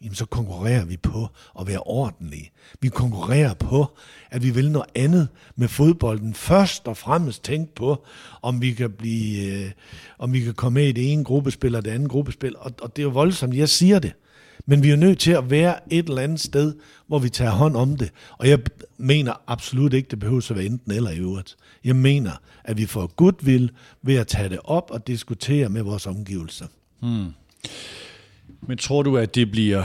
jamen 0.03 0.15
så 0.15 0.27
konkurrerer 0.27 0.85
vi 0.85 0.97
på 0.97 1.29
at 1.61 1.67
være 1.67 1.79
ordentlige. 1.79 2.51
Vi 2.81 2.89
konkurrerer 2.89 3.55
på, 3.55 3.87
at 4.31 4.43
vi 4.43 4.51
vil 4.51 4.71
noget 4.71 4.89
andet 4.95 5.29
med 5.57 5.69
fodbolden. 5.69 6.35
Først 6.35 6.89
og 6.89 6.97
fremmest 6.97 7.45
tænke 7.45 7.75
på, 7.75 8.05
om 8.43 8.61
vi 8.61 8.73
kan 8.73 8.91
blive, 8.91 9.53
øh, 9.53 9.71
om 10.19 10.33
vi 10.33 10.41
kan 10.41 10.55
komme 10.55 10.81
med 10.81 10.89
i 10.89 10.93
det 10.93 11.13
ene 11.13 11.25
gruppespil 11.25 11.69
eller 11.69 11.81
det 11.81 11.91
andet 11.91 12.11
gruppespil. 12.11 12.57
Og, 12.57 12.73
og 12.83 12.97
det 12.97 13.03
er 13.03 13.07
jo 13.07 13.11
voldsomt, 13.11 13.57
jeg 13.57 13.69
siger 13.69 13.99
det. 13.99 14.13
Men 14.67 14.83
vi 14.83 14.91
er 14.91 14.97
nødt 14.97 15.19
til 15.19 15.33
at 15.33 15.51
være 15.51 15.93
et 15.93 16.09
eller 16.09 16.23
andet 16.23 16.41
sted, 16.41 16.75
hvor 17.07 17.19
vi 17.19 17.29
tager 17.29 17.51
hånd 17.51 17.77
om 17.77 17.97
det. 17.97 18.11
Og 18.39 18.49
jeg 18.49 18.59
mener 18.99 19.33
absolut 19.47 19.93
ikke, 19.93 20.09
det 20.11 20.19
behøver 20.19 20.51
at 20.51 20.57
være 20.57 20.65
enten 20.65 20.93
eller 20.93 21.11
i 21.11 21.19
øvrigt. 21.19 21.57
Jeg 21.85 21.97
mener, 21.97 22.33
at 22.65 22.77
vi 22.77 22.87
får 22.87 23.07
goodwill 23.07 23.71
ved 24.03 24.17
at 24.17 24.27
tage 24.27 24.49
det 24.49 24.59
op 24.65 24.91
og 24.91 25.07
diskutere 25.07 25.69
med 25.69 25.83
vores 25.83 26.07
omgivelser. 26.07 26.67
Hmm. 27.01 27.33
Men 28.61 28.79
tror 28.79 29.03
du, 29.03 29.17
at 29.17 29.35
det 29.35 29.51
bliver 29.51 29.85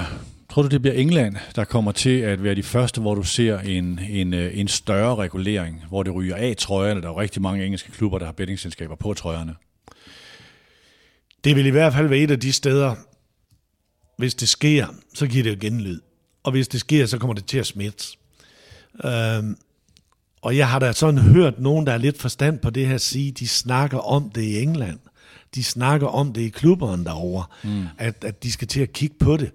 Tror 0.50 0.62
du, 0.62 0.68
det 0.68 0.82
bliver 0.82 0.96
England, 0.96 1.36
der 1.56 1.64
kommer 1.64 1.92
til 1.92 2.20
at 2.20 2.44
være 2.44 2.56
de 2.56 2.64
første, 2.64 3.02
hvor 3.02 3.16
du 3.16 3.24
ser 3.24 3.60
en, 3.60 4.00
en, 4.10 4.34
øh, 4.34 4.60
en 4.60 4.68
større 4.68 5.16
regulering, 5.16 5.84
hvor 5.90 6.04
det 6.04 6.16
ryger 6.16 6.36
af 6.36 6.56
trøjerne? 6.58 7.02
Der 7.02 7.08
er 7.08 7.12
jo 7.12 7.20
rigtig 7.20 7.42
mange 7.42 7.66
engelske 7.66 7.92
klubber, 7.92 8.20
der 8.20 8.26
har 8.26 8.34
bettingselskaber 8.34 8.96
på 8.96 9.14
trøjerne. 9.14 9.56
Det 11.44 11.56
vil 11.56 11.66
i 11.66 11.70
hvert 11.70 11.94
fald 11.94 12.08
være 12.08 12.20
et 12.20 12.32
af 12.32 12.40
de 12.40 12.54
steder, 12.54 12.96
hvis 14.18 14.36
det 14.36 14.50
sker, 14.50 14.88
så 15.14 15.28
giver 15.28 15.44
det 15.44 15.52
jo 15.52 15.58
genlyd. 15.62 16.00
Og 16.44 16.52
hvis 16.52 16.68
det 16.68 16.80
sker, 16.80 17.06
så 17.06 17.18
kommer 17.18 17.34
det 17.34 17.46
til 17.46 17.58
at 17.58 17.66
smitte. 17.66 18.06
Øhm, 19.06 19.58
og 20.42 20.58
jeg 20.58 20.70
har 20.70 20.80
da 20.80 20.92
sådan 20.92 21.20
hørt 21.20 21.60
nogen, 21.60 21.88
der 21.88 21.94
er 21.94 21.98
lidt 21.98 22.18
forstand 22.18 22.60
på 22.60 22.70
det 22.70 22.88
her, 22.88 22.98
sige, 22.98 23.32
de 23.32 23.48
snakker 23.48 23.98
om 23.98 24.30
det 24.30 24.42
i 24.42 24.62
England 24.62 25.00
de 25.56 25.64
snakker 25.64 26.08
om 26.08 26.34
det 26.34 26.42
i 26.42 26.50
klubberne 26.50 27.06
derovre, 27.06 27.46
mm. 27.64 27.86
at, 27.98 28.24
at 28.24 28.44
de 28.44 28.52
skal 28.52 28.68
til 28.68 28.82
at 28.82 28.94
kigge 28.94 29.16
på 29.20 29.38
det. 29.38 29.52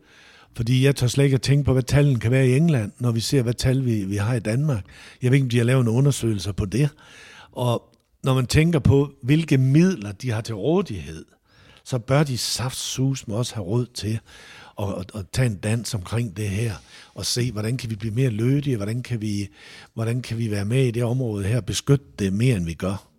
Fordi 0.57 0.85
jeg 0.85 0.97
tør 0.97 1.07
slet 1.07 1.25
ikke 1.25 1.35
at 1.35 1.43
tænke 1.43 1.65
på, 1.65 1.73
hvad 1.73 1.83
tallene 1.83 2.21
kan 2.21 2.31
være 2.31 2.49
i 2.49 2.57
England, 2.57 2.93
når 2.99 3.11
vi 3.11 3.21
ser, 3.21 3.43
hvad 3.43 3.55
tal 3.55 3.85
vi, 3.85 4.05
vi 4.05 4.17
har 4.17 4.35
i 4.35 4.41
Danmark. 4.41 4.85
Jeg 5.23 5.31
ved 5.31 5.37
ikke, 5.37 5.45
om 5.45 5.51
de 5.51 5.59
har 5.59 5.65
lavet 5.65 5.81
en 5.81 5.89
undersøgelse 5.89 6.53
på 6.53 6.65
det. 6.65 6.91
Og 7.53 7.83
når 8.23 8.35
man 8.35 8.47
tænker 8.47 8.79
på, 8.79 9.13
hvilke 9.23 9.59
midler 9.59 10.13
de 10.13 10.31
har 10.31 10.41
til 10.41 10.55
rådighed, 10.55 11.25
så 11.85 11.99
bør 11.99 12.23
de 12.23 12.39
saftsus 12.39 13.29
med 13.29 13.37
også 13.37 13.55
have 13.55 13.65
råd 13.65 13.87
til 13.87 14.21
at, 14.81 14.89
at, 14.99 15.11
at 15.15 15.25
tage 15.33 15.47
en 15.47 15.57
dans 15.57 15.95
omkring 15.95 16.37
det 16.37 16.49
her, 16.49 16.75
og 17.15 17.27
se, 17.27 17.53
hvordan 17.53 17.77
kan 17.77 17.91
vi 17.91 17.97
blive 17.97 18.15
mere 18.15 18.31
lødige, 18.31 18.77
hvordan 18.77 19.03
kan 19.03 19.21
vi, 19.21 19.49
hvordan 19.95 20.23
kan 20.23 20.39
vi 20.39 20.51
være 20.51 20.65
med 20.65 20.85
i 20.87 20.91
det 20.91 21.05
område 21.05 21.45
her, 21.45 21.61
beskytte 21.61 22.05
det 22.19 22.33
mere, 22.33 22.57
end 22.57 22.65
vi 22.65 22.75
gør. 22.75 23.12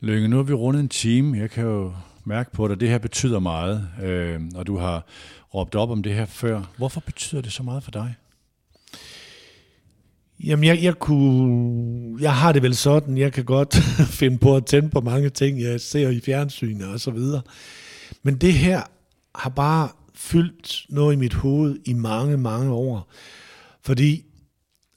Lønge, 0.00 0.28
nu 0.28 0.36
har 0.36 0.42
vi 0.42 0.52
rundet 0.52 0.80
en 0.80 0.88
time. 0.88 1.38
Jeg 1.38 1.50
kan 1.50 1.64
jo 1.64 1.92
mærke 2.24 2.52
på 2.52 2.68
dig, 2.68 2.74
at 2.74 2.80
det 2.80 2.88
her 2.88 2.98
betyder 2.98 3.38
meget, 3.38 3.88
øh, 4.02 4.40
og 4.54 4.66
du 4.66 4.76
har 4.76 5.06
råbt 5.54 5.74
op 5.74 5.90
om 5.90 6.02
det 6.02 6.14
her 6.14 6.26
før. 6.26 6.62
Hvorfor 6.76 7.00
betyder 7.00 7.40
det 7.40 7.52
så 7.52 7.62
meget 7.62 7.84
for 7.84 7.90
dig? 7.90 8.14
Jamen, 10.44 10.64
jeg, 10.64 10.82
jeg, 10.82 10.98
kunne, 10.98 12.22
jeg 12.22 12.34
har 12.34 12.52
det 12.52 12.62
vel 12.62 12.76
sådan, 12.76 13.18
jeg 13.18 13.32
kan 13.32 13.44
godt 13.44 13.74
finde 14.20 14.38
på 14.38 14.56
at 14.56 14.66
tænde 14.66 14.88
på 14.88 15.00
mange 15.00 15.28
ting, 15.28 15.60
jeg 15.60 15.80
ser 15.80 16.08
i 16.08 16.20
fjernsynet 16.20 16.88
og 16.88 17.00
så 17.00 17.10
videre. 17.10 17.42
Men 18.22 18.36
det 18.36 18.52
her 18.52 18.82
har 19.34 19.50
bare 19.50 19.88
fyldt 20.14 20.86
noget 20.88 21.14
i 21.14 21.18
mit 21.18 21.34
hoved 21.34 21.78
i 21.84 21.92
mange, 21.92 22.36
mange 22.36 22.72
år. 22.72 23.10
Fordi 23.82 24.24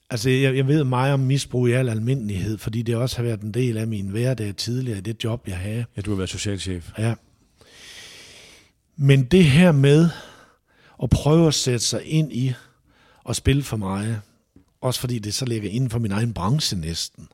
Altså, 0.10 0.30
jeg, 0.30 0.56
jeg 0.56 0.68
ved 0.68 0.84
meget 0.84 1.14
om 1.14 1.20
misbrug 1.20 1.68
i 1.68 1.72
al 1.72 1.90
almindelighed, 1.90 2.58
fordi 2.58 2.82
det 2.82 2.96
også 2.96 3.16
har 3.16 3.24
været 3.24 3.42
en 3.42 3.54
del 3.54 3.78
af 3.78 3.88
min 3.88 4.08
hverdag 4.08 4.56
tidligere 4.56 5.02
det 5.02 5.24
job, 5.24 5.48
jeg 5.48 5.58
havde. 5.58 5.86
Ja, 5.98 6.02
du 6.02 6.12
har 6.12 6.18
været 6.18 6.30
socialchef. 6.30 6.92
Ja. 6.98 7.14
Men 8.98 9.24
det 9.24 9.46
her 9.46 9.72
med 9.72 10.10
at 11.04 11.10
prøve 11.10 11.48
at 11.48 11.54
sætte 11.54 11.86
sig 11.86 12.06
ind 12.06 12.34
i 12.34 12.54
og 13.24 13.36
spille 13.36 13.64
for 13.64 13.78
mig, 13.78 14.20
også 14.82 15.00
fordi 15.00 15.20
det 15.20 15.34
så 15.34 15.46
ligger 15.46 15.70
inden 15.70 15.90
for 15.90 16.00
min 16.00 16.12
egen 16.12 16.34
branche 16.34 16.78
næsten. 16.78 17.28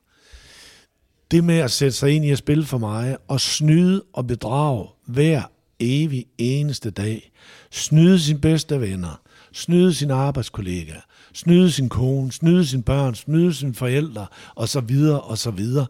Det 1.31 1.43
med 1.43 1.57
at 1.57 1.71
sætte 1.71 1.91
sig 1.91 2.11
ind 2.11 2.25
i 2.25 2.29
at 2.29 2.37
spille 2.37 2.65
for 2.65 2.77
mig 2.77 3.17
og 3.27 3.41
snyde 3.41 4.03
og 4.13 4.27
bedrage 4.27 4.87
hver 5.05 5.43
evig 5.79 6.25
eneste 6.37 6.89
dag. 6.89 7.31
Snyde 7.71 8.19
sine 8.19 8.39
bedste 8.39 8.81
venner, 8.81 9.21
snyde 9.53 9.93
sine 9.93 10.13
arbejdskollegaer, 10.13 11.01
snyde 11.35 11.71
sin 11.71 11.89
kone, 11.89 12.31
snyde 12.31 12.65
sine 12.65 12.83
børn, 12.83 13.15
snyde 13.15 13.53
sine 13.53 13.73
forældre, 13.73 14.27
og 14.55 14.69
så 14.69 14.79
videre, 14.79 15.21
og 15.21 15.37
så 15.37 15.51
videre, 15.51 15.85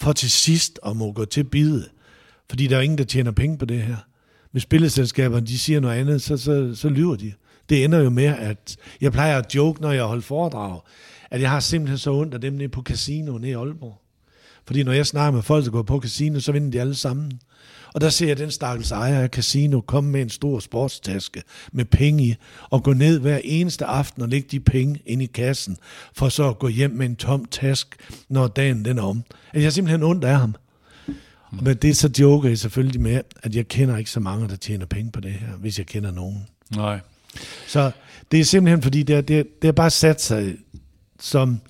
for 0.00 0.12
til 0.12 0.30
sidst 0.30 0.80
at 0.86 0.96
må 0.96 1.12
gå 1.12 1.24
til 1.24 1.44
bide. 1.44 1.88
Fordi 2.48 2.66
der 2.66 2.76
er 2.76 2.80
ingen, 2.80 2.98
der 2.98 3.04
tjener 3.04 3.30
penge 3.30 3.58
på 3.58 3.64
det 3.64 3.82
her. 3.82 3.96
Hvis 4.52 4.62
spilleselskaberne 4.62 5.46
de 5.46 5.58
siger 5.58 5.80
noget 5.80 6.00
andet, 6.00 6.22
så, 6.22 6.36
så, 6.36 6.74
så 6.74 6.88
lyver 6.88 7.16
de. 7.16 7.32
Det 7.68 7.84
ender 7.84 7.98
jo 7.98 8.10
med, 8.10 8.24
at 8.24 8.76
jeg 9.00 9.12
plejer 9.12 9.38
at 9.38 9.54
joke, 9.54 9.80
når 9.80 9.92
jeg 9.92 10.04
holder 10.04 10.22
foredrag, 10.22 10.80
at 11.30 11.40
jeg 11.40 11.50
har 11.50 11.60
simpelthen 11.60 11.98
så 11.98 12.12
ondt 12.12 12.34
af 12.34 12.40
dem 12.40 12.52
nede 12.52 12.68
på 12.68 12.82
casino 12.82 13.38
nede 13.38 13.50
i 13.50 13.54
Aalborg. 13.54 14.02
Fordi 14.66 14.82
når 14.82 14.92
jeg 14.92 15.06
snakker 15.06 15.30
med 15.30 15.42
folk, 15.42 15.64
der 15.64 15.70
går 15.70 15.82
på 15.82 16.00
casino, 16.00 16.40
så 16.40 16.52
vinder 16.52 16.70
de 16.70 16.80
alle 16.80 16.94
sammen. 16.94 17.40
Og 17.94 18.00
der 18.00 18.10
ser 18.10 18.26
jeg 18.26 18.38
den 18.38 18.50
stakkels 18.50 18.90
ejer 18.90 19.20
af 19.20 19.28
casino 19.28 19.80
komme 19.80 20.10
med 20.10 20.22
en 20.22 20.30
stor 20.30 20.60
sportstaske 20.60 21.42
med 21.72 21.84
penge 21.84 22.24
i, 22.24 22.34
og 22.70 22.82
gå 22.82 22.92
ned 22.92 23.18
hver 23.18 23.40
eneste 23.44 23.84
aften 23.84 24.22
og 24.22 24.28
lægge 24.28 24.48
de 24.50 24.60
penge 24.60 25.00
ind 25.06 25.22
i 25.22 25.26
kassen, 25.26 25.76
for 26.12 26.28
så 26.28 26.48
at 26.48 26.58
gå 26.58 26.68
hjem 26.68 26.90
med 26.90 27.06
en 27.06 27.16
tom 27.16 27.44
task, 27.44 27.96
når 28.28 28.46
dagen 28.46 28.84
den 28.84 28.98
er 28.98 29.02
om. 29.02 29.22
At 29.52 29.60
jeg 29.60 29.66
er 29.66 29.70
simpelthen 29.70 30.02
ondt 30.02 30.24
af 30.24 30.38
ham. 30.38 30.54
Mm. 31.06 31.14
Men 31.62 31.76
det 31.76 31.96
så 31.96 32.10
joker 32.18 32.48
jeg 32.48 32.58
selvfølgelig 32.58 33.00
med, 33.00 33.20
at 33.42 33.54
jeg 33.54 33.68
kender 33.68 33.96
ikke 33.96 34.10
så 34.10 34.20
mange, 34.20 34.48
der 34.48 34.56
tjener 34.56 34.86
penge 34.86 35.12
på 35.12 35.20
det 35.20 35.32
her, 35.32 35.52
hvis 35.52 35.78
jeg 35.78 35.86
kender 35.86 36.10
nogen. 36.10 36.46
Nej. 36.76 37.00
Så 37.66 37.90
det 38.32 38.40
er 38.40 38.44
simpelthen 38.44 38.82
fordi, 38.82 39.02
det 39.02 39.16
er, 39.16 39.20
det 39.20 39.38
er, 39.38 39.42
det 39.62 39.68
er 39.68 39.72
bare 39.72 39.90
sat 39.90 40.22
sig 40.22 40.56
som 41.20 41.60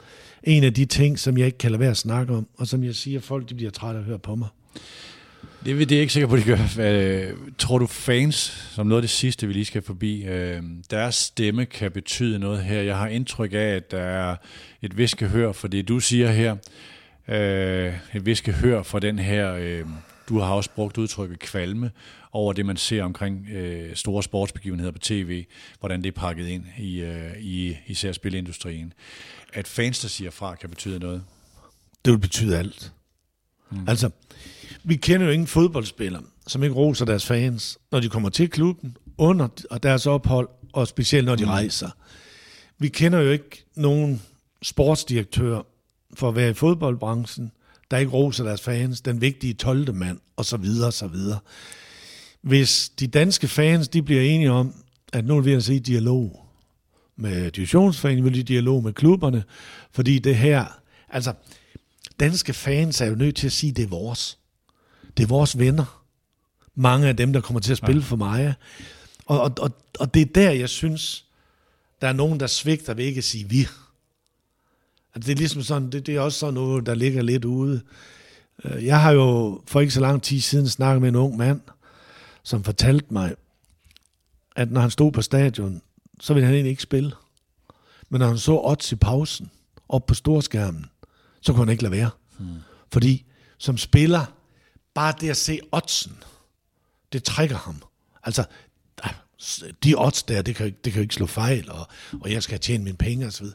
en 0.43 0.65
af 0.65 0.75
de 0.75 0.85
ting, 0.85 1.19
som 1.19 1.39
jeg 1.39 1.47
ikke 1.47 1.59
kan 1.59 1.71
lade 1.71 1.81
være 1.81 1.91
at 1.91 1.97
snakke 1.97 2.35
om, 2.35 2.47
og 2.57 2.67
som 2.67 2.85
jeg 2.85 2.95
siger, 2.95 3.21
folk 3.21 3.49
de 3.49 3.55
bliver 3.55 3.71
trætte 3.71 3.99
af 3.99 4.03
at 4.03 4.07
høre 4.07 4.19
på 4.19 4.35
mig. 4.35 4.49
Det, 5.65 5.73
er 5.73 5.87
jeg 5.91 6.01
ikke 6.01 6.13
sikker 6.13 6.27
på, 6.27 6.37
de 6.37 6.43
gør. 6.43 6.59
Øh, 6.81 7.37
tror 7.59 7.79
du 7.79 7.87
fans, 7.87 8.35
som 8.75 8.87
noget 8.87 8.99
af 8.99 9.03
det 9.03 9.11
sidste, 9.11 9.47
vi 9.47 9.53
lige 9.53 9.65
skal 9.65 9.83
forbi, 9.83 10.25
øh, 10.25 10.63
deres 10.91 11.15
stemme 11.15 11.67
kan 11.67 11.93
betyde 11.93 12.39
noget 12.39 12.65
her? 12.65 12.83
Jeg 12.83 12.97
har 12.97 13.09
indtryk 13.09 13.53
af, 13.53 13.57
at 13.57 13.91
der 13.91 14.01
er 14.01 14.37
et 14.83 14.97
viskehør 14.97 15.53
for 15.53 15.69
det, 15.69 15.89
du 15.89 16.01
siger 16.01 16.31
her. 16.31 16.57
Øh, 17.29 17.95
et 18.15 18.27
viskehør 18.27 18.83
for 18.83 18.99
den 18.99 19.19
her, 19.19 19.83
du 20.29 20.39
har 20.39 20.55
også 20.55 20.71
brugt 20.71 20.99
udtrykket 20.99 21.39
kvalme, 21.39 21.91
over 22.33 22.53
det, 22.53 22.67
man 22.67 22.77
ser 22.77 23.03
omkring 23.03 23.49
store 23.95 24.23
sportsbegivenheder 24.23 24.93
på 24.93 24.99
tv, 24.99 25.45
hvordan 25.81 26.03
det 26.03 26.09
er 26.09 26.21
pakket 26.21 26.49
ind 26.49 26.65
i, 26.79 27.05
i 27.39 27.77
især 27.87 28.13
spilindustrien. 28.13 28.93
At 29.53 29.69
fans, 29.69 30.01
der 30.01 30.09
siger 30.09 30.31
fra, 30.31 30.55
kan 30.55 30.71
betyde 30.71 30.99
noget? 30.99 31.23
Det 32.05 32.13
vil 32.13 32.19
betyde 32.19 32.59
alt. 32.59 32.93
Mm. 33.71 33.89
Altså, 33.89 34.11
vi 34.85 34.97
kender 34.97 35.27
jo 35.27 35.33
ingen 35.33 35.47
fodboldspillere, 35.47 36.23
som 36.47 36.63
ikke 36.63 36.75
roser 36.75 37.05
deres 37.05 37.27
fans, 37.27 37.79
når 37.93 38.01
de 38.01 38.09
kommer 38.09 38.29
til 38.29 38.51
klubben, 38.51 38.97
under 39.19 39.49
deres 39.83 40.07
ophold, 40.07 40.49
og 40.73 40.89
specielt 40.89 41.27
når 41.27 41.37
de 41.37 41.45
mm. 41.45 41.51
rejser. 41.51 41.91
Vi 42.79 42.89
kender 42.89 43.21
jo 43.21 43.31
ikke 43.31 43.65
nogen 43.75 44.23
sportsdirektør 44.63 45.63
for 46.15 46.29
at 46.29 46.37
være 46.37 46.51
i 46.51 46.55
fodboldbranchen, 46.55 47.53
der 47.91 47.99
ikke 47.99 48.13
roser 48.13 48.45
deres 48.45 48.63
fans, 48.63 49.01
den 49.01 49.21
vigtige 49.21 49.55
12. 49.55 49.95
mand, 49.95 50.19
og 50.37 50.45
så 50.45 50.57
videre, 50.57 50.93
så 50.93 51.07
videre. 51.07 51.39
Hvis 52.43 52.89
de 52.89 53.07
danske 53.07 53.49
fans, 53.49 53.89
de 53.89 54.03
bliver 54.03 54.23
enige 54.23 54.51
om, 54.51 54.75
at 55.13 55.25
nu 55.25 55.41
vil 55.41 55.53
jeg 55.53 55.63
se 55.63 55.81
dialog 55.81 56.45
med 57.17 57.51
divisionsforeningen, 57.51 58.25
vil 58.25 58.35
de 58.35 58.43
dialog 58.43 58.83
med 58.85 58.93
klubberne, 58.93 59.45
fordi 59.93 60.19
det 60.19 60.37
her, 60.37 60.81
altså, 61.09 61.33
danske 62.21 62.53
fans 62.53 63.01
er 63.01 63.07
jo 63.07 63.15
nødt 63.15 63.37
til 63.37 63.47
at 63.47 63.53
sige, 63.53 63.71
at 63.71 63.77
det 63.77 63.83
er 63.83 63.89
vores. 63.89 64.38
Det 65.19 65.25
er 65.25 65.29
vores 65.29 65.59
venner. 65.59 66.05
Mange 66.75 67.09
af 67.09 67.17
dem, 67.17 67.33
der 67.33 67.41
kommer 67.41 67.61
til 67.61 67.73
at 67.73 67.79
spille 67.79 68.01
ja. 68.01 68.07
for 68.07 68.17
mig. 68.17 68.55
Og, 69.27 69.41
og, 69.41 69.53
og, 69.59 69.71
og 69.99 70.15
det 70.15 70.23
er 70.23 70.27
der, 70.35 70.51
jeg 70.51 70.69
synes, 70.69 71.25
der 72.01 72.09
er 72.09 72.13
nogen, 72.13 72.41
der 72.41 72.47
svigter 72.47 72.95
ved 72.95 73.05
ikke 73.05 73.19
at 73.19 73.25
sige 73.25 73.49
vi. 73.49 73.59
Altså, 75.15 75.27
det 75.27 75.29
er 75.29 75.37
ligesom 75.37 75.63
sådan, 75.63 75.91
det, 75.91 76.07
det 76.07 76.17
er 76.17 76.21
også 76.21 76.39
sådan 76.39 76.55
noget, 76.55 76.87
der 76.87 76.95
ligger 76.95 77.23
lidt 77.23 77.45
ude. 77.45 77.81
Øh, 78.65 78.85
jeg 78.85 79.01
har 79.01 79.11
jo 79.11 79.61
for 79.67 79.81
ikke 79.81 79.93
så 79.93 80.01
lang 80.01 80.23
tid 80.23 80.41
siden 80.41 80.69
snakket 80.69 81.01
med 81.01 81.09
en 81.09 81.17
ung 81.17 81.37
mand, 81.37 81.61
som 82.43 82.65
fortalte 82.65 83.07
mig, 83.11 83.35
at 84.57 84.71
når 84.71 84.81
han 84.81 84.91
stod 84.91 85.13
på 85.13 85.23
stadion, 85.23 85.83
så 86.21 86.35
ville 86.35 86.47
han 86.47 86.55
egentlig 86.55 86.71
ikke 86.71 86.83
spille. 86.83 87.13
Men 88.09 88.19
når 88.19 88.29
han 88.29 88.39
så 88.39 88.61
odds 88.65 88.93
i 88.93 88.97
pausen, 88.97 89.51
op 89.89 90.07
på 90.07 90.15
storskærmen, 90.15 90.87
så 91.41 91.53
kunne 91.53 91.65
han 91.65 91.73
ikke 91.73 91.83
lade 91.83 91.93
være. 91.93 92.11
Hmm. 92.39 92.57
Fordi 92.93 93.25
som 93.59 93.79
spiller, 93.79 94.38
bare 94.99 95.15
det 95.21 95.31
at 95.31 95.37
se 95.37 95.61
oddsen, 95.73 96.17
det 97.13 97.25
trækker 97.25 97.57
ham. 97.57 97.83
Altså, 98.25 98.45
de 99.85 99.95
odds 99.97 100.23
der, 100.23 100.43
det 100.43 100.57
kan, 100.57 100.75
det 100.85 100.93
kan 100.93 101.01
jo 101.01 101.03
ikke 101.03 101.15
slå 101.15 101.27
fejl, 101.27 101.71
og, 101.71 101.89
og 102.21 102.33
jeg 102.33 102.43
skal 102.43 102.61
tjene 102.61 102.85
mine 102.85 102.97
penge 102.97 103.27
osv. 103.27 103.47
Så, 103.47 103.53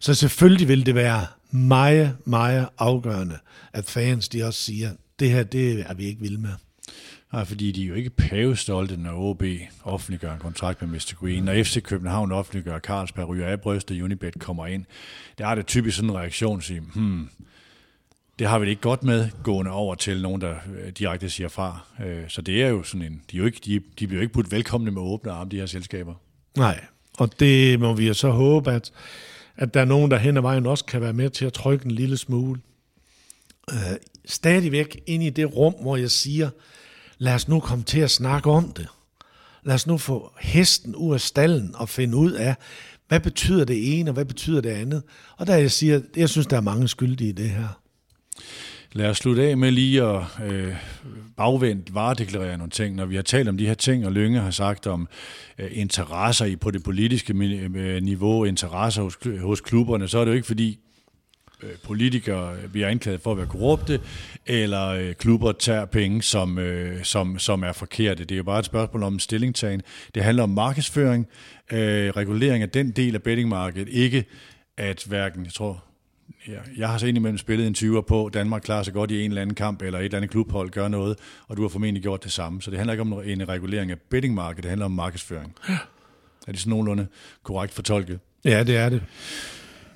så 0.00 0.14
selvfølgelig 0.14 0.68
vil 0.68 0.86
det 0.86 0.94
være 0.94 1.26
meget, 1.50 2.16
meget 2.24 2.68
afgørende, 2.78 3.38
at 3.72 3.84
fans 3.84 4.28
de 4.28 4.44
også 4.44 4.62
siger, 4.62 4.90
det 5.18 5.30
her, 5.30 5.42
det 5.42 5.80
er 5.80 5.94
vi 5.94 6.04
ikke 6.04 6.20
vilde 6.20 6.40
med. 6.40 6.52
Nej, 7.32 7.44
fordi 7.44 7.72
de 7.72 7.82
er 7.82 7.86
jo 7.86 7.94
ikke 7.94 8.10
pavestolte, 8.10 8.96
når 8.96 9.12
OB 9.12 9.42
offentliggør 9.84 10.32
en 10.32 10.38
kontrakt 10.38 10.82
med 10.82 10.90
Mr. 10.90 11.14
Green, 11.20 11.44
Når 11.44 11.62
FC 11.62 11.82
København 11.82 12.32
offentliggør 12.32 12.78
Carlsberg, 12.78 13.28
ryger 13.28 13.46
af 13.46 13.60
brystet, 13.60 14.02
Unibet 14.02 14.34
kommer 14.40 14.66
ind. 14.66 14.84
Der 15.38 15.46
er 15.46 15.54
det 15.54 15.66
typisk 15.66 15.96
sådan 15.96 16.10
en 16.10 16.16
reaktion 16.16 16.58
at 16.58 16.64
sige, 16.64 16.80
hmm, 16.80 17.28
det 18.42 18.50
har 18.50 18.58
vi 18.58 18.64
det 18.64 18.70
ikke 18.70 18.82
godt 18.82 19.02
med, 19.02 19.28
gående 19.42 19.70
over 19.70 19.94
til 19.94 20.22
nogen, 20.22 20.40
der 20.40 20.54
øh, 20.76 20.92
direkte 20.92 21.30
siger 21.30 21.48
fra. 21.48 21.80
Øh, 22.04 22.24
så 22.28 22.42
det 22.42 22.62
er 22.62 22.68
jo 22.68 22.82
sådan 22.82 23.06
en, 23.06 23.22
de, 23.30 23.36
er 23.36 23.38
jo 23.38 23.46
ikke, 23.46 23.60
de, 23.64 23.80
de 23.98 24.06
bliver 24.06 24.14
jo 24.14 24.20
ikke 24.20 24.32
budt 24.32 24.52
velkomne 24.52 24.90
med 24.90 25.02
åbne 25.02 25.32
arme, 25.32 25.50
de 25.50 25.56
her 25.56 25.66
selskaber. 25.66 26.14
Nej, 26.56 26.84
og 27.18 27.40
det 27.40 27.80
må 27.80 27.94
vi 27.94 28.14
så 28.14 28.30
håbe, 28.30 28.72
at, 28.72 28.92
at 29.56 29.74
der 29.74 29.80
er 29.80 29.84
nogen, 29.84 30.10
der 30.10 30.16
hen 30.16 30.36
ad 30.36 30.42
vejen 30.42 30.66
også 30.66 30.84
kan 30.84 31.00
være 31.00 31.12
med 31.12 31.30
til 31.30 31.44
at 31.44 31.52
trykke 31.52 31.84
en 31.84 31.90
lille 31.90 32.16
smule. 32.16 32.60
Øh, 33.70 33.76
stadigvæk 34.24 35.00
ind 35.06 35.22
i 35.22 35.30
det 35.30 35.56
rum, 35.56 35.74
hvor 35.80 35.96
jeg 35.96 36.10
siger, 36.10 36.50
lad 37.18 37.34
os 37.34 37.48
nu 37.48 37.60
komme 37.60 37.84
til 37.84 38.00
at 38.00 38.10
snakke 38.10 38.50
om 38.50 38.72
det. 38.72 38.86
Lad 39.64 39.74
os 39.74 39.86
nu 39.86 39.98
få 39.98 40.32
hesten 40.40 40.94
ud 40.94 41.14
af 41.14 41.20
stallen 41.20 41.74
og 41.74 41.88
finde 41.88 42.16
ud 42.16 42.32
af, 42.32 42.54
hvad 43.08 43.20
betyder 43.20 43.64
det 43.64 43.98
ene, 43.98 44.10
og 44.10 44.14
hvad 44.14 44.24
betyder 44.24 44.60
det 44.60 44.70
andet. 44.70 45.02
Og 45.36 45.46
der 45.46 45.56
jeg 45.56 45.70
siger, 45.70 46.00
jeg 46.16 46.28
synes, 46.28 46.46
der 46.46 46.56
er 46.56 46.60
mange 46.60 46.88
skyldige 46.88 47.28
i 47.28 47.32
det 47.32 47.50
her. 47.50 47.81
Lad 48.94 49.10
os 49.10 49.16
slutte 49.16 49.42
af 49.42 49.56
med 49.56 49.70
lige 49.70 50.02
at 50.02 50.22
øh, 50.44 50.74
bagvendt 51.36 51.94
varedeklarere 51.94 52.56
nogle 52.58 52.70
ting. 52.70 52.96
Når 52.96 53.04
vi 53.06 53.16
har 53.16 53.22
talt 53.22 53.48
om 53.48 53.58
de 53.58 53.66
her 53.66 53.74
ting, 53.74 54.06
og 54.06 54.12
Lønge 54.12 54.40
har 54.40 54.50
sagt 54.50 54.86
om 54.86 55.08
øh, 55.58 55.70
interesser 55.72 56.44
i 56.44 56.56
på 56.56 56.70
det 56.70 56.82
politiske 56.82 57.34
øh, 57.74 58.02
niveau, 58.02 58.44
interesser 58.44 59.02
hos, 59.02 59.18
hos 59.40 59.60
klubberne, 59.60 60.08
så 60.08 60.18
er 60.18 60.24
det 60.24 60.30
jo 60.30 60.36
ikke 60.36 60.46
fordi 60.46 60.78
øh, 61.62 61.70
politikere 61.84 62.54
bliver 62.72 62.88
anklaget 62.88 63.20
for 63.20 63.30
at 63.32 63.38
være 63.38 63.46
korrupte, 63.46 64.00
eller 64.46 64.88
øh, 64.88 65.14
klubber 65.14 65.52
tager 65.52 65.84
penge, 65.84 66.22
som, 66.22 66.58
øh, 66.58 67.04
som, 67.04 67.38
som 67.38 67.62
er 67.62 67.72
forkerte. 67.72 68.24
Det 68.24 68.32
er 68.32 68.36
jo 68.36 68.44
bare 68.44 68.58
et 68.58 68.64
spørgsmål 68.64 69.02
om 69.02 69.18
stillingtagen. 69.18 69.82
Det 70.14 70.24
handler 70.24 70.42
om 70.42 70.50
markedsføring, 70.50 71.26
øh, 71.72 72.10
regulering 72.10 72.62
af 72.62 72.70
den 72.70 72.90
del 72.90 73.14
af 73.14 73.22
bettingmarkedet, 73.22 73.88
ikke 73.88 74.24
at 74.76 75.04
hverken, 75.08 75.44
jeg 75.44 75.52
tror, 75.52 75.84
ja, 76.48 76.58
jeg 76.76 76.88
har 76.88 76.98
så 76.98 77.06
indimellem 77.06 77.38
spillet 77.38 77.66
en 77.66 77.74
20'er 77.78 78.00
på, 78.00 78.30
Danmark 78.34 78.62
klarer 78.62 78.82
sig 78.82 78.94
godt 78.94 79.10
i 79.10 79.24
en 79.24 79.30
eller 79.30 79.42
anden 79.42 79.54
kamp, 79.54 79.82
eller 79.82 79.98
et 79.98 80.04
eller 80.04 80.16
andet 80.16 80.30
klubhold 80.30 80.70
gør 80.70 80.88
noget, 80.88 81.18
og 81.48 81.56
du 81.56 81.62
har 81.62 81.68
formentlig 81.68 82.02
gjort 82.02 82.24
det 82.24 82.32
samme. 82.32 82.62
Så 82.62 82.70
det 82.70 82.78
handler 82.78 82.92
ikke 82.92 83.00
om 83.00 83.22
en 83.24 83.48
regulering 83.48 83.90
af 83.90 83.98
bettingmarkedet, 83.98 84.62
det 84.62 84.68
handler 84.68 84.84
om 84.84 84.92
markedsføring. 84.92 85.54
Ja. 85.68 85.78
Er 86.46 86.52
det 86.52 86.60
sådan 86.60 86.70
nogenlunde 86.70 87.06
korrekt 87.42 87.74
fortolket? 87.74 88.18
Ja, 88.44 88.62
det 88.62 88.76
er 88.76 88.88
det. 88.88 89.02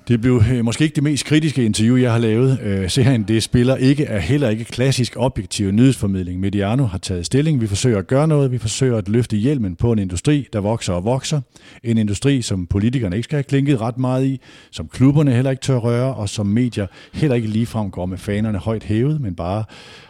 Det 0.07 0.21
blev 0.21 0.41
øh, 0.51 0.65
måske 0.65 0.83
ikke 0.83 0.95
det 0.95 1.03
mest 1.03 1.25
kritiske 1.25 1.65
interview, 1.65 1.95
jeg 1.95 2.11
har 2.11 2.19
lavet. 2.19 2.59
Øh, 2.61 2.89
serien 2.89 3.23
Det 3.23 3.43
spiller 3.43 3.75
ikke 3.75 4.05
er 4.05 4.19
heller 4.19 4.49
ikke 4.49 4.63
klassisk 4.63 5.13
objektiv 5.17 5.71
nyhedsformidling. 5.71 6.39
Mediano 6.39 6.85
har 6.85 6.97
taget 6.97 7.25
stilling. 7.25 7.61
Vi 7.61 7.67
forsøger 7.67 7.97
at 7.97 8.07
gøre 8.07 8.27
noget. 8.27 8.51
Vi 8.51 8.57
forsøger 8.57 8.97
at 8.97 9.09
løfte 9.09 9.37
hjelmen 9.37 9.75
på 9.75 9.91
en 9.91 9.99
industri, 9.99 10.47
der 10.53 10.59
vokser 10.59 10.93
og 10.93 11.03
vokser. 11.03 11.41
En 11.83 11.97
industri, 11.97 12.41
som 12.41 12.67
politikerne 12.67 13.15
ikke 13.15 13.23
skal 13.23 13.35
have 13.35 13.43
klinket 13.43 13.81
ret 13.81 13.97
meget 13.97 14.25
i, 14.25 14.39
som 14.71 14.87
klubberne 14.87 15.31
heller 15.31 15.51
ikke 15.51 15.61
tør 15.61 15.77
røre, 15.77 16.15
og 16.15 16.29
som 16.29 16.45
medier 16.45 16.87
heller 17.13 17.35
ikke 17.35 17.47
ligefrem 17.47 17.91
går 17.91 18.05
med 18.05 18.17
fanerne 18.17 18.57
højt 18.57 18.83
hævet, 18.83 19.21
men 19.21 19.35
bare 19.35 19.63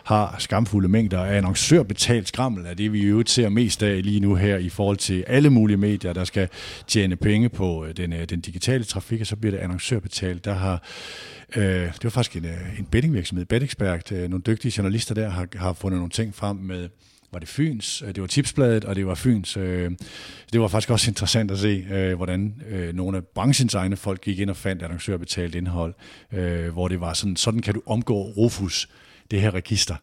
har 0.08 0.36
skamfulde 0.40 0.88
mængder 0.88 1.24
af 1.24 1.38
annoncørbetalt 1.38 2.28
skrammel, 2.28 2.66
er 2.66 2.74
det 2.74 2.94
vi 2.94 3.08
jo 3.08 3.24
ser 3.26 3.50
mest 3.50 3.84
af 3.84 4.04
lige 4.04 4.20
nu 4.20 4.36
her 4.36 4.58
i 4.58 4.70
forhold 4.70 4.98
til 4.98 5.24
alle 5.28 5.50
mulige 5.50 5.78
medier, 5.78 6.14
der 6.14 6.24
skal 6.24 6.50
tjene 6.88 7.16
penge 7.16 7.50
på 7.50 7.86
øh, 7.86 7.98
den, 7.98 8.14
øh, 8.14 8.26
den 8.30 8.42
digitale 8.42 8.84
trafik, 8.84 9.22
og 9.22 9.28
så 9.28 9.36
bliver 9.36 9.52
det 9.52 9.58
annoncørbetalt. 9.58 10.46
Der 10.46 10.54
har 10.54 10.84
Øh, 11.56 11.64
det 11.64 12.04
var 12.04 12.10
faktisk 12.10 12.36
en, 12.36 12.46
øh, 12.46 12.80
en 12.80 12.86
bettingvirksomhed, 12.86 13.46
BetExpert, 13.46 14.12
øh, 14.12 14.30
nogle 14.30 14.44
dygtige 14.48 14.74
journalister 14.78 15.16
der 15.16 15.30
har, 15.30 15.48
har 15.56 15.74
fundet 15.74 15.98
nogle 16.00 16.12
ting 16.12 16.36
frem 16.36 16.56
med, 16.56 16.90
var 17.32 17.40
det 17.40 17.48
Fyns, 17.48 18.04
det 18.08 18.22
var 18.22 18.28
Tipsbladet, 18.28 18.86
og 18.86 18.96
det 18.96 19.08
var 19.08 19.16
Fyns. 19.16 19.58
Øh, 19.58 19.92
det 20.54 20.62
var 20.62 20.68
faktisk 20.68 20.90
også 20.90 21.10
interessant 21.12 21.52
at 21.52 21.60
se, 21.60 21.86
øh, 21.92 22.16
hvordan 22.16 22.62
øh, 22.70 22.96
nogle 22.96 23.18
af 23.18 23.24
branchens 23.36 23.74
egne 23.74 23.96
folk 23.96 24.22
gik 24.22 24.40
ind 24.40 24.50
og 24.50 24.58
fandt 24.58 24.84
annoncørbetalt 24.84 25.56
indhold, 25.56 25.94
øh, 26.34 26.70
hvor 26.70 26.88
det 26.88 27.02
var 27.02 27.14
sådan, 27.14 27.36
sådan 27.36 27.62
kan 27.62 27.74
du 27.74 27.82
omgå 27.86 28.22
Rufus 28.22 28.90
det 29.32 29.42
her 29.42 29.54
register, 29.54 29.96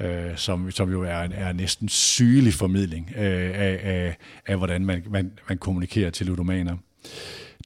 øh, 0.00 0.36
som, 0.36 0.70
som 0.70 0.90
jo 0.90 1.02
er 1.02 1.28
er 1.34 1.52
næsten 1.52 1.88
sygelig 1.88 2.54
formidling 2.54 3.12
øh, 3.16 3.22
af, 3.54 3.80
af, 3.82 4.16
af, 4.46 4.56
hvordan 4.56 4.86
man, 4.86 5.02
man, 5.10 5.32
man 5.48 5.58
kommunikerer 5.58 6.10
til 6.10 6.26
ludomaner. 6.26 6.76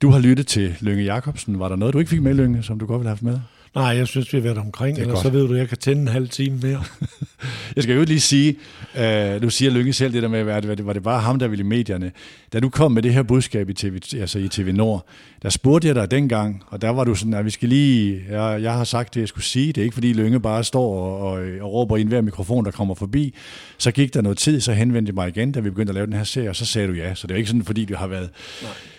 Du 0.02 0.10
har 0.10 0.18
lyttet 0.18 0.46
til 0.46 0.76
Lønge 0.80 1.04
Jacobsen. 1.04 1.58
Var 1.58 1.68
der 1.68 1.76
noget, 1.76 1.94
du 1.94 1.98
ikke 1.98 2.08
fik 2.08 2.22
med, 2.22 2.34
Lønge, 2.34 2.62
som 2.62 2.78
du 2.78 2.86
godt 2.86 2.98
ville 2.98 3.08
have 3.08 3.16
haft 3.16 3.22
med? 3.22 3.40
Nej, 3.74 3.84
jeg 3.84 4.06
synes, 4.06 4.32
vi 4.32 4.38
har 4.38 4.42
været 4.42 4.58
omkring, 4.58 4.98
eller 4.98 5.14
så 5.14 5.30
ved 5.30 5.48
du, 5.48 5.54
jeg 5.54 5.68
kan 5.68 5.78
tænde 5.78 6.02
en 6.02 6.08
halv 6.08 6.28
time 6.28 6.58
mere. 6.62 6.84
Jeg 7.76 7.82
skal 7.82 7.96
jo 7.96 8.04
lige 8.04 8.20
sige, 8.20 8.56
uh, 8.94 9.42
nu 9.42 9.50
siger 9.50 9.70
Lykke 9.70 9.92
selv 9.92 10.12
det 10.12 10.22
der 10.22 10.28
med, 10.28 10.48
at 10.48 10.62
det, 10.62 10.86
var 10.86 10.92
det 10.92 11.02
bare 11.02 11.20
ham, 11.20 11.38
der 11.38 11.48
ville 11.48 11.64
i 11.64 11.66
medierne. 11.66 12.12
Da 12.52 12.60
du 12.60 12.68
kom 12.68 12.92
med 12.92 13.02
det 13.02 13.14
her 13.14 13.22
budskab 13.22 13.68
i 13.68 13.74
TV, 13.74 14.00
altså 14.20 14.38
i 14.38 14.48
TV 14.48 14.72
Nord, 14.72 15.06
der 15.42 15.50
spurgte 15.50 15.88
jeg 15.88 15.94
dig 15.94 16.10
dengang, 16.10 16.62
og 16.66 16.82
der 16.82 16.90
var 16.90 17.04
du 17.04 17.14
sådan, 17.14 17.34
at 17.34 17.44
vi 17.44 17.50
skal 17.50 17.68
lige, 17.68 18.22
jeg, 18.30 18.62
jeg 18.62 18.72
har 18.72 18.84
sagt 18.84 19.14
det, 19.14 19.20
jeg 19.20 19.28
skulle 19.28 19.44
sige, 19.44 19.66
det 19.66 19.78
er 19.78 19.82
ikke 19.82 19.94
fordi 19.94 20.12
Lykke 20.12 20.40
bare 20.40 20.64
står 20.64 21.00
og, 21.00 21.20
og, 21.20 21.40
og 21.60 21.72
råber 21.72 21.96
i 21.96 22.00
enhver 22.00 22.20
mikrofon, 22.20 22.64
der 22.64 22.70
kommer 22.70 22.94
forbi. 22.94 23.34
Så 23.78 23.90
gik 23.90 24.14
der 24.14 24.20
noget 24.20 24.38
tid, 24.38 24.60
så 24.60 24.72
henvendte 24.72 25.10
jeg 25.10 25.14
mig 25.14 25.28
igen, 25.28 25.52
da 25.52 25.60
vi 25.60 25.70
begyndte 25.70 25.90
at 25.90 25.94
lave 25.94 26.06
den 26.06 26.14
her 26.14 26.24
serie, 26.24 26.48
og 26.48 26.56
så 26.56 26.66
sagde 26.66 26.88
du 26.88 26.92
ja. 26.92 27.14
Så 27.14 27.26
det 27.26 27.34
er 27.34 27.38
ikke 27.38 27.48
sådan, 27.48 27.64
fordi 27.64 27.84
du 27.84 27.96
har 27.96 28.06
været, 28.06 28.30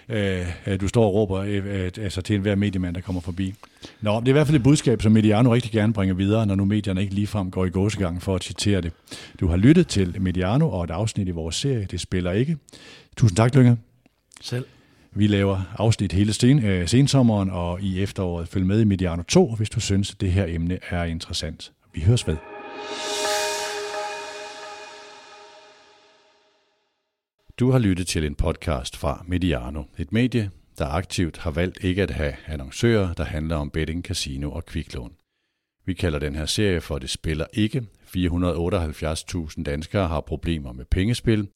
øh, 0.10 0.82
du 0.82 0.88
står 0.88 1.06
og 1.06 1.14
råber 1.14 1.38
øh, 1.38 1.66
øh, 1.66 1.92
altså 2.02 2.22
til 2.22 2.36
enhver 2.36 2.56
mediemand, 2.56 2.96
der 2.96 3.02
kommer 3.02 3.22
forbi. 3.22 3.54
Nå, 4.02 4.20
det 4.20 4.28
er 4.28 4.30
i 4.30 4.32
hvert 4.32 4.48
fald 4.48 4.58
et 4.58 4.64
budskab, 4.64 5.02
som 5.02 5.12
Mediano 5.12 5.54
rigtig 5.54 5.72
gerne 5.72 5.94
bringer 5.94 6.16
videre, 6.16 6.46
når 6.46 6.56
nu 6.56 6.66
medierne 6.66 7.02
ikke 7.02 7.14
ligefrem 7.14 7.52
går 7.52 7.66
i 7.66 7.70
gåsegang 7.70 8.22
for 8.22 8.36
at 8.36 8.44
citere 8.44 8.82
det. 8.82 8.92
Du 9.40 9.48
har 9.48 9.58
lyttet 9.58 9.88
til 9.88 10.22
Mediano 10.22 10.70
og 10.70 10.84
et 10.84 10.92
afsnit 10.92 11.28
i 11.28 11.32
vores 11.32 11.56
serie, 11.56 11.88
Det 11.92 12.00
spiller 12.00 12.32
ikke. 12.32 12.58
Tusind 13.18 13.38
tak, 13.38 13.56
Lykke. 13.56 13.78
Selv. 14.42 14.66
Vi 15.12 15.28
laver 15.28 15.62
afsnit 15.78 16.12
hele 16.12 16.34
sten, 16.34 16.66
øh, 16.66 16.88
sensommeren 16.88 17.50
og 17.50 17.82
i 17.82 18.02
efteråret. 18.02 18.48
Følg 18.48 18.66
med 18.66 18.82
i 18.82 18.84
Mediano 18.84 19.24
2, 19.24 19.56
hvis 19.56 19.70
du 19.70 19.80
synes, 19.80 20.12
at 20.12 20.22
det 20.22 20.32
her 20.32 20.46
emne 20.48 20.80
er 20.90 21.04
interessant. 21.04 21.72
Vi 21.94 22.02
høres 22.02 22.28
ved. 22.28 22.38
Du 27.60 27.72
har 27.72 27.80
lyttet 27.80 28.08
til 28.08 28.26
en 28.26 28.36
podcast 28.36 28.98
fra 28.98 29.24
Mediano, 29.28 29.84
et 29.98 30.12
medie, 30.12 30.52
der 30.80 30.86
aktivt 30.86 31.38
har 31.38 31.52
valgt 31.52 31.84
ikke 31.84 32.04
at 32.04 32.12
have 32.12 32.36
annoncører, 32.48 33.14
der 33.14 33.24
handler 33.24 33.56
om 33.56 33.70
betting, 33.70 34.04
casino 34.04 34.52
og 34.52 34.66
kviklån. 34.66 35.16
Vi 35.86 35.94
kalder 35.94 36.20
den 36.20 36.36
her 36.36 36.46
serie 36.46 36.82
for 36.82 37.00
Det 37.00 37.10
spiller 37.10 37.46
ikke. 37.54 37.88
478.000 38.04 39.64
danskere 39.64 40.08
har 40.08 40.22
problemer 40.22 40.72
med 40.72 40.86
pengespil. 40.86 41.50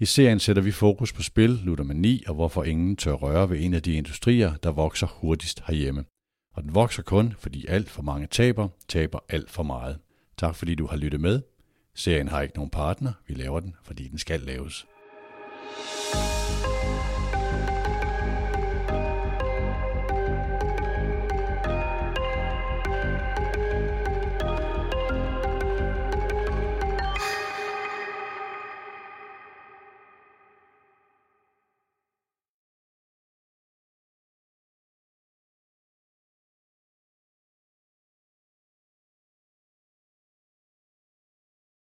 I 0.00 0.04
serien 0.04 0.38
sætter 0.38 0.62
vi 0.62 0.70
fokus 0.70 1.12
på 1.12 1.22
spil, 1.22 1.50
ludomani 1.50 2.22
og 2.26 2.34
hvorfor 2.34 2.64
ingen 2.64 2.96
tør 2.96 3.12
røre 3.12 3.50
ved 3.50 3.60
en 3.60 3.74
af 3.74 3.82
de 3.82 3.94
industrier, 3.94 4.54
der 4.54 4.70
vokser 4.70 5.06
hurtigst 5.06 5.62
herhjemme. 5.66 6.04
Og 6.54 6.62
den 6.62 6.74
vokser 6.74 7.02
kun, 7.02 7.34
fordi 7.38 7.66
alt 7.66 7.90
for 7.90 8.02
mange 8.02 8.26
taber, 8.26 8.68
taber 8.88 9.18
alt 9.28 9.50
for 9.50 9.62
meget. 9.62 9.98
Tak 10.36 10.56
fordi 10.56 10.74
du 10.74 10.86
har 10.86 10.96
lyttet 10.96 11.20
med. 11.20 11.40
Serien 11.94 12.28
har 12.28 12.42
ikke 12.42 12.54
nogen 12.54 12.70
partner. 12.70 13.12
Vi 13.26 13.34
laver 13.34 13.60
den, 13.60 13.74
fordi 13.82 14.08
den 14.08 14.18
skal 14.18 14.40
laves. 14.40 14.86